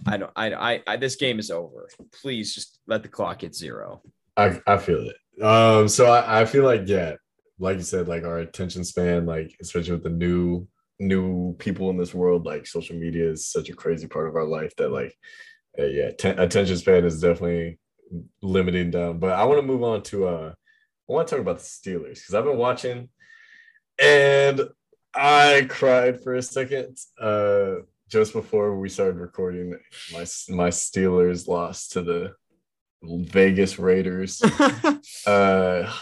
i 0.07 0.18
don't 0.18 0.32
I, 0.36 0.53
I 0.53 0.82
i 0.86 0.97
this 0.97 1.16
game 1.16 1.38
is 1.38 1.51
over. 1.51 1.88
Please 2.12 2.55
just 2.55 2.78
let 2.86 3.03
the 3.03 3.09
clock 3.09 3.40
hit 3.40 3.55
zero. 3.55 4.03
I 4.36 4.61
i 4.66 4.76
feel 4.76 5.09
it. 5.09 5.42
Um 5.42 5.88
so 5.88 6.07
i, 6.07 6.42
I 6.42 6.44
feel 6.44 6.64
like 6.64 6.82
yeah 6.86 7.14
like 7.59 7.76
you 7.76 7.82
said 7.82 8.09
like 8.09 8.24
our 8.24 8.40
attention 8.40 8.84
span 8.84 9.24
like 9.24 9.57
especially 9.62 9.92
with 9.92 10.03
the 10.03 10.11
new 10.11 10.68
new 10.99 11.55
people 11.59 11.90
in 11.90 11.97
this 11.97 12.14
world 12.14 12.47
like 12.47 12.66
social 12.66 12.97
media 12.97 13.30
is 13.30 13.51
such 13.51 13.68
a 13.68 13.74
crazy 13.74 14.07
part 14.07 14.28
of 14.28 14.36
our 14.36 14.47
life 14.47 14.74
that 14.76 14.90
like 14.90 15.14
uh, 15.78 15.84
yeah, 15.84 16.11
ten, 16.11 16.38
attention 16.38 16.76
span 16.76 17.05
is 17.05 17.20
definitely 17.20 17.78
limiting 18.42 18.90
down. 18.90 19.18
But 19.18 19.32
I 19.32 19.44
want 19.44 19.61
to 19.61 19.66
move 19.66 19.82
on 19.82 20.02
to 20.04 20.26
uh, 20.26 20.52
I 21.09 21.12
want 21.12 21.28
to 21.28 21.34
talk 21.34 21.40
about 21.40 21.59
the 21.59 21.64
Steelers 21.64 22.14
because 22.14 22.34
I've 22.34 22.44
been 22.44 22.57
watching, 22.57 23.09
and 23.98 24.61
I 25.14 25.66
cried 25.68 26.22
for 26.22 26.34
a 26.34 26.42
second. 26.42 26.96
Uh, 27.20 27.76
just 28.09 28.32
before 28.32 28.78
we 28.78 28.88
started 28.88 29.16
recording, 29.16 29.78
my 30.12 30.26
my 30.48 30.68
Steelers 30.70 31.48
lost 31.48 31.92
to 31.92 32.02
the 32.02 32.34
Vegas 33.02 33.78
Raiders. 33.78 34.42
uh, 35.26 35.92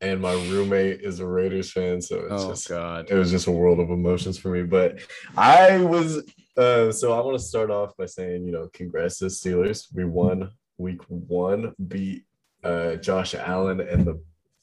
and 0.00 0.20
my 0.20 0.32
roommate 0.32 1.00
is 1.00 1.18
a 1.18 1.26
Raiders 1.26 1.72
fan, 1.72 2.00
so 2.00 2.20
it's 2.20 2.44
oh 2.44 2.50
just 2.50 2.68
God. 2.68 3.10
it 3.10 3.14
was 3.14 3.32
just 3.32 3.48
a 3.48 3.52
world 3.52 3.80
of 3.80 3.90
emotions 3.90 4.38
for 4.38 4.50
me. 4.50 4.62
But 4.62 5.00
I 5.36 5.78
was 5.78 6.22
uh, 6.56 6.92
so 6.92 7.12
I 7.12 7.20
want 7.24 7.38
to 7.38 7.44
start 7.44 7.70
off 7.70 7.96
by 7.96 8.06
saying, 8.06 8.44
you 8.44 8.52
know, 8.52 8.68
congrats 8.72 9.18
to 9.18 9.24
the 9.24 9.30
Steelers. 9.30 9.86
We 9.94 10.04
won 10.04 10.50
week 10.78 11.00
one, 11.08 11.74
beat 11.88 12.24
uh, 12.64 12.94
Josh 12.96 13.34
Allen 13.34 13.80
and 13.80 14.04
the 14.06 14.20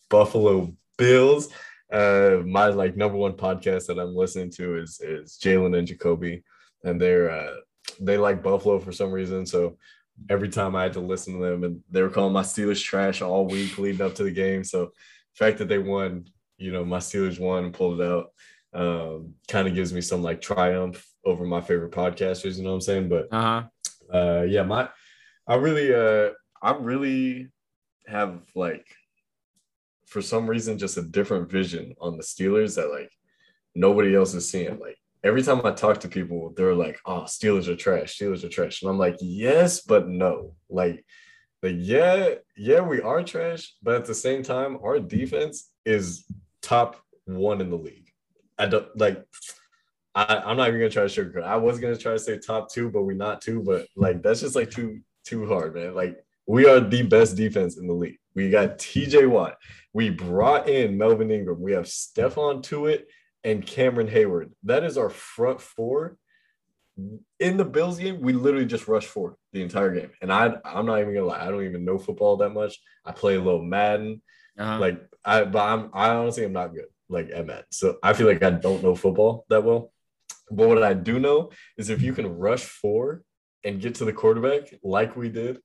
Buffalo 0.09 0.73
Bills. 0.97 1.49
Uh, 1.91 2.41
my 2.45 2.67
like 2.67 2.97
number 2.97 3.17
one 3.17 3.33
podcast 3.33 3.85
that 3.87 3.99
I'm 3.99 4.15
listening 4.15 4.49
to 4.51 4.77
is 4.77 4.99
is 5.01 5.37
Jalen 5.41 5.77
and 5.77 5.87
Jacoby, 5.87 6.43
and 6.83 6.99
they're 6.99 7.29
uh, 7.29 7.53
they 7.99 8.17
like 8.17 8.41
Buffalo 8.43 8.79
for 8.79 8.91
some 8.91 9.11
reason. 9.11 9.45
So 9.45 9.77
every 10.29 10.49
time 10.49 10.75
I 10.75 10.83
had 10.83 10.93
to 10.93 10.99
listen 10.99 11.33
to 11.33 11.45
them, 11.45 11.63
and 11.63 11.81
they 11.91 12.01
were 12.01 12.09
calling 12.09 12.33
my 12.33 12.41
Steelers 12.41 12.83
trash 12.83 13.21
all 13.21 13.45
week 13.45 13.77
leading 13.77 14.01
up 14.01 14.15
to 14.15 14.23
the 14.23 14.31
game. 14.31 14.63
So 14.63 14.85
the 14.85 14.91
fact 15.45 15.59
that 15.59 15.67
they 15.67 15.77
won, 15.77 16.25
you 16.57 16.71
know, 16.71 16.83
my 16.83 16.99
Steelers 16.99 17.39
won 17.39 17.65
and 17.65 17.73
pulled 17.73 18.01
it 18.01 18.07
out, 18.07 18.31
um, 18.73 19.33
kind 19.47 19.67
of 19.67 19.75
gives 19.75 19.93
me 19.93 20.01
some 20.01 20.23
like 20.23 20.41
triumph 20.41 21.05
over 21.23 21.45
my 21.45 21.61
favorite 21.61 21.91
podcasters. 21.91 22.57
You 22.57 22.63
know 22.63 22.69
what 22.69 22.75
I'm 22.75 22.81
saying? 22.81 23.09
But 23.09 23.27
Uh 23.31 23.41
huh. 24.11 24.17
uh, 24.17 24.41
yeah, 24.43 24.63
my 24.63 24.89
I 25.47 25.55
really 25.55 25.93
uh, 25.93 26.31
I 26.61 26.75
really 26.77 27.49
have 28.07 28.41
like 28.55 28.85
for 30.05 30.21
some 30.21 30.47
reason 30.47 30.77
just 30.77 30.97
a 30.97 31.01
different 31.01 31.51
vision 31.51 31.93
on 31.99 32.17
the 32.17 32.23
Steelers 32.23 32.75
that 32.75 32.89
like 32.89 33.11
nobody 33.75 34.15
else 34.15 34.33
is 34.33 34.49
seeing. 34.49 34.79
Like 34.79 34.97
every 35.23 35.43
time 35.43 35.61
I 35.65 35.71
talk 35.71 35.99
to 36.01 36.07
people, 36.07 36.53
they're 36.55 36.73
like, 36.73 36.99
"Oh, 37.05 37.21
Steelers 37.21 37.67
are 37.67 37.75
trash. 37.75 38.17
Steelers 38.17 38.43
are 38.43 38.49
trash," 38.49 38.81
and 38.81 38.89
I'm 38.89 38.97
like, 38.97 39.17
"Yes, 39.21 39.81
but 39.81 40.07
no." 40.07 40.55
Like, 40.69 41.05
like 41.61 41.75
yeah, 41.77 42.35
yeah, 42.57 42.81
we 42.81 43.01
are 43.01 43.23
trash, 43.23 43.73
but 43.83 43.95
at 43.95 44.05
the 44.05 44.15
same 44.15 44.43
time, 44.43 44.77
our 44.83 44.99
defense 44.99 45.71
is 45.85 46.25
top 46.61 46.95
one 47.25 47.61
in 47.61 47.69
the 47.69 47.77
league. 47.77 48.09
I 48.57 48.67
don't 48.67 48.87
like. 48.97 49.23
I, 50.15 50.41
I'm 50.45 50.57
not 50.57 50.69
even 50.69 50.79
gonna 50.79 50.89
try 50.89 51.07
to 51.07 51.09
sugarcoat. 51.09 51.43
I 51.43 51.57
was 51.57 51.79
gonna 51.79 51.97
try 51.97 52.13
to 52.13 52.19
say 52.19 52.39
top 52.39 52.71
two, 52.71 52.89
but 52.89 53.03
we're 53.03 53.13
not 53.13 53.41
two. 53.41 53.61
But 53.61 53.87
like 53.95 54.23
that's 54.23 54.41
just 54.41 54.55
like 54.55 54.71
too 54.71 55.01
too 55.25 55.47
hard, 55.47 55.75
man. 55.75 55.93
Like 55.93 56.17
we 56.47 56.67
are 56.67 56.79
the 56.79 57.03
best 57.03 57.35
defense 57.35 57.77
in 57.77 57.87
the 57.87 57.93
league. 57.93 58.17
We 58.35 58.49
got 58.49 58.77
TJ 58.77 59.29
Watt. 59.29 59.57
We 59.93 60.09
brought 60.09 60.69
in 60.69 60.97
Melvin 60.97 61.31
Ingram. 61.31 61.61
We 61.61 61.73
have 61.73 61.85
Stephon 61.85 62.61
Tuitt 62.61 63.05
and 63.43 63.65
Cameron 63.65 64.07
Heyward. 64.07 64.51
That 64.63 64.83
is 64.83 64.97
our 64.97 65.09
front 65.09 65.61
four. 65.61 66.17
In 67.39 67.57
the 67.57 67.65
Bills 67.65 67.99
game, 67.99 68.21
we 68.21 68.33
literally 68.33 68.65
just 68.65 68.87
rushed 68.87 69.09
four 69.09 69.37
the 69.51 69.61
entire 69.61 69.93
game. 69.93 70.11
And 70.21 70.31
I 70.31 70.55
I'm 70.63 70.85
not 70.85 70.99
even 70.99 71.13
gonna 71.13 71.25
lie, 71.25 71.45
I 71.45 71.49
don't 71.49 71.65
even 71.65 71.85
know 71.85 71.97
football 71.97 72.37
that 72.37 72.49
much. 72.49 72.79
I 73.03 73.11
play 73.11 73.35
a 73.35 73.41
little 73.41 73.63
Madden. 73.63 74.21
Uh-huh. 74.57 74.79
Like 74.79 75.01
I 75.23 75.43
but 75.43 75.61
I'm 75.61 75.89
I 75.93 76.09
honestly 76.09 76.45
am 76.45 76.53
not 76.53 76.73
good 76.73 76.85
like 77.09 77.29
at 77.33 77.45
Madden. 77.45 77.65
So 77.71 77.97
I 78.01 78.13
feel 78.13 78.27
like 78.27 78.43
I 78.43 78.51
don't 78.51 78.83
know 78.83 78.95
football 78.95 79.45
that 79.49 79.63
well. 79.63 79.91
But 80.51 80.67
what 80.67 80.83
I 80.83 80.93
do 80.93 81.19
know 81.19 81.51
is 81.77 81.89
if 81.89 82.01
you 82.01 82.13
can 82.13 82.27
rush 82.27 82.63
four 82.63 83.23
and 83.65 83.81
get 83.81 83.95
to 83.95 84.05
the 84.05 84.13
quarterback 84.13 84.73
like 84.83 85.15
we 85.17 85.27
did, 85.29 85.59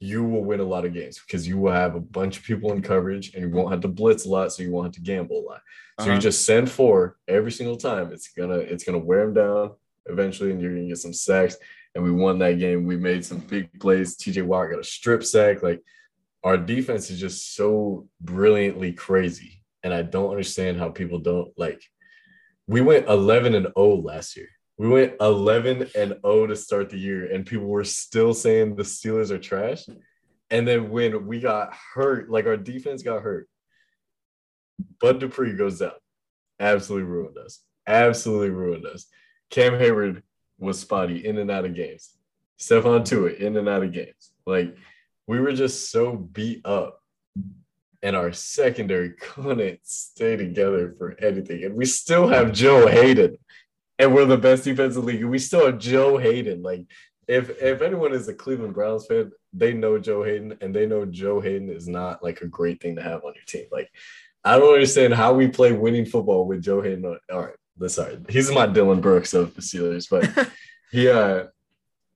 you 0.00 0.22
will 0.22 0.44
win 0.44 0.60
a 0.60 0.64
lot 0.64 0.84
of 0.84 0.92
games 0.92 1.20
because 1.24 1.46
you 1.48 1.58
will 1.58 1.72
have 1.72 1.94
a 1.94 2.00
bunch 2.00 2.36
of 2.38 2.44
people 2.44 2.72
in 2.72 2.82
coverage 2.82 3.34
and 3.34 3.42
you 3.42 3.50
won't 3.50 3.70
have 3.70 3.80
to 3.80 3.88
blitz 3.88 4.26
a 4.26 4.28
lot, 4.28 4.52
so 4.52 4.62
you 4.62 4.70
won't 4.70 4.86
have 4.86 4.94
to 4.94 5.00
gamble 5.00 5.38
a 5.40 5.46
lot. 5.50 5.60
So 6.00 6.04
Uh-huh. 6.04 6.12
you 6.14 6.20
just 6.20 6.44
send 6.44 6.70
four 6.70 7.16
every 7.26 7.50
single 7.50 7.76
time. 7.76 8.12
It's 8.12 8.28
gonna 8.28 8.58
it's 8.58 8.84
gonna 8.84 8.98
wear 8.98 9.24
them 9.24 9.34
down 9.34 9.70
eventually, 10.06 10.50
and 10.52 10.60
you're 10.60 10.74
gonna 10.74 10.86
get 10.86 10.98
some 10.98 11.12
sacks. 11.14 11.56
And 11.94 12.04
we 12.04 12.12
won 12.12 12.38
that 12.38 12.58
game. 12.58 12.86
We 12.86 12.96
made 12.96 13.24
some 13.24 13.38
big 13.38 13.68
plays. 13.80 14.16
TJ 14.16 14.42
Watt 14.44 14.70
got 14.70 14.78
a 14.78 14.84
strip 14.84 15.24
sack. 15.24 15.62
Like 15.62 15.82
our 16.44 16.56
defense 16.56 17.10
is 17.10 17.18
just 17.18 17.54
so 17.56 18.06
brilliantly 18.20 18.92
crazy, 18.92 19.62
and 19.82 19.92
I 19.92 20.02
don't 20.02 20.30
understand 20.30 20.78
how 20.78 20.90
people 20.90 21.18
don't 21.18 21.50
like. 21.58 21.82
We 22.68 22.80
went 22.82 23.08
11 23.08 23.54
and 23.56 23.66
0 23.76 23.96
last 23.96 24.36
year. 24.36 24.48
We 24.78 24.88
went 24.88 25.14
11 25.20 25.90
and 25.96 26.16
0 26.24 26.46
to 26.46 26.56
start 26.56 26.88
the 26.88 26.98
year, 26.98 27.32
and 27.32 27.44
people 27.44 27.66
were 27.66 27.84
still 27.84 28.32
saying 28.32 28.76
the 28.76 28.84
Steelers 28.84 29.30
are 29.30 29.38
trash. 29.38 29.84
And 30.50 30.66
then 30.66 30.90
when 30.90 31.26
we 31.26 31.40
got 31.40 31.74
hurt, 31.94 32.30
like 32.30 32.46
our 32.46 32.56
defense 32.56 33.02
got 33.02 33.22
hurt, 33.22 33.48
Bud 35.00 35.18
Dupree 35.18 35.54
goes 35.54 35.80
down. 35.80 35.92
Absolutely 36.60 37.08
ruined 37.08 37.38
us. 37.38 37.60
Absolutely 37.86 38.50
ruined 38.50 38.86
us. 38.86 39.06
Cam 39.50 39.72
Heyward 39.72 40.22
was 40.58 40.78
spotty 40.78 41.26
in 41.26 41.38
and 41.38 41.50
out 41.50 41.64
of 41.64 41.74
games. 41.74 42.14
Stephon 42.60 43.04
Tuitt 43.04 43.38
in 43.38 43.56
and 43.56 43.68
out 43.68 43.82
of 43.82 43.92
games. 43.92 44.32
Like 44.46 44.76
we 45.26 45.40
were 45.40 45.52
just 45.52 45.90
so 45.90 46.16
beat 46.16 46.64
up, 46.64 47.00
and 48.02 48.16
our 48.16 48.32
secondary 48.32 49.10
couldn't 49.20 49.80
stay 49.82 50.36
together 50.36 50.94
for 50.98 51.16
anything. 51.18 51.64
And 51.64 51.74
we 51.74 51.84
still 51.84 52.28
have 52.28 52.52
Joe 52.52 52.86
Haden, 52.86 53.38
and 53.98 54.14
we're 54.14 54.24
the 54.24 54.38
best 54.38 54.64
defense 54.64 54.94
in 54.94 55.02
the 55.02 55.06
league. 55.06 55.24
We 55.24 55.38
still 55.38 55.66
have 55.66 55.78
Joe 55.78 56.18
Haden. 56.18 56.62
Like 56.62 56.86
if 57.26 57.50
if 57.62 57.82
anyone 57.82 58.12
is 58.12 58.28
a 58.28 58.34
Cleveland 58.34 58.74
Browns 58.74 59.06
fan, 59.06 59.30
they 59.52 59.72
know 59.72 59.98
Joe 59.98 60.22
Haden, 60.22 60.58
and 60.60 60.74
they 60.74 60.86
know 60.86 61.04
Joe 61.04 61.40
Haden 61.40 61.68
is 61.68 61.88
not 61.88 62.22
like 62.22 62.40
a 62.40 62.46
great 62.46 62.80
thing 62.80 62.96
to 62.96 63.02
have 63.02 63.24
on 63.24 63.34
your 63.34 63.44
team. 63.46 63.66
Like 63.70 63.90
I 64.44 64.58
don't 64.58 64.72
understand 64.72 65.14
how 65.14 65.34
we 65.34 65.48
play 65.48 65.72
winning 65.72 66.06
football 66.06 66.46
with 66.46 66.62
Joe 66.62 66.80
Haden. 66.80 67.04
On, 67.04 67.18
all 67.32 67.46
right, 67.46 67.90
sorry. 67.90 68.18
He's 68.28 68.50
my 68.50 68.66
Dillon 68.66 69.00
Brooks 69.00 69.34
of 69.34 69.54
the 69.54 69.60
Steelers, 69.60 70.08
but 70.08 70.48
he 70.90 71.08
uh 71.08 71.44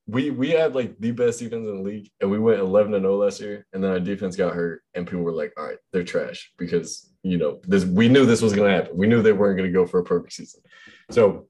we 0.06 0.30
we 0.30 0.50
had 0.50 0.74
like 0.74 0.98
the 0.98 1.12
best 1.12 1.40
defense 1.40 1.66
in 1.66 1.76
the 1.76 1.82
league, 1.82 2.10
and 2.20 2.30
we 2.30 2.38
went 2.38 2.60
11 2.60 2.94
and 2.94 3.04
0 3.04 3.16
last 3.16 3.40
year, 3.40 3.66
and 3.72 3.82
then 3.82 3.90
our 3.90 4.00
defense 4.00 4.36
got 4.36 4.54
hurt, 4.54 4.82
and 4.94 5.06
people 5.06 5.22
were 5.22 5.32
like, 5.32 5.52
"All 5.56 5.64
right, 5.64 5.78
they're 5.92 6.04
trash," 6.04 6.52
because 6.58 7.12
you 7.22 7.38
know 7.38 7.60
this. 7.64 7.84
We 7.84 8.08
knew 8.08 8.26
this 8.26 8.42
was 8.42 8.52
going 8.52 8.70
to 8.70 8.76
happen. 8.76 8.96
We 8.96 9.06
knew 9.06 9.22
they 9.22 9.32
weren't 9.32 9.56
going 9.56 9.70
to 9.70 9.78
go 9.78 9.86
for 9.86 10.00
a 10.00 10.04
perfect 10.04 10.32
season. 10.32 10.62
So 11.10 11.46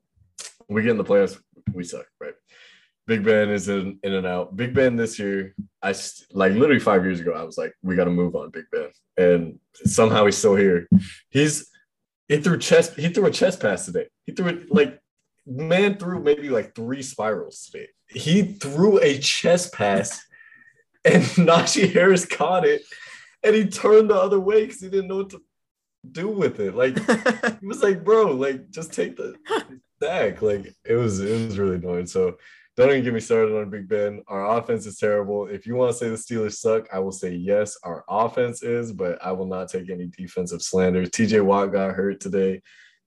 we 0.73 0.83
get 0.83 0.93
in 0.93 0.99
the 0.99 1.05
playoffs, 1.05 1.39
we 1.73 1.85
suck, 1.85 2.07
right? 2.20 2.35
Big 3.07 3.25
Ben 3.25 3.51
is 3.51 3.68
in, 3.68 3.99
in 4.03 4.14
and 4.14 4.27
out. 4.27 4.57
Big 4.57 4.75
Ben 4.75 4.97
this 4.97 5.18
year, 5.18 5.55
I 5.83 5.95
like 6.33 6.53
literally 6.53 6.79
five 6.79 7.05
years 7.05 7.20
ago, 7.20 7.33
I 7.33 7.43
was 7.43 7.59
like, 7.59 7.75
we 7.83 7.97
got 7.97 8.05
to 8.05 8.11
move 8.11 8.37
on 8.37 8.51
Big 8.51 8.64
Ben, 8.70 8.91
and 9.16 9.59
somehow 9.85 10.25
he's 10.25 10.39
still 10.39 10.55
here. 10.55 10.89
He's 11.29 11.68
he 12.29 12.39
threw 12.39 12.59
chest 12.59 12.95
he 12.95 13.09
threw 13.09 13.27
a 13.27 13.31
chest 13.31 13.61
pass 13.61 13.87
today. 13.87 14.07
He 14.25 14.33
threw 14.33 14.49
it 14.49 14.73
like 14.73 15.01
man 15.45 15.99
threw 15.99 16.23
maybe 16.23 16.49
like 16.49 16.75
three 16.75 17.03
spirals 17.03 17.68
today. 17.70 17.89
He 18.09 18.55
threw 18.55 19.01
a 19.01 19.18
chest 19.18 19.73
pass, 19.73 20.25
and 21.05 21.23
Najee 21.23 21.93
Harris 21.93 22.25
caught 22.25 22.64
it, 22.64 22.83
and 23.43 23.55
he 23.55 23.66
turned 23.66 24.11
the 24.11 24.16
other 24.16 24.39
way 24.39 24.64
because 24.64 24.81
he 24.81 24.89
didn't 24.89 25.09
know 25.09 25.18
what 25.18 25.31
to 25.31 25.43
do 26.11 26.29
with 26.29 26.61
it. 26.61 26.77
Like 26.77 26.97
he 27.61 27.66
was 27.66 27.83
like, 27.83 28.05
bro, 28.05 28.33
like 28.33 28.70
just 28.70 28.93
take 28.93 29.16
the 29.16 29.35
Like 30.40 30.74
it 30.84 30.94
was 30.94 31.20
it 31.20 31.46
was 31.46 31.59
really 31.59 31.76
annoying. 31.76 32.07
So 32.07 32.36
don't 32.76 32.90
even 32.90 33.05
get 33.05 33.12
me 33.14 33.20
started 33.20 33.55
on 33.57 33.68
Big 33.70 33.86
Ben. 33.88 34.22
Our 34.28 34.59
offense 34.59 34.86
is 34.86 34.96
terrible. 34.96 35.46
If 35.46 35.66
you 35.66 35.74
want 35.74 35.92
to 35.92 35.96
say 35.98 36.09
the 36.09 36.16
Steelers 36.16 36.55
suck, 36.55 36.88
I 36.92 37.00
will 37.00 37.12
say 37.12 37.34
yes, 37.34 37.76
our 37.84 38.03
offense 38.09 38.62
is, 38.62 38.92
but 38.92 39.22
I 39.22 39.32
will 39.32 39.46
not 39.46 39.68
take 39.68 39.90
any 39.90 40.07
defensive 40.07 40.62
slander. 40.62 41.03
TJ 41.05 41.44
Watt 41.44 41.70
got 41.72 41.94
hurt 41.94 42.20
today, 42.20 42.62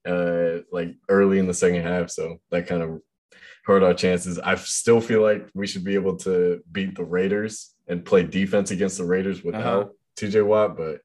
uh, 0.06 0.58
like 0.70 0.94
early 1.08 1.38
in 1.40 1.48
the 1.48 1.54
second 1.54 1.82
half, 1.82 2.10
so 2.10 2.36
that 2.52 2.68
kind 2.68 2.82
of 2.82 3.00
hurt 3.64 3.82
our 3.82 3.94
chances. 3.94 4.38
I 4.38 4.54
still 4.54 5.00
feel 5.00 5.20
like 5.22 5.48
we 5.52 5.66
should 5.66 5.82
be 5.82 5.94
able 5.96 6.16
to 6.18 6.62
beat 6.70 6.94
the 6.94 7.04
Raiders 7.04 7.74
and 7.88 8.04
play 8.04 8.22
defense 8.22 8.70
against 8.70 8.98
the 8.98 9.04
Raiders 9.04 9.42
without 9.42 9.82
Uh-huh. 9.86 9.88
TJ 10.16 10.46
Watt, 10.46 10.76
but 10.76 11.00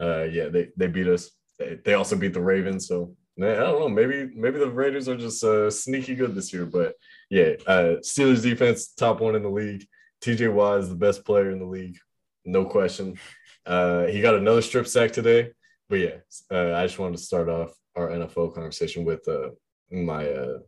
uh, 0.00 0.22
yeah, 0.24 0.48
they 0.48 0.70
they 0.78 0.86
beat 0.86 1.08
us. 1.08 1.30
They, 1.58 1.78
they 1.84 1.92
also 1.94 2.16
beat 2.16 2.32
the 2.32 2.40
Ravens, 2.40 2.88
so 2.88 3.14
I 3.40 3.54
don't 3.54 3.80
know. 3.80 3.88
Maybe 3.88 4.30
maybe 4.34 4.58
the 4.58 4.70
Raiders 4.70 5.08
are 5.08 5.16
just 5.16 5.44
uh, 5.44 5.70
sneaky 5.70 6.14
good 6.14 6.34
this 6.34 6.52
year, 6.52 6.66
but 6.66 6.94
yeah, 7.30 7.52
uh, 7.66 7.96
Steelers 8.00 8.42
defense 8.42 8.88
top 8.88 9.20
one 9.20 9.36
in 9.36 9.42
the 9.42 9.48
league. 9.48 9.86
TJ 10.22 10.52
Watt 10.52 10.80
is 10.80 10.88
the 10.88 10.96
best 10.96 11.24
player 11.24 11.50
in 11.50 11.60
the 11.60 11.64
league, 11.64 11.96
no 12.44 12.64
question. 12.64 13.16
Uh, 13.64 14.06
he 14.06 14.20
got 14.20 14.34
another 14.34 14.62
strip 14.62 14.88
sack 14.88 15.12
today, 15.12 15.52
but 15.88 16.00
yeah, 16.00 16.16
uh, 16.50 16.74
I 16.74 16.86
just 16.86 16.98
wanted 16.98 17.18
to 17.18 17.22
start 17.22 17.48
off 17.48 17.72
our 17.94 18.08
NFL 18.08 18.54
conversation 18.54 19.04
with 19.04 19.26
uh, 19.28 19.50
my 19.90 20.26
uh, 20.28 20.58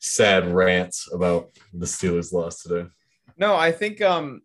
sad 0.00 0.46
rants 0.46 1.08
about 1.12 1.50
the 1.72 1.86
Steelers 1.86 2.32
loss 2.32 2.62
today. 2.62 2.88
No, 3.36 3.54
I 3.54 3.72
think 3.72 4.00
um 4.02 4.42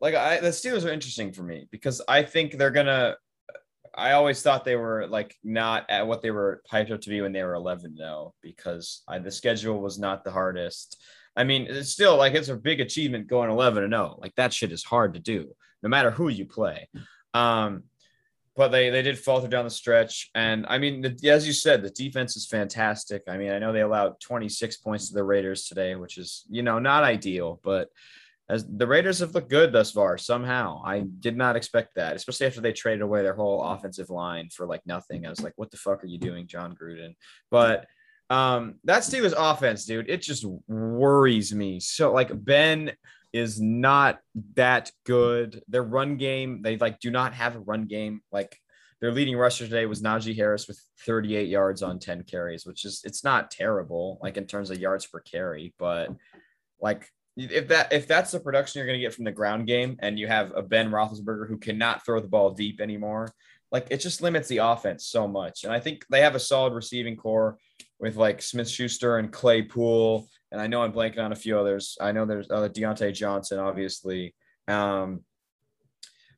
like 0.00 0.14
I 0.14 0.40
the 0.40 0.48
Steelers 0.48 0.84
are 0.84 0.92
interesting 0.92 1.32
for 1.32 1.42
me 1.42 1.68
because 1.70 2.02
I 2.08 2.22
think 2.22 2.52
they're 2.52 2.70
gonna 2.70 3.16
I 3.94 4.12
always 4.12 4.42
thought 4.42 4.64
they 4.64 4.76
were 4.76 5.06
like 5.08 5.36
not 5.42 5.88
at 5.88 6.06
what 6.06 6.22
they 6.22 6.30
were 6.30 6.62
hyped 6.70 6.90
up 6.90 7.00
to 7.02 7.10
be 7.10 7.20
when 7.20 7.32
they 7.32 7.42
were 7.42 7.54
11 7.54 7.96
though 7.98 8.34
because 8.42 9.02
I, 9.08 9.18
the 9.18 9.30
schedule 9.30 9.80
was 9.80 9.98
not 9.98 10.24
the 10.24 10.30
hardest. 10.30 11.02
I 11.36 11.44
mean, 11.44 11.66
it's 11.68 11.90
still 11.90 12.16
like 12.16 12.34
it's 12.34 12.48
a 12.48 12.56
big 12.56 12.80
achievement 12.80 13.28
going 13.28 13.50
11 13.50 13.84
and 13.84 13.92
0. 13.92 14.18
Like 14.20 14.34
that 14.36 14.52
shit 14.52 14.72
is 14.72 14.84
hard 14.84 15.14
to 15.14 15.20
do, 15.20 15.54
no 15.82 15.88
matter 15.88 16.10
who 16.10 16.28
you 16.28 16.46
play. 16.46 16.88
Um, 17.34 17.84
but 18.56 18.68
they 18.68 18.90
they 18.90 19.02
did 19.02 19.18
falter 19.18 19.48
down 19.48 19.64
the 19.64 19.70
stretch, 19.70 20.28
and 20.34 20.66
I 20.68 20.78
mean, 20.78 21.00
the, 21.00 21.30
as 21.30 21.46
you 21.46 21.52
said, 21.52 21.82
the 21.82 21.90
defense 21.90 22.36
is 22.36 22.46
fantastic. 22.46 23.22
I 23.28 23.38
mean, 23.38 23.52
I 23.52 23.58
know 23.58 23.72
they 23.72 23.80
allowed 23.80 24.20
26 24.20 24.76
points 24.78 25.08
to 25.08 25.14
the 25.14 25.24
Raiders 25.24 25.66
today, 25.66 25.94
which 25.94 26.18
is 26.18 26.44
you 26.50 26.62
know 26.62 26.78
not 26.78 27.04
ideal, 27.04 27.60
but 27.62 27.88
as 28.50 28.66
the 28.66 28.86
Raiders 28.86 29.20
have 29.20 29.34
looked 29.34 29.48
good 29.48 29.72
thus 29.72 29.92
far 29.92 30.18
somehow. 30.18 30.82
I 30.84 31.04
did 31.20 31.36
not 31.36 31.54
expect 31.54 31.94
that, 31.94 32.16
especially 32.16 32.46
after 32.46 32.60
they 32.60 32.72
traded 32.72 33.02
away 33.02 33.22
their 33.22 33.34
whole 33.34 33.62
offensive 33.62 34.10
line 34.10 34.48
for 34.52 34.66
like 34.66 34.84
nothing. 34.86 35.24
I 35.24 35.30
was 35.30 35.40
like, 35.40 35.52
what 35.54 35.70
the 35.70 35.76
fuck 35.76 36.02
are 36.02 36.08
you 36.08 36.18
doing, 36.18 36.48
Jon 36.48 36.74
Gruden? 36.74 37.14
But 37.50 37.86
um, 38.28 38.74
that 38.84 39.02
Steelers 39.02 39.34
offense, 39.36 39.84
dude, 39.84 40.10
it 40.10 40.22
just 40.22 40.44
worries 40.66 41.54
me. 41.54 41.78
So 41.78 42.12
like 42.12 42.30
Ben 42.32 42.92
is 43.32 43.60
not 43.60 44.18
that 44.56 44.90
good. 45.06 45.62
Their 45.68 45.84
run 45.84 46.16
game, 46.16 46.62
they 46.62 46.76
like 46.76 46.98
do 46.98 47.12
not 47.12 47.32
have 47.34 47.54
a 47.54 47.60
run 47.60 47.84
game. 47.84 48.20
Like 48.32 48.58
their 49.00 49.12
leading 49.12 49.36
rusher 49.36 49.64
today 49.64 49.86
was 49.86 50.02
Najee 50.02 50.34
Harris 50.34 50.66
with 50.66 50.80
38 51.06 51.48
yards 51.48 51.82
on 51.82 52.00
10 52.00 52.24
carries, 52.24 52.66
which 52.66 52.84
is 52.84 53.00
it's 53.04 53.22
not 53.22 53.52
terrible, 53.52 54.18
like 54.20 54.36
in 54.36 54.46
terms 54.46 54.70
of 54.70 54.78
yards 54.78 55.06
per 55.06 55.20
carry, 55.20 55.72
but 55.78 56.10
like 56.80 57.08
if 57.40 57.68
that 57.68 57.92
if 57.92 58.06
that's 58.06 58.30
the 58.30 58.40
production 58.40 58.78
you're 58.78 58.86
going 58.86 58.98
to 58.98 59.04
get 59.04 59.14
from 59.14 59.24
the 59.24 59.32
ground 59.32 59.66
game, 59.66 59.96
and 60.00 60.18
you 60.18 60.26
have 60.26 60.52
a 60.54 60.62
Ben 60.62 60.90
Roethlisberger 60.90 61.48
who 61.48 61.56
cannot 61.56 62.04
throw 62.04 62.20
the 62.20 62.28
ball 62.28 62.50
deep 62.50 62.80
anymore, 62.80 63.32
like 63.72 63.86
it 63.90 63.98
just 63.98 64.22
limits 64.22 64.48
the 64.48 64.58
offense 64.58 65.06
so 65.06 65.28
much. 65.28 65.64
And 65.64 65.72
I 65.72 65.80
think 65.80 66.04
they 66.10 66.20
have 66.20 66.34
a 66.34 66.40
solid 66.40 66.72
receiving 66.72 67.16
corps 67.16 67.58
with 67.98 68.16
like 68.16 68.42
Smith 68.42 68.68
Schuster 68.68 69.18
and 69.18 69.32
Clay 69.32 69.62
Claypool. 69.62 70.28
And 70.52 70.60
I 70.60 70.66
know 70.66 70.82
I'm 70.82 70.92
blanking 70.92 71.20
on 71.20 71.32
a 71.32 71.36
few 71.36 71.58
others. 71.58 71.96
I 72.00 72.12
know 72.12 72.26
there's 72.26 72.50
uh, 72.50 72.68
Diontae 72.68 73.14
Johnson, 73.14 73.58
obviously. 73.58 74.34
Um, 74.66 75.20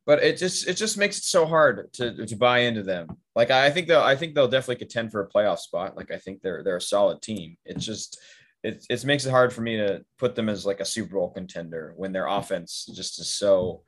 but 0.05 0.23
it 0.23 0.37
just 0.37 0.69
it 0.69 0.75
just 0.75 0.99
makes 0.99 1.19
it 1.19 1.25
so 1.25 1.47
hard 1.47 1.93
to 1.95 2.27
to 2.27 2.37
buy 2.37 2.61
into 2.61 2.83
them. 2.83 3.09
Like 3.37 3.51
I 3.51 3.71
think 3.71 3.87
they'll 3.87 4.01
I 4.01 4.17
think 4.17 4.35
they'll 4.35 4.49
definitely 4.49 4.77
contend 4.77 5.13
for 5.13 5.23
a 5.23 5.29
playoff 5.29 5.59
spot. 5.59 5.97
Like 5.97 6.11
I 6.11 6.19
think 6.19 6.43
they're 6.43 6.63
they're 6.63 6.77
a 6.77 6.81
solid 6.81 7.23
team. 7.23 7.57
It's 7.65 7.87
just 7.87 8.21
it 8.63 8.87
it 8.89 9.05
makes 9.05 9.27
it 9.27 9.31
hard 9.31 9.53
for 9.53 9.61
me 9.61 9.77
to 9.77 10.05
put 10.19 10.35
them 10.35 10.49
as 10.49 10.65
like 10.65 10.81
a 10.81 10.85
Super 10.85 11.15
Bowl 11.15 11.31
contender 11.31 11.95
when 11.97 12.13
their 12.13 12.27
offense 12.27 12.89
just 12.95 13.19
is 13.19 13.29
so 13.29 13.83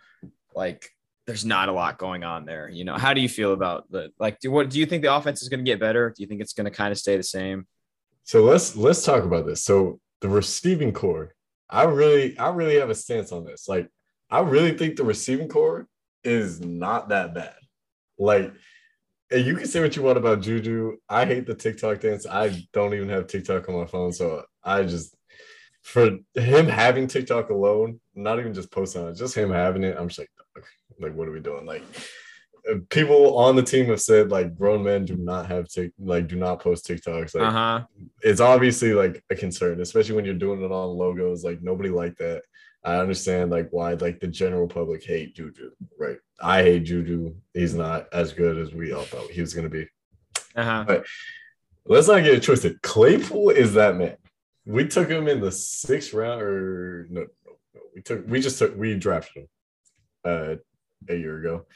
like 0.55 0.91
there's 1.27 1.45
not 1.45 1.68
a 1.68 1.72
lot 1.72 1.99
going 1.99 2.22
on 2.22 2.45
there. 2.45 2.68
You 2.68 2.85
know, 2.85 2.95
how 2.95 3.14
do 3.14 3.20
you 3.20 3.29
feel 3.29 3.53
about 3.53 3.91
the 3.91 4.11
like? 4.18 4.41
Do 4.41 4.51
what 4.51 4.70
do 4.70 4.79
you 4.79 4.87
think 4.87 5.03
the 5.03 5.14
offense 5.14 5.43
is 5.43 5.49
going 5.49 5.64
to 5.64 5.70
get 5.70 5.81
better? 5.81 6.12
Do 6.14 6.22
you 6.22 6.27
think 6.27 6.41
it's 6.41 6.53
going 6.53 6.66
to 6.66 6.70
kind 6.70 6.93
of 6.93 6.99
stay 6.99 7.16
the 7.16 7.22
same? 7.22 7.66
So 8.25 8.43
let's 8.43 8.77
let's 8.77 9.05
talk 9.05 9.25
about 9.25 9.47
this. 9.47 9.62
So 9.62 10.01
the 10.20 10.29
receiving 10.29 10.93
corps, 10.93 11.35
I 11.70 11.85
really 11.85 12.37
I 12.39 12.49
really 12.51 12.77
have 12.77 12.91
a 12.91 12.95
stance 12.95 13.33
on 13.33 13.45
this. 13.45 13.68
Like 13.68 13.89
I 14.31 14.41
really 14.41 14.77
think 14.77 14.97
the 14.97 15.05
receiving 15.05 15.49
corps 15.49 15.87
is 16.25 16.61
not 16.61 17.09
that 17.11 17.35
bad. 17.35 17.57
Like 18.18 18.53
and 19.31 19.45
you 19.45 19.57
can 19.57 19.66
say 19.66 19.81
what 19.81 19.97
you 19.97 20.03
want 20.03 20.18
about 20.18 20.43
Juju. 20.43 20.97
I 21.09 21.25
hate 21.25 21.47
the 21.47 21.55
TikTok 21.55 22.01
dance. 22.01 22.27
I 22.27 22.66
don't 22.72 22.95
even 22.95 23.09
have 23.09 23.27
TikTok 23.27 23.68
on 23.68 23.77
my 23.77 23.87
phone, 23.87 24.12
so 24.12 24.45
I 24.62 24.83
just 24.85 25.14
for 25.85 26.18
him 26.35 26.66
having 26.66 27.07
TikTok 27.07 27.51
alone, 27.51 28.01
not 28.14 28.39
even 28.39 28.55
just 28.55 28.72
posting 28.72 29.03
on 29.03 29.09
it, 29.09 29.16
just 29.16 29.37
him 29.37 29.51
having 29.51 29.85
it, 29.85 29.97
I'm 29.99 30.09
just 30.09 30.18
like, 30.18 30.31
like, 30.99 31.14
what 31.14 31.29
are 31.29 31.33
we 31.33 31.41
doing? 31.41 31.66
Like, 31.66 31.83
uh, 32.70 32.77
people 32.89 33.37
on 33.37 33.55
the 33.55 33.62
team 33.62 33.87
have 33.87 34.01
said 34.01 34.31
like 34.31 34.57
grown 34.57 34.83
men 34.83 35.05
do 35.05 35.16
not 35.16 35.47
have 35.47 35.68
tick 35.68 35.93
like 35.99 36.27
do 36.27 36.37
not 36.37 36.61
post 36.61 36.87
TikToks. 36.87 37.35
Like, 37.35 37.49
uh-huh. 37.49 37.85
it's 38.22 38.41
obviously 38.41 38.95
like 38.95 39.22
a 39.29 39.35
concern, 39.35 39.83
especially 39.83 40.16
when 40.16 40.25
you're 40.25 40.35
doing 40.35 40.62
it 40.62 40.72
on 40.72 40.97
logos. 40.97 41.45
Like, 41.45 41.62
nobody 41.62 41.91
like 41.91 42.16
that. 42.16 42.43
I 42.83 42.97
understand 42.97 43.51
like 43.51 43.68
why 43.70 43.95
like 43.95 44.20
the 44.20 44.29
general 44.29 44.66
public 44.66 45.05
hate 45.05 45.35
Juju, 45.35 45.70
right? 45.99 46.18
I 46.41 46.62
hate 46.62 46.85
Juju. 46.85 47.35
He's 47.53 47.74
not 47.74 48.09
as 48.12 48.32
good 48.32 48.59
as 48.59 48.74
we 48.74 48.93
all 48.93 49.05
thought 49.05 49.30
he 49.30 49.41
was 49.41 49.55
gonna 49.55 49.68
be. 49.68 49.89
Uh-huh. 50.57 50.85
But 50.87 51.07
let's 51.87 52.09
not 52.09 52.22
get 52.22 52.35
it 52.35 52.43
twisted. 52.43 52.82
Claypool 52.82 53.51
is 53.51 53.74
that 53.74 53.97
man. 53.97 54.16
We 54.66 54.87
took 54.87 55.09
him 55.09 55.28
in 55.28 55.41
the 55.41 55.53
sixth 55.53 56.14
round, 56.14 56.41
or 56.41 57.07
no, 57.11 57.20
no, 57.22 57.53
no. 57.74 57.80
We 57.95 58.03
took 58.03 58.26
we 58.26 58.41
just 58.41 58.59
took 58.59 58.76
we 58.76 58.95
drafted 58.95 59.43
him 59.43 59.49
uh 60.24 60.55
a 61.09 61.16
year 61.16 61.39
ago. 61.39 61.66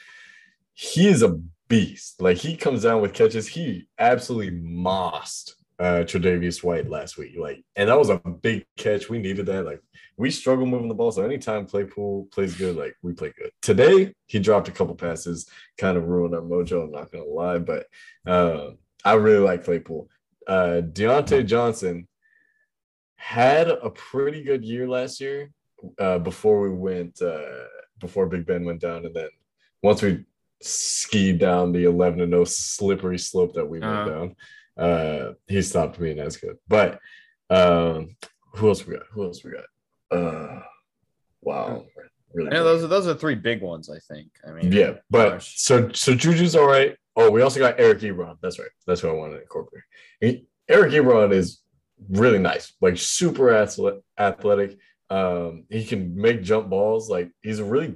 He 0.73 1.07
is 1.07 1.23
a 1.23 1.39
beast. 1.67 2.21
Like 2.21 2.37
he 2.37 2.55
comes 2.55 2.83
down 2.83 3.01
with 3.01 3.13
catches. 3.13 3.47
He 3.47 3.87
absolutely 3.97 4.51
mossed 4.51 5.55
uh 5.79 6.03
Tre'Davious 6.03 6.63
White 6.63 6.89
last 6.89 7.17
week. 7.17 7.35
Like, 7.37 7.63
and 7.75 7.89
that 7.89 7.97
was 7.97 8.09
a 8.09 8.17
big 8.17 8.65
catch. 8.77 9.09
We 9.09 9.17
needed 9.19 9.45
that. 9.45 9.65
Like 9.65 9.81
we 10.17 10.29
struggle 10.29 10.65
moving 10.65 10.89
the 10.89 10.93
ball. 10.95 11.11
So 11.11 11.23
anytime 11.23 11.65
Claypool 11.65 12.27
plays 12.31 12.55
good, 12.55 12.75
like 12.75 12.95
we 13.01 13.13
play 13.13 13.31
good. 13.37 13.51
Today, 13.61 14.13
he 14.27 14.39
dropped 14.39 14.67
a 14.67 14.71
couple 14.71 14.95
passes, 14.95 15.49
kind 15.77 15.97
of 15.97 16.05
ruined 16.05 16.35
our 16.35 16.41
mojo. 16.41 16.83
I'm 16.83 16.91
not 16.91 17.11
gonna 17.11 17.23
lie, 17.23 17.59
but 17.59 17.87
uh, 18.27 18.71
I 19.05 19.13
really 19.13 19.39
like 19.39 19.63
Claypool. 19.63 20.09
Uh, 20.45 20.81
Diontae 20.81 21.45
Johnson 21.45 22.07
had 23.15 23.69
a 23.69 23.89
pretty 23.89 24.43
good 24.43 24.63
year 24.63 24.87
last 24.87 25.19
year 25.21 25.51
uh, 25.97 26.19
before 26.19 26.61
we 26.61 26.69
went 26.69 27.21
uh, 27.21 27.41
before 27.99 28.25
Big 28.27 28.45
Ben 28.45 28.65
went 28.65 28.81
down, 28.81 29.05
and 29.05 29.15
then 29.15 29.29
once 29.83 30.01
we 30.01 30.25
skied 30.61 31.39
down 31.39 31.71
the 31.71 31.85
11 31.85 32.19
and 32.21 32.31
0 32.31 32.43
slippery 32.43 33.17
slope 33.17 33.53
that 33.53 33.65
we 33.65 33.79
Uh-huh. 33.81 33.93
went 34.05 34.09
down, 34.09 34.35
uh, 34.79 35.33
he 35.47 35.61
stopped 35.61 35.99
being 35.99 36.19
as 36.19 36.37
good. 36.37 36.57
But 36.67 36.99
um, 37.49 38.15
who 38.55 38.69
else 38.69 38.85
we 38.85 38.95
got? 38.95 39.03
Who 39.11 39.23
else 39.25 39.43
we 39.43 39.51
got? 39.51 39.65
Uh, 40.17 40.61
wow, 41.41 41.85
really. 42.33 42.49
Know 42.49 42.63
those 42.63 42.83
are 42.83 42.87
those 42.87 43.07
are 43.07 43.13
three 43.15 43.35
big 43.35 43.61
ones. 43.61 43.89
I 43.89 43.99
think. 44.11 44.29
I 44.47 44.51
mean, 44.51 44.71
Yeah, 44.71 44.93
but 45.09 45.29
gosh. 45.29 45.59
so 45.59 45.91
so 45.91 46.13
Juju's 46.13 46.55
all 46.55 46.67
right. 46.67 46.95
Oh, 47.15 47.29
we 47.29 47.41
also 47.41 47.59
got 47.59 47.79
Eric 47.79 47.99
Ebron. 47.99 48.37
That's 48.41 48.59
right. 48.59 48.69
That's 48.87 49.03
what 49.03 49.11
I 49.11 49.15
wanted 49.15 49.35
to 49.35 49.41
incorporate. 49.41 49.83
He, 50.21 50.45
Eric 50.69 50.93
Ebron 50.93 51.33
is 51.33 51.61
really 52.09 52.39
nice, 52.39 52.73
like 52.79 52.97
super 52.97 53.53
athletic. 53.53 54.77
Um, 55.09 55.65
he 55.69 55.83
can 55.85 56.15
make 56.15 56.43
jump 56.43 56.69
balls. 56.69 57.09
Like 57.09 57.31
he's 57.41 57.59
a 57.59 57.63
really, 57.65 57.95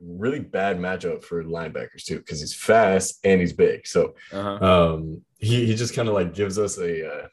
really 0.00 0.40
bad 0.40 0.78
matchup 0.78 1.24
for 1.24 1.42
linebackers 1.44 2.04
too, 2.04 2.18
because 2.18 2.40
he's 2.40 2.54
fast 2.54 3.18
and 3.24 3.40
he's 3.40 3.52
big. 3.52 3.86
So 3.86 4.14
uh-huh. 4.32 4.94
um, 4.94 5.22
he 5.38 5.66
he 5.66 5.74
just 5.74 5.94
kind 5.94 6.08
of 6.08 6.14
like 6.14 6.34
gives 6.34 6.58
us 6.58 6.78
a 6.78 7.06
uh, 7.06 7.28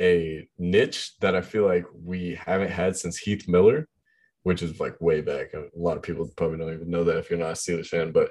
a 0.00 0.48
niche 0.58 1.12
that 1.20 1.34
I 1.34 1.40
feel 1.40 1.64
like 1.66 1.86
we 1.92 2.34
haven't 2.34 2.70
had 2.70 2.96
since 2.96 3.18
Heath 3.18 3.48
Miller, 3.48 3.88
which 4.42 4.62
is 4.62 4.80
like 4.80 5.00
way 5.00 5.20
back. 5.20 5.54
A 5.54 5.66
lot 5.76 5.96
of 5.96 6.02
people 6.02 6.28
probably 6.36 6.58
don't 6.58 6.74
even 6.74 6.90
know 6.90 7.04
that 7.04 7.18
if 7.18 7.30
you're 7.30 7.38
not 7.38 7.50
a 7.50 7.54
Steelers 7.54 7.86
fan, 7.86 8.12
but 8.12 8.30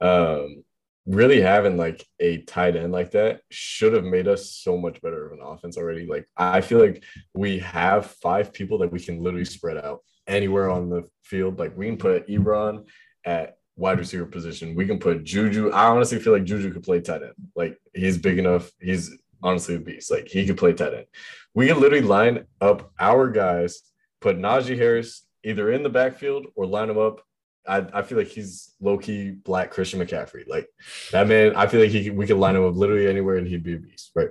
um, 0.00 0.64
really 1.06 1.40
having 1.40 1.76
like 1.76 2.06
a 2.20 2.38
tight 2.42 2.76
end 2.76 2.92
like 2.92 3.10
that 3.12 3.40
should 3.50 3.92
have 3.92 4.04
made 4.04 4.28
us 4.28 4.50
so 4.50 4.76
much 4.76 5.00
better 5.00 5.26
of 5.26 5.32
an 5.32 5.44
offense 5.44 5.76
already. 5.76 6.06
Like 6.06 6.28
I 6.36 6.60
feel 6.60 6.80
like 6.80 7.04
we 7.34 7.58
have 7.60 8.06
five 8.06 8.52
people 8.52 8.78
that 8.78 8.92
we 8.92 9.00
can 9.00 9.20
literally 9.20 9.44
spread 9.44 9.78
out 9.78 10.00
anywhere 10.26 10.70
on 10.70 10.88
the 10.88 11.08
field. 11.22 11.58
Like 11.58 11.76
we 11.76 11.86
can 11.86 11.96
put 11.96 12.28
Ebron 12.28 12.86
at 13.24 13.56
wide 13.76 13.98
receiver 13.98 14.26
position. 14.26 14.74
We 14.74 14.86
can 14.86 14.98
put 14.98 15.24
Juju. 15.24 15.70
I 15.70 15.86
honestly 15.86 16.18
feel 16.18 16.32
like 16.32 16.44
Juju 16.44 16.72
could 16.72 16.82
play 16.82 17.00
tight 17.00 17.22
end. 17.22 17.34
Like 17.54 17.78
he's 17.94 18.18
big 18.18 18.38
enough. 18.38 18.70
He's 18.80 19.10
honestly 19.42 19.76
a 19.76 19.78
beast. 19.78 20.10
Like 20.10 20.28
he 20.28 20.46
could 20.46 20.58
play 20.58 20.72
tight 20.72 20.94
end. 20.94 21.06
We 21.54 21.68
can 21.68 21.80
literally 21.80 22.04
line 22.04 22.46
up 22.60 22.92
our 22.98 23.30
guys, 23.30 23.82
put 24.20 24.38
Najee 24.38 24.76
Harris 24.76 25.26
either 25.44 25.72
in 25.72 25.82
the 25.82 25.88
backfield 25.88 26.46
or 26.54 26.66
line 26.66 26.90
him 26.90 26.98
up. 26.98 27.20
I, 27.66 27.86
I 27.92 28.02
feel 28.02 28.18
like 28.18 28.28
he's 28.28 28.74
low 28.80 28.98
key 28.98 29.30
black 29.30 29.70
Christian 29.70 30.00
McCaffrey. 30.00 30.48
Like 30.48 30.68
that 31.12 31.28
man, 31.28 31.54
I 31.54 31.66
feel 31.66 31.80
like 31.80 31.90
he 31.90 32.10
we 32.10 32.26
could 32.26 32.36
line 32.36 32.56
him 32.56 32.64
up 32.64 32.74
literally 32.74 33.06
anywhere 33.06 33.36
and 33.36 33.46
he'd 33.46 33.62
be 33.62 33.74
a 33.74 33.78
beast, 33.78 34.10
right? 34.14 34.28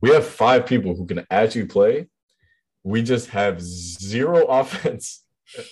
We 0.00 0.10
have 0.10 0.26
five 0.26 0.66
people 0.66 0.94
who 0.94 1.06
can 1.06 1.26
actually 1.30 1.66
play. 1.66 2.06
We 2.82 3.02
just 3.02 3.30
have 3.30 3.60
zero 3.60 4.44
offense, 4.48 5.24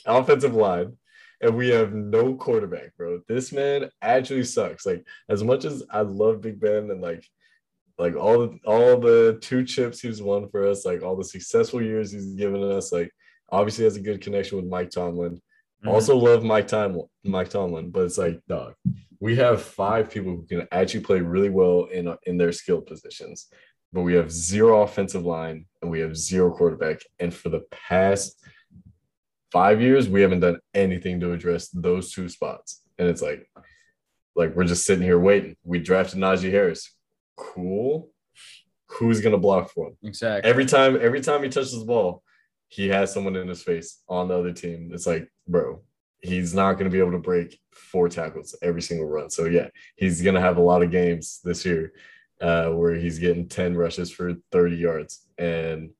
offensive 0.06 0.54
line, 0.54 0.96
and 1.40 1.56
we 1.56 1.68
have 1.68 1.92
no 1.94 2.34
quarterback, 2.34 2.96
bro. 2.96 3.20
This 3.28 3.52
man 3.52 3.90
actually 4.02 4.44
sucks. 4.44 4.84
Like 4.84 5.06
as 5.28 5.42
much 5.44 5.64
as 5.64 5.82
I 5.90 6.00
love 6.00 6.40
Big 6.40 6.60
Ben 6.60 6.90
and 6.90 7.00
like 7.00 7.24
like 7.98 8.14
all 8.14 8.38
the 8.38 8.58
all 8.64 8.98
the 8.98 9.38
two 9.40 9.64
chips 9.64 10.00
he's 10.00 10.22
won 10.22 10.48
for 10.50 10.66
us, 10.66 10.84
like 10.84 11.02
all 11.02 11.16
the 11.16 11.24
successful 11.24 11.82
years 11.82 12.12
he's 12.12 12.34
given 12.34 12.62
us, 12.62 12.92
like 12.92 13.10
obviously 13.50 13.84
has 13.84 13.96
a 13.96 14.00
good 14.00 14.20
connection 14.20 14.56
with 14.56 14.66
Mike 14.66 14.90
Tomlin. 14.90 15.40
Mhm. 15.84 15.92
Also 15.92 16.16
love 16.16 16.44
Mike 16.44 16.68
Tom 16.68 17.02
Mike 17.24 17.50
Tomlin, 17.50 17.90
but 17.90 18.04
it's 18.04 18.18
like 18.18 18.40
dog. 18.48 18.74
We 19.20 19.34
have 19.36 19.62
five 19.62 20.10
people 20.10 20.32
who 20.32 20.46
can 20.46 20.68
actually 20.70 21.00
play 21.00 21.20
really 21.20 21.50
well 21.50 21.86
in 21.86 22.14
in 22.24 22.36
their 22.36 22.52
skill 22.52 22.80
positions, 22.80 23.48
but 23.92 24.02
we 24.02 24.14
have 24.14 24.30
zero 24.30 24.82
offensive 24.82 25.24
line 25.24 25.66
and 25.80 25.90
we 25.90 26.00
have 26.00 26.16
zero 26.16 26.50
quarterback. 26.54 27.00
And 27.18 27.32
for 27.32 27.48
the 27.48 27.64
past 27.70 28.44
five 29.50 29.80
years, 29.80 30.08
we 30.08 30.22
haven't 30.22 30.40
done 30.40 30.58
anything 30.74 31.20
to 31.20 31.32
address 31.32 31.68
those 31.68 32.12
two 32.12 32.28
spots. 32.28 32.82
And 32.98 33.08
it's 33.08 33.22
like, 33.22 33.48
like 34.36 34.54
we're 34.54 34.64
just 34.64 34.84
sitting 34.84 35.04
here 35.04 35.18
waiting. 35.18 35.56
We 35.64 35.78
drafted 35.78 36.18
Najee 36.18 36.50
Harris. 36.50 36.94
Cool. 37.36 38.10
Who's 38.92 39.20
gonna 39.20 39.38
block 39.38 39.70
for 39.70 39.88
him? 39.88 39.96
exactly. 40.02 40.48
Every 40.48 40.64
time, 40.64 40.98
every 41.00 41.20
time 41.20 41.42
he 41.42 41.48
touches 41.48 41.78
the 41.78 41.84
ball, 41.84 42.22
he 42.68 42.88
has 42.88 43.12
someone 43.12 43.36
in 43.36 43.48
his 43.48 43.62
face 43.62 44.02
on 44.08 44.28
the 44.28 44.38
other 44.38 44.52
team. 44.52 44.90
It's 44.92 45.06
like, 45.06 45.30
bro, 45.46 45.82
he's 46.20 46.54
not 46.54 46.74
going 46.74 46.84
to 46.84 46.90
be 46.90 46.98
able 46.98 47.12
to 47.12 47.18
break 47.18 47.58
four 47.72 48.08
tackles 48.08 48.54
every 48.62 48.82
single 48.82 49.06
run. 49.06 49.30
So 49.30 49.46
yeah, 49.46 49.68
he's 49.96 50.20
going 50.20 50.34
to 50.34 50.40
have 50.40 50.58
a 50.58 50.62
lot 50.62 50.82
of 50.82 50.90
games 50.90 51.40
this 51.44 51.64
year 51.64 51.92
uh, 52.40 52.70
where 52.70 52.94
he's 52.94 53.18
getting 53.18 53.48
10 53.48 53.76
rushes 53.76 54.10
for 54.10 54.34
30 54.52 54.76
yards. 54.76 55.26
And 55.38 55.90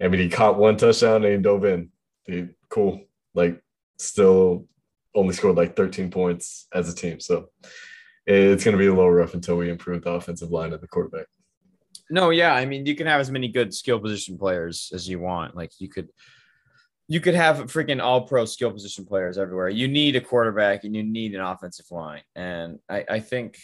I 0.00 0.08
mean, 0.08 0.20
he 0.20 0.28
caught 0.28 0.58
one 0.58 0.76
touchdown 0.76 1.24
and 1.24 1.32
he 1.32 1.38
dove 1.38 1.64
in. 1.64 1.90
Dude, 2.26 2.54
cool. 2.68 3.02
Like, 3.34 3.62
still 3.98 4.66
only 5.14 5.34
scored 5.34 5.56
like 5.56 5.76
13 5.76 6.10
points 6.10 6.66
as 6.72 6.88
a 6.88 6.94
team. 6.94 7.20
So 7.20 7.50
it's 8.26 8.64
going 8.64 8.76
to 8.76 8.78
be 8.78 8.86
a 8.86 8.94
little 8.94 9.10
rough 9.10 9.34
until 9.34 9.56
we 9.56 9.70
improve 9.70 10.04
the 10.04 10.10
offensive 10.10 10.50
line 10.50 10.72
at 10.72 10.80
the 10.80 10.88
quarterback. 10.88 11.26
No, 12.10 12.30
yeah. 12.30 12.54
I 12.54 12.64
mean, 12.64 12.86
you 12.86 12.94
can 12.94 13.06
have 13.06 13.20
as 13.20 13.30
many 13.30 13.48
good 13.48 13.74
skill 13.74 14.00
position 14.00 14.38
players 14.38 14.90
as 14.94 15.08
you 15.08 15.20
want. 15.20 15.56
Like, 15.56 15.72
you 15.78 15.88
could. 15.88 16.08
You 17.08 17.18
could 17.18 17.34
have 17.34 17.56
freaking 17.62 18.00
all 18.00 18.20
pro 18.20 18.44
skill 18.44 18.70
position 18.70 19.04
players 19.04 19.36
everywhere. 19.36 19.68
You 19.68 19.88
need 19.88 20.14
a 20.14 20.20
quarterback 20.20 20.84
and 20.84 20.94
you 20.94 21.02
need 21.02 21.34
an 21.34 21.40
offensive 21.40 21.86
line. 21.90 22.22
And 22.36 22.78
I, 22.88 23.04
I 23.10 23.18
think 23.18 23.58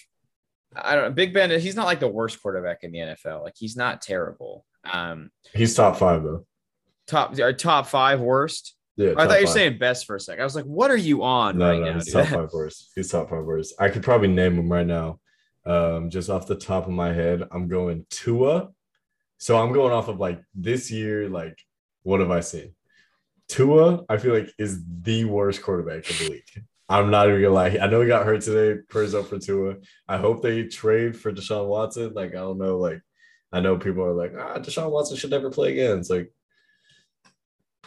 I 0.75 0.95
don't 0.95 1.05
know. 1.05 1.11
Big 1.11 1.33
Ben, 1.33 1.51
he's 1.61 1.77
not 1.77 1.87
like 1.87 2.01
the 2.01 2.09
worst 2.09 2.43
quarterback 2.43 2.83
in 2.83 2.93
the 2.93 2.99
NFL. 2.99 3.43
Like 3.43 3.55
he's 3.57 3.77
not 3.77 4.03
terrible. 4.03 4.65
Um, 4.91 5.31
he's 5.55 5.75
top 5.75 5.97
five 5.97 6.23
though. 6.23 6.47
Top 7.07 7.39
or 7.39 7.53
top 7.53 7.87
five 7.87 8.21
worst. 8.21 8.75
Yeah, 8.97 9.13
I 9.17 9.27
thought 9.27 9.41
you 9.41 9.47
were 9.47 9.53
saying 9.53 9.79
best 9.79 10.07
for 10.07 10.17
a 10.17 10.21
second. 10.21 10.41
I 10.41 10.45
was 10.45 10.57
like, 10.57 10.65
what 10.65 10.91
are 10.91 10.97
you 10.97 11.23
on 11.23 11.59
no, 11.59 11.71
right 11.71 11.81
no, 11.81 11.87
now? 11.87 11.95
He's 11.95 12.07
dude? 12.07 12.15
top 12.15 12.27
five 12.33 12.53
worst. 12.53 12.93
He's 12.95 13.11
top 13.11 13.31
five 13.31 13.45
worst. 13.45 13.75
I 13.79 13.91
could 13.91 14.03
probably 14.03 14.29
name 14.29 14.57
him 14.57 14.73
right 14.73 14.87
now. 14.87 15.21
Um, 15.67 16.11
just 16.11 16.31
off 16.31 16.47
the 16.47 16.55
top 16.55 16.87
of 16.87 16.93
my 16.93 17.13
head, 17.13 17.43
I'm 17.51 17.69
going 17.69 18.07
Tua. 18.09 18.71
So 19.39 19.59
I'm 19.59 19.73
going 19.73 19.93
off 19.93 20.09
of 20.09 20.19
like 20.19 20.41
this 20.55 20.91
year. 20.91 21.29
Like, 21.29 21.59
what 22.05 22.21
have 22.21 22.31
I 22.31 22.41
seen? 22.41 22.75
Tua, 23.49 24.05
I 24.09 24.17
feel 24.17 24.33
like 24.33 24.53
is 24.59 24.83
the 25.03 25.25
worst 25.25 25.63
quarterback 25.63 26.11
in 26.11 26.17
the 26.27 26.33
league. 26.33 26.65
I'm 26.89 27.11
not 27.11 27.29
even 27.29 27.43
gonna 27.43 27.55
lie. 27.55 27.79
I 27.81 27.89
know 27.89 28.01
he 28.01 28.07
got 28.07 28.27
hurt 28.27 28.43
today. 28.43 28.81
Prayers 28.89 29.15
up 29.15 29.27
for 29.27 29.39
Tua. 29.39 29.77
I 30.07 30.19
hope 30.19 30.43
they 30.43 30.65
trade 30.65 31.17
for 31.17 31.33
Deshaun 31.33 31.67
Watson. 31.67 32.13
Like, 32.15 32.31
I 32.31 32.39
don't 32.39 32.59
know. 32.59 32.79
Like, 32.79 33.01
I 33.53 33.61
know 33.61 33.77
people 33.77 34.05
are 34.05 34.13
like, 34.13 34.33
ah, 34.39 34.59
Deshaun 34.59 34.91
Watson 34.91 35.17
should 35.17 35.31
never 35.31 35.51
play 35.51 35.73
again. 35.73 35.99
It's 35.99 36.11
like, 36.11 36.33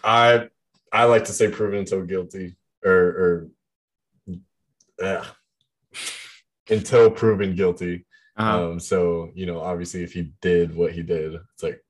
I 0.04 0.50
I 0.92 1.06
like 1.06 1.26
to 1.26 1.34
say 1.34 1.50
proven 1.50 1.80
until 1.80 2.04
guilty 2.04 2.58
or 2.84 2.92
or 2.92 3.48
yeah, 5.00 5.26
until 6.70 7.10
proven 7.12 7.56
guilty. 7.56 8.06
Uh-huh. 8.38 8.72
Um, 8.72 8.80
so 8.80 9.32
you 9.34 9.46
know, 9.46 9.60
obviously, 9.62 10.04
if 10.04 10.14
he 10.14 10.34
did 10.42 10.76
what 10.76 10.92
he 10.92 11.04
did, 11.04 11.36
it's 11.54 11.64
like, 11.64 11.82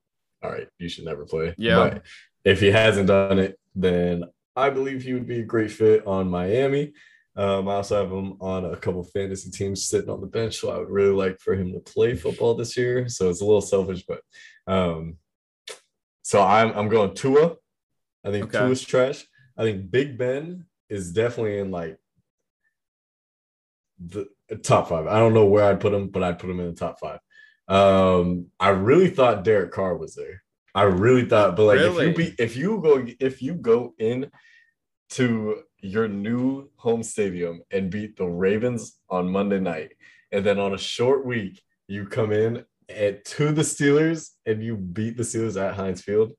all 0.44 0.52
right, 0.52 0.68
you 0.78 0.90
should 0.90 1.06
never 1.06 1.26
play. 1.26 1.56
Yeah. 1.58 1.76
But 1.76 2.04
if 2.44 2.60
he 2.60 2.68
hasn't 2.68 3.08
done 3.08 3.40
it, 3.40 3.60
then 3.76 4.26
I 4.56 4.70
believe 4.70 5.04
he 5.04 5.14
would 5.14 5.28
be 5.28 5.40
a 5.40 5.46
great 5.46 5.72
fit 5.72 6.06
on 6.06 6.30
Miami. 6.30 6.94
Um, 7.36 7.70
I 7.70 7.76
also 7.76 8.02
have 8.02 8.12
him 8.12 8.38
on 8.42 8.66
a 8.66 8.76
couple 8.76 9.04
fantasy 9.04 9.50
teams 9.50 9.88
sitting 9.88 10.10
on 10.10 10.20
the 10.20 10.28
bench, 10.28 10.58
so 10.58 10.72
I 10.72 10.78
would 10.78 10.90
really 10.90 11.14
like 11.14 11.40
for 11.40 11.54
him 11.54 11.72
to 11.72 11.80
play 11.80 12.16
football 12.16 12.56
this 12.56 12.76
year. 12.76 13.08
So 13.08 13.30
it's 13.30 13.42
a 13.42 13.46
little 13.46 13.62
selfish, 13.62 14.04
but 14.06 14.22
um, 14.68 15.18
so 16.22 16.42
I'm 16.42 16.72
I'm 16.78 16.90
going 16.90 17.14
Tua. 17.14 17.56
I 18.26 18.32
think 18.32 18.46
Okay. 18.54 18.66
Tua's 18.66 18.84
trash. 18.84 19.26
I 19.58 19.64
think 19.64 19.90
Big 19.90 20.18
Ben 20.18 20.66
is 20.90 21.14
definitely 21.14 21.60
in 21.60 21.72
like 21.72 21.98
the 24.06 24.28
top 24.64 24.90
five. 24.90 25.08
I 25.08 25.20
don't 25.20 25.34
know 25.34 25.46
where 25.46 25.66
I'd 25.66 25.80
put 25.80 25.94
him, 25.94 26.10
but 26.10 26.24
I'd 26.24 26.40
put 26.40 26.50
him 26.50 26.60
in 26.60 26.68
the 26.68 26.74
top 26.74 27.00
five. 27.00 27.20
Um, 27.68 28.48
I 28.60 28.70
really 28.70 29.10
thought 29.10 29.44
Derek 29.44 29.72
Carr 29.72 29.96
was 29.96 30.16
there. 30.16 30.44
I 30.76 30.84
really 30.84 31.26
thought, 31.26 31.56
but 31.56 31.64
like 31.64 31.80
Really? 31.80 32.10
if 32.10 32.18
you 32.18 32.26
be 32.26 32.36
if 32.44 32.56
you 32.56 32.82
go 32.82 33.06
if 33.20 33.42
you 33.42 33.54
go 33.56 33.94
in 33.98 34.30
to 35.12 35.64
your 35.82 36.08
new 36.08 36.70
home 36.76 37.04
stadium 37.04 37.62
and 37.72 37.90
beat 37.90 38.16
the 38.18 38.26
Ravens 38.26 38.98
on 39.10 39.30
Monday 39.30 39.60
night, 39.60 39.94
and 40.32 40.46
then 40.46 40.60
on 40.60 40.74
a 40.74 40.78
short 40.78 41.26
week 41.26 41.62
you 41.88 42.06
come 42.06 42.32
in 42.32 42.66
at 42.90 43.26
to 43.26 43.52
the 43.52 43.62
Steelers 43.62 44.30
and 44.46 44.64
you 44.64 44.76
beat 44.76 45.18
the 45.18 45.24
Steelers 45.24 45.60
at 45.60 45.76
Heinz 45.76 46.02
Field, 46.02 46.32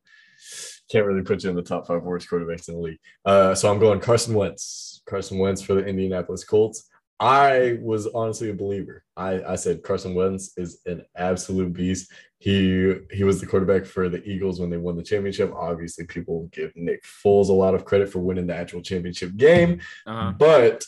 can't 0.90 1.06
really 1.06 1.22
put 1.22 1.42
you 1.42 1.50
in 1.50 1.56
the 1.56 1.62
top 1.62 1.86
five 1.86 2.02
worst 2.02 2.28
quarterbacks 2.28 2.68
in 2.68 2.74
the 2.74 2.80
league. 2.80 2.98
Uh, 3.24 3.54
so 3.54 3.70
I'm 3.70 3.78
going 3.78 4.00
Carson 4.00 4.34
Wentz. 4.34 5.02
Carson 5.08 5.38
Wentz 5.38 5.62
for 5.62 5.74
the 5.74 5.84
Indianapolis 5.84 6.44
Colts. 6.44 6.88
I 7.20 7.78
was 7.82 8.06
honestly 8.06 8.48
a 8.48 8.54
believer. 8.54 9.04
I, 9.16 9.42
I 9.42 9.54
said 9.56 9.82
Carson 9.82 10.14
Wentz 10.14 10.56
is 10.56 10.80
an 10.86 11.02
absolute 11.16 11.72
beast. 11.74 12.10
He 12.38 12.94
he 13.12 13.24
was 13.24 13.38
the 13.40 13.46
quarterback 13.46 13.84
for 13.84 14.08
the 14.08 14.22
Eagles 14.24 14.58
when 14.58 14.70
they 14.70 14.78
won 14.78 14.96
the 14.96 15.02
championship. 15.02 15.52
Obviously, 15.54 16.06
people 16.06 16.48
give 16.52 16.72
Nick 16.74 17.04
Foles 17.04 17.50
a 17.50 17.52
lot 17.52 17.74
of 17.74 17.84
credit 17.84 18.08
for 18.10 18.20
winning 18.20 18.46
the 18.46 18.54
actual 18.56 18.80
championship 18.80 19.36
game, 19.36 19.80
Uh-huh. 20.06 20.32
but 20.38 20.86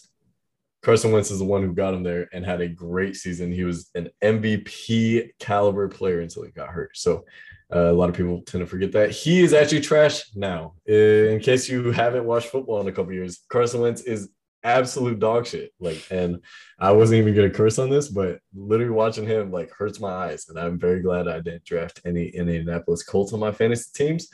Carson 0.82 1.12
Wentz 1.12 1.30
is 1.30 1.38
the 1.38 1.44
one 1.44 1.62
who 1.62 1.74
got 1.74 1.92
him 1.94 2.02
there 2.02 2.28
and 2.32 2.44
had 2.44 2.60
a 2.62 2.68
great 2.68 3.14
season. 3.16 3.52
He 3.52 3.62
was 3.64 3.90
an 3.94 4.08
MVP 4.22 5.30
caliber 5.38 5.86
player 5.88 6.20
until 6.20 6.42
he 6.44 6.50
got 6.50 6.70
hurt. 6.70 6.96
So 6.96 7.24
uh, 7.72 7.90
a 7.90 7.92
lot 7.92 8.08
of 8.08 8.16
people 8.16 8.40
tend 8.42 8.62
to 8.62 8.66
forget 8.66 8.90
that 8.92 9.10
he 9.10 9.42
is 9.44 9.52
actually 9.52 9.82
trash 9.82 10.34
now. 10.34 10.74
In 10.86 11.38
case 11.40 11.68
you 11.68 11.92
haven't 11.92 12.24
watched 12.24 12.48
football 12.48 12.80
in 12.80 12.88
a 12.88 12.92
couple 12.92 13.12
years, 13.12 13.40
Carson 13.48 13.80
Wentz 13.82 14.00
is 14.02 14.30
absolute 14.64 15.18
dog 15.18 15.46
shit. 15.46 15.72
Like, 15.80 16.06
and 16.10 16.40
I 16.78 16.92
wasn't 16.92 17.20
even 17.20 17.34
gonna 17.34 17.50
curse 17.50 17.78
on 17.78 17.90
this, 17.90 18.08
but 18.08 18.40
literally 18.54 18.92
watching 18.92 19.26
him 19.26 19.50
like 19.50 19.70
hurts 19.70 20.00
my 20.00 20.10
eyes. 20.10 20.48
And 20.48 20.58
I'm 20.58 20.78
very 20.78 21.02
glad 21.02 21.28
I 21.28 21.40
didn't 21.40 21.64
draft 21.64 22.00
any 22.04 22.28
Indianapolis 22.28 23.02
Colts 23.02 23.32
on 23.32 23.40
my 23.40 23.52
fantasy 23.52 23.90
teams. 23.94 24.28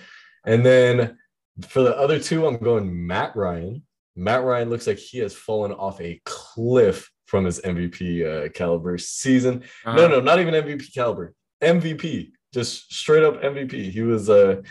And 0.46 0.64
then 0.64 1.18
for 1.66 1.82
the 1.82 1.96
other 1.96 2.18
two, 2.18 2.46
I'm 2.46 2.58
going 2.58 3.06
Matt 3.06 3.36
Ryan. 3.36 3.82
Matt 4.16 4.44
Ryan 4.44 4.70
looks 4.70 4.86
like 4.86 4.98
he 4.98 5.18
has 5.18 5.34
fallen 5.34 5.72
off 5.72 6.00
a 6.00 6.20
cliff 6.24 7.10
from 7.26 7.44
his 7.44 7.60
MVP 7.60 8.46
uh, 8.46 8.48
caliber 8.50 8.98
season. 8.98 9.62
Uh-huh. 9.84 9.96
No, 9.96 10.08
no, 10.08 10.20
not 10.20 10.40
even 10.40 10.54
MVP 10.54 10.92
caliber. 10.94 11.34
MVP, 11.62 12.30
just 12.52 12.92
straight 12.92 13.22
up 13.22 13.42
MVP. 13.42 13.90
He 13.90 14.02
was 14.02 14.30
uh, 14.30 14.62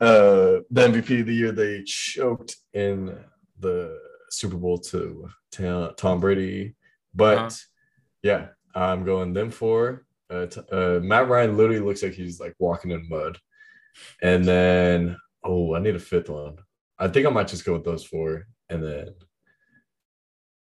uh, 0.00 0.62
the 0.70 0.88
MVP 0.88 1.20
of 1.20 1.26
the 1.26 1.34
year. 1.34 1.52
They 1.52 1.82
choked 1.84 2.56
in 2.72 3.18
the 3.58 3.98
Super 4.30 4.56
Bowl 4.56 4.78
to 4.78 5.28
Tom 5.96 6.20
Brady, 6.20 6.74
but 7.14 7.38
Uh-huh. 7.38 7.50
yeah, 8.22 8.48
I'm 8.74 9.04
going 9.04 9.32
them 9.32 9.50
four. 9.50 10.06
Uh, 10.30 10.46
t- 10.46 10.60
uh, 10.70 11.00
Matt 11.00 11.28
Ryan 11.28 11.56
literally 11.56 11.80
looks 11.80 12.02
like 12.02 12.12
he's 12.12 12.38
like 12.38 12.54
walking 12.58 12.90
in 12.90 13.08
mud, 13.08 13.38
and 14.22 14.44
then 14.44 15.16
oh, 15.44 15.74
I 15.74 15.78
need 15.78 15.96
a 15.96 15.98
fifth 16.00 16.28
one. 16.28 16.56
I 16.98 17.08
think 17.08 17.26
I 17.26 17.30
might 17.30 17.48
just 17.48 17.64
go 17.64 17.72
with 17.74 17.84
those 17.84 18.04
four, 18.04 18.46
and 18.68 18.82
then 18.82 19.14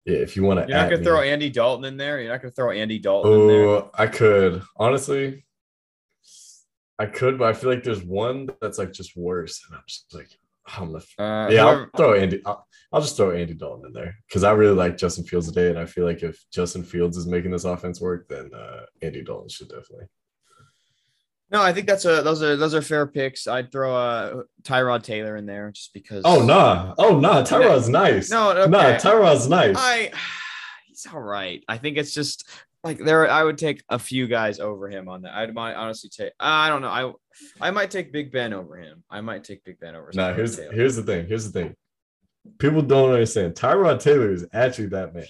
yeah, 0.06 0.18
if 0.20 0.36
you 0.38 0.44
want 0.44 0.62
to, 0.62 0.68
You're 0.68 0.78
not 0.78 0.90
gonna 0.90 1.04
throw 1.04 1.22
Andy 1.22 1.50
Dalton 1.50 1.86
in 1.86 1.98
there. 1.98 2.22
You're 2.22 2.32
not 2.32 2.42
gonna 2.42 2.52
throw 2.52 2.72
Andy 2.72 3.00
Dalton 3.00 3.34
in 3.34 3.48
there. 3.48 3.66
Oh, 3.66 3.92
I 3.94 4.08
could 4.08 4.62
honestly. 4.78 5.46
I 6.98 7.06
could, 7.06 7.38
but 7.38 7.48
I 7.48 7.54
feel 7.54 7.70
like 7.70 7.84
there's 7.84 8.04
one 8.04 8.50
that's 8.62 8.78
like 8.78 8.92
just 8.92 9.16
worse, 9.16 9.62
and 9.68 9.78
I'm 9.78 9.84
just 9.88 10.14
like, 10.14 10.30
I'm 10.78 10.94
the 10.94 11.24
Uh, 11.24 11.50
yeah. 11.50 11.66
I'll 11.66 11.90
throw 11.96 12.14
Andy. 12.14 12.42
I'll, 12.46 12.68
I'll 12.92 13.02
just 13.02 13.18
throw 13.18 13.32
Andy 13.32 13.54
Dalton 13.54 13.88
in 13.88 13.94
there 13.94 14.16
because 14.28 14.44
I 14.44 14.52
really 14.52 14.76
like 14.76 14.98
Justin 14.98 15.24
Fields 15.24 15.48
today, 15.48 15.70
and 15.70 15.80
I 15.80 15.86
feel 15.86 16.06
like 16.06 16.24
if 16.24 16.44
Justin 16.52 16.84
Fields 16.84 17.18
is 17.18 17.28
making 17.28 17.52
this 17.52 17.66
offense 17.66 18.02
work, 18.02 18.28
then 18.28 18.52
uh, 18.54 18.86
Andy 19.02 19.24
Dalton 19.24 19.50
should 19.50 19.70
definitely. 19.70 20.08
no, 21.52 21.62
I 21.62 21.74
think 21.74 21.88
that's 21.88 22.06
a 22.06 22.22
those 22.22 22.42
are 22.42 22.56
those 22.56 22.74
are 22.74 22.82
fair 22.82 23.08
picks. 23.08 23.48
I'd 23.48 23.72
throw 23.72 23.96
uh 23.96 24.44
Tyrod 24.64 25.04
Taylor 25.04 25.38
in 25.38 25.46
there 25.46 25.72
just 25.72 25.94
because. 25.94 26.24
Oh 26.26 26.44
nah, 26.44 26.94
oh 26.98 27.20
nah, 27.20 27.44
Tyrod's 27.44 27.90
nice. 27.90 28.30
No, 28.30 28.52
okay. 28.52 28.70
nah, 28.70 28.98
Tyrod's 28.98 29.48
nice. 29.48 29.76
I 29.78 30.12
he's 30.88 31.06
all 31.12 31.22
right. 31.22 31.64
I 31.68 31.78
think 31.78 31.98
it's 31.98 32.14
just 32.14 32.48
like 32.84 33.00
there. 33.00 33.30
I 33.30 33.44
would 33.44 33.58
take 33.58 33.84
a 33.90 34.00
few 34.00 34.28
guys 34.28 34.60
over 34.60 34.90
him 34.90 35.10
on 35.10 35.24
that. 35.24 35.36
I'd 35.36 35.54
might 35.54 35.76
honestly 35.76 36.10
take. 36.10 36.34
I 36.40 36.70
don't 36.70 36.82
know. 36.82 36.88
I 36.88 37.12
I 37.68 37.72
might 37.72 37.92
take 37.92 38.12
Big 38.12 38.32
Ben 38.32 38.54
over 38.54 38.78
him. 38.78 39.04
I 39.10 39.22
might 39.22 39.44
take 39.44 39.64
Big 39.64 39.80
Ben 39.80 39.96
over. 39.96 40.12
Nah, 40.14 40.34
here's 40.34 40.56
Taylor. 40.56 40.74
here's 40.74 40.96
the 40.96 41.04
thing. 41.04 41.28
Here's 41.28 41.52
the 41.52 41.62
thing. 41.62 41.76
People 42.58 42.82
don't 42.82 43.12
understand. 43.12 43.56
Tyrod 43.56 44.00
Taylor 44.00 44.32
is 44.32 44.46
actually 44.54 44.88
that 44.88 45.14
man. 45.14 45.26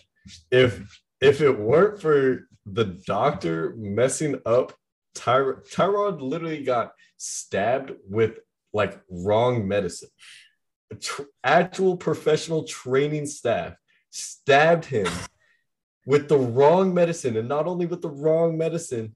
If 0.52 1.02
if 1.22 1.42
it 1.42 1.58
weren't 1.58 2.02
for 2.02 2.48
the 2.66 2.86
doctor 2.86 3.74
messing 3.78 4.40
up, 4.46 4.74
Tyr- 5.16 5.64
Tyrod 5.72 6.22
literally 6.22 6.64
got 6.64 6.94
stabbed 7.18 7.92
with 8.08 8.40
like 8.74 9.02
wrong 9.10 9.68
medicine. 9.68 10.10
Tr- 11.00 11.24
actual 11.44 11.98
professional 11.98 12.64
training 12.64 13.26
staff 13.26 13.74
stabbed 14.12 14.86
him 14.86 15.08
with 16.10 16.28
the 16.28 16.40
wrong 16.40 16.92
medicine, 16.92 17.38
and 17.38 17.48
not 17.48 17.68
only 17.68 17.86
with 17.86 18.02
the 18.02 18.10
wrong 18.10 18.58
medicine, 18.58 19.16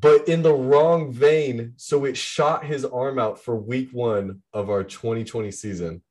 but 0.00 0.26
in 0.26 0.42
the 0.42 0.52
wrong 0.52 1.12
vein. 1.12 1.74
So 1.76 2.06
it 2.06 2.16
shot 2.16 2.64
his 2.64 2.84
arm 2.84 3.20
out 3.20 3.38
for 3.38 3.54
week 3.54 3.90
one 3.92 4.42
of 4.52 4.68
our 4.68 4.82
2020 4.82 5.52
season, 5.52 6.02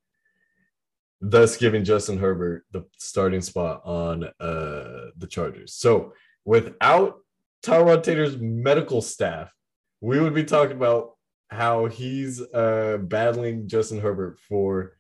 thus 1.20 1.58
giving 1.58 1.84
Justin 1.84 2.20
Herbert 2.20 2.64
the 2.72 2.86
starting 2.98 3.42
spot 3.42 3.82
on 3.84 4.24
uh, 4.40 5.10
the 5.18 5.28
Chargers. 5.30 5.74
So 5.74 6.14
without 6.46 7.18
Tyrod 7.62 8.04
Taylor's 8.04 8.38
medical 8.38 9.02
staff, 9.02 9.54
we 10.00 10.22
would 10.22 10.34
be 10.34 10.46
talking 10.46 10.78
about 10.78 11.16
how 11.50 11.88
he's 11.88 12.42
uh 12.54 12.98
battling 13.02 13.68
Justin 13.68 14.00
Herbert 14.00 14.40
for 14.40 14.94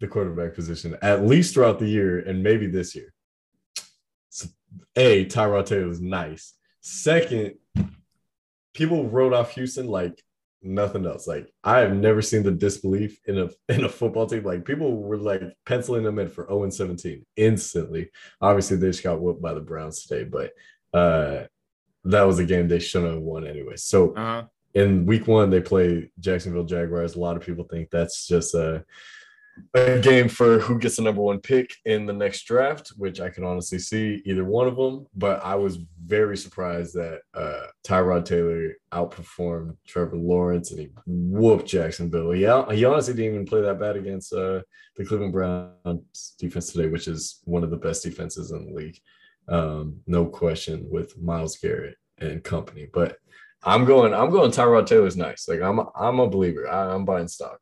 the 0.00 0.06
quarterback 0.06 0.54
position 0.54 0.96
at 1.02 1.26
least 1.26 1.54
throughout 1.54 1.78
the 1.78 1.88
year 1.88 2.18
and 2.20 2.42
maybe 2.42 2.66
this 2.66 2.94
year. 2.94 3.14
A 4.96 5.24
Tyrod 5.26 5.66
Taylor 5.66 5.90
is 5.90 6.00
nice. 6.00 6.54
Second, 6.80 7.54
people 8.74 9.08
wrote 9.08 9.32
off 9.32 9.52
Houston 9.54 9.86
like 9.86 10.22
nothing 10.62 11.06
else. 11.06 11.26
Like 11.26 11.52
I 11.64 11.78
have 11.78 11.94
never 11.96 12.22
seen 12.22 12.42
the 12.42 12.50
disbelief 12.52 13.18
in 13.26 13.38
a 13.38 13.48
in 13.72 13.84
a 13.84 13.88
football 13.88 14.26
team. 14.26 14.44
Like 14.44 14.64
people 14.64 14.96
were 14.96 15.16
like 15.16 15.42
penciling 15.66 16.02
them 16.04 16.18
in 16.18 16.28
for 16.28 16.46
0 16.46 16.64
and 16.64 16.74
17 16.74 17.24
instantly. 17.36 18.10
Obviously, 18.40 18.76
they 18.76 18.88
just 18.88 19.02
got 19.02 19.20
whooped 19.20 19.42
by 19.42 19.54
the 19.54 19.60
Browns 19.60 20.02
today, 20.04 20.24
but 20.24 20.52
uh 20.98 21.44
that 22.04 22.22
was 22.22 22.38
a 22.38 22.44
game 22.44 22.66
they 22.66 22.78
shouldn't 22.78 23.12
have 23.12 23.22
won 23.22 23.46
anyway. 23.46 23.76
So 23.76 24.14
Uh-huh. 24.14 24.44
in 24.74 25.04
week 25.04 25.26
one, 25.26 25.50
they 25.50 25.60
play 25.60 26.10
Jacksonville 26.18 26.64
Jaguars. 26.64 27.14
A 27.14 27.20
lot 27.20 27.36
of 27.36 27.42
people 27.42 27.64
think 27.64 27.90
that's 27.90 28.26
just 28.26 28.54
a, 28.54 28.84
a 29.74 29.98
game 29.98 30.28
for 30.28 30.58
who 30.58 30.78
gets 30.78 30.96
the 30.96 31.02
number 31.02 31.20
one 31.20 31.40
pick 31.40 31.70
in 31.84 32.06
the 32.06 32.12
next 32.12 32.44
draft, 32.44 32.88
which 32.96 33.20
I 33.20 33.30
can 33.30 33.44
honestly 33.44 33.78
see 33.78 34.22
either 34.24 34.44
one 34.44 34.66
of 34.66 34.76
them. 34.76 35.06
But 35.14 35.44
I 35.44 35.54
was 35.54 35.78
very 36.04 36.36
surprised 36.36 36.94
that 36.94 37.20
uh, 37.34 37.66
Tyrod 37.86 38.24
Taylor 38.24 38.74
outperformed 38.92 39.76
Trevor 39.86 40.16
Lawrence 40.16 40.70
and 40.70 40.80
he 40.80 40.88
whooped 41.06 41.66
Jacksonville. 41.66 42.32
He, 42.32 42.46
out, 42.46 42.72
he 42.72 42.84
honestly 42.84 43.14
didn't 43.14 43.34
even 43.34 43.46
play 43.46 43.60
that 43.62 43.80
bad 43.80 43.96
against 43.96 44.32
uh, 44.32 44.60
the 44.96 45.04
Cleveland 45.04 45.32
Browns 45.32 46.34
defense 46.38 46.72
today, 46.72 46.88
which 46.88 47.08
is 47.08 47.40
one 47.44 47.64
of 47.64 47.70
the 47.70 47.76
best 47.76 48.02
defenses 48.02 48.50
in 48.50 48.66
the 48.66 48.72
league. 48.72 48.98
Um, 49.48 50.00
no 50.06 50.26
question 50.26 50.86
with 50.90 51.20
Myles 51.20 51.56
Garrett 51.56 51.96
and 52.18 52.42
company. 52.42 52.88
But 52.92 53.16
I'm 53.62 53.84
going. 53.84 54.14
I'm 54.14 54.30
going. 54.30 54.50
Tyrod 54.50 54.86
Taylor's 54.86 55.16
nice. 55.16 55.48
Like 55.48 55.60
I'm. 55.60 55.80
I'm 55.94 56.20
a 56.20 56.28
believer. 56.28 56.68
I, 56.68 56.94
I'm 56.94 57.04
buying 57.04 57.28
stock. 57.28 57.58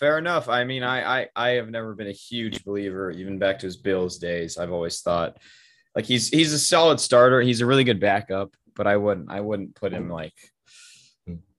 Fair 0.00 0.16
enough. 0.18 0.48
I 0.48 0.64
mean, 0.64 0.82
I, 0.82 1.20
I 1.20 1.28
I 1.36 1.48
have 1.50 1.68
never 1.70 1.94
been 1.94 2.06
a 2.08 2.12
huge 2.12 2.64
believer, 2.64 3.10
even 3.10 3.38
back 3.38 3.58
to 3.60 3.66
his 3.66 3.76
Bills 3.76 4.16
days. 4.18 4.56
I've 4.58 4.72
always 4.72 5.00
thought 5.02 5.36
like 5.94 6.06
he's 6.06 6.28
he's 6.28 6.52
a 6.54 6.58
solid 6.58 6.98
starter. 6.98 7.42
He's 7.42 7.60
a 7.60 7.66
really 7.66 7.84
good 7.84 8.00
backup, 8.00 8.54
but 8.74 8.86
I 8.86 8.96
wouldn't 8.96 9.30
I 9.30 9.40
wouldn't 9.42 9.74
put 9.74 9.92
him 9.92 10.08
like 10.08 10.32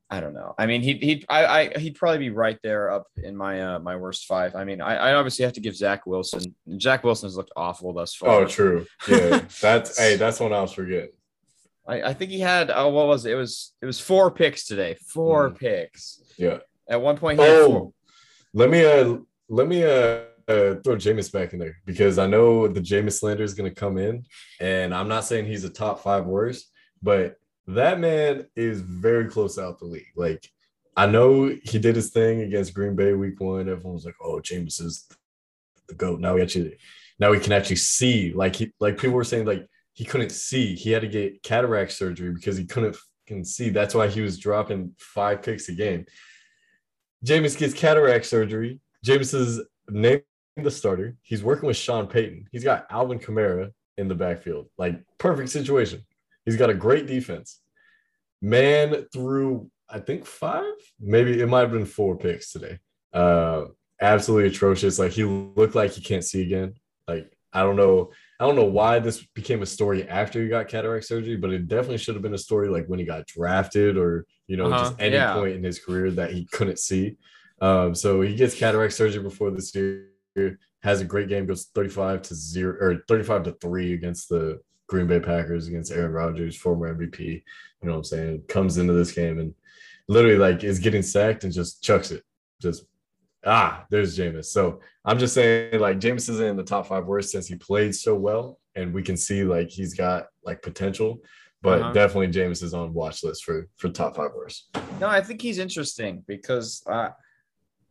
I 0.10 0.20
don't 0.20 0.34
know. 0.34 0.56
I 0.58 0.66
mean, 0.66 0.82
he 0.82 0.94
he 0.96 1.26
I, 1.30 1.46
I 1.76 1.80
he'd 1.80 1.96
probably 1.96 2.18
be 2.18 2.32
right 2.32 2.58
there 2.64 2.92
up 2.92 3.06
in 3.24 3.38
my 3.38 3.62
uh 3.62 3.80
my 3.80 3.96
worst 3.96 4.26
five. 4.26 4.56
I 4.56 4.66
mean, 4.66 4.82
I, 4.82 4.96
I 4.96 5.14
obviously 5.14 5.46
have 5.46 5.54
to 5.54 5.62
give 5.62 5.76
Zach 5.76 6.06
Wilson. 6.08 6.56
Zach 6.82 7.04
Wilson 7.04 7.28
has 7.28 7.38
looked 7.38 7.52
awful 7.56 7.94
thus 7.94 8.16
far. 8.16 8.42
Oh, 8.42 8.46
true. 8.48 8.88
Yeah, 9.08 9.46
that's 9.62 9.98
hey, 10.00 10.16
that's 10.18 10.40
one 10.40 10.52
I 10.52 10.62
was 10.62 10.74
forgetting. 10.74 11.12
I, 11.88 12.02
I 12.02 12.14
think 12.14 12.32
he 12.32 12.40
had 12.40 12.72
oh 12.74 12.90
what 12.90 13.08
was 13.08 13.26
it? 13.26 13.34
It 13.34 13.36
was 13.36 13.74
it 13.82 13.86
was 13.86 14.00
four 14.00 14.32
picks 14.32 14.66
today. 14.66 14.98
Four 15.14 15.52
Mm. 15.52 15.60
picks. 15.60 16.22
Yeah. 16.38 16.58
At 16.90 17.02
one 17.02 17.18
point 17.18 17.40
he. 17.40 17.46
Oh, 17.46 17.94
let 18.54 18.70
me 18.70 18.86
uh 18.86 19.18
let 19.50 19.68
me 19.68 19.84
uh, 19.84 20.24
uh 20.48 20.76
throw 20.84 20.96
Jameis 20.96 21.32
back 21.32 21.54
in 21.54 21.60
there 21.60 21.78
because 21.86 22.18
I 22.18 22.28
know 22.28 22.68
the 22.68 22.82
Jameis 22.82 23.20
slander 23.20 23.44
is 23.44 23.54
gonna 23.54 23.72
come 23.72 23.98
in, 23.98 24.26
and 24.60 24.94
I'm 24.94 25.08
not 25.08 25.26
saying 25.26 25.46
he's 25.46 25.64
a 25.64 25.70
top 25.70 26.02
five 26.02 26.26
worst, 26.26 26.70
but 27.02 27.38
that 27.68 28.00
man 28.00 28.48
is 28.56 28.82
very 28.82 29.30
close 29.30 29.58
out 29.58 29.80
the 29.80 29.86
league. 29.86 30.14
Like 30.16 30.50
I 30.96 31.06
know 31.08 31.48
he 31.64 31.80
did 31.80 31.96
his 31.96 32.10
thing 32.10 32.42
against 32.42 32.74
Green 32.74 32.96
Bay 32.96 33.14
week 33.14 33.40
one. 33.40 33.70
Everyone 33.70 33.94
was 33.94 34.06
like, 34.06 34.16
"Oh, 34.22 34.42
Jameis 34.42 34.82
is 34.82 35.08
the 35.88 35.96
goat." 35.96 36.20
Now 36.20 36.36
we 36.36 36.42
actually, 36.42 36.78
now 37.20 37.32
we 37.32 37.40
can 37.40 37.54
actually 37.54 37.78
see. 37.78 38.34
Like 38.34 38.56
he, 38.56 38.72
like 38.80 38.98
people 38.98 39.16
were 39.16 39.24
saying, 39.24 39.46
like 39.46 39.68
he 39.94 40.04
couldn't 40.04 40.32
see. 40.32 40.76
He 40.76 40.92
had 40.92 41.02
to 41.02 41.08
get 41.08 41.44
cataract 41.44 41.94
surgery 41.94 42.34
because 42.34 42.58
he 42.58 42.66
couldn't 42.66 42.98
can 43.28 43.46
see. 43.46 43.70
That's 43.70 43.96
why 43.96 44.08
he 44.08 44.22
was 44.22 44.38
dropping 44.38 44.94
five 44.98 45.42
picks 45.42 45.70
a 45.70 45.74
game. 45.74 46.06
Jameis 47.26 47.58
gets 47.58 47.74
cataract 47.74 48.26
surgery. 48.26 48.80
Jameis 49.06 49.34
is 49.34 49.62
named 49.90 50.24
the 50.58 50.72
starter. 50.72 51.16
He's 51.22 51.44
working 51.44 51.68
with 51.68 51.78
Sean 51.78 52.08
Payton. 52.08 52.48
He's 52.52 52.64
got 52.64 52.88
Alvin 52.90 53.20
Kamara 53.20 53.72
in 53.98 54.08
the 54.08 54.16
backfield. 54.16 54.68
Like 54.78 55.00
perfect 55.18 55.50
situation. 55.50 56.04
He's 56.46 56.58
got 56.58 56.70
a 56.70 56.74
great 56.74 57.08
defense. 57.08 57.62
Man 58.42 59.06
threw, 59.14 59.70
I 59.90 60.00
think 60.00 60.26
five, 60.26 60.74
maybe 61.00 61.40
it 61.40 61.48
might 61.48 61.62
have 61.62 61.72
been 61.72 61.86
four 61.86 62.18
picks 62.18 62.52
today. 62.52 62.80
Uh, 63.14 63.66
absolutely 64.02 64.50
atrocious. 64.50 64.98
Like 64.98 65.12
he 65.12 65.24
looked 65.24 65.76
like 65.76 65.92
he 65.92 66.02
can't 66.02 66.24
see 66.24 66.42
again. 66.42 66.74
Like 67.08 67.32
I 67.54 67.62
don't 67.62 67.76
know. 67.76 68.12
I 68.42 68.46
don't 68.46 68.56
know 68.56 68.66
why 68.66 68.98
this 68.98 69.24
became 69.36 69.62
a 69.62 69.68
story 69.68 70.10
after 70.10 70.42
he 70.42 70.50
got 70.50 70.68
cataract 70.68 71.06
surgery, 71.06 71.38
but 71.38 71.52
it 71.54 71.68
definitely 71.68 72.00
should 72.00 72.16
have 72.16 72.24
been 72.24 72.34
a 72.34 72.40
story 72.40 72.70
like 72.70 72.88
when 72.88 72.98
he 72.98 73.06
got 73.06 73.28
drafted 73.28 73.98
or 73.98 74.26
you 74.48 74.58
know 74.58 74.66
Uh-huh, 74.66 74.86
just 74.86 74.96
any 75.00 75.14
yeah. 75.14 75.36
point 75.36 75.54
in 75.54 75.64
his 75.64 75.78
career 75.78 76.10
that 76.10 76.32
he 76.32 76.46
couldn't 76.52 76.80
see. 76.80 77.18
Um, 77.62 77.94
so 77.94 78.22
he 78.22 78.34
gets 78.36 78.56
cataract 78.58 78.94
surgery 78.94 79.22
before 79.22 79.52
this 79.52 79.76
year. 79.76 80.08
Has 80.82 81.02
a 81.02 81.06
great 81.06 81.30
game, 81.30 81.46
goes 81.46 81.66
35 81.76 82.24
to 82.24 82.34
zero 82.36 82.76
or 82.82 83.04
35 83.08 83.44
to 83.44 83.52
three 83.62 83.94
against 83.94 84.28
the 84.30 84.60
Green 84.88 85.06
Bay 85.06 85.20
Packers 85.20 85.68
against 85.68 85.92
Aaron 85.92 86.12
Rodgers, 86.12 86.58
former 86.58 86.92
MVP. 86.96 87.20
You 87.20 87.42
know 87.84 87.92
what 87.92 87.98
I'm 87.98 88.04
saying? 88.06 88.44
Comes 88.48 88.80
into 88.80 88.94
this 88.94 89.12
game 89.12 89.38
and 89.38 89.54
literally 90.08 90.38
like 90.40 90.64
is 90.64 90.80
getting 90.80 91.04
sacked 91.04 91.44
and 91.44 91.54
just 91.54 91.84
chucks 91.84 92.10
it. 92.10 92.24
Just 92.60 92.86
ah, 93.46 93.86
there's 93.90 94.18
Jameis. 94.18 94.46
So 94.46 94.80
I'm 95.06 95.18
just 95.20 95.34
saying 95.34 95.80
like 95.80 96.00
Jameis 96.00 96.30
isn't 96.30 96.46
in 96.46 96.58
the 96.58 96.64
top 96.64 96.88
five 96.88 97.06
worst 97.06 97.32
since 97.32 97.48
he 97.48 97.56
played 97.56 97.96
so 97.96 98.16
well, 98.16 98.60
and 98.76 98.94
we 98.94 99.04
can 99.04 99.18
see 99.18 99.44
like 99.44 99.70
he's 99.70 99.94
got 99.94 100.28
like 100.44 100.62
potential. 100.62 101.20
But 101.64 101.82
Uh-huh. 101.82 101.94
definitely 101.94 102.28
Jameis 102.30 102.64
is 102.64 102.74
on 102.74 102.94
watch 102.94 103.24
list 103.24 103.44
for 103.44 103.68
for 103.78 103.90
top 103.90 104.16
five 104.16 104.32
worst. 104.36 104.70
No, 105.00 105.08
I 105.08 105.22
think 105.22 105.42
he's 105.42 105.60
interesting 105.60 106.24
because 106.28 106.82
uh, 106.88 107.10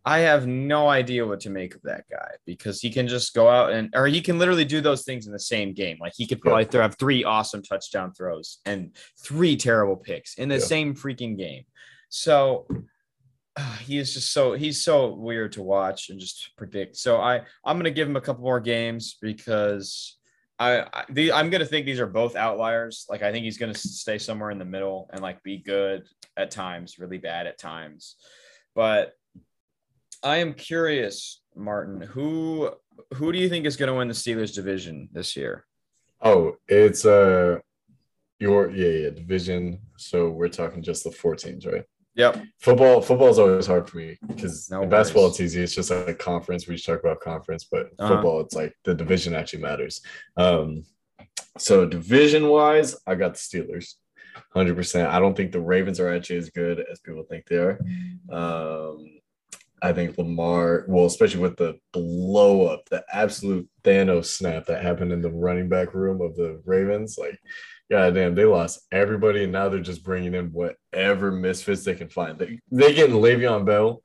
I 0.05 0.21
have 0.21 0.47
no 0.47 0.89
idea 0.89 1.27
what 1.27 1.41
to 1.41 1.51
make 1.51 1.75
of 1.75 1.83
that 1.83 2.05
guy 2.11 2.31
because 2.47 2.81
he 2.81 2.91
can 2.91 3.07
just 3.07 3.35
go 3.35 3.49
out 3.49 3.71
and, 3.73 3.91
or 3.95 4.07
he 4.07 4.23
can 4.23 4.39
literally 4.39 4.65
do 4.65 4.81
those 4.81 5.05
things 5.05 5.27
in 5.27 5.33
the 5.33 5.39
same 5.39 5.75
game. 5.75 5.99
Like 6.01 6.15
he 6.17 6.27
could 6.27 6.41
probably 6.41 6.65
throw, 6.65 6.81
have 6.83 6.97
three 6.99 7.23
awesome 7.23 7.63
touchdown 7.63 8.13
throws 8.15 8.59
and 8.65 8.97
three 9.23 9.57
terrible 9.57 9.97
picks 9.97 10.35
in 10.39 10.49
the 10.49 10.55
Yeah. 10.57 10.61
same 10.65 10.95
freaking 10.95 11.37
game. 11.37 11.65
So 12.09 12.67
he 13.81 13.99
is 13.99 14.15
just 14.15 14.33
so 14.33 14.53
he's 14.53 14.83
so 14.83 15.15
weird 15.15 15.53
to 15.53 15.63
watch 15.63 16.11
and 16.11 16.21
just 16.21 16.51
predict. 16.57 16.97
So 16.97 17.21
I 17.21 17.43
I'm 17.65 17.77
gonna 17.77 17.91
give 17.91 18.09
him 18.09 18.17
a 18.17 18.21
couple 18.21 18.43
more 18.43 18.61
games 18.61 19.17
because 19.21 20.17
I, 20.59 20.81
I 20.93 21.05
the, 21.09 21.33
I'm 21.33 21.51
gonna 21.51 21.65
think 21.65 21.87
these 21.87 22.01
are 22.01 22.07
both 22.07 22.37
outliers. 22.37 23.07
Like 23.09 23.23
I 23.23 23.33
think 23.33 23.45
he's 23.45 23.59
gonna 23.59 23.75
stay 23.75 24.19
somewhere 24.19 24.51
in 24.51 24.59
the 24.59 24.65
middle 24.65 25.09
and 25.13 25.23
like 25.23 25.43
be 25.43 25.59
good 25.59 26.07
at 26.37 26.51
times, 26.51 26.99
really 26.99 27.19
bad 27.19 27.47
at 27.47 27.59
times. 27.59 28.17
But 28.75 29.15
I 30.23 30.37
am 30.37 30.53
curious, 30.53 31.41
Martin, 31.57 32.01
who 32.03 32.71
who 33.15 33.33
do 33.33 33.39
you 33.39 33.49
think 33.49 33.67
is 33.67 33.77
to 33.89 33.95
win 33.95 34.09
the 34.09 34.15
Steelers 34.15 34.55
division 34.55 35.09
this 35.13 35.37
year? 35.37 35.65
Oh, 36.21 36.57
it's 36.69 37.07
uh 37.07 37.59
your 38.39 38.71
yeah 38.71 38.89
yeah 38.89 39.11
division. 39.11 39.81
So 39.97 40.29
we're 40.29 40.49
talking 40.49 40.83
just 40.83 41.05
the 41.05 41.11
four 41.11 41.35
teams, 41.37 41.67
right? 41.67 41.85
Yep. 42.17 42.43
Football 42.59 43.01
football 43.03 43.29
is 43.29 43.39
always 43.39 43.67
hard 43.67 43.89
for 43.89 43.99
me 43.99 44.19
because 44.27 44.69
No 44.71 44.85
basketball 44.87 45.29
it's 45.29 45.41
easy. 45.41 45.63
It's 45.63 45.75
just 45.75 45.91
like 45.91 46.09
a 46.09 46.15
conference. 46.15 46.67
We 46.67 46.75
just 46.75 46.87
talk 46.87 47.01
about 47.01 47.21
conference, 47.21 47.65
but 47.71 47.87
Uh-huh. 47.99 48.09
football 48.09 48.41
it's 48.41 48.55
like 48.55 48.75
the 48.85 48.95
division 48.95 49.35
actually 49.35 49.63
matters. 49.63 50.03
Um, 50.37 50.85
so 51.59 51.87
division 51.87 52.49
wise, 52.49 52.97
I 53.07 53.15
got 53.15 53.35
the 53.35 53.39
Steelers, 53.39 53.95
hundred 54.53 54.77
percent. 54.77 55.09
I 55.09 55.19
don't 55.21 55.37
think 55.37 55.53
the 55.53 55.61
Ravens 55.61 56.01
are 56.01 56.13
actually 56.13 56.39
as 56.39 56.51
good 56.51 56.85
as 56.91 57.01
people 57.01 57.25
think 57.25 57.47
they 57.47 57.57
are. 57.59 57.79
Um, 58.31 59.07
I 59.83 59.93
think 59.95 60.19
Lamar, 60.19 60.85
well, 60.89 61.07
especially 61.07 61.41
with 61.41 61.57
the 61.57 61.79
blow 61.93 62.67
up, 62.67 62.89
the 62.91 63.03
absolute 63.13 63.69
Thanos 63.83 64.27
snap 64.27 64.67
that 64.67 64.83
happened 64.83 65.11
in 65.13 65.23
the 65.23 65.31
running 65.31 65.69
back 65.71 65.95
room 65.95 66.21
of 66.21 66.37
the 66.37 66.61
Ravens, 66.67 67.17
like, 67.19 67.39
goddamn, 67.91 68.35
they 68.35 68.45
lost 68.45 68.87
everybody, 68.93 69.43
and 69.45 69.53
now 69.53 69.69
they're 69.69 69.81
just 69.81 70.05
bringing 70.05 70.35
in 70.35 70.53
whatever 70.53 71.31
misfits 71.33 71.85
they 71.85 71.95
can 71.95 72.09
find. 72.09 72.39
They 72.39 72.61
they 72.71 72.95
getting 72.95 73.17
Le'Veon 73.17 73.65
Bell. 73.67 74.03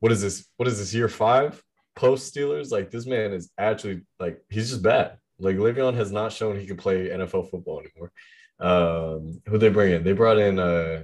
What 0.00 0.12
is 0.12 0.22
this? 0.22 0.46
What 0.56 0.68
is 0.68 0.78
this 0.78 0.94
year 0.94 1.08
five 1.08 1.62
post 1.96 2.32
Steelers? 2.34 2.70
Like 2.70 2.90
this 2.90 3.06
man 3.06 3.32
is 3.32 3.50
actually 3.58 4.02
like 4.20 4.40
he's 4.48 4.70
just 4.70 4.82
bad. 4.82 5.18
Like 5.38 5.56
Le'Veon 5.56 5.94
has 5.94 6.12
not 6.12 6.32
shown 6.32 6.58
he 6.58 6.66
can 6.66 6.76
play 6.76 7.08
NFL 7.08 7.50
football 7.50 7.80
anymore. 7.80 8.12
Um, 8.60 9.40
who 9.46 9.58
they 9.58 9.68
bring 9.68 9.92
in? 9.92 10.04
They 10.04 10.12
brought 10.12 10.38
in 10.38 10.58
uh 10.58 11.02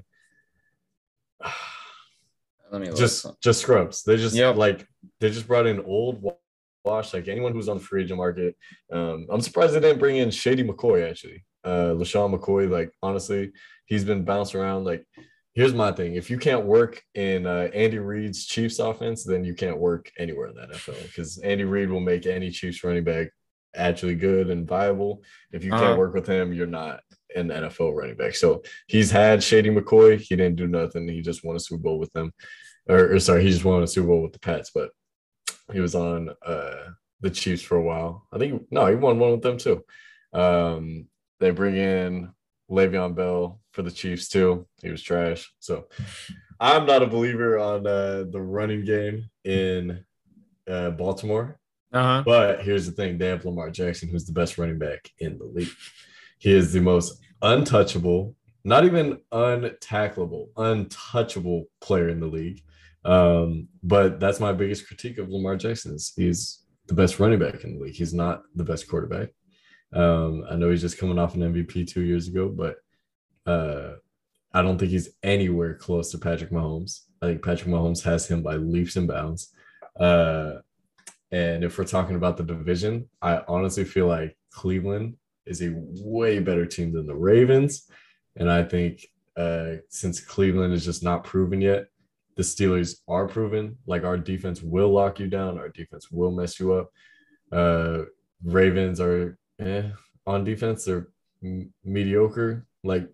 Let 2.72 2.80
me 2.80 2.88
look. 2.88 2.96
just 2.98 3.26
just 3.40 3.60
scrubs. 3.62 4.02
They 4.02 4.16
just 4.16 4.34
Yep. 4.34 4.56
like 4.56 4.86
they 5.20 5.30
just 5.30 5.46
brought 5.46 5.66
in 5.66 5.80
old 5.80 6.22
wash 6.84 7.14
like 7.14 7.28
anyone 7.28 7.52
who's 7.52 7.68
on 7.68 7.78
the 7.78 7.82
free 7.82 8.02
agent 8.02 8.18
market. 8.18 8.56
Um, 8.92 9.26
I'm 9.30 9.40
surprised 9.40 9.74
they 9.74 9.80
didn't 9.80 9.98
bring 10.00 10.16
in 10.16 10.30
Shady 10.30 10.64
McCoy 10.64 11.08
actually. 11.08 11.44
Uh, 11.64 11.94
LeSean 11.94 12.34
McCoy, 12.38 12.68
like 12.70 12.90
honestly, 13.02 13.52
he's 13.86 14.04
been 14.04 14.24
bounced 14.24 14.54
around. 14.54 14.84
Like, 14.84 15.04
here's 15.54 15.74
my 15.74 15.92
thing: 15.92 16.14
if 16.14 16.30
you 16.30 16.38
can't 16.38 16.64
work 16.66 17.02
in 17.14 17.46
uh, 17.46 17.68
Andy 17.74 17.98
Reid's 17.98 18.44
Chiefs 18.46 18.78
offense, 18.78 19.24
then 19.24 19.44
you 19.44 19.54
can't 19.54 19.78
work 19.78 20.10
anywhere 20.18 20.48
in 20.48 20.54
the 20.54 20.62
NFL 20.66 21.02
because 21.06 21.38
Andy 21.38 21.64
Reid 21.64 21.90
will 21.90 22.00
make 22.00 22.26
any 22.26 22.50
Chiefs 22.50 22.84
running 22.84 23.04
back 23.04 23.28
actually 23.76 24.14
good 24.14 24.50
and 24.50 24.68
viable. 24.68 25.22
If 25.52 25.64
you 25.64 25.72
Uh-huh. 25.72 25.82
can't 25.82 25.98
work 25.98 26.14
with 26.14 26.26
him, 26.26 26.52
you're 26.52 26.66
not 26.66 27.00
an 27.34 27.48
NFL 27.48 27.92
running 27.96 28.16
back. 28.16 28.36
So 28.36 28.62
he's 28.86 29.10
had 29.10 29.42
Shady 29.42 29.70
McCoy. 29.70 30.20
He 30.20 30.36
didn't 30.36 30.54
do 30.56 30.68
nothing. 30.68 31.08
He 31.08 31.22
just 31.22 31.44
won 31.44 31.56
a 31.56 31.60
Super 31.60 31.82
Bowl 31.82 31.98
with 31.98 32.12
them. 32.12 32.32
Or, 32.88 33.14
or 33.14 33.18
sorry, 33.18 33.42
he 33.42 33.50
just 33.50 33.64
won 33.64 33.82
a 33.82 33.86
Super 33.88 34.06
Bowl 34.08 34.22
with 34.22 34.32
the 34.32 34.38
Pats, 34.38 34.70
but 34.72 34.90
he 35.72 35.80
was 35.80 35.94
on 35.96 36.30
uh, 36.46 36.90
the 37.20 37.30
Chiefs 37.30 37.62
for 37.62 37.76
a 37.76 37.82
while. 37.82 38.28
I 38.32 38.38
think 38.38 38.62
no, 38.70 38.86
he 38.86 38.94
won 38.94 39.18
one 39.18 39.32
with 39.32 39.42
them 39.42 39.56
too. 39.58 39.82
Um, 40.32 41.08
they 41.40 41.50
bring 41.50 41.76
in 41.76 42.32
Le'Veon 42.70 43.14
Bell 43.14 43.60
for 43.72 43.82
the 43.82 43.90
Chiefs 43.90 44.28
too. 44.28 44.66
He 44.82 44.90
was 44.90 45.02
trash. 45.02 45.52
So 45.58 45.86
I'm 46.60 46.86
not 46.86 47.02
a 47.02 47.06
believer 47.06 47.58
on 47.58 47.86
uh, 47.86 48.24
the 48.30 48.40
running 48.40 48.84
game 48.84 49.28
in 49.44 50.04
uh, 50.68 50.90
Baltimore. 50.90 51.58
Uh-huh. 51.92 52.22
But 52.24 52.62
here's 52.62 52.86
the 52.86 52.92
thing: 52.92 53.18
they 53.18 53.28
have 53.28 53.44
Lamar 53.44 53.70
Jackson, 53.70 54.08
who's 54.08 54.26
the 54.26 54.32
best 54.32 54.58
running 54.58 54.78
back 54.78 55.10
in 55.18 55.38
the 55.38 55.44
league. 55.44 55.68
He 56.38 56.52
is 56.52 56.72
the 56.72 56.80
most 56.80 57.20
untouchable, 57.42 58.34
not 58.64 58.84
even 58.84 59.18
untackleable, 59.32 60.48
untouchable 60.56 61.66
player 61.80 62.08
in 62.08 62.20
the 62.20 62.26
league. 62.26 62.62
Um, 63.04 63.68
but 63.82 64.18
that's 64.18 64.40
my 64.40 64.52
biggest 64.52 64.86
critique 64.86 65.18
of 65.18 65.28
Lamar 65.28 65.56
Jackson 65.56 65.94
is 65.94 66.12
he's 66.16 66.64
the 66.86 66.94
best 66.94 67.20
running 67.20 67.38
back 67.38 67.62
in 67.64 67.74
the 67.74 67.84
league. 67.84 67.94
He's 67.94 68.14
not 68.14 68.42
the 68.54 68.64
best 68.64 68.88
quarterback. 68.88 69.28
Um, 69.92 70.44
I 70.50 70.56
know 70.56 70.70
he's 70.70 70.80
just 70.80 70.98
coming 70.98 71.18
off 71.18 71.34
an 71.34 71.42
MVP 71.42 71.88
two 71.88 72.02
years 72.02 72.28
ago, 72.28 72.48
but 72.48 72.76
uh, 73.46 73.94
I 74.52 74.62
don't 74.62 74.78
think 74.78 74.90
he's 74.90 75.10
anywhere 75.22 75.74
close 75.74 76.10
to 76.12 76.18
Patrick 76.18 76.50
Mahomes. 76.50 77.02
I 77.22 77.26
think 77.26 77.44
Patrick 77.44 77.70
Mahomes 77.70 78.02
has 78.04 78.26
him 78.26 78.42
by 78.42 78.56
leaps 78.56 78.96
and 78.96 79.08
bounds. 79.08 79.52
Uh, 79.98 80.54
and 81.32 81.64
if 81.64 81.78
we're 81.78 81.84
talking 81.84 82.16
about 82.16 82.36
the 82.36 82.44
division, 82.44 83.08
I 83.20 83.42
honestly 83.48 83.84
feel 83.84 84.06
like 84.06 84.36
Cleveland 84.50 85.16
is 85.46 85.62
a 85.62 85.72
way 85.74 86.38
better 86.38 86.66
team 86.66 86.92
than 86.92 87.06
the 87.06 87.14
Ravens. 87.14 87.88
And 88.36 88.50
I 88.50 88.62
think 88.62 89.06
uh, 89.36 89.76
since 89.88 90.20
Cleveland 90.20 90.72
is 90.72 90.84
just 90.84 91.02
not 91.02 91.24
proven 91.24 91.60
yet, 91.60 91.86
the 92.36 92.42
Steelers 92.42 93.00
are 93.08 93.26
proven. 93.26 93.76
Like 93.86 94.04
our 94.04 94.16
defense 94.16 94.62
will 94.62 94.92
lock 94.92 95.18
you 95.18 95.28
down, 95.28 95.58
our 95.58 95.68
defense 95.68 96.10
will 96.10 96.30
mess 96.30 96.58
you 96.58 96.72
up. 96.72 96.92
Uh, 97.52 98.04
Ravens 98.44 99.00
are 99.00 99.38
eh, 99.58 99.90
on 100.26 100.44
defense, 100.44 100.84
they're 100.84 101.08
m- 101.42 101.72
mediocre. 101.84 102.66
Like 102.82 103.08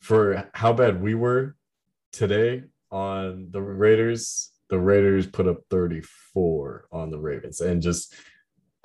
for 0.00 0.48
how 0.54 0.72
bad 0.72 1.02
we 1.02 1.14
were 1.14 1.56
today 2.12 2.64
on 2.90 3.48
the 3.50 3.60
Raiders, 3.60 4.52
the 4.70 4.78
Raiders 4.78 5.26
put 5.26 5.46
up 5.48 5.62
34 5.70 6.86
on 6.92 7.10
the 7.10 7.18
Ravens 7.18 7.60
and 7.60 7.82
just 7.82 8.14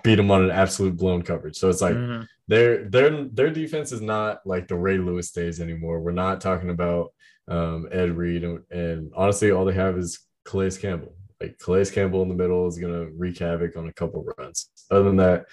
beat 0.04 0.16
them 0.16 0.32
on 0.32 0.44
an 0.44 0.52
absolute 0.52 0.98
blown 0.98 1.22
coverage. 1.22 1.58
So 1.58 1.70
it's 1.70 1.82
like 1.82 1.96
Mhm. 1.96 2.28
their 2.48 2.90
their 2.90 3.26
their 3.26 3.52
defense 3.52 3.92
is 3.92 4.02
not 4.02 4.46
like 4.48 4.68
the 4.68 4.76
Ray 4.76 4.98
Lewis 4.98 5.32
days 5.32 5.60
anymore. 5.62 6.00
We're 6.02 6.12
not 6.12 6.42
talking 6.42 6.70
about 6.72 7.14
um, 7.48 7.88
Ed 7.92 8.12
Reed 8.16 8.44
and, 8.44 8.60
and 8.72 9.12
honestly, 9.16 9.52
all 9.52 9.66
they 9.66 9.74
have 9.74 9.98
is 9.98 10.20
Calais 10.46 10.72
Campbell. 10.80 11.16
Like 11.42 11.58
Calais 11.60 11.90
Campbell 11.92 12.22
in 12.24 12.30
the 12.30 12.36
middle 12.36 12.68
is 12.68 12.78
gonna 12.80 13.10
wreak 13.12 13.40
havoc 13.40 13.76
on 13.78 13.88
a 13.88 13.94
couple 13.94 14.26
runs. 14.38 14.70
Other 14.90 15.04
than 15.04 15.18
that, 15.18 15.48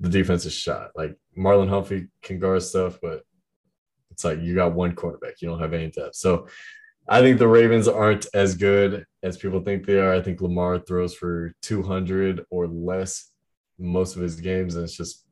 the 0.00 0.08
defense 0.08 0.44
is 0.46 0.54
shot. 0.54 0.90
Like 0.94 1.16
Marlon 1.36 1.68
Humphrey 1.68 2.08
can 2.22 2.38
guard 2.38 2.62
stuff, 2.62 2.98
but 3.02 3.22
it's 4.10 4.24
like 4.24 4.40
you 4.40 4.54
got 4.54 4.74
one 4.74 4.94
quarterback. 4.94 5.40
You 5.40 5.48
don't 5.48 5.60
have 5.60 5.72
any 5.74 5.90
depth. 5.90 6.16
So 6.16 6.48
I 7.08 7.20
think 7.20 7.38
the 7.38 7.48
Ravens 7.48 7.88
aren't 7.88 8.26
as 8.34 8.54
good 8.54 9.04
as 9.22 9.36
people 9.38 9.60
think 9.60 9.86
they 9.86 9.98
are. 9.98 10.12
I 10.12 10.20
think 10.22 10.40
Lamar 10.40 10.78
throws 10.78 11.14
for 11.14 11.54
200 11.62 12.44
or 12.50 12.66
less 12.66 13.30
most 13.78 14.16
of 14.16 14.22
his 14.22 14.40
games, 14.40 14.74
and 14.74 14.84
it's 14.84 14.96
just 14.96 15.24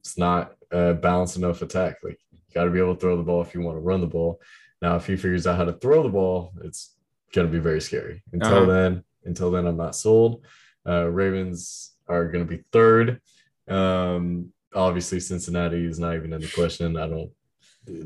it's 0.00 0.18
not 0.18 0.52
a 0.72 0.94
balanced 0.94 1.36
enough 1.36 1.62
attack. 1.62 1.96
Like 2.02 2.18
you 2.32 2.38
got 2.54 2.64
to 2.64 2.70
be 2.70 2.80
able 2.80 2.94
to 2.94 3.00
throw 3.00 3.16
the 3.16 3.22
ball 3.22 3.42
if 3.42 3.54
you 3.54 3.60
want 3.60 3.76
to 3.76 3.80
run 3.82 4.00
the 4.00 4.06
ball. 4.06 4.40
Now, 4.80 4.96
if 4.96 5.06
he 5.06 5.14
figures 5.16 5.46
out 5.46 5.56
how 5.56 5.64
to 5.64 5.74
throw 5.74 6.02
the 6.02 6.08
ball, 6.08 6.52
it's 6.64 6.96
going 7.32 7.46
to 7.46 7.52
be 7.52 7.60
very 7.60 7.80
scary. 7.80 8.22
Until 8.32 8.56
Uh-huh. 8.58 8.66
then, 8.66 9.04
until 9.24 9.50
then, 9.52 9.66
I'm 9.66 9.76
not 9.76 9.94
sold. 9.94 10.44
Uh, 10.86 11.06
Ravens 11.08 11.92
are 12.08 12.24
going 12.28 12.44
to 12.44 12.56
be 12.56 12.64
third. 12.72 13.20
Um, 13.68 14.52
obviously, 14.74 15.20
Cincinnati 15.20 15.84
is 15.84 15.98
not 15.98 16.14
even 16.14 16.32
in 16.32 16.40
the 16.40 16.48
question. 16.48 16.96
I 16.96 17.08
don't. 17.08 17.30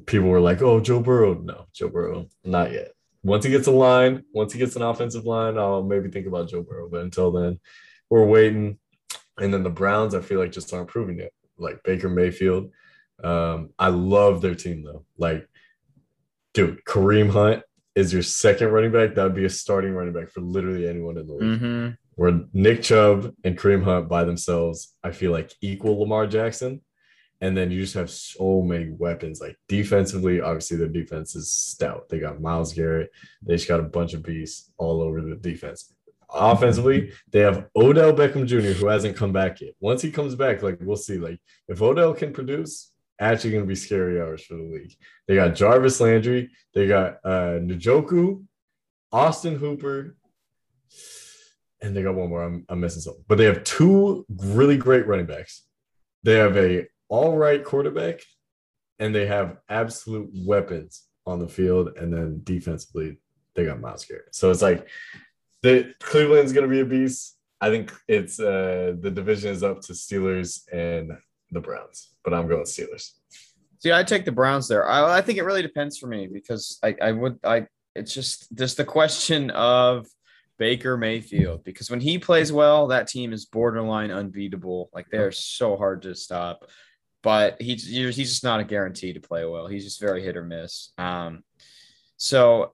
People 0.06 0.28
were 0.28 0.40
like, 0.40 0.62
"Oh, 0.62 0.80
Joe 0.80 1.00
Burrow." 1.00 1.34
No, 1.34 1.66
Joe 1.72 1.88
Burrow, 1.88 2.28
not 2.44 2.72
yet. 2.72 2.92
Once 3.22 3.44
he 3.44 3.50
gets 3.50 3.66
a 3.66 3.72
line, 3.72 4.22
once 4.32 4.52
he 4.52 4.58
gets 4.58 4.76
an 4.76 4.82
offensive 4.82 5.24
line, 5.24 5.58
I'll 5.58 5.82
maybe 5.82 6.10
think 6.10 6.26
about 6.26 6.48
Joe 6.48 6.62
Burrow. 6.62 6.88
But 6.88 7.02
until 7.02 7.32
then, 7.32 7.58
we're 8.08 8.24
waiting. 8.24 8.78
And 9.38 9.52
then 9.52 9.62
the 9.62 9.70
Browns, 9.70 10.14
I 10.14 10.20
feel 10.20 10.38
like 10.38 10.52
just 10.52 10.72
aren't 10.72 10.88
proving 10.88 11.20
it. 11.20 11.32
Like 11.58 11.82
Baker 11.82 12.08
Mayfield, 12.08 12.70
um, 13.22 13.70
I 13.78 13.88
love 13.88 14.40
their 14.40 14.54
team 14.54 14.82
though. 14.82 15.04
Like, 15.18 15.48
dude, 16.54 16.84
Kareem 16.84 17.30
Hunt 17.30 17.62
is 17.96 18.12
your 18.12 18.22
second 18.22 18.68
running 18.68 18.92
back. 18.92 19.14
That 19.14 19.24
would 19.24 19.34
be 19.34 19.46
a 19.46 19.50
starting 19.50 19.92
running 19.94 20.12
back 20.12 20.30
for 20.30 20.42
literally 20.42 20.86
anyone 20.86 21.16
in 21.18 21.26
the 21.26 21.32
league. 21.32 21.60
Mhm. 21.60 21.96
Where 22.14 22.40
Nick 22.52 22.82
Chubb 22.82 23.34
and 23.42 23.58
Kareem 23.58 23.82
Hunt 23.82 24.08
by 24.08 24.24
themselves, 24.24 24.94
I 25.02 25.10
feel 25.10 25.32
like 25.32 25.52
equal 25.60 25.98
Lamar 25.98 26.26
Jackson. 26.26 26.82
And 27.40 27.54
then 27.56 27.70
you 27.70 27.80
just 27.80 27.94
have 27.94 28.10
so 28.10 28.62
many 28.62 28.90
weapons. 28.90 29.40
Like 29.40 29.56
defensively, 29.68 30.40
obviously 30.40 30.76
their 30.76 30.88
defense 30.88 31.34
is 31.34 31.50
stout. 31.50 32.08
They 32.08 32.18
got 32.18 32.40
Myles 32.40 32.72
Garrett. 32.72 33.10
They 33.42 33.56
just 33.56 33.68
got 33.68 33.80
a 33.80 33.84
bunch 33.84 34.14
of 34.14 34.22
beasts 34.22 34.72
all 34.78 35.02
over 35.02 35.20
the 35.20 35.36
defense. 35.36 35.92
Offensively, 36.34 37.12
they 37.30 37.40
have 37.40 37.66
Odell 37.76 38.12
Beckham 38.12 38.46
Jr., 38.46 38.72
who 38.72 38.86
hasn't 38.86 39.16
come 39.16 39.32
back 39.32 39.60
yet. 39.60 39.74
Once 39.80 40.02
he 40.02 40.10
comes 40.10 40.34
back, 40.34 40.62
like 40.62 40.78
we'll 40.80 40.96
see. 40.96 41.18
Like 41.18 41.38
if 41.68 41.80
Odell 41.82 42.14
can 42.14 42.32
produce, 42.32 42.90
actually 43.18 43.52
gonna 43.52 43.64
be 43.64 43.74
scary 43.74 44.20
hours 44.20 44.44
for 44.44 44.54
the 44.54 44.62
league. 44.62 44.94
They 45.26 45.34
got 45.34 45.54
Jarvis 45.54 46.00
Landry, 46.00 46.50
they 46.74 46.86
got 46.86 47.18
uh 47.24 47.58
Njoku, 47.60 48.44
Austin 49.12 49.56
Hooper, 49.56 50.16
and 51.80 51.96
they 51.96 52.02
got 52.02 52.14
one 52.14 52.28
more. 52.28 52.42
I'm, 52.42 52.64
I'm 52.68 52.80
missing 52.80 53.02
something, 53.02 53.24
but 53.28 53.38
they 53.38 53.44
have 53.44 53.64
two 53.64 54.26
really 54.28 54.76
great 54.76 55.06
running 55.06 55.26
backs. 55.26 55.62
They 56.22 56.34
have 56.34 56.56
a 56.56 56.86
all 57.08 57.36
right 57.36 57.64
quarterback, 57.64 58.20
and 58.98 59.14
they 59.14 59.26
have 59.26 59.58
absolute 59.68 60.30
weapons 60.34 61.04
on 61.26 61.38
the 61.38 61.48
field. 61.48 61.96
And 61.96 62.12
then 62.12 62.40
defensively, 62.44 63.18
they 63.54 63.64
got 63.64 63.80
Myles 63.80 64.04
Garrett. 64.04 64.34
So 64.34 64.50
it's 64.50 64.62
like 64.62 64.88
the 65.62 65.94
Cleveland's 66.00 66.52
gonna 66.52 66.68
be 66.68 66.80
a 66.80 66.84
beast. 66.84 67.36
I 67.60 67.70
think 67.70 67.92
it's 68.06 68.38
uh 68.38 68.94
the 69.00 69.10
division 69.10 69.50
is 69.50 69.62
up 69.62 69.80
to 69.82 69.92
Steelers 69.92 70.62
and 70.72 71.12
the 71.50 71.60
Browns, 71.60 72.14
but 72.24 72.34
I'm 72.34 72.48
going 72.48 72.64
Steelers. 72.64 73.12
See, 73.78 73.92
I 73.92 74.02
take 74.02 74.24
the 74.24 74.32
Browns 74.32 74.68
there. 74.68 74.88
I, 74.88 75.18
I 75.18 75.20
think 75.20 75.38
it 75.38 75.44
really 75.44 75.62
depends 75.62 75.98
for 75.98 76.06
me 76.06 76.26
because 76.26 76.78
I, 76.82 76.96
I 77.00 77.12
would 77.12 77.38
I 77.44 77.66
it's 77.94 78.12
just 78.12 78.54
just 78.56 78.76
the 78.76 78.84
question 78.84 79.50
of 79.50 80.06
Baker 80.58 80.96
Mayfield 80.96 81.64
because 81.64 81.90
when 81.90 82.00
he 82.00 82.18
plays 82.18 82.52
well, 82.52 82.88
that 82.88 83.08
team 83.08 83.32
is 83.32 83.44
borderline 83.44 84.10
unbeatable. 84.10 84.90
Like 84.92 85.08
they're 85.10 85.32
so 85.32 85.76
hard 85.76 86.02
to 86.02 86.14
stop. 86.14 86.64
But 87.22 87.60
he's 87.60 87.86
he's 87.86 88.16
just 88.16 88.44
not 88.44 88.60
a 88.60 88.64
guarantee 88.64 89.12
to 89.12 89.20
play 89.20 89.44
well. 89.44 89.66
He's 89.66 89.84
just 89.84 90.00
very 90.00 90.22
hit 90.22 90.36
or 90.36 90.44
miss. 90.44 90.92
Um, 90.96 91.42
so 92.16 92.72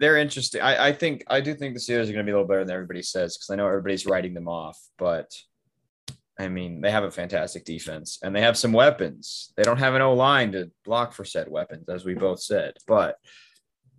they're 0.00 0.16
interesting. 0.16 0.60
I, 0.60 0.88
I 0.88 0.92
think 0.92 1.22
I 1.28 1.40
do 1.40 1.54
think 1.54 1.74
the 1.74 1.80
Steelers 1.80 2.08
are 2.08 2.12
going 2.12 2.16
to 2.16 2.24
be 2.24 2.32
a 2.32 2.34
little 2.34 2.48
better 2.48 2.64
than 2.64 2.74
everybody 2.74 3.02
says 3.02 3.36
because 3.36 3.50
I 3.50 3.56
know 3.56 3.68
everybody's 3.68 4.06
writing 4.06 4.34
them 4.34 4.48
off, 4.48 4.78
but 4.98 5.30
I 6.38 6.48
mean, 6.48 6.80
they 6.80 6.90
have 6.90 7.04
a 7.04 7.10
fantastic 7.10 7.64
defense 7.64 8.18
and 8.22 8.34
they 8.34 8.40
have 8.40 8.58
some 8.58 8.72
weapons. 8.72 9.52
They 9.56 9.62
don't 9.62 9.78
have 9.78 9.94
an 9.94 10.02
O 10.02 10.14
line 10.14 10.52
to 10.52 10.70
block 10.84 11.12
for 11.12 11.24
said 11.24 11.48
weapons, 11.48 11.88
as 11.88 12.04
we 12.04 12.14
both 12.14 12.42
said, 12.42 12.74
but 12.88 13.18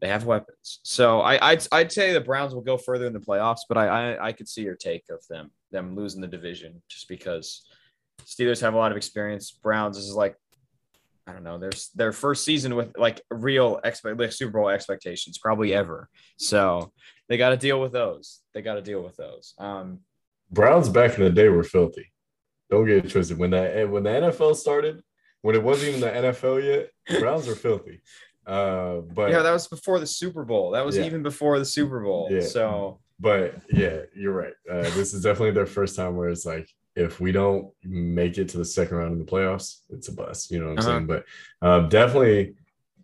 they 0.02 0.10
have 0.10 0.26
weapons. 0.26 0.82
So 0.84 1.22
I, 1.22 1.52
I'd, 1.52 1.66
I'd 1.72 1.92
say 1.92 2.12
the 2.12 2.20
Browns 2.20 2.54
will 2.54 2.62
go 2.62 2.78
further 2.78 3.06
in 3.06 3.14
the 3.14 3.20
playoffs, 3.20 3.62
but 3.70 3.78
I, 3.78 3.88
I, 3.88 4.28
I 4.28 4.32
could 4.34 4.50
see 4.50 4.64
your 4.64 4.76
take 4.76 5.06
of 5.10 5.26
them, 5.30 5.52
them 5.72 5.96
losing 5.96 6.20
the 6.20 6.28
division 6.28 6.82
just 6.90 7.08
because 7.08 7.66
Steelers 8.26 8.62
have 8.62 8.74
a 8.74 8.78
lot 8.78 8.92
of 8.92 8.98
experience. 8.98 9.52
Browns 9.52 9.98
is 9.98 10.14
like, 10.14 10.36
I 11.28 11.32
don't 11.32 11.44
know, 11.44 11.58
there's 11.58 11.90
their 11.96 12.12
first 12.12 12.44
season 12.44 12.76
with 12.76 12.98
like 12.98 13.22
real 13.32 13.80
expect 13.84 14.20
like 14.20 14.32
Super 14.34 14.60
Bowl 14.60 14.70
expectations, 14.70 15.38
probably 15.38 15.74
ever. 15.74 16.10
So 16.38 16.92
they 17.30 17.38
got 17.38 17.50
to 17.50 17.58
deal 17.58 17.82
with 17.82 17.94
those. 17.94 18.42
They 18.54 18.62
got 18.62 18.76
to 18.76 18.82
deal 18.82 19.02
with 19.02 19.16
those. 19.16 19.54
Um, 19.58 20.02
Browns 20.52 20.90
back 20.90 21.18
in 21.18 21.24
the 21.24 21.32
day 21.32 21.48
were 21.48 21.64
filthy. 21.64 22.12
Don't 22.70 22.86
get 22.86 23.06
it 23.06 23.10
twisted. 23.12 23.38
When 23.38 23.52
that 23.52 23.90
when 23.90 24.04
the 24.04 24.10
NFL 24.10 24.56
started, 24.56 25.02
when 25.42 25.56
it 25.56 25.64
wasn't 25.64 25.90
even 25.96 26.02
the 26.02 26.08
NFL 26.32 26.64
yet, 26.64 27.20
Browns 27.20 27.48
were 27.48 27.56
filthy. 27.56 28.02
Uh, 28.46 28.98
but 29.14 29.32
yeah, 29.32 29.42
that 29.42 29.52
was 29.54 29.68
before 29.68 30.00
the 30.00 30.08
Super 30.08 30.44
Bowl. 30.46 30.72
That 30.72 30.86
was 30.86 30.98
Yeah. 30.98 31.06
even 31.06 31.24
before 31.24 31.58
the 31.60 31.66
Super 31.66 32.00
Bowl. 32.02 32.28
Yeah. 32.32 32.42
So 32.42 33.00
but 33.20 33.56
yeah, 33.72 34.02
you're 34.16 34.34
right. 34.34 34.54
Uh, 34.70 34.82
this 34.96 35.14
is 35.14 35.22
definitely 35.24 35.52
their 35.52 35.66
first 35.66 35.96
time 35.96 36.16
where 36.16 36.30
it's 36.30 36.46
like 36.46 36.68
if 36.96 37.20
we 37.20 37.32
don't 37.32 37.72
make 37.84 38.38
it 38.38 38.50
to 38.50 38.58
the 38.58 38.66
second 38.66 38.98
round 38.98 39.14
of 39.14 39.20
the 39.20 39.32
playoffs, 39.32 39.80
it's 39.90 40.08
a 40.08 40.12
bust. 40.14 40.52
You 40.52 40.60
know 40.60 40.68
what 40.68 40.72
I'm 40.74 40.80
Uh-huh. 40.80 40.88
saying? 40.90 41.08
But 41.08 41.26
um, 41.62 41.90
definitely, 41.90 42.56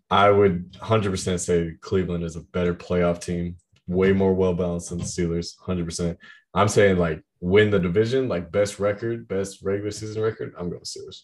I 0.09 0.29
would 0.29 0.71
100% 0.73 1.39
say 1.39 1.75
Cleveland 1.81 2.23
is 2.23 2.35
a 2.35 2.41
better 2.41 2.73
playoff 2.73 3.21
team, 3.21 3.55
way 3.87 4.11
more 4.13 4.33
well 4.33 4.53
balanced 4.53 4.89
than 4.89 4.97
the 4.99 5.05
Steelers. 5.05 5.57
100%. 5.65 6.17
I'm 6.53 6.67
saying 6.67 6.97
like 6.97 7.23
win 7.41 7.71
the 7.71 7.79
division, 7.79 8.27
like 8.29 8.51
best 8.51 8.79
record, 8.79 9.27
best 9.27 9.61
regular 9.63 9.91
season 9.91 10.21
record. 10.21 10.53
I'm 10.57 10.69
going 10.69 10.81
Steelers. 10.83 11.23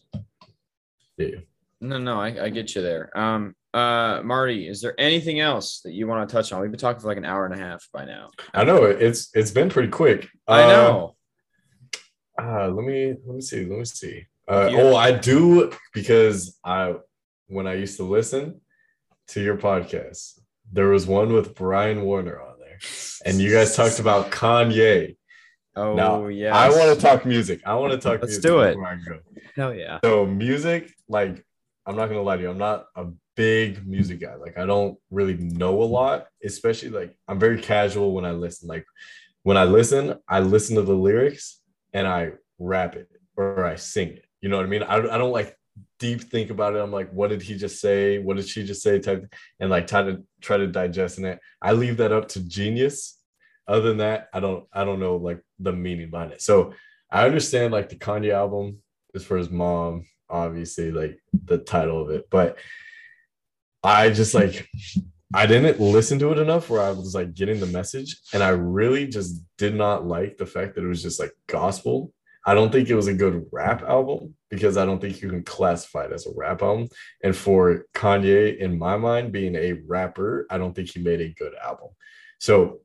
Yeah. 1.18 1.38
No, 1.80 2.00
no, 2.00 2.20
I, 2.20 2.46
I 2.46 2.50
get 2.50 2.76
you 2.76 2.82
there. 2.82 3.16
Um, 3.18 3.56
uh, 3.74 4.22
Marty, 4.24 4.68
is 4.68 4.82
there 4.82 4.96
anything 5.00 5.40
else 5.40 5.82
that 5.82 5.94
you 5.94 6.08
want 6.08 6.28
to 6.28 6.34
touch 6.34 6.52
on? 6.52 6.60
We've 6.62 6.72
been 6.72 6.80
talking 6.80 7.00
for 7.00 7.08
like 7.08 7.18
an 7.18 7.26
hour 7.26 7.46
and 7.46 7.54
a 7.54 7.58
half 7.58 7.88
by 7.94 8.04
now. 8.06 8.30
I 8.54 8.64
know 8.64 8.86
it's 8.86 9.30
it's 9.36 9.52
been 9.52 9.70
pretty 9.70 9.90
quick. 9.90 10.28
I 10.48 10.64
Uh, 10.64 10.68
know. 10.68 11.16
Uh, 12.42 12.68
let 12.70 12.86
me 12.86 13.16
let 13.26 13.36
me 13.36 13.42
see. 13.42 13.66
Let 13.66 13.80
me 13.80 13.86
see. 13.86 14.26
Uh, 14.48 14.70
oh, 14.72 14.96
I 14.96 15.12
do 15.12 15.72
because 15.94 16.58
I 16.64 16.96
when 17.48 17.68
I 17.68 17.76
used 17.76 17.98
to 17.98 18.04
listen 18.04 18.62
to 19.30 19.42
your 19.42 19.58
podcast, 19.58 20.40
there 20.72 20.88
was 20.88 21.06
one 21.06 21.34
with 21.34 21.54
Brian 21.54 22.02
Warner 22.04 22.42
on 22.42 22.56
there, 22.60 22.80
and 23.26 23.40
you 23.40 23.52
guys 23.52 23.76
talked 23.76 24.00
about 24.00 24.32
Kanye. 24.32 25.17
Oh 25.78 25.94
now, 25.94 26.28
yeah. 26.28 26.58
I 26.58 26.70
want 26.70 26.94
to 26.94 27.00
talk 27.00 27.26
music. 27.26 27.62
I 27.66 27.76
want 27.76 27.94
to 27.94 28.00
talk. 28.00 28.22
Let's 28.22 28.32
music 28.32 28.44
do 28.44 28.60
it. 28.62 28.74
before 28.74 28.88
I 28.88 28.96
go. 28.96 29.20
Hell 29.56 29.74
yeah. 29.74 30.00
So 30.04 30.26
music, 30.26 30.92
like 31.08 31.46
I'm 31.86 31.96
not 31.96 32.08
gonna 32.08 32.24
lie 32.24 32.38
to 32.38 32.42
you, 32.42 32.50
I'm 32.50 32.58
not 32.58 32.88
a 32.96 33.06
big 33.36 33.88
music 33.88 34.20
guy. 34.20 34.36
Like 34.36 34.58
I 34.58 34.66
don't 34.66 34.98
really 35.12 35.36
know 35.36 35.82
a 35.82 35.86
lot, 35.86 36.28
especially 36.44 36.90
like 36.90 37.16
I'm 37.28 37.40
very 37.40 37.62
casual 37.62 38.14
when 38.14 38.26
I 38.26 38.32
listen. 38.32 38.68
Like 38.68 38.86
when 39.44 39.56
I 39.56 39.66
listen, 39.66 40.16
I 40.28 40.40
listen 40.40 40.76
to 40.78 40.82
the 40.82 40.96
lyrics 40.96 41.62
and 41.94 42.08
I 42.08 42.32
rap 42.58 42.96
it 42.96 43.08
or 43.36 43.64
I 43.64 43.76
sing 43.76 44.10
it. 44.10 44.26
You 44.42 44.50
know 44.50 44.58
what 44.58 44.66
I 44.66 44.70
mean? 44.70 44.84
I, 44.84 44.96
I 44.96 45.18
don't 45.18 45.32
like 45.32 45.56
deep 46.00 46.22
think 46.22 46.50
about 46.50 46.76
it. 46.76 46.80
I'm 46.80 46.92
like, 46.92 47.12
what 47.12 47.30
did 47.30 47.42
he 47.42 47.56
just 47.56 47.80
say? 47.80 48.18
What 48.18 48.38
did 48.38 48.48
she 48.48 48.66
just 48.66 48.82
say? 48.82 49.00
Type 49.00 49.32
and 49.60 49.70
like 49.70 49.88
try 49.88 50.02
to 50.02 50.24
try 50.42 50.58
to 50.58 50.68
digest 50.68 51.20
in 51.20 51.26
it. 51.26 51.40
I 51.62 51.74
leave 51.74 51.98
that 51.98 52.12
up 52.12 52.28
to 52.30 52.40
genius. 52.42 53.17
Other 53.68 53.90
than 53.90 53.98
that, 53.98 54.30
I 54.34 54.40
don't 54.40 54.66
I 54.72 54.86
don't 54.86 55.00
know 55.00 55.18
like 55.18 55.42
the 55.60 55.74
meaning 55.74 56.10
behind 56.10 56.32
it. 56.32 56.42
So 56.42 56.74
I 57.12 57.26
understand 57.26 57.74
like 57.74 57.90
the 57.90 57.96
Kanye 57.96 58.32
album 58.32 58.80
is 59.14 59.24
for 59.24 59.38
his 59.38 59.50
mom, 59.50 60.06
obviously, 60.30 60.92
like 60.92 61.20
the 61.46 61.58
title 61.58 62.02
of 62.02 62.10
it. 62.10 62.30
But 62.30 62.58
I 63.84 64.10
just 64.10 64.34
like 64.34 64.68
I 65.34 65.46
didn't 65.46 65.80
listen 65.80 66.20
to 66.20 66.32
it 66.32 66.40
enough 66.40 66.70
where 66.70 66.82
I 66.82 66.92
was 66.92 67.14
like 67.14 67.34
getting 67.34 67.60
the 67.60 67.66
message. 67.66 68.18
And 68.34 68.42
I 68.42 68.50
really 68.50 69.08
just 69.08 69.44
did 69.58 69.76
not 69.76 70.08
like 70.08 70.38
the 70.38 70.46
fact 70.46 70.76
that 70.76 70.84
it 70.84 70.88
was 70.88 71.04
just 71.04 71.20
like 71.20 71.34
gospel. 71.48 72.14
I 72.46 72.54
don't 72.54 72.72
think 72.72 72.90
it 72.90 72.96
was 72.96 73.08
a 73.08 73.14
good 73.14 73.46
rap 73.52 73.84
album 73.84 74.36
because 74.50 74.78
I 74.78 74.86
don't 74.86 75.02
think 75.02 75.22
you 75.22 75.30
can 75.30 75.44
classify 75.44 76.06
it 76.06 76.14
as 76.14 76.26
a 76.26 76.32
rap 76.34 76.62
album. 76.62 76.88
And 77.22 77.36
for 77.36 77.86
Kanye, 77.94 78.58
in 78.58 78.80
my 78.80 78.96
mind, 78.96 79.34
being 79.34 79.56
a 79.56 79.74
rapper, 79.86 80.48
I 80.50 80.58
don't 80.58 80.74
think 80.74 80.90
he 80.90 81.02
made 81.02 81.20
a 81.20 81.34
good 81.34 81.54
album. 81.62 81.90
So 82.40 82.80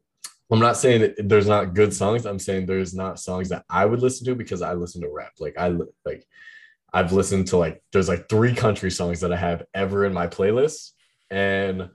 I'm 0.52 0.58
not 0.58 0.76
saying 0.76 1.00
that 1.00 1.28
there's 1.28 1.48
not 1.48 1.74
good 1.74 1.94
songs. 1.94 2.26
I'm 2.26 2.38
saying 2.38 2.66
there's 2.66 2.94
not 2.94 3.18
songs 3.18 3.48
that 3.48 3.64
I 3.70 3.86
would 3.86 4.02
listen 4.02 4.26
to 4.26 4.34
because 4.34 4.60
I 4.60 4.74
listen 4.74 5.00
to 5.00 5.08
rap. 5.08 5.32
Like 5.40 5.56
I 5.56 5.68
like 6.04 6.26
I've 6.92 7.12
listened 7.12 7.46
to 7.48 7.56
like 7.56 7.82
there's 7.92 8.08
like 8.08 8.28
three 8.28 8.54
country 8.54 8.90
songs 8.90 9.20
that 9.20 9.32
I 9.32 9.36
have 9.36 9.64
ever 9.72 10.04
in 10.04 10.12
my 10.12 10.26
playlist, 10.26 10.90
and 11.30 11.88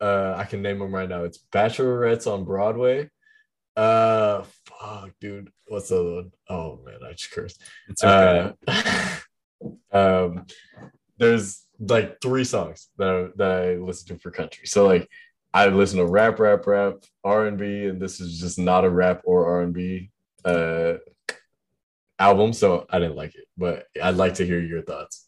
uh, 0.00 0.34
I 0.36 0.44
can 0.44 0.62
name 0.62 0.78
them 0.78 0.94
right 0.94 1.08
now. 1.08 1.24
It's 1.24 1.44
Bachelorettes 1.52 2.32
on 2.32 2.44
Broadway. 2.44 3.10
Uh, 3.76 4.44
fuck, 4.66 5.10
dude, 5.20 5.50
what's 5.66 5.88
the 5.88 6.00
other 6.00 6.14
one? 6.14 6.32
Oh 6.48 6.78
man, 6.84 6.98
I 7.04 7.12
just 7.12 7.32
cursed. 7.32 7.60
It's 7.88 8.04
okay. 8.04 8.52
Uh, 8.68 9.16
um, 9.92 10.46
there's 11.18 11.64
like 11.80 12.20
three 12.20 12.44
songs 12.44 12.88
that 12.98 13.08
I, 13.08 13.28
that 13.36 13.50
I 13.50 13.74
listen 13.74 14.14
to 14.14 14.22
for 14.22 14.30
country. 14.30 14.66
So 14.66 14.86
like 14.86 15.08
I 15.52 15.66
listen 15.66 15.98
to 15.98 16.06
rap, 16.06 16.38
rap, 16.38 16.66
rap, 16.66 16.94
R 17.24 17.46
and 17.46 17.58
B, 17.58 17.84
and 17.84 18.00
this 18.00 18.20
is 18.20 18.38
just 18.40 18.58
not 18.58 18.84
a 18.84 18.90
rap 18.90 19.22
or 19.24 19.46
R 19.46 19.62
and 19.62 19.74
B 19.74 20.10
uh 20.44 20.94
album. 22.18 22.52
So 22.52 22.86
I 22.90 22.98
didn't 22.98 23.16
like 23.16 23.34
it, 23.34 23.46
but 23.56 23.86
I'd 24.02 24.16
like 24.16 24.34
to 24.34 24.46
hear 24.46 24.60
your 24.60 24.82
thoughts. 24.82 25.26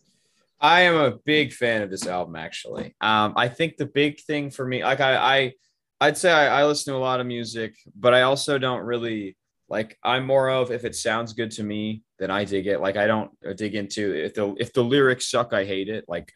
I 0.61 0.82
am 0.82 0.94
a 0.94 1.16
big 1.24 1.53
fan 1.53 1.82
of 1.82 1.90
this 1.90 2.07
album, 2.07 2.36
actually. 2.36 2.94
Um, 3.01 3.32
I 3.35 3.49
think 3.49 3.77
the 3.77 3.86
big 3.86 4.20
thing 4.20 4.51
for 4.51 4.65
me, 4.65 4.85
like 4.85 5.01
I, 5.01 5.16
I 5.16 5.53
I'd 6.01 6.16
say 6.16 6.31
I, 6.31 6.61
I 6.61 6.66
listen 6.66 6.93
to 6.93 6.99
a 6.99 7.01
lot 7.01 7.20
of 7.20 7.27
music, 7.27 7.74
but 7.97 8.15
I 8.15 8.23
also 8.23 8.59
don't 8.59 8.82
really 8.85 9.36
like. 9.69 9.99
I'm 10.05 10.24
more 10.24 10.51
of 10.51 10.70
if 10.70 10.85
it 10.85 10.94
sounds 10.94 11.32
good 11.32 11.51
to 11.53 11.65
me, 11.65 12.03
then 12.20 12.31
I 12.31 12.44
dig 12.44 12.69
it. 12.69 12.81
Like 12.81 12.97
I 12.97 13.07
don't 13.09 13.31
dig 13.57 13.74
into 13.74 14.15
if 14.15 14.35
the 14.35 14.55
if 14.59 14.73
the 14.73 14.85
lyrics 14.85 15.28
suck, 15.28 15.53
I 15.53 15.65
hate 15.65 15.89
it. 15.89 16.05
Like, 16.07 16.32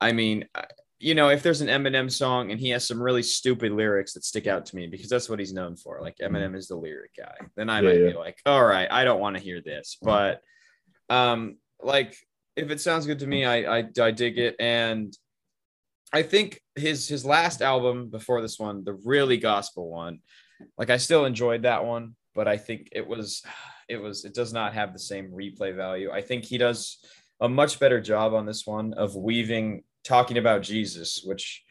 I 0.00 0.10
mean, 0.12 0.46
I- 0.54 0.64
you 0.98 1.14
know, 1.14 1.28
if 1.28 1.42
there's 1.42 1.60
an 1.60 1.68
Eminem 1.68 2.10
song 2.10 2.50
and 2.50 2.58
he 2.58 2.70
has 2.70 2.86
some 2.86 3.02
really 3.02 3.22
stupid 3.22 3.72
lyrics 3.72 4.14
that 4.14 4.24
stick 4.24 4.46
out 4.46 4.64
to 4.66 4.76
me 4.76 4.86
because 4.86 5.10
that's 5.10 5.28
what 5.28 5.38
he's 5.38 5.52
known 5.52 5.76
for. 5.76 6.00
Like 6.00 6.16
Eminem 6.22 6.56
is 6.56 6.68
the 6.68 6.76
lyric 6.76 7.10
guy. 7.16 7.34
Then 7.54 7.68
I 7.68 7.80
Yeah, 7.82 7.88
might 7.88 7.98
yeah. 8.00 8.10
be 8.12 8.16
like, 8.16 8.38
all 8.46 8.64
right, 8.64 8.90
I 8.90 9.04
don't 9.04 9.20
want 9.20 9.36
to 9.36 9.42
hear 9.42 9.60
this, 9.60 9.98
but 10.00 10.40
um, 11.10 11.58
like 11.82 12.16
if 12.56 12.70
it 12.70 12.80
sounds 12.80 13.06
good 13.06 13.18
to 13.18 13.26
me, 13.26 13.44
I, 13.44 13.78
I 13.80 13.84
I 14.00 14.10
dig 14.10 14.38
it, 14.38 14.56
and 14.58 15.16
I 16.12 16.22
think 16.22 16.60
his 16.74 17.06
his 17.08 17.24
last 17.24 17.60
album 17.60 18.08
before 18.08 18.40
this 18.40 18.58
one, 18.58 18.82
the 18.84 18.94
really 19.04 19.36
gospel 19.36 19.90
one, 19.90 20.20
like 20.78 20.88
I 20.88 20.96
still 20.96 21.26
enjoyed 21.26 21.62
that 21.62 21.84
one, 21.84 22.16
but 22.34 22.48
I 22.48 22.56
think 22.56 22.88
it 22.92 23.06
was 23.06 23.42
it 23.88 23.98
was 23.98 24.24
it 24.24 24.34
does 24.34 24.52
not 24.52 24.72
have 24.74 24.92
the 24.92 24.98
same 24.98 25.30
replay 25.30 25.76
value. 25.76 26.10
I 26.10 26.22
think 26.22 26.44
he 26.44 26.58
does 26.58 26.98
a 27.40 27.48
much 27.48 27.78
better 27.78 28.00
job 28.00 28.32
on 28.32 28.46
this 28.46 28.66
one 28.66 28.94
of 28.94 29.14
weaving 29.14 29.84
talking 30.06 30.38
about 30.38 30.62
Jesus, 30.62 31.22
which 31.24 31.62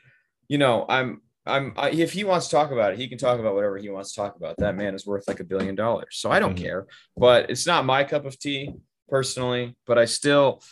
you 0.48 0.58
know 0.58 0.86
I'm. 0.88 1.22
I'm 1.48 1.74
I, 1.78 1.92
if 1.92 2.12
he 2.12 2.24
wants 2.24 2.48
to 2.48 2.56
talk 2.56 2.72
about 2.72 2.94
it, 2.94 2.98
he 3.00 3.08
can 3.08 3.20
talk 3.20 3.40
about 3.40 3.54
whatever 3.54 3.78
he 3.78 3.90
wants 3.90 4.14
to 4.14 4.20
talk 4.22 4.36
about. 4.36 4.56
That 4.58 4.76
man 4.76 4.96
is 4.96 5.06
worth 5.06 5.28
like 5.28 5.40
a 5.40 5.44
billion 5.44 5.76
dollars. 5.76 6.18
So 6.18 6.32
I 6.32 6.40
don't 6.40 6.56
Mhm. 6.56 6.62
care. 6.64 6.88
But 7.16 7.52
it's 7.52 7.68
not 7.68 7.86
my 7.86 8.04
cup 8.04 8.26
of 8.26 8.40
tea 8.40 8.74
personally, 9.10 9.76
but 9.86 10.00
I 10.00 10.06
still 10.06 10.64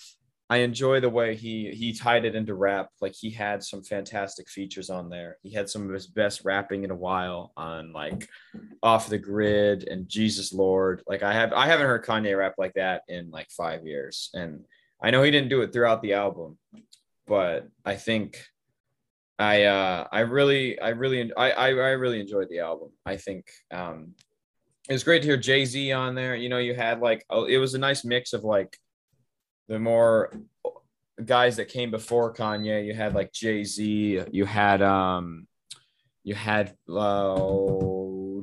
I 0.50 0.58
enjoy 0.58 1.00
the 1.00 1.12
way 1.12 1.36
he 1.36 1.70
he 1.76 1.94
tied 1.94 2.26
it 2.26 2.34
into 2.34 2.56
rap. 2.56 2.90
Like 3.02 3.14
he 3.14 3.30
had 3.30 3.64
some 3.64 3.84
fantastic 3.84 4.50
features 4.50 4.90
on 4.90 5.10
there. 5.10 5.38
He 5.44 5.52
had 5.54 5.70
some 5.70 5.84
of 5.88 5.94
his 5.94 6.08
best 6.08 6.44
rapping 6.44 6.84
in 6.84 6.90
a 6.90 6.96
while 6.96 7.52
on 7.56 7.94
like 7.94 8.28
Off 8.82 9.10
the 9.10 9.20
Grid 9.20 9.88
and 9.88 10.10
Jesus 10.10 10.54
Lord. 10.54 11.04
Like 11.06 11.22
I 11.22 11.34
have 11.34 11.54
I 11.54 11.68
haven't 11.68 11.86
heard 11.86 12.04
Kanye 12.04 12.36
rap 12.36 12.56
like 12.58 12.74
that 12.74 13.04
in 13.08 13.30
like 13.30 13.52
5 13.52 13.86
years. 13.86 14.32
And 14.34 14.66
I 15.00 15.12
know 15.12 15.22
he 15.22 15.30
didn't 15.30 15.50
do 15.50 15.62
it 15.62 15.72
throughout 15.72 16.02
the 16.02 16.14
album, 16.14 16.58
but 17.28 17.68
I 17.86 17.96
think 17.96 18.44
I 19.40 19.64
uh 19.64 20.08
I 20.12 20.22
really 20.22 20.80
I 20.80 20.90
really 20.90 21.32
I 21.36 21.52
I, 21.52 21.68
I 21.70 21.92
really 21.92 22.20
enjoyed 22.20 22.50
the 22.50 22.60
album. 22.60 22.90
I 23.06 23.18
think 23.18 23.50
um 23.72 24.14
it 24.90 24.94
was 24.94 25.04
great 25.04 25.22
to 25.22 25.28
hear 25.28 25.38
Jay 25.38 25.66
Z 25.66 25.92
on 25.94 26.14
there. 26.16 26.36
You 26.36 26.50
know, 26.50 26.58
you 26.58 26.74
had 26.74 27.00
like 27.00 27.26
oh, 27.30 27.46
it 27.46 27.58
was 27.58 27.74
a 27.74 27.80
nice 27.80 28.04
mix 28.04 28.34
of 28.34 28.44
like 28.44 28.78
the 29.68 29.80
more 29.80 30.32
guys 31.24 31.58
that 31.58 31.70
came 31.70 31.92
before 31.92 32.34
Kanye. 32.34 32.86
You 32.86 32.94
had 32.94 33.14
like 33.14 33.32
Jay 33.32 33.64
Z. 33.64 34.24
You 34.32 34.46
had 34.46 34.82
um, 34.82 35.48
you 36.24 36.36
had 36.36 36.76
uh, 36.90 37.36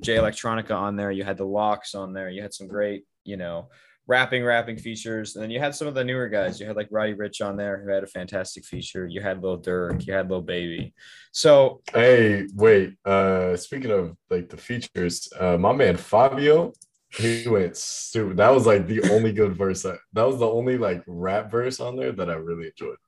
Jay 0.00 0.16
Electronica 0.16 0.72
on 0.72 0.96
there. 0.96 1.10
You 1.10 1.24
had 1.24 1.36
the 1.36 1.46
LOX 1.46 1.94
on 1.94 2.12
there. 2.12 2.30
You 2.30 2.42
had 2.42 2.54
some 2.54 2.68
great, 2.68 3.04
you 3.24 3.36
know, 3.36 3.68
rapping 4.10 4.42
rapping 4.44 4.76
features. 4.76 5.36
And 5.36 5.42
then 5.44 5.50
you 5.52 5.60
had 5.60 5.72
some 5.72 5.86
of 5.86 5.94
the 5.94 6.02
newer 6.02 6.28
guys. 6.28 6.58
You 6.58 6.66
had 6.66 6.74
like 6.74 6.88
Roddy 6.90 7.14
Ricch 7.14 7.40
on 7.46 7.56
there 7.56 7.80
who 7.80 7.90
had 7.90 8.02
a 8.02 8.08
fantastic 8.08 8.64
feature. 8.64 9.06
You 9.06 9.20
had 9.20 9.40
Lil 9.40 9.62
Durk. 9.62 10.04
You 10.04 10.12
had 10.14 10.28
Lil 10.28 10.42
Baby. 10.42 10.92
So 11.30 11.80
Hey, 11.94 12.46
wait. 12.54 12.96
Uh, 13.04 13.56
speaking 13.56 13.92
of 13.92 14.16
like 14.28 14.48
the 14.48 14.56
features, 14.56 15.32
uh, 15.38 15.56
my 15.56 15.72
man 15.72 15.96
Fivio, 15.96 16.74
he 17.12 17.46
went 17.46 17.76
stupid. 17.76 18.38
That 18.38 18.52
was 18.52 18.66
like 18.66 18.88
the 18.88 19.00
only 19.12 19.32
good 19.32 19.56
verse. 19.56 19.84
That, 19.84 19.98
that 20.12 20.26
was 20.26 20.40
the 20.40 20.50
only 20.50 20.76
like 20.76 21.04
rap 21.06 21.48
verse 21.48 21.78
on 21.78 21.94
there 21.96 22.10
that 22.10 22.28
I 22.28 22.34
really 22.34 22.66
enjoyed. 22.66 22.98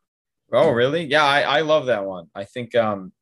Oh, 0.52 0.70
really? 0.70 1.04
Yeah, 1.06 1.24
I, 1.24 1.40
I 1.40 1.60
love 1.62 1.86
that 1.86 2.04
one. 2.04 2.26
I 2.34 2.44
think 2.44 2.76
um 2.76 3.12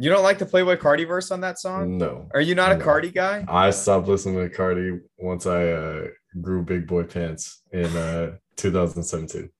you 0.00 0.08
don't 0.08 0.22
like 0.22 0.38
the 0.38 0.46
Playboi 0.46 0.76
Carti 0.78 1.04
verse 1.06 1.32
on 1.32 1.40
that 1.40 1.58
song? 1.58 1.98
No, 1.98 2.28
Are 2.32 2.40
you 2.40 2.54
not 2.54 2.70
a 2.70 2.76
No. 2.76 2.84
Carti 2.84 3.12
guy? 3.12 3.44
I 3.48 3.70
stopped 3.70 4.06
listening 4.06 4.36
to 4.48 4.56
Carti 4.56 5.00
once 5.18 5.44
I 5.44 5.72
uh, 5.72 6.06
grew 6.40 6.62
big 6.62 6.86
boy 6.86 7.04
pants 7.04 7.62
in 7.72 7.84
uh, 7.96 8.36
2017. 8.56 9.50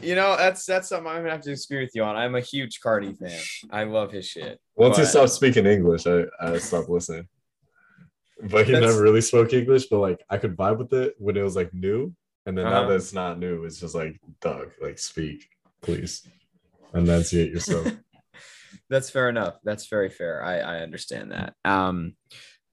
You 0.00 0.14
know, 0.16 0.36
that's 0.36 0.64
that's 0.66 0.88
something 0.88 1.06
I'm 1.08 1.18
gonna 1.18 1.30
have 1.30 1.42
to 1.42 1.50
disagree 1.50 1.80
with 1.82 1.92
you 1.94 2.02
on. 2.02 2.16
I'm 2.16 2.34
a 2.34 2.40
huge 2.40 2.80
Carti 2.80 3.16
fan. 3.16 3.40
I 3.70 3.84
love 3.84 4.10
his 4.10 4.26
shit. 4.26 4.58
Once 4.74 4.96
he 4.96 5.04
stopped 5.04 5.30
speaking 5.30 5.66
English, 5.66 6.06
I, 6.06 6.24
I 6.40 6.58
stopped 6.58 6.88
listening. 6.88 7.28
But 8.50 8.66
he 8.66 8.72
That's- 8.72 8.90
never 8.90 9.02
really 9.02 9.20
spoke 9.20 9.52
English, 9.52 9.86
but 9.86 9.98
like 10.00 10.20
I 10.28 10.38
could 10.38 10.56
vibe 10.56 10.78
with 10.78 10.92
it 10.92 11.14
when 11.18 11.36
it 11.36 11.42
was 11.42 11.54
like 11.54 11.72
new. 11.72 12.12
And 12.46 12.58
then 12.58 12.64
now 12.64 12.80
Uh-huh. 12.80 12.88
that 12.88 12.96
it's 12.96 13.12
not 13.12 13.38
new, 13.38 13.64
it's 13.64 13.78
just 13.78 13.94
like, 13.94 14.18
Doug, 14.40 14.72
like 14.80 14.98
speak, 14.98 15.48
please. 15.80 16.26
Enunciate 16.92 17.52
yourself. 17.52 17.86
That's 18.90 19.08
fair 19.10 19.28
enough. 19.28 19.58
That's 19.62 19.86
very 19.86 20.10
fair. 20.10 20.42
I, 20.42 20.58
I 20.58 20.78
understand 20.80 21.30
that. 21.30 21.54
Um, 21.64 22.16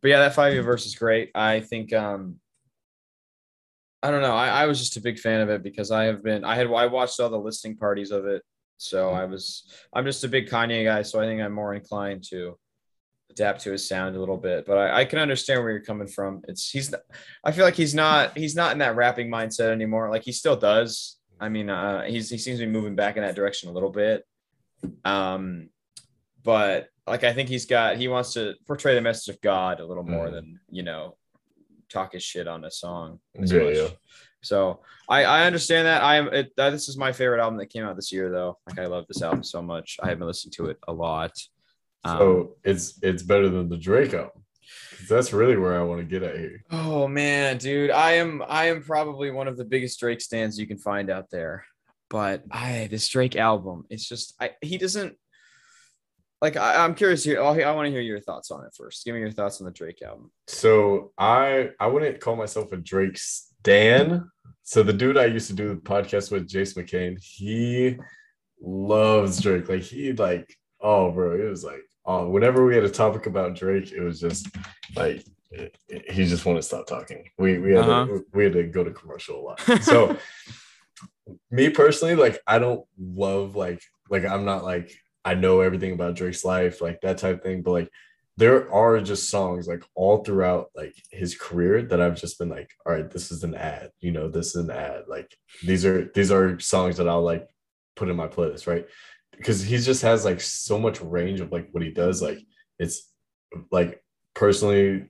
but 0.01 0.07
yeah, 0.07 0.19
that 0.19 0.33
five 0.33 0.53
year 0.53 0.63
verse 0.63 0.87
is 0.87 0.95
great. 0.95 1.29
I 1.35 1.59
think 1.59 1.93
um 1.93 2.37
I 4.01 4.11
don't 4.11 4.21
know. 4.21 4.35
I, 4.35 4.63
I 4.63 4.65
was 4.65 4.79
just 4.79 4.95
a 4.97 5.01
big 5.01 5.19
fan 5.19 5.41
of 5.41 5.49
it 5.49 5.61
because 5.63 5.91
I 5.91 6.05
have 6.05 6.23
been 6.23 6.43
I 6.45 6.55
had 6.55 6.67
I 6.67 6.85
watched 6.85 7.19
all 7.19 7.29
the 7.29 7.37
listing 7.37 7.75
parties 7.75 8.11
of 8.11 8.25
it. 8.25 8.41
So 8.77 9.09
I 9.09 9.25
was 9.25 9.69
I'm 9.93 10.05
just 10.05 10.23
a 10.23 10.29
big 10.29 10.47
Kanye 10.47 10.85
guy, 10.85 11.01
so 11.01 11.19
I 11.19 11.25
think 11.25 11.41
I'm 11.41 11.51
more 11.51 11.73
inclined 11.73 12.23
to 12.29 12.57
adapt 13.29 13.61
to 13.61 13.71
his 13.71 13.87
sound 13.87 14.15
a 14.15 14.19
little 14.19 14.37
bit. 14.37 14.65
But 14.65 14.77
I, 14.77 15.01
I 15.01 15.05
can 15.05 15.19
understand 15.19 15.61
where 15.61 15.71
you're 15.71 15.81
coming 15.83 16.07
from. 16.07 16.41
It's 16.47 16.69
he's 16.69 16.93
I 17.43 17.51
feel 17.51 17.65
like 17.65 17.75
he's 17.75 17.93
not 17.93 18.37
he's 18.37 18.55
not 18.55 18.71
in 18.71 18.77
that 18.77 18.95
rapping 18.95 19.29
mindset 19.29 19.71
anymore. 19.71 20.09
Like 20.09 20.23
he 20.23 20.31
still 20.31 20.55
does, 20.55 21.17
I 21.41 21.49
mean, 21.49 21.69
uh, 21.69 22.03
he's 22.03 22.29
he 22.29 22.37
seems 22.37 22.59
to 22.59 22.65
be 22.65 22.71
moving 22.71 22.95
back 22.95 23.17
in 23.17 23.23
that 23.23 23.35
direction 23.35 23.67
a 23.69 23.73
little 23.73 23.91
bit. 23.91 24.23
Um, 25.03 25.69
but 26.43 26.87
like 27.05 27.25
I 27.25 27.33
think 27.33 27.49
he's 27.49 27.65
got 27.65 27.97
he 27.97 28.07
wants 28.07 28.33
to 28.35 28.55
portray 28.65 28.95
the 28.95 29.01
message 29.01 29.35
of 29.35 29.41
God 29.41 29.81
a 29.81 29.85
little 29.85 30.03
more 30.05 30.27
Mhm. 30.27 30.31
than 30.31 30.59
you 30.69 30.83
know 30.83 31.17
talk 31.89 32.13
his 32.13 32.23
shit 32.23 32.47
on 32.47 32.63
a 32.65 32.71
song. 32.71 33.19
as 33.41 33.51
Yeah, 33.51 33.63
yeah. 33.63 33.87
So 34.41 34.81
I 35.09 35.25
I 35.25 35.45
understand 35.45 35.87
that. 35.87 36.01
I 36.03 36.15
am 36.15 36.27
it, 36.33 36.51
uh, 36.57 36.69
this 36.69 36.87
is 36.87 36.97
my 36.97 37.11
favorite 37.11 37.41
album 37.41 37.57
that 37.59 37.67
came 37.67 37.83
out 37.83 37.95
this 37.95 38.11
year 38.11 38.31
though. 38.31 38.57
Like 38.67 38.79
I 38.79 38.85
love 38.85 39.05
this 39.07 39.21
album 39.21 39.43
so 39.43 39.61
much. 39.61 39.97
I 40.01 40.09
haven't 40.09 40.27
listened 40.27 40.53
to 40.53 40.67
it 40.67 40.77
a 40.87 40.93
lot. 40.93 41.31
Um, 42.03 42.17
So 42.17 42.55
it's 42.63 42.99
it's 43.01 43.23
better 43.23 43.49
than 43.49 43.69
the 43.69 43.77
Drake 43.77 44.13
album. 44.13 44.43
That's 45.09 45.33
really 45.33 45.57
where 45.57 45.79
I 45.79 45.83
want 45.83 46.01
to 46.01 46.05
get 46.05 46.23
at 46.23 46.37
here. 46.37 46.63
Oh 46.71 47.07
man, 47.07 47.57
dude, 47.57 47.91
I 47.91 48.13
am 48.13 48.43
I 48.47 48.65
am 48.65 48.81
probably 48.83 49.31
one 49.31 49.47
of 49.47 49.57
the 49.57 49.65
biggest 49.65 49.99
Drake 49.99 50.21
stands 50.21 50.59
you 50.59 50.67
can 50.67 50.77
find 50.77 51.09
out 51.09 51.29
there. 51.31 51.65
But 52.09 52.43
I 52.51 52.87
this 52.89 53.07
Drake 53.07 53.35
album, 53.35 53.85
it's 53.89 54.07
just 54.07 54.35
I 54.39 54.51
he 54.61 54.77
doesn't 54.77 55.17
like 56.41 56.55
I, 56.57 56.83
I'm 56.83 56.95
curious 56.95 57.23
here. 57.23 57.41
I'll, 57.41 57.53
I 57.63 57.71
want 57.71 57.87
to 57.87 57.91
hear 57.91 58.01
your 58.01 58.19
thoughts 58.19 58.51
on 58.51 58.63
it 58.65 58.73
first. 58.75 59.03
Give 59.05 59.13
me 59.15 59.21
your 59.21 59.31
thoughts 59.31 59.59
on 59.61 59.65
the 59.65 59.71
Drake 59.71 60.01
album. 60.01 60.31
So 60.47 61.11
I 61.17 61.71
I 61.79 61.87
wouldn't 61.87 62.19
call 62.21 62.35
myself 62.35 62.71
a 62.71 62.77
Drake 62.77 63.17
stan. 63.17 64.29
So 64.63 64.83
the 64.83 64.93
dude 64.93 65.17
I 65.17 65.25
used 65.25 65.47
to 65.47 65.53
do 65.55 65.69
the 65.69 65.81
podcast 65.81 66.31
with, 66.31 66.47
Jace 66.47 66.77
McCain, 66.77 67.17
he 67.21 67.97
loves 68.61 69.41
Drake. 69.41 69.67
Like 69.69 69.81
he 69.81 70.13
like, 70.13 70.55
oh 70.79 71.11
bro, 71.11 71.33
it 71.39 71.49
was 71.49 71.63
like, 71.63 71.81
oh, 72.05 72.29
whenever 72.29 72.65
we 72.65 72.75
had 72.75 72.83
a 72.83 72.89
topic 72.89 73.25
about 73.25 73.55
Drake, 73.55 73.91
it 73.91 74.01
was 74.01 74.19
just 74.19 74.47
like 74.95 75.23
it- 75.51 75.75
it- 75.87 76.11
he 76.11 76.25
just 76.25 76.45
wanted 76.45 76.59
to 76.61 76.67
stop 76.67 76.85
talking. 76.87 77.27
We 77.37 77.57
we 77.57 77.71
had 77.73 77.83
Uh-huh. 77.89 78.05
to, 78.05 78.25
we 78.33 78.43
had 78.43 78.53
to 78.53 78.63
go 78.63 78.83
to 78.83 78.91
commercial 78.91 79.39
a 79.39 79.41
lot. 79.41 79.83
So 79.83 80.15
me 81.51 81.69
personally, 81.69 82.15
like 82.15 82.39
I 82.47 82.59
don't 82.59 82.85
love 82.99 83.55
like 83.55 83.81
like 84.09 84.25
I'm 84.25 84.45
not 84.45 84.63
like 84.63 84.91
I 85.25 85.35
know 85.35 85.61
everything 85.61 85.93
about 85.93 86.15
Drake's 86.15 86.45
life, 86.45 86.81
like 86.81 87.01
that 87.01 87.17
type 87.17 87.43
thing, 87.43 87.61
but 87.61 87.71
like 87.71 87.89
there 88.37 88.71
are 88.71 89.01
just 89.01 89.29
songs 89.29 89.67
like 89.67 89.83
all 89.95 90.23
throughout 90.23 90.69
like 90.73 90.95
his 91.11 91.35
career 91.35 91.81
that 91.81 91.99
I've 91.99 92.15
just 92.15 92.39
been 92.39 92.47
like, 92.47 92.71
all 92.85 92.93
right, 92.93 93.09
this 93.11 93.31
is 93.31 93.43
an 93.43 93.53
ad, 93.53 93.91
you 93.99 94.11
know, 94.11 94.29
this 94.29 94.55
is 94.55 94.63
an 94.63 94.71
ad. 94.71 95.03
Like 95.07 95.35
these 95.61 95.85
are 95.85 96.09
these 96.15 96.31
are 96.31 96.57
songs 96.59 96.97
that 96.97 97.09
I'll 97.09 97.21
like 97.21 97.49
put 97.97 98.07
in 98.07 98.15
my 98.15 98.27
playlist, 98.27 98.65
right? 98.65 98.87
Because 99.35 99.61
he 99.61 99.77
just 99.77 100.01
has 100.03 100.23
like 100.23 100.39
so 100.39 100.79
much 100.79 101.01
range 101.01 101.41
of 101.41 101.51
like 101.51 101.67
what 101.71 101.83
he 101.83 101.91
does. 101.91 102.21
Like 102.21 102.39
it's 102.79 103.11
like 103.71 104.01
personally, 104.33 105.09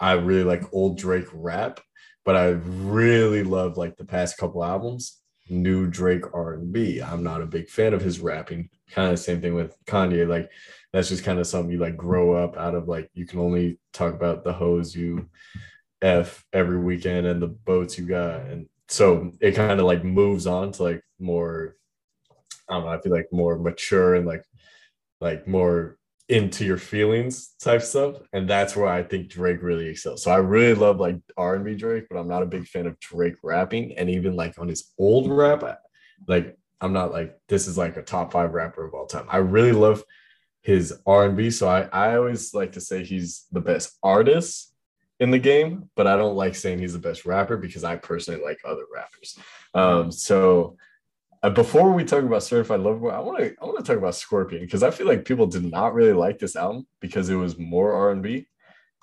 I 0.00 0.12
really 0.12 0.44
like 0.44 0.72
old 0.72 0.96
Drake 0.96 1.28
rap, 1.34 1.80
but 2.24 2.34
I 2.34 2.46
really 2.46 3.42
love 3.42 3.76
like 3.76 3.96
the 3.96 4.06
past 4.06 4.38
couple 4.38 4.64
albums, 4.64 5.20
new 5.50 5.86
Drake 5.86 6.24
R&B. 6.32 7.02
I'm 7.02 7.22
not 7.22 7.42
a 7.42 7.46
big 7.46 7.68
fan 7.68 7.92
of 7.92 8.00
his 8.00 8.20
rapping. 8.20 8.70
Kind 8.90 9.08
of 9.08 9.14
the 9.14 9.22
same 9.22 9.40
thing 9.40 9.54
with 9.54 9.76
Kanye. 9.86 10.28
Like 10.28 10.50
that's 10.94 11.08
just 11.08 11.24
kind 11.24 11.40
of 11.40 11.46
something 11.48 11.72
you 11.72 11.78
like 11.78 11.96
grow 11.96 12.34
up 12.34 12.56
out 12.56 12.76
of 12.76 12.86
like 12.86 13.10
you 13.14 13.26
can 13.26 13.40
only 13.40 13.78
talk 13.92 14.14
about 14.14 14.44
the 14.44 14.52
hoes 14.52 14.94
you 14.94 15.28
f 16.00 16.44
every 16.52 16.78
weekend 16.78 17.26
and 17.26 17.42
the 17.42 17.48
boats 17.48 17.98
you 17.98 18.06
got 18.06 18.42
and 18.42 18.68
so 18.88 19.32
it 19.40 19.56
kind 19.56 19.80
of 19.80 19.86
like 19.86 20.04
moves 20.04 20.46
on 20.46 20.70
to 20.70 20.84
like 20.84 21.02
more 21.18 21.74
i 22.68 22.74
don't 22.74 22.84
know 22.84 22.90
i 22.90 23.00
feel 23.00 23.12
like 23.12 23.26
more 23.32 23.58
mature 23.58 24.14
and 24.14 24.24
like 24.24 24.44
like 25.20 25.48
more 25.48 25.98
into 26.28 26.64
your 26.64 26.78
feelings 26.78 27.54
type 27.60 27.82
stuff 27.82 28.16
and 28.32 28.48
that's 28.48 28.76
where 28.76 28.88
i 28.88 29.02
think 29.02 29.28
drake 29.28 29.62
really 29.62 29.88
excels 29.88 30.22
so 30.22 30.30
i 30.30 30.36
really 30.36 30.74
love 30.74 31.00
like 31.00 31.16
r&b 31.36 31.74
drake 31.74 32.04
but 32.08 32.18
i'm 32.18 32.28
not 32.28 32.42
a 32.42 32.46
big 32.46 32.66
fan 32.68 32.86
of 32.86 32.98
drake 33.00 33.34
rapping 33.42 33.98
and 33.98 34.08
even 34.08 34.36
like 34.36 34.56
on 34.60 34.68
his 34.68 34.92
old 34.96 35.28
rap 35.28 35.64
like 36.28 36.56
i'm 36.84 36.92
not 36.92 37.10
like 37.12 37.38
this 37.48 37.66
is 37.66 37.76
like 37.78 37.96
a 37.96 38.02
top 38.02 38.32
five 38.32 38.52
rapper 38.54 38.84
of 38.84 38.94
all 38.94 39.06
time 39.06 39.26
i 39.28 39.38
really 39.38 39.72
love 39.72 40.02
his 40.64 40.94
R&B. 41.06 41.50
So 41.50 41.68
I, 41.68 41.82
I 41.92 42.16
always 42.16 42.54
like 42.54 42.72
to 42.72 42.80
say 42.80 43.04
he's 43.04 43.44
the 43.52 43.60
best 43.60 43.98
artist 44.02 44.72
in 45.20 45.30
the 45.30 45.38
game, 45.38 45.90
but 45.94 46.06
I 46.06 46.16
don't 46.16 46.36
like 46.36 46.54
saying 46.54 46.78
he's 46.78 46.94
the 46.94 46.98
best 46.98 47.26
rapper 47.26 47.58
because 47.58 47.84
I 47.84 47.96
personally 47.96 48.42
like 48.42 48.60
other 48.64 48.84
rappers. 48.92 49.38
Um, 49.74 50.10
so 50.10 50.78
uh, 51.42 51.50
before 51.50 51.92
we 51.92 52.02
talk 52.02 52.24
about 52.24 52.42
Certified 52.42 52.80
Lover 52.80 52.98
Boy, 52.98 53.10
I 53.10 53.18
want 53.18 53.38
to 53.40 53.54
I 53.60 53.64
want 53.66 53.76
to 53.76 53.84
talk 53.84 53.98
about 53.98 54.14
Scorpion 54.14 54.62
because 54.62 54.82
I 54.82 54.90
feel 54.90 55.06
like 55.06 55.26
people 55.26 55.46
did 55.46 55.70
not 55.70 55.92
really 55.92 56.14
like 56.14 56.38
this 56.38 56.56
album 56.56 56.86
because 56.98 57.28
it 57.28 57.34
was 57.36 57.58
more 57.58 57.92
R&B. 57.92 58.46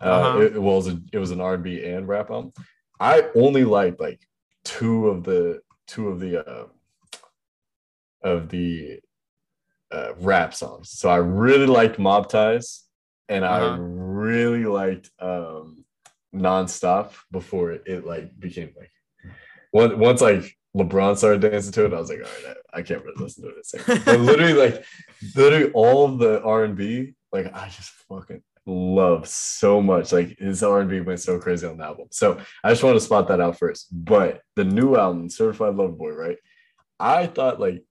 Uh, 0.02 0.06
Uh-huh. 0.06 0.42
it, 0.42 0.60
was 0.60 0.88
a, 0.88 1.00
it 1.14 1.20
was 1.20 1.30
an 1.30 1.42
R&B 1.42 1.86
and 1.86 2.08
rap 2.08 2.32
album. 2.32 2.54
I 3.00 3.30
only 3.36 3.66
liked 3.66 4.00
like 4.00 4.20
two 4.64 5.10
of 5.10 5.24
the 5.24 5.62
two 5.86 6.08
of 6.10 6.20
the 6.20 6.44
uh, 6.44 6.66
of 8.24 8.50
the 8.50 9.00
uh, 9.92 10.14
rap 10.20 10.54
songs. 10.54 10.90
So 10.92 11.10
I 11.10 11.18
really 11.18 11.66
liked 11.68 12.00
Mob 12.00 12.30
Ties 12.30 12.84
and 13.30 13.46
I 13.46 13.60
Uh-huh. 13.60 13.78
really 13.80 14.66
liked 14.66 15.10
um 15.20 15.86
Nonstop 16.34 17.12
before 17.32 17.72
it, 17.72 17.84
it 17.86 18.06
like 18.06 18.40
became 18.40 18.72
like 18.78 18.92
once 19.74 19.94
once 19.96 20.22
like 20.22 20.58
LeBron 20.78 21.18
started 21.18 21.42
dancing 21.42 21.74
to 21.74 21.86
it, 21.86 21.94
I 21.94 22.00
was 22.00 22.10
like, 22.10 22.20
all 22.20 22.24
right, 22.50 22.56
I, 22.74 22.80
I 22.80 22.82
can't 22.82 23.04
really 23.04 23.22
listen 23.22 23.44
to 23.44 23.50
it. 23.50 24.04
But 24.06 24.22
literally, 24.22 24.54
like 24.54 24.86
literally 25.36 25.72
all 25.74 26.06
of 26.06 26.20
the 26.20 26.42
R 26.44 26.64
and 26.64 26.76
B, 26.78 27.14
like 27.34 27.54
I 27.54 27.66
just 27.68 27.92
fucking 28.08 28.42
love 28.66 29.28
so 29.28 29.82
much. 29.82 30.14
Like 30.14 30.38
his 30.40 30.64
R 30.64 30.80
and 30.80 30.90
B 30.90 31.02
went 31.02 31.20
so 31.20 31.38
crazy 31.40 31.68
on 31.68 31.78
the 31.78 31.84
album. 31.84 32.08
So 32.12 32.40
I 32.64 32.70
just 32.70 32.84
want 32.84 32.96
to 32.96 33.02
spot 33.02 33.28
that 33.28 33.42
out 33.42 33.58
first. 33.58 33.88
But 33.92 34.42
the 34.56 34.64
new 34.64 34.96
album, 34.96 35.30
Certified 35.30 35.76
Lover 35.76 35.92
Boy, 35.92 36.12
right? 36.12 36.38
I 37.00 37.28
thought 37.28 37.60
like 37.60 37.84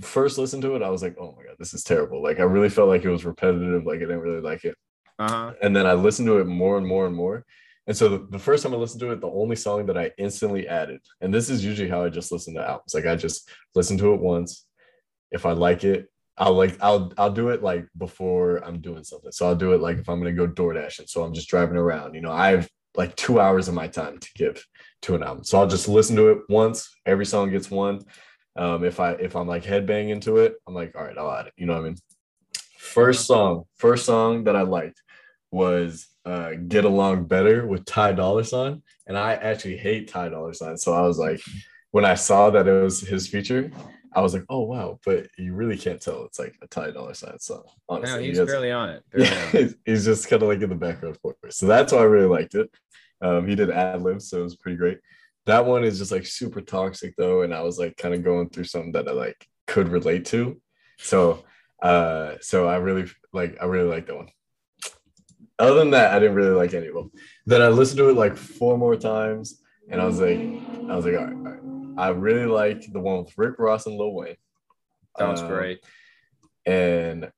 first 0.00 0.38
listen 0.38 0.60
to 0.62 0.76
it, 0.76 0.82
I 0.82 0.90
was 0.90 1.02
like, 1.02 1.16
oh 1.18 1.34
my 1.36 1.44
god, 1.44 1.56
this 1.58 1.74
is 1.74 1.82
terrible. 1.82 2.22
Like 2.22 2.40
I 2.40 2.44
really 2.44 2.68
felt 2.68 2.88
like 2.88 3.04
it 3.04 3.10
was 3.10 3.24
repetitive. 3.24 3.84
Like 3.84 3.96
I 3.96 4.00
didn't 4.00 4.20
really 4.20 4.40
like 4.40 4.64
it. 4.64 4.76
Uh-huh. 5.18 5.54
And 5.62 5.74
then 5.74 5.86
I 5.86 5.94
listened 5.94 6.26
to 6.28 6.38
it 6.38 6.46
more 6.46 6.78
and 6.78 6.86
more 6.86 7.06
and 7.06 7.14
more. 7.14 7.44
And 7.86 7.96
so 7.96 8.08
the, 8.08 8.26
the 8.30 8.38
first 8.38 8.62
time 8.62 8.74
I 8.74 8.76
listened 8.76 9.00
to 9.00 9.10
it, 9.12 9.20
the 9.20 9.30
only 9.30 9.56
song 9.56 9.86
that 9.86 9.96
I 9.96 10.12
instantly 10.18 10.68
added, 10.68 11.00
and 11.20 11.32
this 11.32 11.48
is 11.48 11.64
usually 11.64 11.88
how 11.88 12.04
I 12.04 12.10
just 12.10 12.30
listen 12.30 12.54
to 12.54 12.60
albums. 12.60 12.94
Like 12.94 13.06
I 13.06 13.16
just 13.16 13.50
listen 13.74 13.96
to 13.98 14.12
it 14.12 14.20
once. 14.20 14.66
If 15.30 15.46
I 15.46 15.52
like 15.52 15.84
it, 15.84 16.08
I'll 16.36 16.52
like 16.52 16.76
I'll 16.80 17.12
I'll 17.18 17.32
do 17.32 17.48
it 17.48 17.62
like 17.62 17.86
before 17.96 18.58
I'm 18.58 18.80
doing 18.80 19.04
something. 19.04 19.32
So 19.32 19.46
I'll 19.46 19.56
do 19.56 19.72
it 19.72 19.80
like 19.80 19.98
if 19.98 20.08
I'm 20.08 20.20
gonna 20.20 20.32
go 20.32 20.46
DoorDash 20.46 21.00
and 21.00 21.08
so 21.08 21.24
I'm 21.24 21.34
just 21.34 21.48
driving 21.48 21.76
around. 21.76 22.14
You 22.14 22.20
know, 22.20 22.30
I 22.30 22.50
have 22.50 22.68
like 22.94 23.16
two 23.16 23.40
hours 23.40 23.68
of 23.68 23.74
my 23.74 23.88
time 23.88 24.18
to 24.18 24.28
give 24.34 24.64
to 25.02 25.14
an 25.14 25.22
album. 25.22 25.44
So 25.44 25.58
I'll 25.58 25.66
just 25.66 25.88
listen 25.88 26.16
to 26.16 26.28
it 26.28 26.38
once. 26.48 26.88
Every 27.06 27.26
song 27.26 27.50
gets 27.50 27.70
one. 27.70 28.02
Um, 28.58 28.84
if 28.84 28.98
I 29.00 29.12
if 29.12 29.36
I'm 29.36 29.46
like 29.46 29.64
headbang 29.64 30.10
into 30.10 30.38
it, 30.38 30.56
I'm 30.66 30.74
like, 30.74 30.94
all 30.96 31.04
right, 31.04 31.16
I'll 31.16 31.30
add 31.30 31.46
it. 31.46 31.52
You 31.56 31.66
know 31.66 31.74
what 31.74 31.80
I 31.80 31.84
mean? 31.84 31.96
First 32.76 33.26
song, 33.26 33.64
first 33.76 34.04
song 34.04 34.44
that 34.44 34.56
I 34.56 34.62
liked 34.62 35.00
was 35.50 36.06
uh, 36.24 36.52
"Get 36.66 36.84
Along 36.84 37.24
Better" 37.24 37.66
with 37.66 37.84
Ty 37.84 38.12
Dolla 38.12 38.44
Sign, 38.44 38.82
and 39.06 39.16
I 39.16 39.34
actually 39.34 39.76
hate 39.76 40.08
Ty 40.08 40.30
Dolla 40.30 40.52
Sign. 40.54 40.76
So 40.76 40.92
I 40.92 41.02
was 41.02 41.18
like, 41.18 41.40
when 41.92 42.04
I 42.04 42.14
saw 42.14 42.50
that 42.50 42.66
it 42.66 42.82
was 42.82 43.00
his 43.00 43.28
feature, 43.28 43.70
I 44.14 44.20
was 44.20 44.34
like, 44.34 44.44
oh 44.48 44.62
wow, 44.62 44.98
but 45.06 45.28
you 45.38 45.54
really 45.54 45.76
can't 45.76 46.00
tell 46.00 46.24
it's 46.24 46.38
like 46.38 46.54
a 46.62 46.66
Ty 46.66 46.90
Dolla 46.90 47.14
Sign 47.14 47.38
song. 47.38 47.62
Honestly, 47.88 48.22
He 48.22 48.28
he's 48.30 48.38
has- 48.38 48.46
barely 48.48 48.72
on 48.72 48.88
it. 48.90 49.02
Barely 49.12 49.28
on 49.28 49.32
yeah, 49.32 49.60
it. 49.60 49.74
he's 49.84 50.04
just 50.04 50.28
kind 50.28 50.42
of 50.42 50.48
like 50.48 50.60
in 50.62 50.68
the 50.70 50.74
background 50.74 51.16
for 51.22 51.36
it. 51.44 51.52
So 51.52 51.66
that's 51.66 51.92
why 51.92 52.00
I 52.00 52.04
really 52.04 52.26
liked 52.26 52.54
it. 52.54 52.70
Um, 53.20 53.46
he 53.48 53.54
did 53.54 53.70
ad 53.70 54.02
libs, 54.02 54.28
so 54.30 54.40
it 54.40 54.44
was 54.44 54.56
pretty 54.56 54.76
great. 54.76 54.98
That 55.48 55.64
one 55.64 55.82
is 55.82 55.98
just 55.98 56.12
like 56.12 56.26
super 56.26 56.60
toxic 56.60 57.14
though, 57.16 57.40
and 57.42 57.54
I 57.54 57.62
was 57.62 57.78
like 57.78 57.96
kind 57.96 58.14
of 58.14 58.22
going 58.22 58.50
through 58.50 58.64
something 58.64 58.92
that 58.92 59.08
I 59.08 59.12
like 59.12 59.48
could 59.66 59.88
relate 59.88 60.26
to. 60.26 60.60
So, 60.98 61.44
uh, 61.82 62.34
so 62.40 62.68
I 62.68 62.76
really 62.76 63.10
like 63.32 63.56
I 63.60 63.64
really 63.64 63.88
like 63.88 64.06
that 64.06 64.16
one. 64.16 64.28
Other 65.58 65.74
than 65.80 65.90
that, 65.90 66.14
I 66.14 66.18
didn't 66.18 66.36
really 66.36 66.54
like 66.54 66.74
any 66.74 66.88
of 66.88 66.94
them. 66.94 67.10
Then 67.46 67.62
I 67.62 67.68
listened 67.68 67.98
to 67.98 68.10
it 68.10 68.16
like 68.16 68.36
four 68.36 68.76
more 68.76 68.94
times, 68.94 69.60
and 69.90 70.00
I 70.00 70.04
was 70.04 70.20
like, 70.20 70.38
I 70.38 70.94
was 70.94 71.04
like, 71.06 71.16
all 71.16 71.24
right, 71.24 71.34
all 71.34 71.52
right. 71.52 71.98
I 71.98 72.08
really 72.10 72.46
like 72.46 72.92
the 72.92 73.00
one 73.00 73.24
with 73.24 73.36
Rick 73.36 73.58
Ross 73.58 73.86
and 73.86 73.96
Lil 73.96 74.12
Wayne. 74.14 74.36
Sounds 75.18 75.40
Um, 75.40 75.48
great. 75.48 75.78
and 76.66 77.32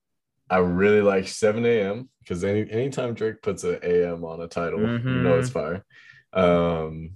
I 0.50 0.58
really 0.58 1.00
like 1.00 1.28
7 1.28 1.64
a.m. 1.64 2.10
because 2.18 2.42
any 2.42 2.68
anytime 2.70 3.14
Drake 3.14 3.40
puts 3.40 3.62
an 3.62 3.78
AM 3.84 4.24
on 4.24 4.40
a 4.40 4.48
title, 4.48 4.80
you 4.80 5.22
know 5.22 5.38
it's 5.38 5.50
fire. 5.50 5.84
Um, 6.32 7.12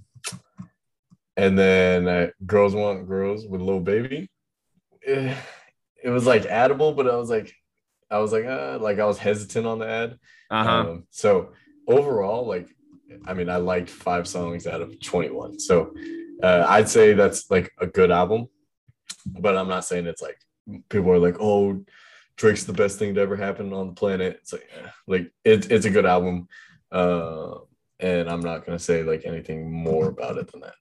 and 1.37 1.57
then 1.57 2.07
uh, 2.07 2.27
Girls 2.45 2.73
Want 2.75 3.07
Girls 3.07 3.45
with 3.45 3.61
Lil 3.61 3.79
Baby. 3.79 4.29
Eh, 5.05 5.35
It 6.03 6.09
was 6.09 6.25
like 6.25 6.43
addable, 6.43 6.95
but 6.95 7.09
I 7.09 7.15
was 7.15 7.29
like, 7.29 7.53
I 8.09 8.19
was 8.19 8.31
like, 8.31 8.45
uh, 8.45 8.77
like 8.79 8.99
I 8.99 9.05
was 9.05 9.17
hesitant 9.17 9.65
on 9.65 9.79
the 9.79 9.87
ad. 9.87 10.19
Uh-huh. 10.51 10.69
Um, 10.69 11.07
so 11.09 11.51
overall, 11.87 12.45
like, 12.45 12.69
I 13.25 13.33
mean, 13.33 13.49
I 13.49 13.57
liked 13.57 13.89
five 13.89 14.27
songs 14.27 14.67
out 14.67 14.81
of 14.81 14.99
21. 14.99 15.59
So 15.59 15.93
uh, 16.43 16.65
I'd 16.67 16.89
say 16.89 17.13
that's 17.13 17.49
like 17.49 17.71
a 17.79 17.87
good 17.87 18.11
album, 18.11 18.47
but 19.25 19.57
I'm 19.57 19.67
not 19.67 19.85
saying 19.85 20.05
it's 20.05 20.21
like 20.21 20.37
people 20.89 21.11
are 21.11 21.19
like, 21.19 21.37
oh, 21.39 21.83
Drake's 22.37 22.65
the 22.65 22.73
best 22.73 22.99
thing 22.99 23.15
to 23.15 23.21
ever 23.21 23.35
happen 23.35 23.73
on 23.73 23.87
the 23.87 23.93
planet. 23.93 24.37
It's 24.41 24.53
like, 24.53 24.67
eh, 24.77 24.89
like 25.07 25.31
it, 25.43 25.71
it's 25.71 25.85
a 25.85 25.89
good 25.89 26.05
album. 26.05 26.47
Uh, 26.91 27.55
and 27.99 28.29
I'm 28.29 28.41
not 28.41 28.65
gonna 28.65 28.79
say 28.79 29.03
like 29.03 29.25
anything 29.25 29.71
more 29.71 30.09
about 30.09 30.37
it 30.37 30.51
than 30.51 30.61
that. 30.61 30.75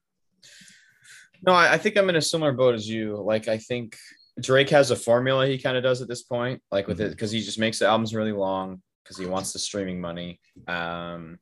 No, 1.47 1.53
I, 1.53 1.75
I 1.75 1.79
think 1.79 1.97
I'm 1.97 2.09
in 2.09 2.17
a 2.17 2.23
similar 2.23 2.53
boat 2.53 2.75
as 2.75 2.89
you. 2.89 3.17
Like, 3.17 3.49
I 3.49 3.59
think 3.59 3.97
Drake 4.41 4.71
has 4.71 4.91
a 4.91 4.97
formula 4.97 5.47
he 5.47 5.59
kind 5.59 5.77
of 5.77 5.83
does 5.83 6.03
at 6.03 6.09
this 6.09 6.23
point, 6.23 6.63
like 6.71 6.87
with 6.87 7.01
it, 7.01 7.11
because 7.11 7.31
he 7.31 7.41
just 7.41 7.59
makes 7.59 7.79
the 7.79 7.87
albums 7.87 8.15
really 8.15 8.33
long 8.33 8.83
because 9.03 9.19
he 9.19 9.27
wants 9.27 9.53
the 9.53 9.59
streaming 9.59 10.01
money. 10.01 10.41
Um, 10.67 11.39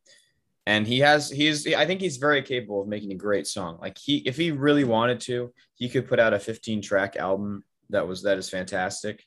and 0.66 0.86
he 0.86 1.00
has 1.00 1.28
he's 1.28 1.66
I 1.74 1.86
think 1.86 2.00
he's 2.00 2.18
very 2.18 2.42
capable 2.42 2.82
of 2.82 2.88
making 2.88 3.12
a 3.12 3.16
great 3.16 3.46
song. 3.46 3.78
Like 3.80 3.98
he 3.98 4.18
if 4.18 4.36
he 4.36 4.50
really 4.50 4.84
wanted 4.84 5.20
to, 5.22 5.52
he 5.74 5.88
could 5.88 6.08
put 6.08 6.20
out 6.20 6.34
a 6.34 6.38
15 6.38 6.82
track 6.82 7.16
album 7.16 7.64
that 7.90 8.06
was 8.06 8.22
that 8.22 8.38
is 8.38 8.48
fantastic. 8.48 9.24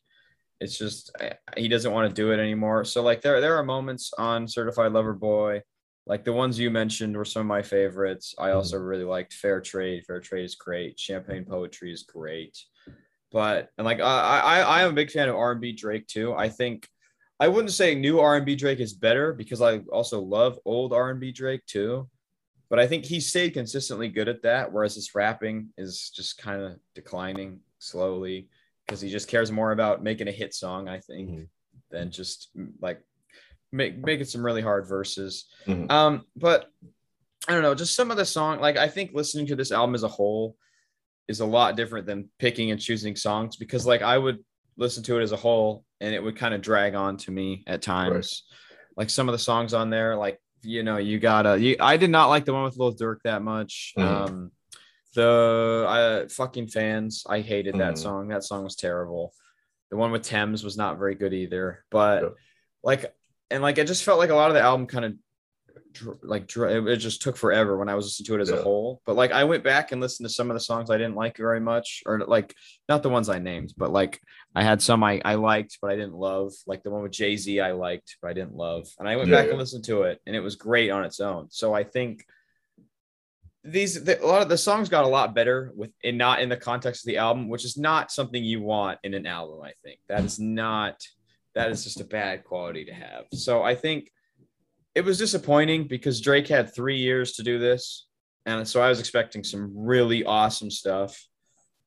It's 0.62 0.78
just 0.78 1.12
he 1.58 1.68
doesn't 1.68 1.92
want 1.92 2.10
to 2.10 2.22
do 2.22 2.32
it 2.32 2.40
anymore. 2.40 2.86
So 2.86 3.02
like 3.02 3.22
there 3.22 3.42
there 3.42 3.58
are 3.58 3.64
moments 3.64 4.14
on 4.18 4.48
Certified 4.48 4.94
Lover 4.94 5.14
Boy, 5.14 5.62
like 6.08 6.24
the 6.24 6.34
ones 6.34 6.60
you 6.60 6.70
mentioned 6.70 7.16
were 7.18 7.26
some 7.26 7.42
of 7.42 7.48
my 7.48 7.62
favorites. 7.62 8.36
I 8.38 8.48
Mm-hmm. 8.50 8.58
also 8.58 8.78
really 8.78 9.04
liked 9.04 9.34
Fair 9.34 9.60
Trade. 9.62 10.06
Fair 10.06 10.20
Trade 10.20 10.46
is 10.46 10.56
great. 10.56 11.00
Champagne 11.00 11.46
Poetry 11.46 11.92
is 11.92 12.04
great. 12.04 12.58
But 13.32 13.70
and 13.78 13.86
like 13.86 14.00
I 14.00 14.40
I 14.40 14.60
I 14.62 14.82
am 14.84 14.92
a 14.92 14.94
big 14.94 15.12
fan 15.12 15.30
of 15.30 15.36
R&B 15.36 15.74
Drake 15.74 16.08
too. 16.08 16.34
I 16.34 16.48
think 16.50 16.88
I 17.40 17.48
wouldn't 17.50 17.74
say 17.74 17.96
new 17.96 18.20
R&B 18.20 18.56
Drake 18.56 18.80
is 18.80 18.94
better 18.94 19.34
because 19.34 19.62
I 19.62 19.80
also 19.92 20.22
love 20.22 20.58
old 20.64 20.94
R&B 20.94 21.32
Drake 21.34 21.66
too. 21.66 22.08
But 22.70 22.80
I 22.80 22.88
think 22.88 23.04
he 23.06 23.20
stayed 23.20 23.52
consistently 23.54 24.08
good 24.08 24.28
at 24.30 24.42
that, 24.44 24.72
whereas 24.72 24.96
his 24.96 25.14
rapping 25.14 25.70
is 25.78 26.12
just 26.16 26.38
kind 26.38 26.62
of 26.62 26.80
declining 26.96 27.60
slowly 27.80 28.50
because 28.86 29.02
he 29.02 29.10
just 29.10 29.28
cares 29.28 29.52
more 29.52 29.72
about 29.72 30.02
making 30.04 30.28
a 30.28 30.32
hit 30.32 30.54
song, 30.54 30.88
I 30.88 31.00
think, 31.00 31.30
Mhm. 31.30 31.48
than 31.92 32.12
just 32.12 32.50
like 32.80 33.02
make, 33.76 33.98
making 34.04 34.26
some 34.26 34.44
really 34.44 34.62
hard 34.62 34.88
verses. 34.88 35.46
Mhm. 35.68 35.92
Um, 35.92 36.26
but 36.36 36.72
I 37.48 37.54
don't 37.54 37.62
know, 37.62 37.76
just 37.76 37.96
some 37.96 38.10
of 38.10 38.18
the 38.18 38.26
song, 38.26 38.60
like 38.60 38.78
I 38.78 38.88
think 38.88 39.12
listening 39.14 39.48
to 39.48 39.56
this 39.56 39.72
album 39.72 39.94
as 39.96 40.04
a 40.04 40.08
whole 40.08 40.56
is 41.28 41.42
a 41.42 41.46
lot 41.46 41.76
different 41.76 42.08
than 42.08 42.30
picking 42.40 42.72
and 42.72 42.80
choosing 42.80 43.16
songs 43.16 43.56
because 43.58 43.86
like 43.86 44.02
I 44.02 44.18
would 44.18 44.44
listen 44.78 45.04
to 45.04 45.20
it 45.20 45.24
as 45.24 45.32
a 45.32 45.38
whole 45.38 45.84
and 46.02 46.14
it 46.14 46.24
would 46.24 46.36
kind 46.38 46.54
of 46.54 46.62
drag 46.62 46.96
on 46.96 47.18
to 47.18 47.32
me 47.32 47.64
at 47.68 47.82
times. 47.82 48.44
Like 48.98 49.10
some 49.10 49.28
of 49.28 49.34
the 49.34 49.40
songs 49.40 49.74
on 49.74 49.90
there, 49.90 50.16
like 50.16 50.40
you 50.62 50.82
know, 50.82 50.98
you 50.98 51.20
gotta 51.20 51.60
you 51.60 51.76
I 51.80 51.98
did 51.98 52.10
not 52.10 52.30
like 52.30 52.46
the 52.46 52.54
one 52.54 52.64
with 52.64 52.78
Lil 52.78 52.96
Durk 52.96 53.18
that 53.24 53.42
much. 53.44 53.94
Mhm. 53.98 54.04
Um 54.04 54.52
the 55.14 55.86
uh, 55.88 56.28
fucking 56.30 56.68
fans, 56.68 57.24
I 57.28 57.40
hated 57.40 57.76
that 57.76 57.94
Mhm. 57.94 57.98
song. 58.00 58.28
That 58.30 58.44
song 58.44 58.64
was 58.66 58.76
terrible. 58.76 59.34
The 59.90 59.96
one 59.98 60.12
with 60.12 60.24
Tems 60.24 60.62
was 60.64 60.76
not 60.76 60.98
very 60.98 61.16
good 61.16 61.34
either. 61.34 61.86
But 61.90 62.24
Yep. 62.24 62.34
like, 62.84 63.16
and 63.50 63.62
like, 63.62 63.78
it 63.78 63.88
just 63.88 64.04
felt 64.04 64.20
like 64.20 64.30
a 64.30 64.36
lot 64.36 64.50
of 64.50 64.56
the 64.56 64.62
album 64.62 64.88
kind 64.88 65.06
of 65.06 65.14
like 66.24 66.54
it 66.56 66.98
just 66.98 67.22
took 67.22 67.38
forever 67.38 67.78
when 67.78 67.88
I 67.88 67.96
was 67.96 68.06
listening 68.06 68.26
to 68.26 68.36
it 68.36 68.42
as 68.42 68.50
a 68.50 68.62
whole. 68.62 69.02
But 69.06 69.16
like, 69.16 69.32
I 69.32 69.46
went 69.46 69.64
back 69.64 69.92
and 69.92 70.02
listened 70.02 70.28
to 70.28 70.34
some 70.34 70.50
of 70.50 70.54
the 70.54 70.60
songs 70.60 70.90
I 70.90 70.98
didn't 70.98 71.16
like 71.16 71.38
very 71.38 71.62
much, 71.62 72.04
or 72.06 72.20
like 72.20 72.54
not 72.90 73.02
the 73.02 73.10
ones 73.10 73.30
I 73.30 73.40
named, 73.40 73.74
but 73.78 73.92
like 73.92 74.20
I 74.54 74.64
had 74.64 74.82
some 74.82 75.04
I, 75.04 75.22
I 75.24 75.36
liked 75.36 75.78
but 75.82 75.92
I 75.92 75.96
didn't 75.96 76.16
love, 76.16 76.52
like 76.68 76.84
the 76.84 76.92
one 76.92 77.04
with 77.04 77.14
Jay 77.14 77.38
Z 77.38 77.60
I 77.62 77.72
liked 77.72 78.18
but 78.22 78.30
I 78.30 78.34
didn't 78.34 78.56
love, 78.56 78.88
and 79.00 79.08
I 79.08 79.16
went 79.16 79.30
Yeah, 79.30 79.38
back 79.38 79.46
yeah. 79.46 79.52
and 79.52 79.60
listened 79.60 79.86
to 79.86 80.04
it, 80.04 80.20
and 80.26 80.36
it 80.36 80.42
was 80.42 80.56
great 80.56 80.92
on 80.92 81.06
its 81.06 81.20
own. 81.20 81.48
So 81.50 81.74
I 81.74 81.84
think 81.86 82.26
these 83.64 84.04
the, 84.04 84.24
a 84.24 84.28
lot 84.28 84.42
of 84.42 84.50
the 84.50 84.58
songs 84.58 84.90
got 84.90 85.06
a 85.06 85.10
lot 85.10 85.34
better 85.34 85.72
with 85.76 85.92
and 86.04 86.18
not 86.18 86.42
in 86.42 86.50
the 86.50 86.58
context 86.58 87.04
of 87.04 87.08
the 87.08 87.18
album, 87.18 87.48
which 87.48 87.66
is 87.66 87.78
not 87.78 88.12
something 88.12 88.44
you 88.44 88.62
want 88.62 89.00
in 89.04 89.14
an 89.14 89.26
album. 89.26 89.62
I 89.64 89.74
think 89.84 90.00
that 90.10 90.24
is 90.26 90.40
not 90.40 91.02
that 91.56 91.72
is 91.72 91.84
just 91.84 92.02
a 92.02 92.06
bad 92.06 92.44
quality 92.44 92.86
to 92.86 92.94
have. 92.94 93.26
So 93.34 93.64
I 93.64 93.76
think 93.76 94.12
it 94.94 95.04
was 95.04 95.18
disappointing 95.18 95.88
because 95.88 96.22
Drake 96.22 96.48
had 96.48 96.74
three 96.74 96.98
years 96.98 97.34
to 97.34 97.44
do 97.44 97.60
this, 97.60 98.08
and 98.46 98.68
so 98.68 98.82
I 98.82 98.90
was 98.90 99.00
expecting 99.00 99.44
some 99.44 99.72
really 99.76 100.24
awesome 100.24 100.70
stuff 100.70 101.28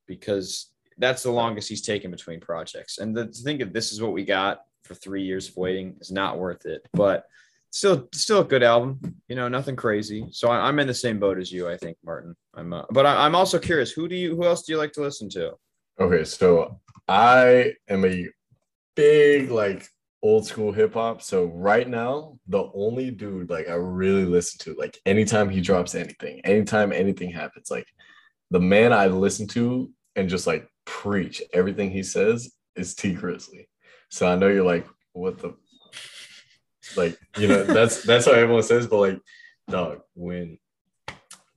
because 0.06 0.70
that's 0.98 1.22
the 1.22 1.30
longest 1.30 1.68
he's 1.68 1.82
taken 1.82 2.10
between 2.10 2.40
projects. 2.40 2.98
And 2.98 3.16
the, 3.16 3.26
to 3.26 3.42
think 3.42 3.60
of 3.60 3.72
this 3.72 3.92
is 3.92 4.02
what 4.02 4.12
we 4.12 4.24
got 4.24 4.62
for 4.84 4.94
three 4.94 5.22
years 5.22 5.48
of 5.48 5.56
waiting 5.56 5.96
is 6.00 6.10
not 6.10 6.38
worth 6.38 6.66
it. 6.66 6.82
But 6.92 7.24
still, 7.70 8.08
still 8.12 8.40
a 8.40 8.44
good 8.44 8.62
album. 8.62 8.98
You 9.28 9.36
know, 9.36 9.48
nothing 9.48 9.76
crazy. 9.76 10.26
So 10.32 10.48
I, 10.48 10.66
I'm 10.66 10.78
in 10.80 10.86
the 10.88 10.94
same 10.94 11.20
boat 11.20 11.38
as 11.38 11.52
you. 11.52 11.68
I 11.68 11.76
think, 11.76 11.96
Martin. 12.04 12.34
I'm, 12.54 12.72
uh, 12.72 12.82
but 12.90 13.06
I, 13.06 13.24
I'm 13.24 13.36
also 13.36 13.58
curious. 13.58 13.92
Who 13.92 14.08
do 14.08 14.16
you? 14.16 14.34
Who 14.34 14.44
else 14.44 14.62
do 14.62 14.72
you 14.72 14.78
like 14.78 14.92
to 14.94 15.02
listen 15.02 15.28
to? 15.30 15.52
Okay, 16.00 16.24
so 16.24 16.80
I 17.06 17.74
am 17.88 18.04
a 18.04 18.28
big 18.98 19.48
like 19.52 19.88
old 20.24 20.44
school 20.44 20.72
hip 20.72 20.94
hop. 20.94 21.22
So 21.22 21.44
right 21.44 21.88
now, 21.88 22.36
the 22.48 22.68
only 22.74 23.12
dude 23.12 23.48
like 23.48 23.68
I 23.68 23.74
really 23.74 24.24
listen 24.24 24.58
to, 24.64 24.78
like 24.78 24.98
anytime 25.06 25.48
he 25.48 25.60
drops 25.60 25.94
anything, 25.94 26.40
anytime 26.42 26.92
anything 26.92 27.30
happens, 27.30 27.70
like 27.70 27.86
the 28.50 28.58
man 28.58 28.92
I 28.92 29.06
listen 29.06 29.46
to 29.48 29.92
and 30.16 30.28
just 30.28 30.48
like 30.48 30.68
preach 30.84 31.40
everything 31.52 31.92
he 31.92 32.02
says 32.02 32.52
is 32.74 32.96
Tee 32.96 33.14
Grizzley. 33.14 33.68
So 34.10 34.26
I 34.26 34.34
know 34.34 34.48
you're 34.48 34.64
like, 34.64 34.86
what 35.12 35.38
the 35.38 35.54
like, 36.96 37.16
you 37.38 37.46
know, 37.46 37.62
that's 37.62 38.02
that's 38.10 38.26
how 38.26 38.32
everyone 38.32 38.64
says, 38.64 38.88
but 38.88 38.98
like, 38.98 39.20
dog, 39.70 40.00
when 40.14 40.58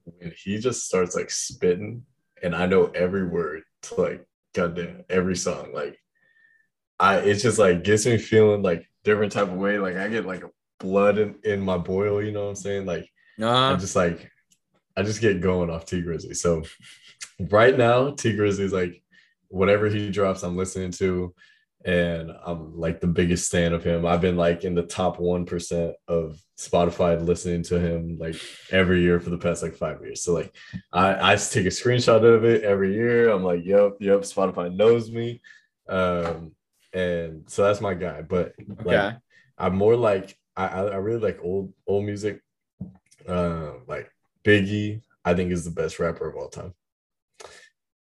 when 0.05 0.31
he 0.43 0.59
just 0.59 0.85
starts 0.85 1.15
like 1.15 1.31
spitting 1.31 2.05
and 2.43 2.55
I 2.55 2.68
know 2.68 2.85
every 2.93 3.26
word 3.27 3.63
to 3.84 3.95
like 3.95 4.27
goddamn 4.53 5.05
every 5.09 5.35
song. 5.35 5.73
Like 5.73 5.97
I 7.02 7.18
it's 7.18 7.41
just 7.41 7.57
like 7.60 7.84
gets 7.84 8.06
me 8.06 8.18
feeling 8.18 8.61
like 8.61 8.88
different 9.03 9.32
type 9.32 9.48
of 9.48 9.56
way. 9.56 9.80
Like 9.80 9.95
I 9.98 10.07
get 10.07 10.26
like 10.26 10.44
blood 10.80 11.18
in, 11.18 11.36
in 11.44 11.60
my 11.60 11.78
boil, 11.78 12.23
you 12.23 12.32
know 12.32 12.44
what 12.44 12.49
I'm 12.49 12.56
saying? 12.56 12.86
Like 12.86 13.10
Uh, 13.40 13.73
I'm 13.73 13.80
just 13.80 13.95
like 13.95 14.32
I 14.95 15.03
just 15.03 15.22
get 15.22 15.41
going 15.41 15.69
off 15.69 15.86
Tee 15.86 16.03
Grizzley. 16.03 16.36
So 16.38 16.64
right 17.49 17.76
now, 17.76 18.11
Tee 18.11 18.38
Grizzley's 18.38 18.73
like 18.73 19.02
whatever 19.48 19.90
he 19.90 20.11
drops, 20.11 20.44
I'm 20.44 20.56
listening 20.56 20.91
to. 20.94 21.34
And 21.84 22.32
I'm 22.45 22.78
like 22.78 23.02
the 23.02 23.07
biggest 23.07 23.52
fan 23.52 23.73
of 23.73 23.84
him. 23.84 24.06
I've 24.06 24.22
been 24.22 24.38
like 24.38 24.64
in 24.64 24.76
the 24.76 24.84
top 24.84 25.19
one 25.19 25.48
percent 25.48 25.95
of 26.07 26.40
Spotify 26.60 27.19
listening 27.19 27.64
to 27.64 27.80
him 27.80 28.19
like 28.19 28.36
every 28.69 29.02
year 29.02 29.19
for 29.19 29.32
the 29.32 29.40
past 29.40 29.64
like 29.64 29.73
five 29.73 29.99
years. 30.02 30.22
So 30.22 30.34
like 30.34 30.56
I, 30.94 31.34
I 31.34 31.36
take 31.38 31.65
a 31.65 31.69
screenshot 31.69 32.23
of 32.23 32.45
it 32.45 32.64
every 32.64 32.94
year. 32.94 33.32
I'm 33.32 33.44
like, 33.44 33.65
yep, 33.65 33.94
yep, 33.99 34.19
Spotify 34.19 34.72
knows 34.72 35.10
me. 35.10 35.41
Um, 35.90 36.52
and 36.93 37.49
so 37.49 37.63
that's 37.63 37.81
my 37.81 37.93
guy. 37.93 38.22
But 38.22 38.53
like. 38.84 39.15
I'm 39.57 39.76
more 39.76 39.95
like 39.95 40.35
I, 40.57 40.65
I 40.68 40.95
really 40.95 41.19
like 41.19 41.39
old 41.43 41.72
old 41.85 42.03
music. 42.05 42.41
Uh, 43.27 43.73
like 43.88 44.11
Biggie, 44.43 45.01
I 45.23 45.35
think 45.35 45.51
is 45.51 45.65
the 45.65 45.69
best 45.72 45.99
rapper 45.99 46.27
of 46.27 46.35
all 46.35 46.49
time. 46.49 46.73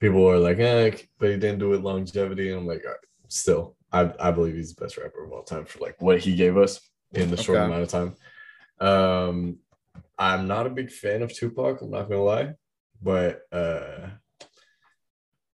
People 0.00 0.28
are 0.28 0.38
like, 0.38 0.58
eh, 0.58 0.90
but 1.18 1.30
he 1.30 1.36
didn't 1.38 1.60
do 1.60 1.72
it 1.72 1.80
longevity. 1.80 2.50
And 2.50 2.60
I'm 2.60 2.66
like, 2.66 2.84
right, 2.84 2.96
still, 3.28 3.76
I, 3.90 4.12
I 4.20 4.30
believe 4.32 4.54
he's 4.54 4.74
the 4.74 4.84
best 4.84 4.98
rapper 4.98 5.24
of 5.24 5.32
all 5.32 5.44
time 5.44 5.64
for 5.64 5.78
like 5.78 6.00
what 6.02 6.18
he 6.18 6.36
gave 6.36 6.58
us 6.58 6.78
in 7.14 7.30
the 7.30 7.38
short 7.38 7.58
Okay. 7.58 7.64
amount 7.64 7.82
of 7.84 7.88
time. 7.88 8.14
Um, 8.78 9.56
I'm 10.18 10.46
not 10.46 10.66
a 10.66 10.70
big 10.70 10.90
fan 10.90 11.22
of 11.22 11.32
Tupac. 11.34 11.80
I'm 11.80 11.90
not 11.90 12.10
gonna 12.10 12.22
lie, 12.22 12.52
but 13.00 13.40
uh, 13.50 14.10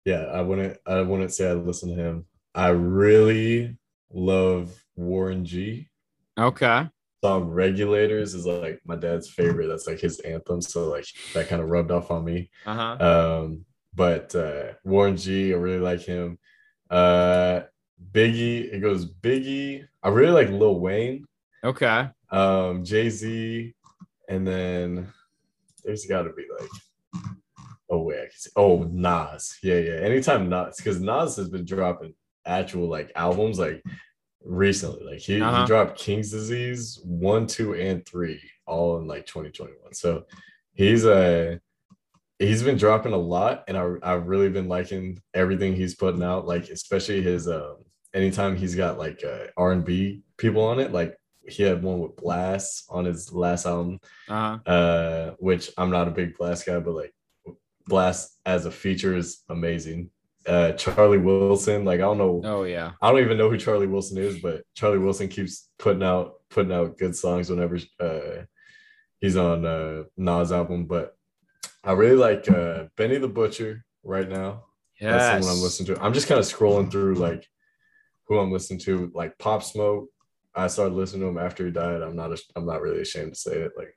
yeah, 0.04 0.24
I 0.24 0.42
wouldn't 0.42 0.80
I 0.88 1.02
wouldn't 1.02 1.32
say 1.32 1.48
I 1.48 1.54
listen 1.54 1.96
to 1.96 2.02
him. 2.02 2.26
I 2.54 2.70
really 2.70 3.78
love 4.12 4.74
Warren 4.96 5.46
G. 5.46 5.88
Okay. 6.38 6.88
Song 7.24 7.46
Regulators 7.46 8.34
is 8.34 8.46
like 8.46 8.82
my 8.86 8.96
dad's 8.96 9.30
favorite. 9.30 9.68
That's 9.68 9.88
like 9.88 10.00
his 10.00 10.20
anthem. 10.22 10.60
So 10.62 10.90
like 10.90 11.06
that 11.34 11.48
kind 11.48 11.62
of 11.62 11.70
rubbed 11.70 11.92
off 11.92 12.10
on 12.12 12.26
me. 12.26 12.50
Uh 12.66 12.74
huh. 12.98 13.42
Um, 13.44 13.66
but 13.94 14.34
uh 14.36 14.74
Warren 14.84 15.18
G, 15.18 15.54
I 15.54 15.58
really 15.58 15.80
like 15.80 16.02
him. 16.02 16.40
Uh 16.90 17.62
Biggie, 18.12 18.74
it 18.74 18.80
goes 18.82 19.06
Biggie. 19.06 19.86
I 20.02 20.10
really 20.10 20.32
like 20.32 20.50
Lil 20.50 20.80
Wayne, 20.80 21.26
Okay. 21.64 22.10
um, 22.32 22.84
Jay-Z, 22.84 23.76
and 24.28 24.48
then 24.48 25.08
there's 25.84 26.08
gotta 26.08 26.34
be 26.34 26.46
like 26.60 27.24
oh 27.92 28.02
wait, 28.02 28.18
I 28.18 28.22
can 28.24 28.32
see. 28.36 28.50
oh 28.56 28.84
Nas. 28.92 29.58
Yeah, 29.62 29.78
yeah. 29.78 29.94
Anytime 30.02 30.50
Nas, 30.50 30.78
because 30.78 31.00
Nas 31.00 31.36
has 31.36 31.50
been 31.50 31.66
dropping 31.66 32.16
actual 32.46 32.88
like 32.88 33.12
albums 33.16 33.60
like 33.60 33.84
recently. 34.44 35.04
Like 35.06 35.20
he, 35.20 35.42
Uh-huh. 35.42 35.62
he 35.62 35.68
dropped 35.68 36.00
King's 36.00 36.32
Disease 36.32 37.00
one, 37.04 37.48
two, 37.48 37.74
and 37.76 38.06
three 38.06 38.42
all 38.66 38.98
in 39.00 39.08
like 39.08 39.26
2021. 39.26 39.94
So 39.94 40.26
he's 40.74 41.06
a 41.06 41.60
he's 42.40 42.64
been 42.64 42.78
dropping 42.78 43.14
a 43.14 43.18
lot, 43.18 43.64
and 43.68 43.78
I 43.78 43.88
I've 44.04 44.28
really 44.28 44.50
been 44.50 44.68
liking 44.68 45.22
everything 45.34 45.76
he's 45.76 45.96
putting 45.96 46.24
out. 46.24 46.48
Like 46.48 46.70
especially 46.70 47.22
his 47.22 47.48
um 47.48 47.78
anytime 48.14 48.56
he's 48.56 48.76
got 48.76 48.98
like 48.98 49.24
uh, 49.24 49.48
R 49.58 49.72
and 49.72 49.86
B 49.86 50.24
people 50.38 50.64
on 50.64 50.80
it. 50.80 50.92
Like 50.92 51.16
he 51.48 51.64
had 51.64 51.82
one 51.84 52.00
with 52.00 52.16
Blxst 52.16 52.84
on 52.90 53.06
his 53.06 53.32
last 53.34 53.66
album, 53.66 54.00
Uh 54.30 54.58
huh. 54.66 54.72
uh, 54.72 55.32
which 55.40 55.72
I'm 55.78 55.90
not 55.90 56.08
a 56.08 56.12
big 56.12 56.38
Blxst 56.38 56.66
guy, 56.66 56.80
but 56.80 56.94
like 56.96 57.14
Blxst 57.90 58.28
as 58.46 58.66
a 58.66 58.72
feature 58.72 59.16
is 59.16 59.44
amazing. 59.50 60.10
Uh, 60.48 60.72
Charlie 60.74 61.18
Wilson, 61.20 61.86
like 61.86 62.00
I 62.00 62.04
don't 62.04 62.18
know, 62.18 62.42
Oh 62.44 62.64
yeah. 62.64 62.92
I 63.02 63.12
don't 63.12 63.20
even 63.22 63.38
know 63.38 63.50
who 63.50 63.58
Charlie 63.58 63.88
Wilson 63.88 64.18
is, 64.18 64.40
but 64.40 64.64
Charlie 64.76 64.98
Wilson 64.98 65.28
keeps 65.28 65.70
putting 65.78 66.04
out 66.04 66.36
putting 66.50 66.72
out 66.72 66.98
good 66.98 67.16
songs 67.16 67.50
whenever 67.50 67.78
uh, 68.00 68.44
he's 69.20 69.38
on 69.38 69.66
uh, 69.66 70.04
Nas 70.18 70.52
album. 70.52 70.86
But 70.86 71.16
I 71.84 71.92
really 71.94 72.16
like 72.18 72.50
uh 72.50 72.86
Benny 72.98 73.18
the 73.18 73.28
Butcher 73.28 73.86
right 74.04 74.28
now. 74.28 74.66
That's 75.00 75.24
Yes. 75.24 75.42
the 75.44 75.48
one 75.48 75.58
I'm 75.58 75.64
listening 75.64 75.96
to. 75.96 76.04
I'm 76.04 76.14
just 76.14 76.28
kind 76.28 76.40
of 76.40 76.46
scrolling 76.46 76.92
through 76.92 77.16
like 77.16 77.48
who 78.28 78.40
I'm 78.40 78.52
listening 78.52 78.80
to, 78.82 79.12
like 79.14 79.38
Pop 79.38 79.64
Smoke. 79.64 80.08
I 80.56 80.68
started 80.68 80.96
listening 80.96 81.22
to 81.22 81.28
him 81.28 81.38
after 81.38 81.66
he 81.66 81.72
died. 81.72 82.02
I'm 82.02 82.16
not. 82.16 82.32
I'm 82.56 82.66
not 82.66 82.82
really 82.82 83.02
ashamed 83.02 83.34
to 83.34 83.40
say 83.40 83.58
it. 83.62 83.72
Like, 83.78 83.96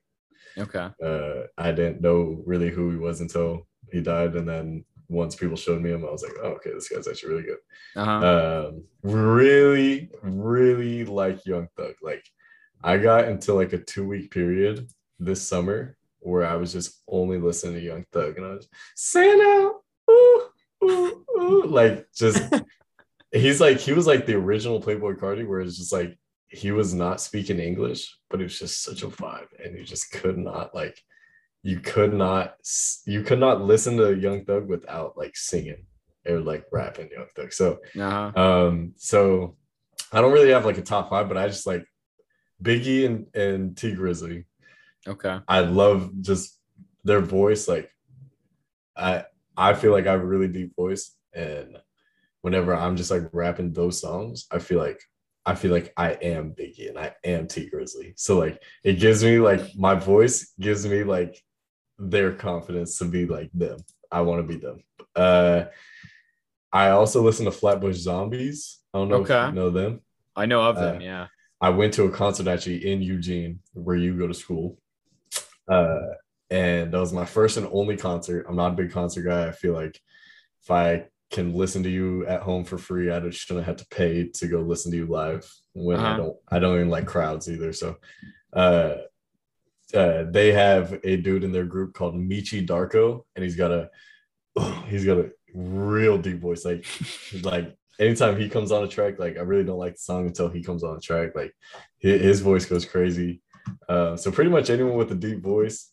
Okay. 0.68 0.88
uh, 1.02 1.46
I 1.58 1.72
didn't 1.72 2.00
know 2.02 2.42
really 2.46 2.70
who 2.70 2.90
he 2.90 2.96
was 2.96 3.20
until 3.20 3.66
he 3.90 4.00
died, 4.02 4.34
and 4.36 4.48
then 4.48 4.84
once 5.14 5.36
people 5.36 5.56
showed 5.56 5.80
me 5.80 5.90
him, 5.90 6.04
I 6.04 6.10
was 6.10 6.22
like, 6.22 6.34
oh, 6.42 6.50
okay, 6.56 6.70
this 6.72 6.88
guy's 6.88 7.08
actually 7.08 7.34
really 7.34 7.44
good. 7.44 7.58
Uh-huh. 7.96 8.68
Um, 8.68 8.84
really, 9.02 10.10
really 10.22 11.04
like 11.04 11.44
Young 11.46 11.68
Thug. 11.76 11.94
Like, 12.02 12.24
I 12.82 12.98
got 12.98 13.28
into 13.28 13.54
like 13.54 13.72
a 13.72 13.78
two 13.78 14.06
week 14.06 14.30
period 14.30 14.88
this 15.18 15.46
summer 15.46 15.96
where 16.20 16.46
I 16.46 16.56
was 16.56 16.72
just 16.72 17.02
only 17.08 17.38
listening 17.38 17.74
to 17.74 17.80
Young 17.80 18.04
Thug, 18.12 18.36
and 18.36 18.46
I 18.46 18.50
was 18.50 18.68
Santa, 18.96 19.72
ooh, 20.10 20.42
ooh, 20.84 21.24
ooh, 21.38 21.66
like 21.66 22.06
just 22.14 22.42
he's 23.32 23.60
like 23.60 23.78
he 23.78 23.92
was 23.92 24.06
like 24.06 24.26
the 24.26 24.34
original 24.34 24.82
Playboi 24.82 25.18
Carti, 25.18 25.46
where 25.46 25.60
it's 25.60 25.78
just 25.78 25.92
like 25.92 26.18
he 26.48 26.72
was 26.72 26.94
not 26.94 27.20
speaking 27.20 27.58
English, 27.58 28.16
but 28.30 28.40
it 28.40 28.44
was 28.44 28.58
just 28.58 28.82
such 28.82 29.02
a 29.02 29.08
vibe, 29.08 29.48
and 29.62 29.76
you 29.76 29.84
just 29.84 30.10
could 30.10 30.38
not 30.38 30.74
like 30.74 30.98
you 31.64 31.80
could 31.80 32.12
not 32.12 32.56
you 33.06 33.22
could 33.22 33.40
not 33.40 33.62
listen 33.62 33.96
to 33.96 34.14
Young 34.14 34.44
Thug 34.44 34.68
without 34.68 35.16
like 35.16 35.34
singing 35.34 35.86
or 36.28 36.38
like 36.38 36.66
rapping 36.70 37.08
Young 37.10 37.26
Thug. 37.34 37.54
So 37.54 37.78
uh-huh. 37.98 38.32
um, 38.36 38.92
so 38.96 39.56
I 40.12 40.20
don't 40.20 40.32
really 40.32 40.50
have 40.50 40.66
like 40.66 40.76
a 40.76 40.82
top 40.82 41.08
five, 41.08 41.26
but 41.26 41.38
I 41.38 41.48
just 41.48 41.66
like 41.66 41.86
Biggie 42.62 43.06
and, 43.06 43.34
and 43.34 43.76
Tee 43.76 43.94
Grizzley. 43.94 44.44
Okay. 45.08 45.38
I 45.48 45.60
love 45.60 46.10
just 46.20 46.60
their 47.02 47.20
voice. 47.20 47.66
Like 47.66 47.90
I 48.94 49.24
I 49.56 49.72
feel 49.72 49.92
like 49.92 50.06
I 50.06 50.12
have 50.12 50.20
a 50.20 50.26
really 50.26 50.48
deep 50.48 50.76
voice. 50.76 51.16
And 51.34 51.78
whenever 52.42 52.76
I'm 52.76 52.94
just 52.94 53.10
like 53.10 53.22
rapping 53.32 53.72
those 53.72 54.02
songs, 54.02 54.46
I 54.50 54.58
feel 54.58 54.78
like 54.78 55.00
I 55.46 55.54
feel 55.54 55.72
like 55.72 55.94
I 55.96 56.10
am 56.10 56.52
Biggie 56.52 56.90
and 56.90 56.98
I 56.98 57.14
am 57.24 57.46
Tee 57.46 57.70
Grizzley. 57.72 58.12
So 58.16 58.38
like 58.38 58.62
it 58.82 59.00
gives 59.00 59.24
me 59.24 59.38
like 59.38 59.74
my 59.76 59.94
voice 59.94 60.52
gives 60.60 60.86
me 60.86 61.04
like 61.04 61.42
their 61.98 62.32
confidence 62.32 62.98
to 62.98 63.04
be 63.04 63.26
like 63.26 63.50
them. 63.54 63.78
I 64.10 64.20
want 64.22 64.46
to 64.46 64.52
be 64.54 64.58
them. 64.60 64.82
Uh 65.14 65.64
I 66.72 66.90
also 66.90 67.22
listen 67.22 67.44
to 67.44 67.52
Flatbush 67.52 67.96
Zombies. 67.96 68.80
I 68.92 68.98
don't 68.98 69.08
know 69.08 69.22
if 69.22 69.30
Okay. 69.30 69.46
you 69.46 69.52
know 69.52 69.70
them. 69.70 70.00
I 70.34 70.46
know 70.46 70.60
of 70.62 70.74
them. 70.76 70.96
Uh, 70.96 71.00
yeah. 71.00 71.26
I 71.60 71.68
went 71.70 71.94
to 71.94 72.04
a 72.04 72.10
concert 72.10 72.48
actually 72.48 72.84
in 72.90 73.00
Eugene, 73.00 73.60
where 73.74 73.94
you 73.96 74.18
go 74.18 74.26
to 74.26 74.34
school. 74.34 74.76
Uh, 75.68 76.00
and 76.50 76.92
that 76.92 76.98
was 76.98 77.12
my 77.12 77.24
first 77.24 77.56
and 77.56 77.68
only 77.72 77.96
concert. 77.96 78.46
I'm 78.48 78.56
not 78.56 78.72
a 78.72 78.76
big 78.76 78.90
concert 78.90 79.22
guy. 79.22 79.46
I 79.46 79.52
feel 79.52 79.72
like 79.72 80.00
if 80.62 80.70
I 80.70 81.06
can 81.30 81.54
listen 81.54 81.84
to 81.84 81.88
you 81.90 82.26
at 82.26 82.42
home 82.42 82.64
for 82.64 82.76
free, 82.76 83.10
I 83.10 83.20
just 83.20 83.38
shouldn't 83.38 83.66
have 83.66 83.76
to 83.76 83.86
pay 83.86 84.28
to 84.28 84.46
go 84.48 84.60
listen 84.60 84.90
to 84.90 84.96
you 84.98 85.06
live. 85.06 85.48
When 85.74 85.98
I 86.00 86.08
Uh-huh. 86.10 86.16
don't, 86.16 86.36
I 86.48 86.58
don't 86.58 86.74
even 86.74 86.90
like 86.90 87.06
crowds 87.06 87.48
either. 87.48 87.72
So, 87.72 87.96
uh, 88.52 88.94
uh, 89.94 90.24
they 90.30 90.52
have 90.52 90.98
a 91.04 91.16
dude 91.16 91.44
in 91.44 91.52
their 91.52 91.64
group 91.64 91.94
called 91.94 92.14
Meechy 92.14 92.66
Darko, 92.66 93.24
and 93.34 93.42
he's 93.44 93.56
got 93.56 93.70
a, 93.70 93.90
he's 94.88 95.04
got 95.04 95.18
a 95.18 95.30
real 95.54 96.18
deep 96.18 96.40
voice. 96.40 96.64
Like, 96.64 96.84
like 97.42 97.76
anytime 97.98 98.38
he 98.38 98.48
comes 98.48 98.72
on 98.72 98.84
a 98.84 98.88
track, 98.88 99.18
like 99.18 99.36
I 99.36 99.42
really 99.42 99.64
don't 99.64 99.78
like 99.78 99.94
the 99.94 100.00
song 100.00 100.26
until 100.26 100.48
he 100.48 100.62
comes 100.62 100.82
on 100.82 100.96
a 100.96 101.00
track. 101.00 101.30
Like 101.34 101.54
his, 101.98 102.20
his 102.20 102.40
voice 102.40 102.66
goes 102.66 102.84
crazy. 102.84 103.42
Uh, 103.88 104.16
so 104.16 104.30
pretty 104.30 104.50
much 104.50 104.70
anyone 104.70 104.96
with 104.96 105.12
a 105.12 105.14
deep 105.14 105.42
voice 105.42 105.90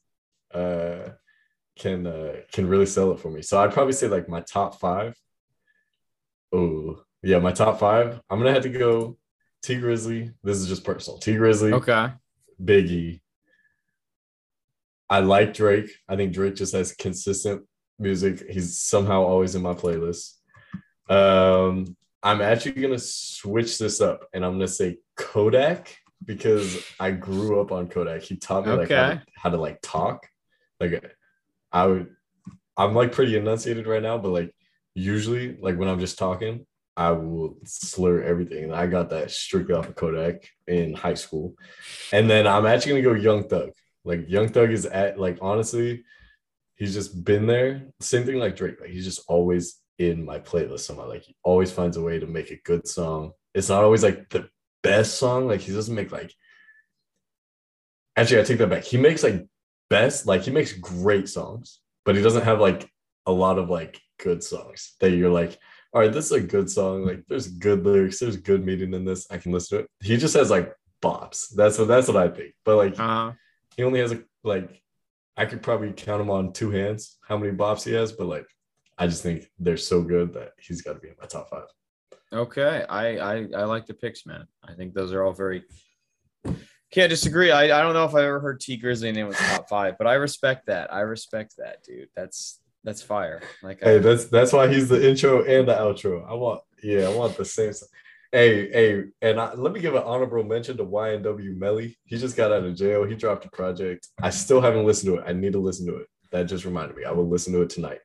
uh, 0.54 1.10
can 1.78 2.06
uh, 2.06 2.36
can 2.52 2.68
really 2.68 2.86
sell 2.86 3.12
it 3.12 3.20
for 3.20 3.30
me. 3.30 3.42
So 3.42 3.62
I'd 3.62 3.74
probably 3.74 3.94
say 3.94 4.08
like 4.08 4.28
my 4.28 4.42
top 4.42 4.80
five. 4.80 5.16
Oh 6.52 7.04
yeah, 7.24 7.40
my 7.40 7.52
top 7.52 7.80
five. 7.80 8.20
I'm 8.30 8.40
gonna 8.40 8.54
have 8.54 8.64
to 8.64 8.70
go 8.70 9.18
Tee 9.62 9.76
Grizzley. 9.76 10.34
This 10.44 10.58
is 10.58 10.68
just 10.68 10.84
personal. 10.84 11.20
Tee 11.20 11.36
Grizzley, 11.36 11.74
Okay. 11.74 12.14
Biggie. 12.62 13.22
I 15.12 15.20
like 15.20 15.54
Drake. 15.54 15.92
I 16.08 16.16
think 16.16 16.32
Drake 16.32 16.56
just 16.56 16.74
has 16.74 16.94
consistent 16.94 17.64
music. 18.00 18.50
He's 18.50 18.82
somehow 18.82 19.24
always 19.24 19.56
in 19.56 19.62
my 19.62 19.74
playlist. 19.74 20.38
Um, 21.10 21.98
I'm 22.24 22.42
actually 22.42 22.82
gonna 22.82 22.98
switch 22.98 23.78
this 23.78 24.00
up 24.00 24.26
and 24.34 24.46
I'm 24.46 24.54
gonna 24.54 24.70
say 24.70 25.00
Kodak 25.18 25.98
because 26.24 26.82
I 26.98 27.12
grew 27.12 27.60
up 27.60 27.74
on 27.74 27.90
Kodak. 27.90 28.22
He 28.22 28.38
taught 28.38 28.66
me 28.66 28.72
like 28.72 28.90
how, 28.90 29.10
to, 29.10 29.24
how 29.36 29.50
to 29.50 29.58
like 29.58 29.80
talk. 29.82 30.28
Like 30.80 31.14
I 31.74 31.88
would 31.88 32.16
I'm 32.78 32.96
like 32.96 33.12
pretty 33.12 33.36
enunciated 33.36 33.88
right 33.88 34.02
now, 34.02 34.18
but 34.18 34.30
like 34.30 34.56
usually 34.94 35.58
like 35.60 35.78
when 35.78 35.90
I'm 35.90 36.00
just 36.00 36.18
talking, 36.18 36.66
I 36.96 37.12
will 37.12 37.58
slur 37.66 38.22
everything. 38.22 38.64
And 38.64 38.76
I 38.76 38.88
got 38.88 39.10
that 39.10 39.30
strictly 39.30 39.76
off 39.76 39.90
of 39.90 39.96
Kodak 39.96 40.50
in 40.68 40.94
high 40.94 41.16
school. 41.16 41.56
And 42.14 42.30
then 42.30 42.48
I'm 42.48 42.66
actually 42.66 43.02
gonna 43.02 43.16
go 43.16 43.22
Young 43.22 43.44
Thug. 43.50 43.72
Like 44.04 44.30
Young 44.30 44.50
Thug 44.50 44.72
is 44.72 44.86
at 44.86 45.20
like 45.20 45.38
honestly, 45.42 46.04
he's 46.76 46.94
just 46.94 47.24
been 47.24 47.46
there. 47.48 47.84
Same 48.00 48.26
thing 48.26 48.38
like 48.38 48.56
Drake. 48.56 48.82
Like 48.82 48.90
he's 48.90 49.06
just 49.06 49.22
always 49.28 49.80
in 50.00 50.26
my 50.26 50.40
playlist 50.40 50.82
somehow. 50.82 51.08
Like 51.08 51.24
he 51.24 51.36
always 51.44 51.72
finds 51.72 51.98
a 51.98 52.02
way 52.02 52.20
to 52.20 52.26
make 52.28 52.52
a 52.52 52.62
good 52.64 52.88
song. 52.88 53.32
It's 53.54 53.70
not 53.70 53.84
always 53.84 54.04
like 54.04 54.30
the 54.30 54.50
best 54.82 55.18
song. 55.18 55.48
Like 55.48 55.62
he 55.62 55.74
doesn't 55.74 55.94
make 55.94 56.12
like 56.12 56.34
actually 58.16 58.42
I 58.42 58.44
take 58.44 58.58
that 58.60 58.70
back. 58.70 58.84
He 58.84 58.98
makes 58.98 59.24
like 59.24 59.46
best, 59.90 60.26
like 60.26 60.42
he 60.42 60.52
makes 60.52 60.74
great 60.74 61.30
songs, 61.30 61.80
but 62.06 62.16
he 62.16 62.22
doesn't 62.22 62.44
have 62.44 62.60
like 62.60 62.90
a 63.26 63.32
lot 63.32 63.60
of 63.60 63.70
like 63.70 64.00
good 64.20 64.44
songs 64.44 64.96
that 65.00 65.12
you're 65.12 65.30
like, 65.30 65.60
all 65.94 66.02
right, 66.02 66.12
this 66.12 66.26
is 66.26 66.32
a 66.32 66.42
good 66.42 66.70
song. 66.70 67.06
Like 67.06 67.24
there's 67.28 67.48
good 67.48 67.86
lyrics, 67.86 68.20
there's 68.20 68.38
good 68.38 68.66
meaning 68.66 68.94
in 68.94 69.06
this. 69.06 69.28
I 69.30 69.38
can 69.38 69.52
listen 69.52 69.78
to 69.78 69.84
it. 69.84 69.90
He 70.02 70.18
just 70.18 70.36
has 70.36 70.50
like 70.50 70.74
bops. 71.04 71.54
That's 71.56 71.78
what 71.78 71.88
that's 71.88 72.08
what 72.08 72.18
I 72.18 72.30
think. 72.30 72.54
But 72.66 72.78
like 72.78 73.00
Uh-huh. 73.00 73.34
He 73.76 73.84
only 73.84 74.00
has 74.00 74.12
a 74.12 74.24
like 74.44 74.82
I 75.38 75.46
could 75.46 75.62
probably 75.62 75.92
count 75.94 76.22
him 76.22 76.30
on 76.30 76.54
two 76.54 76.72
hands 76.72 77.18
how 77.28 77.38
many 77.38 77.56
bops 77.56 77.84
he 77.84 77.94
has, 77.94 78.12
but 78.12 78.28
like 78.28 78.46
I 78.98 79.08
just 79.08 79.24
think 79.24 79.50
they're 79.60 79.78
so 79.78 80.02
good 80.02 80.34
that 80.34 80.52
he's 80.60 80.82
got 80.82 80.94
to 80.94 81.00
be 81.00 81.08
in 81.08 81.16
my 81.20 81.28
top 81.28 81.50
five. 81.50 81.64
Okay. 82.34 82.86
I, 82.88 83.18
I 83.18 83.48
I 83.56 83.64
like 83.64 83.86
the 83.86 83.94
picks, 83.94 84.26
man. 84.26 84.46
I 84.64 84.74
think 84.74 84.94
those 84.94 85.14
are 85.14 85.24
all 85.24 85.34
very 85.34 85.64
can't 86.92 87.10
disagree. 87.10 87.52
I, 87.52 87.64
I 87.64 87.82
don't 87.82 87.94
know 87.94 88.04
if 88.04 88.14
I 88.14 88.26
ever 88.26 88.42
heard 88.42 88.60
Tee 88.60 88.80
Grizzley 88.80 89.14
name 89.14 89.28
was 89.28 89.38
top 89.38 89.70
five, 89.70 89.98
but 89.98 90.08
I 90.08 90.16
respect 90.16 90.66
that. 90.66 90.94
I 90.94 91.00
respect 91.02 91.56
that, 91.58 91.84
dude. 91.84 92.10
That's 92.16 92.60
that's 92.84 93.02
fire. 93.02 93.42
Like 93.64 93.82
Hey, 93.82 93.96
I, 93.96 94.00
that's 94.00 94.26
that's 94.26 94.52
why 94.52 94.68
he's 94.68 94.90
the 94.90 95.10
intro 95.10 95.44
and 95.44 95.68
the 95.68 95.74
outro. 95.74 96.30
I 96.30 96.34
want 96.34 96.62
yeah, 96.84 97.08
I 97.08 97.16
want 97.16 97.38
the 97.38 97.46
same. 97.46 97.72
Hey, 98.32 98.72
hey, 98.72 99.04
and 99.22 99.42
I, 99.42 99.54
let 99.56 99.74
me 99.74 99.82
give 99.82 99.94
an 99.94 100.04
honorable 100.04 100.44
mention 100.44 100.78
to 100.78 100.86
YNW 100.86 101.58
Melly. 101.58 101.98
He 102.06 102.18
just 102.18 102.38
got 102.38 102.52
out 102.54 102.64
of 102.64 102.76
jail. 102.76 103.04
He 103.04 103.14
dropped 103.14 103.44
a 103.46 103.50
project. 103.50 104.08
I 104.22 104.30
still 104.30 104.62
haven't 104.62 104.86
listened 104.86 105.14
to 105.14 105.20
it. 105.22 105.26
I 105.28 105.34
need 105.34 105.52
to 105.52 105.60
listen 105.60 105.86
to 105.88 105.98
it. 105.98 106.08
That 106.32 106.44
just 106.44 106.64
reminded 106.64 106.96
me. 106.96 107.04
I 107.04 107.12
will 107.12 107.28
listen 107.28 107.52
to 107.54 107.62
it 107.62 107.70
tonight. 107.70 108.00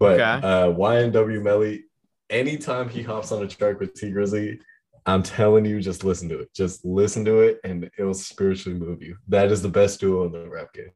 But 0.00 0.14
Okay. 0.20 0.24
uh, 0.46 0.72
YNW 0.72 1.40
Melly, 1.42 1.84
anytime 2.28 2.88
he 2.88 3.02
hops 3.02 3.30
on 3.30 3.40
a 3.44 3.46
track 3.46 3.78
with 3.78 3.94
Tee 3.94 4.10
Grizzley, 4.10 4.58
I'm 5.06 5.22
telling 5.22 5.64
you, 5.64 5.80
just 5.80 6.02
listen 6.02 6.28
to 6.30 6.40
it. 6.40 6.52
Just 6.52 6.84
listen 6.84 7.24
to 7.26 7.40
it, 7.42 7.60
and 7.62 7.84
it 7.84 8.02
will 8.02 8.14
spiritually 8.14 8.76
move 8.78 9.00
you. 9.00 9.16
That 9.28 9.52
is 9.52 9.62
the 9.62 9.68
best 9.68 10.00
duo 10.00 10.26
in 10.26 10.32
the 10.32 10.48
rap 10.50 10.72
game. 10.74 10.90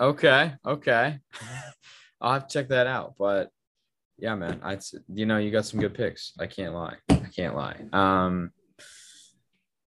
okay, 0.00 0.54
okay. 0.64 1.18
I'll 2.20 2.34
have 2.34 2.46
to 2.46 2.52
check 2.52 2.68
that 2.68 2.86
out. 2.86 3.14
But 3.18 3.50
yeah, 4.16 4.36
man, 4.36 4.60
I 4.62 4.78
you 5.12 5.26
know 5.26 5.38
you 5.38 5.50
got 5.50 5.66
some 5.66 5.80
good 5.80 5.92
picks. 5.92 6.32
I 6.38 6.46
can't 6.46 6.72
lie. 6.72 6.96
Can't 7.34 7.56
lie. 7.56 7.76
Um 7.92 8.50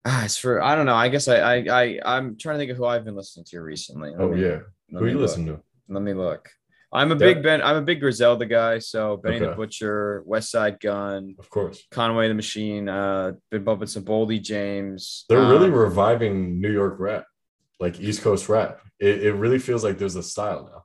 ah, 0.05 0.25
it's 0.25 0.37
for 0.37 0.63
I 0.63 0.75
don't 0.75 0.87
know. 0.87 0.95
I 0.95 1.09
guess 1.09 1.29
I 1.29 1.37
I, 1.39 1.55
I 1.83 2.01
I'm 2.05 2.37
trying 2.39 2.55
to 2.57 2.59
think 2.59 2.71
of 2.71 2.77
who 2.77 2.85
I've 2.87 3.05
been 3.05 3.17
listening 3.17 3.45
to 3.51 3.61
recently. 3.61 4.11
Let 4.11 4.21
Oh 4.21 4.29
me- 4.31 4.43
yeah, 4.43 4.59
who 4.91 5.07
you 5.07 5.13
look. 5.13 5.23
listen 5.23 5.47
to? 5.47 5.61
Let 5.89 6.03
me 6.03 6.15
look. 6.15 6.49
I'm 6.93 7.13
a 7.13 7.17
big 7.17 7.43
Ben. 7.43 7.61
I'm 7.63 7.77
a 7.77 7.83
big 7.83 8.01
Griselda 8.01 8.47
guy. 8.47 8.79
So 8.79 9.17
Benny 9.19 9.41
the 9.41 9.49
Butcher, 9.49 10.25
Westside 10.27 10.81
Gunn, 10.81 11.35
Of 11.39 11.51
course. 11.51 11.83
Conway 11.91 12.29
the 12.29 12.35
Machine. 12.35 12.89
Uh, 12.89 13.33
been 13.51 13.65
bumping 13.65 13.89
some 13.89 14.05
Boldy 14.05 14.41
James. 14.41 15.25
They're 15.29 15.41
really 15.41 15.67
Um, 15.67 15.75
reviving 15.75 16.61
New 16.61 16.71
York 16.73 16.97
rap, 16.99 17.25
like 17.81 18.01
East 18.01 18.23
Coast 18.23 18.49
rap. 18.49 18.81
It, 18.99 19.25
it 19.25 19.33
really 19.35 19.59
feels 19.59 19.85
like 19.85 19.99
there's 19.99 20.17
a 20.17 20.23
style 20.23 20.71
now. 20.73 20.85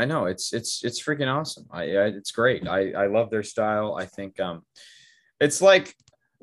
I 0.00 0.04
know 0.04 0.26
it's 0.26 0.52
it's 0.52 0.84
it's 0.84 1.02
freaking 1.02 1.34
awesome. 1.34 1.66
I, 1.72 1.82
I 1.82 2.04
it's 2.08 2.30
great. 2.30 2.68
I 2.68 2.92
I 2.92 3.06
love 3.06 3.30
their 3.30 3.42
style. 3.42 3.96
I 3.98 4.04
think 4.04 4.38
um, 4.38 4.62
it's 5.40 5.60
like 5.60 5.94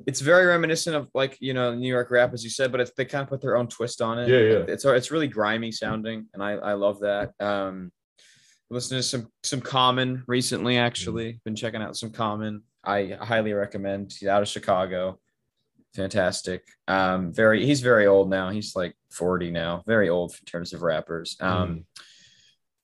it's 0.07 0.21
very 0.21 0.45
reminiscent 0.45 0.95
of 0.95 1.09
like 1.13 1.37
you 1.39 1.53
know 1.53 1.73
New 1.73 1.87
York 1.87 2.11
rap 2.11 2.33
as 2.33 2.43
you 2.43 2.49
said, 2.49 2.71
but 2.71 2.81
it's 2.81 2.91
they 2.97 3.05
kind 3.05 3.23
of 3.23 3.29
put 3.29 3.41
their 3.41 3.57
own 3.57 3.67
twist 3.67 4.01
on 4.01 4.19
it. 4.19 4.27
Yeah, 4.27 4.39
yeah. 4.39 4.65
It's 4.67 4.85
it's 4.85 5.11
really 5.11 5.27
grimy 5.27 5.71
sounding, 5.71 6.27
and 6.33 6.43
I 6.43 6.51
I 6.53 6.73
love 6.73 6.99
that. 7.01 7.31
Um, 7.39 7.91
listening 8.69 8.99
to 8.99 9.03
some 9.03 9.27
some 9.43 9.61
Common 9.61 10.23
recently. 10.27 10.77
Actually, 10.77 11.39
been 11.45 11.55
checking 11.55 11.81
out 11.81 11.95
some 11.95 12.11
Common. 12.11 12.63
I 12.83 13.17
highly 13.21 13.53
recommend. 13.53 14.13
He's 14.17 14.27
out 14.27 14.41
of 14.41 14.47
Chicago. 14.47 15.19
Fantastic. 15.95 16.63
Um, 16.87 17.31
very 17.31 17.65
he's 17.65 17.81
very 17.81 18.07
old 18.07 18.29
now. 18.29 18.49
He's 18.49 18.75
like 18.75 18.95
40 19.11 19.51
now. 19.51 19.83
Very 19.85 20.09
old 20.09 20.31
in 20.31 20.45
terms 20.45 20.73
of 20.73 20.81
rappers. 20.81 21.37
Um, 21.39 21.85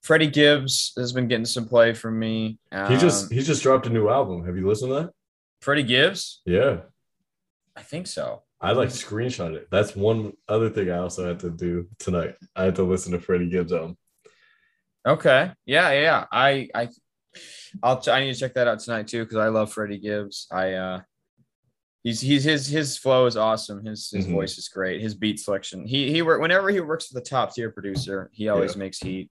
Freddie 0.02 0.28
Gibbs 0.28 0.92
has 0.96 1.12
been 1.12 1.28
getting 1.28 1.44
some 1.44 1.68
play 1.68 1.92
from 1.92 2.18
me. 2.18 2.58
He 2.88 2.96
just 2.96 3.24
Um, 3.24 3.36
he 3.36 3.42
just 3.42 3.62
dropped 3.62 3.86
a 3.86 3.90
new 3.90 4.08
album. 4.08 4.46
Have 4.46 4.56
you 4.56 4.66
listened 4.66 4.90
to 4.90 4.94
that? 4.94 5.10
Freddie 5.60 5.82
Gibbs. 5.84 6.40
Yeah. 6.44 6.80
I 7.76 7.82
think 7.82 8.06
so. 8.06 8.42
I 8.60 8.72
like 8.72 8.88
screenshot 8.90 9.54
it. 9.54 9.68
That's 9.70 9.96
one 9.96 10.32
other 10.48 10.68
thing 10.68 10.90
I 10.90 10.98
also 10.98 11.26
had 11.26 11.40
to 11.40 11.50
do 11.50 11.88
tonight. 11.98 12.34
I 12.54 12.64
had 12.64 12.74
to 12.76 12.82
listen 12.82 13.12
to 13.12 13.20
Freddie 13.20 13.48
Gibbs 13.48 13.72
album. 13.72 13.96
Okay. 15.06 15.50
Yeah, 15.64 15.90
yeah. 15.92 16.00
yeah. 16.00 16.24
I 16.30 16.68
I 16.74 16.88
I'll 17.82 18.02
I 18.08 18.20
need 18.20 18.34
to 18.34 18.38
check 18.40 18.54
that 18.54 18.68
out 18.68 18.80
tonight 18.80 19.08
too 19.08 19.24
because 19.24 19.38
I 19.38 19.48
love 19.48 19.72
Freddie 19.72 19.98
Gibbs. 19.98 20.46
I 20.52 20.72
uh 20.74 21.00
he's 22.02 22.20
he's 22.20 22.44
his 22.44 22.66
his 22.66 22.98
flow 22.98 23.24
is 23.26 23.36
awesome. 23.36 23.84
His 23.86 24.10
his 24.10 24.26
Mhm. 24.26 24.32
voice 24.32 24.58
is 24.58 24.68
great. 24.68 25.00
His 25.00 25.14
beat 25.14 25.40
selection. 25.40 25.86
He 25.86 26.10
he 26.12 26.20
work 26.20 26.40
whenever 26.42 26.68
he 26.68 26.80
works 26.80 27.10
with 27.10 27.22
a 27.22 27.26
top 27.26 27.54
tier 27.54 27.70
producer, 27.70 28.28
he 28.34 28.48
always 28.48 28.72
Yeah. 28.74 28.78
makes 28.78 28.98
heat. 28.98 29.30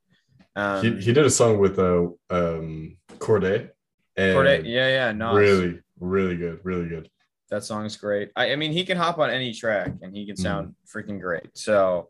Um 0.56 0.84
he, 0.84 1.02
he 1.02 1.14
did 1.14 1.26
a 1.26 1.30
song 1.30 1.60
with 1.60 1.78
uh 1.78 2.08
um 2.32 2.98
Corday 3.20 3.70
and 4.16 4.34
Corday- 4.36 4.64
yeah, 4.64 4.88
yeah, 4.88 5.12
nice. 5.12 5.36
really, 5.36 5.82
really 6.00 6.36
good, 6.38 6.60
really 6.64 6.88
good. 6.88 7.10
That 7.50 7.64
song 7.64 7.86
is 7.86 7.98
great. 7.98 8.30
I, 8.36 8.52
I 8.52 8.56
mean, 8.56 8.72
he 8.72 8.86
can 8.86 8.98
hop 8.98 9.18
on 9.18 9.30
any 9.32 9.54
track 9.54 9.92
and 10.02 10.16
he 10.16 10.26
can 10.26 10.36
sound 10.38 10.76
freaking 10.86 11.20
great. 11.20 11.50
So 11.58 12.10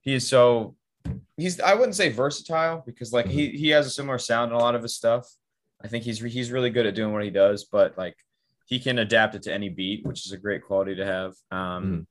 he 0.00 0.14
is 0.14 0.26
so 0.26 0.76
he's 1.36 1.60
I 1.60 1.74
wouldn't 1.74 1.94
say 1.94 2.08
versatile 2.08 2.82
because 2.86 3.12
like 3.12 3.26
he 3.28 3.50
he 3.50 3.68
has 3.70 3.86
a 3.86 3.90
similar 3.90 4.18
sound 4.18 4.50
in 4.50 4.56
a 4.56 4.60
lot 4.60 4.74
of 4.74 4.82
his 4.82 4.94
stuff. 4.94 5.26
I 5.84 5.88
think 5.88 6.04
he's 6.04 6.18
he's 6.20 6.50
really 6.50 6.70
good 6.70 6.86
at 6.86 6.94
doing 6.94 7.12
what 7.12 7.22
he 7.22 7.30
does, 7.30 7.64
but 7.64 7.98
like 7.98 8.16
he 8.66 8.78
can 8.78 8.98
adapt 8.98 9.34
it 9.34 9.42
to 9.42 9.52
any 9.52 9.68
beat, 9.68 10.06
which 10.06 10.24
is 10.26 10.32
a 10.32 10.38
great 10.38 10.62
quality 10.64 10.94
to 10.96 11.04
have. 11.04 11.34
Um 11.50 12.06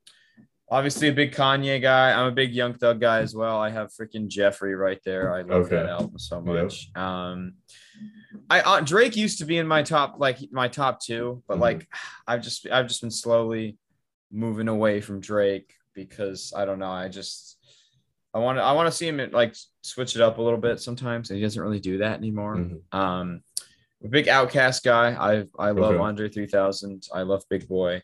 obviously 0.70 1.08
a 1.08 1.14
big 1.14 1.32
Kanye 1.32 1.82
guy. 1.82 2.12
I'm 2.12 2.28
a 2.28 2.32
big 2.32 2.54
Young 2.54 2.74
Thug 2.76 3.00
guy 3.02 3.22
as 3.22 3.34
well. 3.34 3.58
I 3.58 3.70
have 3.70 3.90
freaking 3.92 4.28
Jeffery 4.28 4.76
right 4.76 5.00
there. 5.04 5.34
I 5.34 5.42
love 5.42 5.70
that 5.70 5.88
album 5.88 6.20
so 6.20 6.44
Yep. 6.46 6.46
much. 6.46 6.96
Um 6.96 7.54
I 8.50 8.62
uh, 8.62 8.82
Drake 8.82 9.16
used 9.16 9.40
to 9.40 9.46
be 9.46 9.58
in 9.58 9.68
my 9.68 9.84
top 9.84 10.16
like 10.20 10.38
my 10.52 10.68
top 10.68 11.02
two, 11.02 11.44
but 11.48 11.58
Mhm. 11.58 11.62
like 11.62 11.88
I've 12.28 12.42
just 12.42 12.68
I've 12.72 12.88
just 12.88 13.02
been 13.02 13.12
slowly 13.12 13.78
moving 14.32 14.68
away 14.68 15.02
from 15.02 15.20
Drake 15.20 15.74
because 15.94 16.54
I 16.56 16.66
don't 16.66 16.80
know. 16.80 16.92
I 16.92 17.08
just 17.10 17.58
I 18.34 18.40
want 18.40 18.58
to 18.58 18.62
I 18.64 18.72
want 18.74 18.88
to 18.88 18.92
see 18.92 19.08
him 19.08 19.20
like 19.32 19.56
switch 19.82 20.16
it 20.16 20.22
up 20.22 20.38
a 20.38 20.42
little 20.42 20.60
bit 20.60 20.80
sometimes, 20.80 21.30
and 21.30 21.38
he 21.38 21.44
doesn't 21.44 21.62
really 21.62 21.80
do 21.80 21.98
that 22.00 22.18
anymore. 22.18 22.56
Mhm. 22.56 22.82
Um, 22.94 23.42
big 24.10 24.28
OutKast 24.28 24.84
guy. 24.84 25.12
I 25.14 25.46
I 25.60 25.72
love 25.72 25.96
Okay. 25.96 26.00
Andre 26.04 26.30
3000. 26.30 27.08
I 27.14 27.24
love 27.24 27.44
Big 27.50 27.68
Boi. 27.68 28.02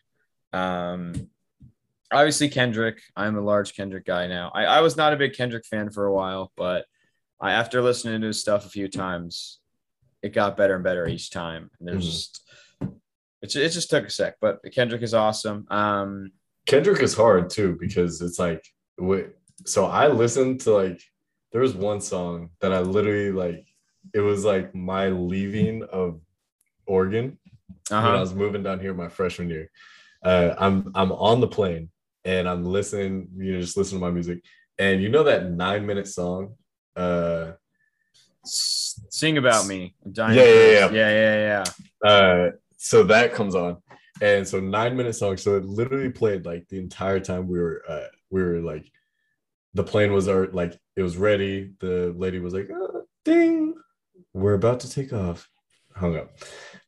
Um, 0.52 1.30
obviously 2.12 2.48
Kendrick. 2.48 3.00
I'm 3.16 3.36
a 3.36 3.40
large 3.40 3.74
Kendrick 3.74 4.04
guy 4.04 4.26
now. 4.26 4.50
I, 4.54 4.64
I 4.66 4.80
was 4.80 4.96
not 4.96 5.12
a 5.12 5.16
big 5.16 5.32
Kendrick 5.34 5.64
fan 5.66 5.90
for 5.90 6.04
a 6.06 6.12
while, 6.12 6.52
but 6.56 6.84
I 7.40 7.52
after 7.52 7.80
listening 7.82 8.20
to 8.20 8.26
his 8.28 8.40
stuff 8.40 8.66
a 8.66 8.70
few 8.70 8.88
times, 8.88 9.58
it 10.24 10.32
got 10.32 10.56
better 10.56 10.74
and 10.74 10.82
better 10.82 11.06
each 11.06 11.30
time. 11.30 11.70
And 11.78 11.88
there's 11.88 12.04
Mhm. 12.04 12.10
just 12.10 12.40
it, 13.42 13.56
it 13.56 13.68
just 13.68 13.90
took 13.90 14.06
a 14.06 14.10
sec, 14.10 14.36
but 14.40 14.60
Kendrick 14.72 15.02
is 15.02 15.12
awesome. 15.12 15.66
Um, 15.70 16.32
Kendrick 16.66 17.02
is 17.02 17.14
hard 17.14 17.50
too 17.50 17.76
because 17.78 18.22
it's 18.22 18.38
like 18.38 18.64
so 19.66 19.84
I 19.84 20.08
listened 20.08 20.62
to 20.62 20.72
like 20.72 21.02
there 21.52 21.60
was 21.60 21.74
one 21.74 22.00
song 22.00 22.50
that 22.60 22.72
I 22.72 22.80
literally 22.80 23.32
like 23.32 23.66
it 24.14 24.20
was 24.20 24.44
like 24.46 24.74
my 24.74 25.08
leaving 25.08 25.82
of 25.84 26.20
Oregon 26.86 27.38
when 27.90 28.00
I 28.00 28.08
uh-huh. 28.08 28.20
was 28.20 28.34
moving 28.34 28.62
down 28.62 28.80
here 28.80 28.94
my 28.94 29.08
freshman 29.08 29.50
year. 29.50 29.70
Uh, 30.22 30.54
I'm 30.58 30.90
I'm 30.94 31.12
on 31.12 31.40
the 31.42 31.48
plane 31.48 31.90
and 32.24 32.48
I'm 32.48 32.64
listening, 32.64 33.28
you 33.36 33.52
know, 33.52 33.60
just 33.60 33.76
listening 33.76 34.00
to 34.00 34.06
my 34.06 34.10
music. 34.12 34.42
And 34.78 35.02
you 35.02 35.10
know 35.10 35.24
that 35.24 35.50
nine 35.50 35.84
minute 35.84 36.08
song? 36.08 36.54
Uh 36.96 37.52
Sing 38.44 39.38
about 39.38 39.66
me. 39.66 39.94
I'm 40.04 40.12
dying 40.12 40.36
Yeah, 40.38 40.44
to 40.44 40.50
yeah, 40.50 40.88
yeah, 40.92 41.10
yeah, 41.10 41.64
yeah. 42.04 42.08
uh 42.10 42.50
so 42.76 43.02
that 43.04 43.32
comes 43.32 43.54
on. 43.54 43.78
And 44.20 44.46
so 44.46 44.60
nine 44.60 44.96
minute 44.96 45.14
song. 45.14 45.36
So 45.36 45.56
it 45.56 45.64
literally 45.64 46.10
played 46.10 46.44
like 46.44 46.68
the 46.68 46.78
entire 46.78 47.20
time 47.20 47.48
we 47.48 47.58
were 47.58 47.82
uh 47.88 48.06
we 48.30 48.42
were 48.42 48.60
like 48.60 48.90
the 49.72 49.84
plane 49.84 50.12
was 50.12 50.28
our 50.28 50.46
like 50.48 50.78
it 50.96 51.02
was 51.02 51.16
ready. 51.16 51.72
The 51.80 52.14
lady 52.16 52.38
was 52.38 52.54
like, 52.54 52.70
"Uh, 52.70 53.00
ding, 53.24 53.74
we're 54.32 54.54
about 54.54 54.80
to 54.80 54.90
take 54.90 55.12
off. 55.12 55.48
Hung 55.96 56.16
up. 56.16 56.36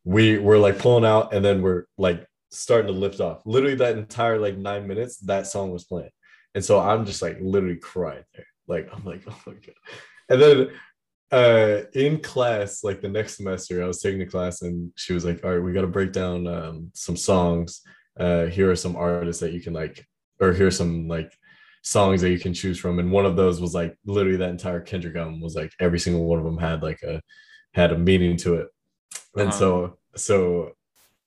We 0.04 0.38
were 0.38 0.58
like 0.58 0.78
pulling 0.78 1.04
out 1.04 1.32
and 1.34 1.44
then 1.44 1.62
we're 1.62 1.84
like 1.96 2.26
starting 2.50 2.86
to 2.88 2.92
lift 2.98 3.20
off. 3.20 3.42
Literally 3.44 3.76
that 3.76 3.96
entire 3.96 4.38
like 4.38 4.56
nine 4.56 4.86
minutes, 4.86 5.18
that 5.18 5.46
song 5.46 5.70
was 5.70 5.84
playing. 5.84 6.10
And 6.54 6.64
so 6.64 6.78
I'm 6.80 7.04
just 7.06 7.22
like 7.22 7.38
literally 7.40 7.76
crying 7.76 8.24
there. 8.34 8.46
Like 8.68 8.88
I'm 8.92 9.04
like, 9.04 9.22
oh 9.28 9.38
my 9.46 9.52
god. 9.54 9.74
And 10.28 10.40
then 10.42 10.70
uh 11.32 11.82
in 11.94 12.20
class, 12.20 12.84
like 12.84 13.00
the 13.00 13.08
next 13.08 13.36
semester, 13.36 13.82
I 13.82 13.86
was 13.86 14.00
taking 14.00 14.22
a 14.22 14.26
class 14.26 14.62
and 14.62 14.92
she 14.96 15.12
was 15.12 15.24
like, 15.24 15.44
All 15.44 15.50
right, 15.52 15.62
we 15.62 15.72
gotta 15.72 15.86
break 15.86 16.12
down 16.12 16.46
um 16.46 16.90
some 16.94 17.16
songs. 17.16 17.82
Uh 18.18 18.46
here 18.46 18.70
are 18.70 18.76
some 18.76 18.96
artists 18.96 19.40
that 19.40 19.52
you 19.52 19.60
can 19.60 19.72
like, 19.72 20.06
or 20.40 20.52
here's 20.52 20.76
some 20.76 21.08
like 21.08 21.32
songs 21.82 22.20
that 22.20 22.30
you 22.30 22.38
can 22.38 22.54
choose 22.54 22.78
from. 22.78 22.98
And 22.98 23.10
one 23.12 23.26
of 23.26 23.36
those 23.36 23.60
was 23.60 23.74
like 23.74 23.96
literally 24.06 24.38
that 24.38 24.50
entire 24.50 24.80
Kendrick 24.80 25.16
album 25.16 25.40
was 25.40 25.54
like 25.56 25.72
every 25.80 25.98
single 25.98 26.24
one 26.24 26.38
of 26.38 26.44
them 26.44 26.58
had 26.58 26.82
like 26.82 27.02
a 27.02 27.20
had 27.74 27.92
a 27.92 27.98
meaning 27.98 28.36
to 28.38 28.54
it. 28.56 28.68
And 29.36 29.48
Uh-huh. 29.48 29.58
so 29.58 29.98
so 30.16 30.72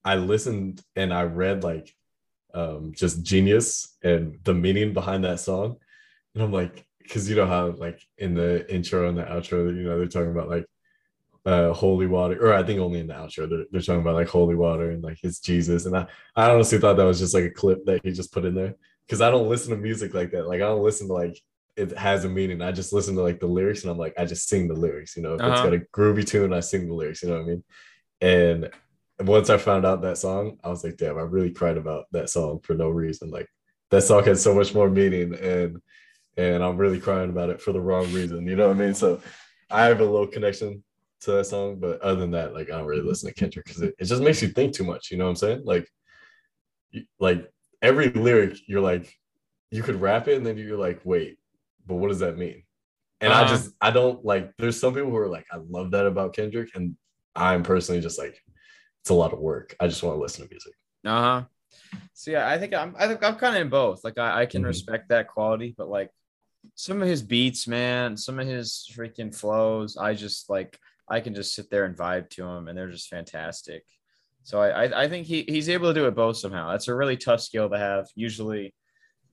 I 0.03 0.15
listened 0.15 0.81
and 0.95 1.13
I 1.13 1.23
read 1.23 1.63
like 1.63 1.93
um 2.53 2.93
just 2.95 3.23
genius 3.23 3.97
and 4.03 4.39
the 4.43 4.53
meaning 4.53 4.93
behind 4.93 5.23
that 5.25 5.39
song. 5.39 5.77
And 6.33 6.43
I'm 6.43 6.51
like, 6.53 6.85
because 7.09 7.27
you 7.27 7.35
know 7.35 7.47
how 7.47 7.71
like 7.71 7.99
in 8.19 8.35
the 8.35 8.71
intro 8.73 9.09
and 9.09 9.17
the 9.17 9.23
outro, 9.23 9.75
you 9.75 9.83
know, 9.83 9.97
they're 9.97 10.07
talking 10.07 10.29
about 10.31 10.47
like 10.47 10.65
uh 11.45 11.73
holy 11.73 12.05
water, 12.05 12.37
or 12.45 12.53
I 12.53 12.61
think 12.63 12.79
only 12.79 12.99
in 12.99 13.07
the 13.07 13.15
outro, 13.15 13.49
they're, 13.49 13.65
they're 13.71 13.81
talking 13.81 14.01
about 14.01 14.13
like 14.15 14.27
holy 14.27 14.55
water 14.55 14.91
and 14.91 15.03
like 15.03 15.17
it's 15.23 15.39
Jesus. 15.39 15.85
And 15.87 15.97
I, 15.97 16.05
I 16.35 16.51
honestly 16.51 16.77
thought 16.77 16.97
that 16.97 17.03
was 17.05 17.19
just 17.19 17.33
like 17.33 17.45
a 17.45 17.49
clip 17.49 17.83
that 17.85 18.01
he 18.03 18.11
just 18.11 18.31
put 18.31 18.45
in 18.45 18.53
there. 18.53 18.75
Cause 19.09 19.21
I 19.21 19.31
don't 19.31 19.49
listen 19.49 19.71
to 19.71 19.77
music 19.77 20.13
like 20.13 20.31
that. 20.31 20.47
Like 20.47 20.61
I 20.61 20.65
don't 20.67 20.83
listen 20.83 21.07
to 21.07 21.13
like 21.13 21.39
it 21.75 21.97
has 21.97 22.25
a 22.25 22.29
meaning. 22.29 22.61
I 22.61 22.71
just 22.71 22.93
listen 22.93 23.15
to 23.15 23.23
like 23.23 23.39
the 23.39 23.47
lyrics 23.47 23.81
and 23.81 23.91
I'm 23.91 23.97
like, 23.97 24.13
I 24.19 24.25
just 24.25 24.47
sing 24.47 24.67
the 24.67 24.75
lyrics, 24.75 25.15
you 25.17 25.23
know. 25.23 25.33
If 25.35 25.41
it's 25.41 25.61
Uh-huh. 25.61 25.69
got 25.69 25.73
a 25.73 25.85
groovy 25.95 26.27
tune, 26.27 26.53
I 26.53 26.59
sing 26.59 26.87
the 26.87 26.93
lyrics, 26.93 27.23
you 27.23 27.29
know 27.29 27.37
what 27.37 27.43
I 27.43 27.47
mean? 27.47 27.63
And 28.21 28.69
once 29.21 29.49
I 29.49 29.57
found 29.57 29.85
out 29.85 30.01
that 30.03 30.17
song, 30.17 30.57
I 30.63 30.69
was 30.69 30.83
like, 30.83 30.97
damn, 30.97 31.17
I 31.17 31.21
really 31.21 31.51
cried 31.51 31.77
about 31.77 32.05
that 32.11 32.29
song 32.29 32.59
for 32.63 32.73
no 32.73 32.89
reason. 32.89 33.31
Like 33.31 33.47
that 33.91 34.03
song 34.03 34.23
had 34.25 34.37
so 34.37 34.53
much 34.53 34.73
more 34.75 34.89
meaning 34.89 35.33
and 35.35 35.81
and 36.39 36.63
I'm 36.63 36.77
really 36.77 36.99
crying 36.99 37.29
about 37.29 37.49
it 37.49 37.61
for 37.61 37.73
the 37.73 37.81
wrong 37.81 38.11
reason. 38.13 38.47
You 38.47 38.55
know 38.55 38.67
what 38.69 38.77
I 38.77 38.79
mean? 38.79 38.93
So 38.93 39.21
I 39.69 39.85
have 39.85 39.99
a 39.99 40.05
little 40.05 40.27
connection 40.27 40.83
to 41.21 41.31
that 41.33 41.45
song, 41.45 41.79
but 41.79 42.01
other 42.01 42.19
than 42.21 42.31
that, 42.31 42.53
like 42.53 42.69
I 42.71 42.77
don't 42.77 42.87
really 42.87 43.01
listen 43.07 43.27
to 43.29 43.35
Kendrick 43.35 43.65
because 43.65 43.81
it, 43.81 43.93
it 43.99 44.05
just 44.05 44.23
makes 44.23 44.41
you 44.41 44.47
think 44.49 44.73
too 44.73 44.85
much. 44.85 45.11
You 45.11 45.17
know 45.17 45.25
what 45.25 45.31
I'm 45.31 45.35
saying? 45.35 45.61
Like, 45.65 45.87
like 47.19 47.49
every 47.81 48.09
lyric, 48.09 48.57
you're 48.67 48.81
like, 48.81 49.13
you 49.71 49.83
could 49.83 50.01
rap 50.01 50.27
it 50.27 50.37
and 50.37 50.45
then 50.45 50.57
you're 50.57 50.77
like, 50.77 51.01
wait, 51.03 51.37
but 51.85 51.95
what 51.95 52.07
does 52.09 52.19
that 52.19 52.37
mean? 52.37 52.63
And 53.21 53.33
I 53.33 53.41
Uh-huh. 53.43 53.55
just 53.55 53.75
I 53.81 53.91
don't 53.91 54.23
like. 54.23 54.53
There's 54.57 54.79
some 54.79 54.93
people 54.93 55.09
who 55.09 55.17
are 55.17 55.27
like, 55.27 55.45
I 55.51 55.57
love 55.69 55.91
that 55.91 56.05
about 56.05 56.33
Kendrick, 56.33 56.69
and 56.73 56.95
I'm 57.35 57.63
personally 57.63 58.01
just 58.01 58.17
like, 58.17 58.41
it's 59.01 59.09
a 59.09 59.13
lot 59.13 59.33
of 59.33 59.39
work. 59.39 59.75
I 59.79 59.87
just 59.87 60.01
want 60.03 60.15
to 60.17 60.21
listen 60.21 60.45
to 60.45 60.49
music. 60.49 60.73
Uh 61.05 61.21
huh. 61.21 61.43
So 62.13 62.31
yeah, 62.31 62.47
I 62.47 62.57
think 62.57 62.73
I'm 62.73 62.95
I 62.97 63.07
think 63.07 63.23
I'm 63.23 63.35
kind 63.35 63.55
of 63.55 63.61
in 63.61 63.69
both. 63.69 64.03
Like 64.05 64.17
I, 64.17 64.41
I 64.41 64.45
can 64.45 64.61
Mhm. 64.63 64.67
respect 64.67 65.09
that 65.09 65.27
quality, 65.27 65.75
but 65.77 65.89
like 65.89 66.11
some 66.75 67.01
of 67.01 67.07
his 67.07 67.21
beats, 67.21 67.67
man, 67.67 68.15
some 68.15 68.39
of 68.39 68.47
his 68.47 68.89
freaking 68.95 69.35
flows, 69.35 69.97
I 69.97 70.13
just 70.13 70.49
like 70.49 70.79
I 71.07 71.19
can 71.19 71.33
just 71.33 71.55
sit 71.55 71.69
there 71.69 71.85
and 71.85 71.97
vibe 71.97 72.29
to 72.31 72.45
him, 72.45 72.67
and 72.67 72.77
they're 72.77 72.91
just 72.91 73.09
fantastic. 73.09 73.83
So 74.43 74.61
I 74.61 74.85
I, 74.85 75.03
I 75.03 75.09
think 75.09 75.27
he 75.27 75.43
he's 75.47 75.69
able 75.69 75.89
to 75.89 75.99
do 75.99 76.07
it 76.07 76.15
both 76.15 76.37
somehow. 76.37 76.71
That's 76.71 76.87
a 76.87 76.95
really 76.95 77.17
tough 77.17 77.41
skill 77.41 77.69
to 77.69 77.77
have. 77.77 78.07
Usually, 78.15 78.73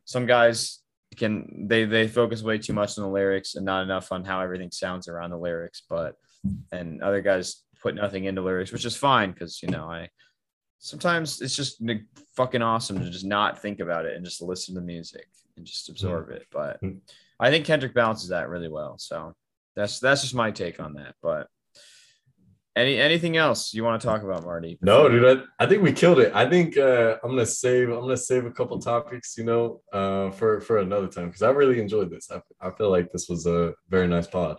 some 0.04 0.26
guys 0.26 0.80
can 1.16 1.66
they 1.68 1.84
they 1.84 2.08
focus 2.08 2.42
way 2.42 2.58
too 2.58 2.72
much 2.72 2.98
on 2.98 3.04
the 3.04 3.10
lyrics 3.10 3.54
and 3.54 3.64
not 3.64 3.82
enough 3.82 4.12
on 4.12 4.24
how 4.24 4.40
everything 4.40 4.70
sounds 4.70 5.08
around 5.08 5.30
the 5.30 5.38
lyrics, 5.38 5.82
but 5.88 6.16
and 6.72 7.02
other 7.02 7.20
guys 7.20 7.62
put 7.80 7.94
nothing 7.94 8.24
into 8.24 8.42
lyrics, 8.42 8.72
which 8.72 8.84
is 8.84 8.96
fine 8.96 9.32
because 9.32 9.62
you 9.62 9.68
know 9.68 9.84
I 9.84 10.08
sometimes 10.78 11.40
it's 11.40 11.56
just 11.56 11.82
fucking 12.34 12.62
awesome 12.62 12.98
to 12.98 13.10
just 13.10 13.24
not 13.24 13.62
think 13.62 13.80
about 13.80 14.04
it 14.04 14.14
and 14.16 14.24
just 14.24 14.42
listen 14.42 14.74
to 14.74 14.80
music 14.80 15.26
and 15.56 15.66
just 15.66 15.88
absorb 15.88 16.30
it. 16.30 16.46
But 16.50 16.80
Mhm. 16.82 17.00
I 17.40 17.50
think 17.50 17.66
Kendrick 17.66 17.94
balances 17.94 18.28
that 18.30 18.48
really 18.48 18.68
well. 18.68 18.98
So 18.98 19.34
that's 19.74 20.00
that's 20.00 20.22
just 20.22 20.34
my 20.34 20.50
take 20.50 20.80
on 20.80 20.94
that. 20.94 21.14
But 21.22 21.48
any 22.74 22.98
anything 23.00 23.36
else 23.36 23.72
you 23.72 23.82
want 23.84 24.00
to 24.00 24.06
talk 24.06 24.22
about, 24.22 24.44
Marty? 24.44 24.78
No, 24.82 25.08
dude, 25.08 25.38
I, 25.58 25.64
I 25.64 25.66
think 25.66 25.82
we 25.82 25.92
killed 25.92 26.18
it. 26.20 26.32
I 26.34 26.48
think 26.48 26.76
uh, 26.76 27.16
I'm 27.22 27.30
gonna 27.30 27.46
save 27.46 27.88
I'm 27.88 28.00
gonna 28.00 28.16
save 28.16 28.44
a 28.44 28.50
couple 28.50 28.78
topics, 28.78 29.36
you 29.38 29.44
know, 29.44 29.80
uh, 29.92 30.30
for 30.30 30.60
for 30.60 30.78
another 30.78 31.08
time 31.08 31.26
because 31.26 31.42
I 31.42 31.50
really 31.50 31.80
enjoyed 31.80 32.10
this. 32.10 32.30
I, 32.30 32.40
I 32.60 32.70
feel 32.72 32.90
like 32.90 33.10
this 33.12 33.28
was 33.28 33.46
a 33.46 33.72
very 33.88 34.06
nice 34.06 34.26
pod. 34.26 34.58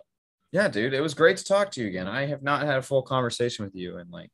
Yeah, 0.52 0.68
dude, 0.68 0.94
it 0.94 1.02
was 1.02 1.14
great 1.14 1.38
to 1.38 1.44
talk 1.44 1.72
to 1.72 1.82
you 1.82 1.88
again. 1.88 2.08
I 2.08 2.26
have 2.26 2.42
not 2.42 2.64
had 2.66 2.78
a 2.78 2.82
full 2.82 3.04
conversation 3.04 3.66
with 3.66 3.76
you, 3.76 3.98
and 3.98 4.10
like 4.10 4.32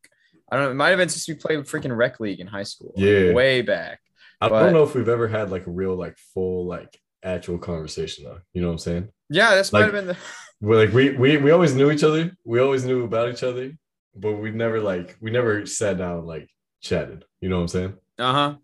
I 0.51 0.55
don't 0.55 0.65
know, 0.65 0.71
it 0.71 0.75
might 0.75 0.89
have 0.89 0.99
been 0.99 1.09
since 1.09 1.27
we 1.27 1.33
played 1.33 1.59
freaking 1.65 1.95
rec 1.95 2.19
league 2.19 2.39
in 2.39 2.47
high 2.47 2.63
school. 2.63 2.93
like, 2.95 3.03
Yeah. 3.05 3.33
way 3.33 3.61
back. 3.63 3.99
I 4.45 4.49
But- 4.49 4.63
don't 4.63 4.73
know 4.73 4.83
if 4.83 4.93
we've 4.95 5.09
ever 5.09 5.27
had 5.27 5.51
like 5.51 5.67
a 5.67 5.71
real 5.71 5.95
like 5.95 6.17
full 6.33 6.65
like 6.65 6.99
actual 7.23 7.57
conversation 7.57 8.25
though. 8.25 8.39
You 8.53 8.61
know 8.61 8.67
what 8.67 8.73
I'm 8.73 8.79
saying? 8.79 9.09
Yeah, 9.29 9.55
this 9.55 9.71
might 9.71 9.83
have 9.83 9.91
been 9.93 10.07
the 10.07 10.17
we're 10.61 10.85
like 10.85 10.93
we 10.93 11.11
we 11.11 11.37
we 11.37 11.51
always 11.51 11.73
knew 11.75 11.91
each 11.91 12.03
other. 12.03 12.31
We 12.43 12.59
always 12.59 12.83
knew 12.85 13.03
about 13.03 13.29
each 13.29 13.43
other, 13.43 13.71
but 14.15 14.33
we 14.33 14.51
never 14.51 14.79
like 14.81 15.17
we 15.21 15.31
never 15.31 15.65
sat 15.65 15.97
down 15.97 16.25
like 16.25 16.49
chatted. 16.81 17.25
You 17.41 17.49
know 17.49 17.55
what 17.57 17.61
I'm 17.63 17.67
saying? 17.69 17.93
Uh 18.19 18.33
huh. 18.33 18.55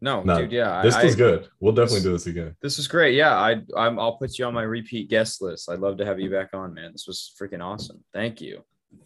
No, 0.00 0.22
No, 0.22 0.38
dude. 0.38 0.52
Yeah, 0.52 0.80
This 0.82 0.94
I, 0.94 1.04
was 1.04 1.16
good. 1.16 1.48
We'll 1.58 1.72
definitely 1.72 2.02
do 2.02 2.12
this 2.12 2.28
again. 2.28 2.54
This 2.62 2.78
is 2.78 2.86
great. 2.86 3.16
Yeah, 3.16 3.36
I 3.36 3.56
I'm, 3.76 3.98
I'll 3.98 4.16
put 4.16 4.38
you 4.38 4.44
on 4.44 4.54
my 4.54 4.62
repeat 4.62 5.10
guest 5.10 5.42
list. 5.42 5.68
I'd 5.68 5.80
love 5.80 5.96
to 5.98 6.04
have 6.04 6.20
you 6.20 6.30
back 6.30 6.50
on, 6.52 6.72
man. 6.72 6.92
This 6.92 7.06
was 7.08 7.34
freaking 7.40 7.64
awesome. 7.64 8.04
Thank 8.14 8.40
you. 8.40 8.62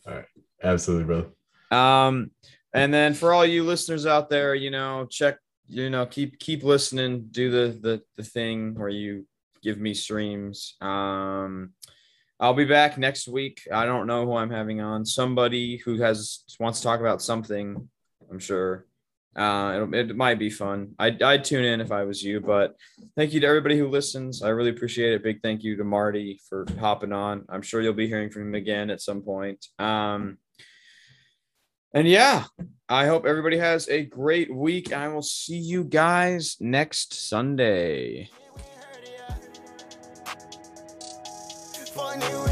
All 0.07 0.15
right, 0.15 0.27
absolutely, 0.63 1.07
brother. 1.07 1.29
Um, 1.71 2.31
and 2.75 2.93
then 2.93 3.15
for 3.15 3.33
all 3.33 3.45
you 3.47 3.65
listeners 3.65 4.05
out 4.05 4.29
there, 4.29 4.55
you 4.55 4.71
know, 4.71 5.07
check, 5.11 5.39
you 5.69 5.91
know, 5.91 6.07
keep 6.07 6.39
keep 6.39 6.63
listening. 6.63 7.29
Do 7.31 7.51
the 7.51 7.79
the 7.81 8.03
the 8.17 8.25
thing 8.25 8.75
where 8.75 8.89
you 8.89 9.27
give 9.63 9.79
me 9.79 9.95
streams. 9.95 10.75
Um, 10.81 11.73
I'll 12.41 12.55
be 12.55 12.65
back 12.65 12.99
next 12.99 13.29
week. 13.29 13.63
I 13.73 13.87
don't 13.87 14.07
know 14.07 14.27
who 14.27 14.35
I'm 14.35 14.51
having 14.51 14.81
on. 14.81 15.07
Somebody 15.07 15.77
who 15.77 16.01
has 16.01 16.45
wants 16.59 16.81
to 16.81 16.85
talk 16.85 17.01
about 17.01 17.23
something. 17.23 17.89
I'm 18.31 18.39
sure. 18.39 18.87
Uh, 19.35 19.87
it, 19.93 20.11
it 20.11 20.17
might 20.17 20.39
be 20.39 20.51
fun. 20.51 20.95
I'd, 20.99 21.23
I'd 21.23 21.45
tune 21.45 21.65
in 21.65 21.81
if 21.81 21.91
I 21.91 22.05
was 22.05 22.23
you, 22.23 22.41
but 22.41 22.77
thank 23.17 23.33
you 23.33 23.41
to 23.41 23.47
everybody 23.47 23.79
who 23.79 23.89
listens. 23.89 24.43
I 24.43 24.49
really 24.49 24.71
appreciate 24.71 25.15
it. 25.15 25.23
Big 25.23 25.41
thank 25.41 25.63
you 25.63 25.77
to 25.77 25.85
Marty 25.85 26.39
for 26.49 26.67
hopping 26.79 27.13
on. 27.13 27.47
I'm 27.49 27.63
sure 27.63 27.81
you'll 27.81 27.95
be 27.95 28.09
hearing 28.09 28.29
from 28.29 28.43
him 28.43 28.55
again 28.55 28.91
at 28.91 29.01
some 29.01 29.23
point. 29.23 29.65
Um, 29.79 30.37
and 31.95 32.09
yeah, 32.09 32.45
I 32.89 33.07
hope 33.07 33.27
everybody 33.27 33.59
has 33.59 33.89
a 33.89 34.05
great 34.05 34.55
week. 34.55 34.93
I 34.93 35.09
will 35.09 35.23
see 35.23 35.59
you 35.59 35.85
guys 35.85 36.57
next 36.61 37.15
Sunday. 37.15 38.29
Funny 41.95 42.43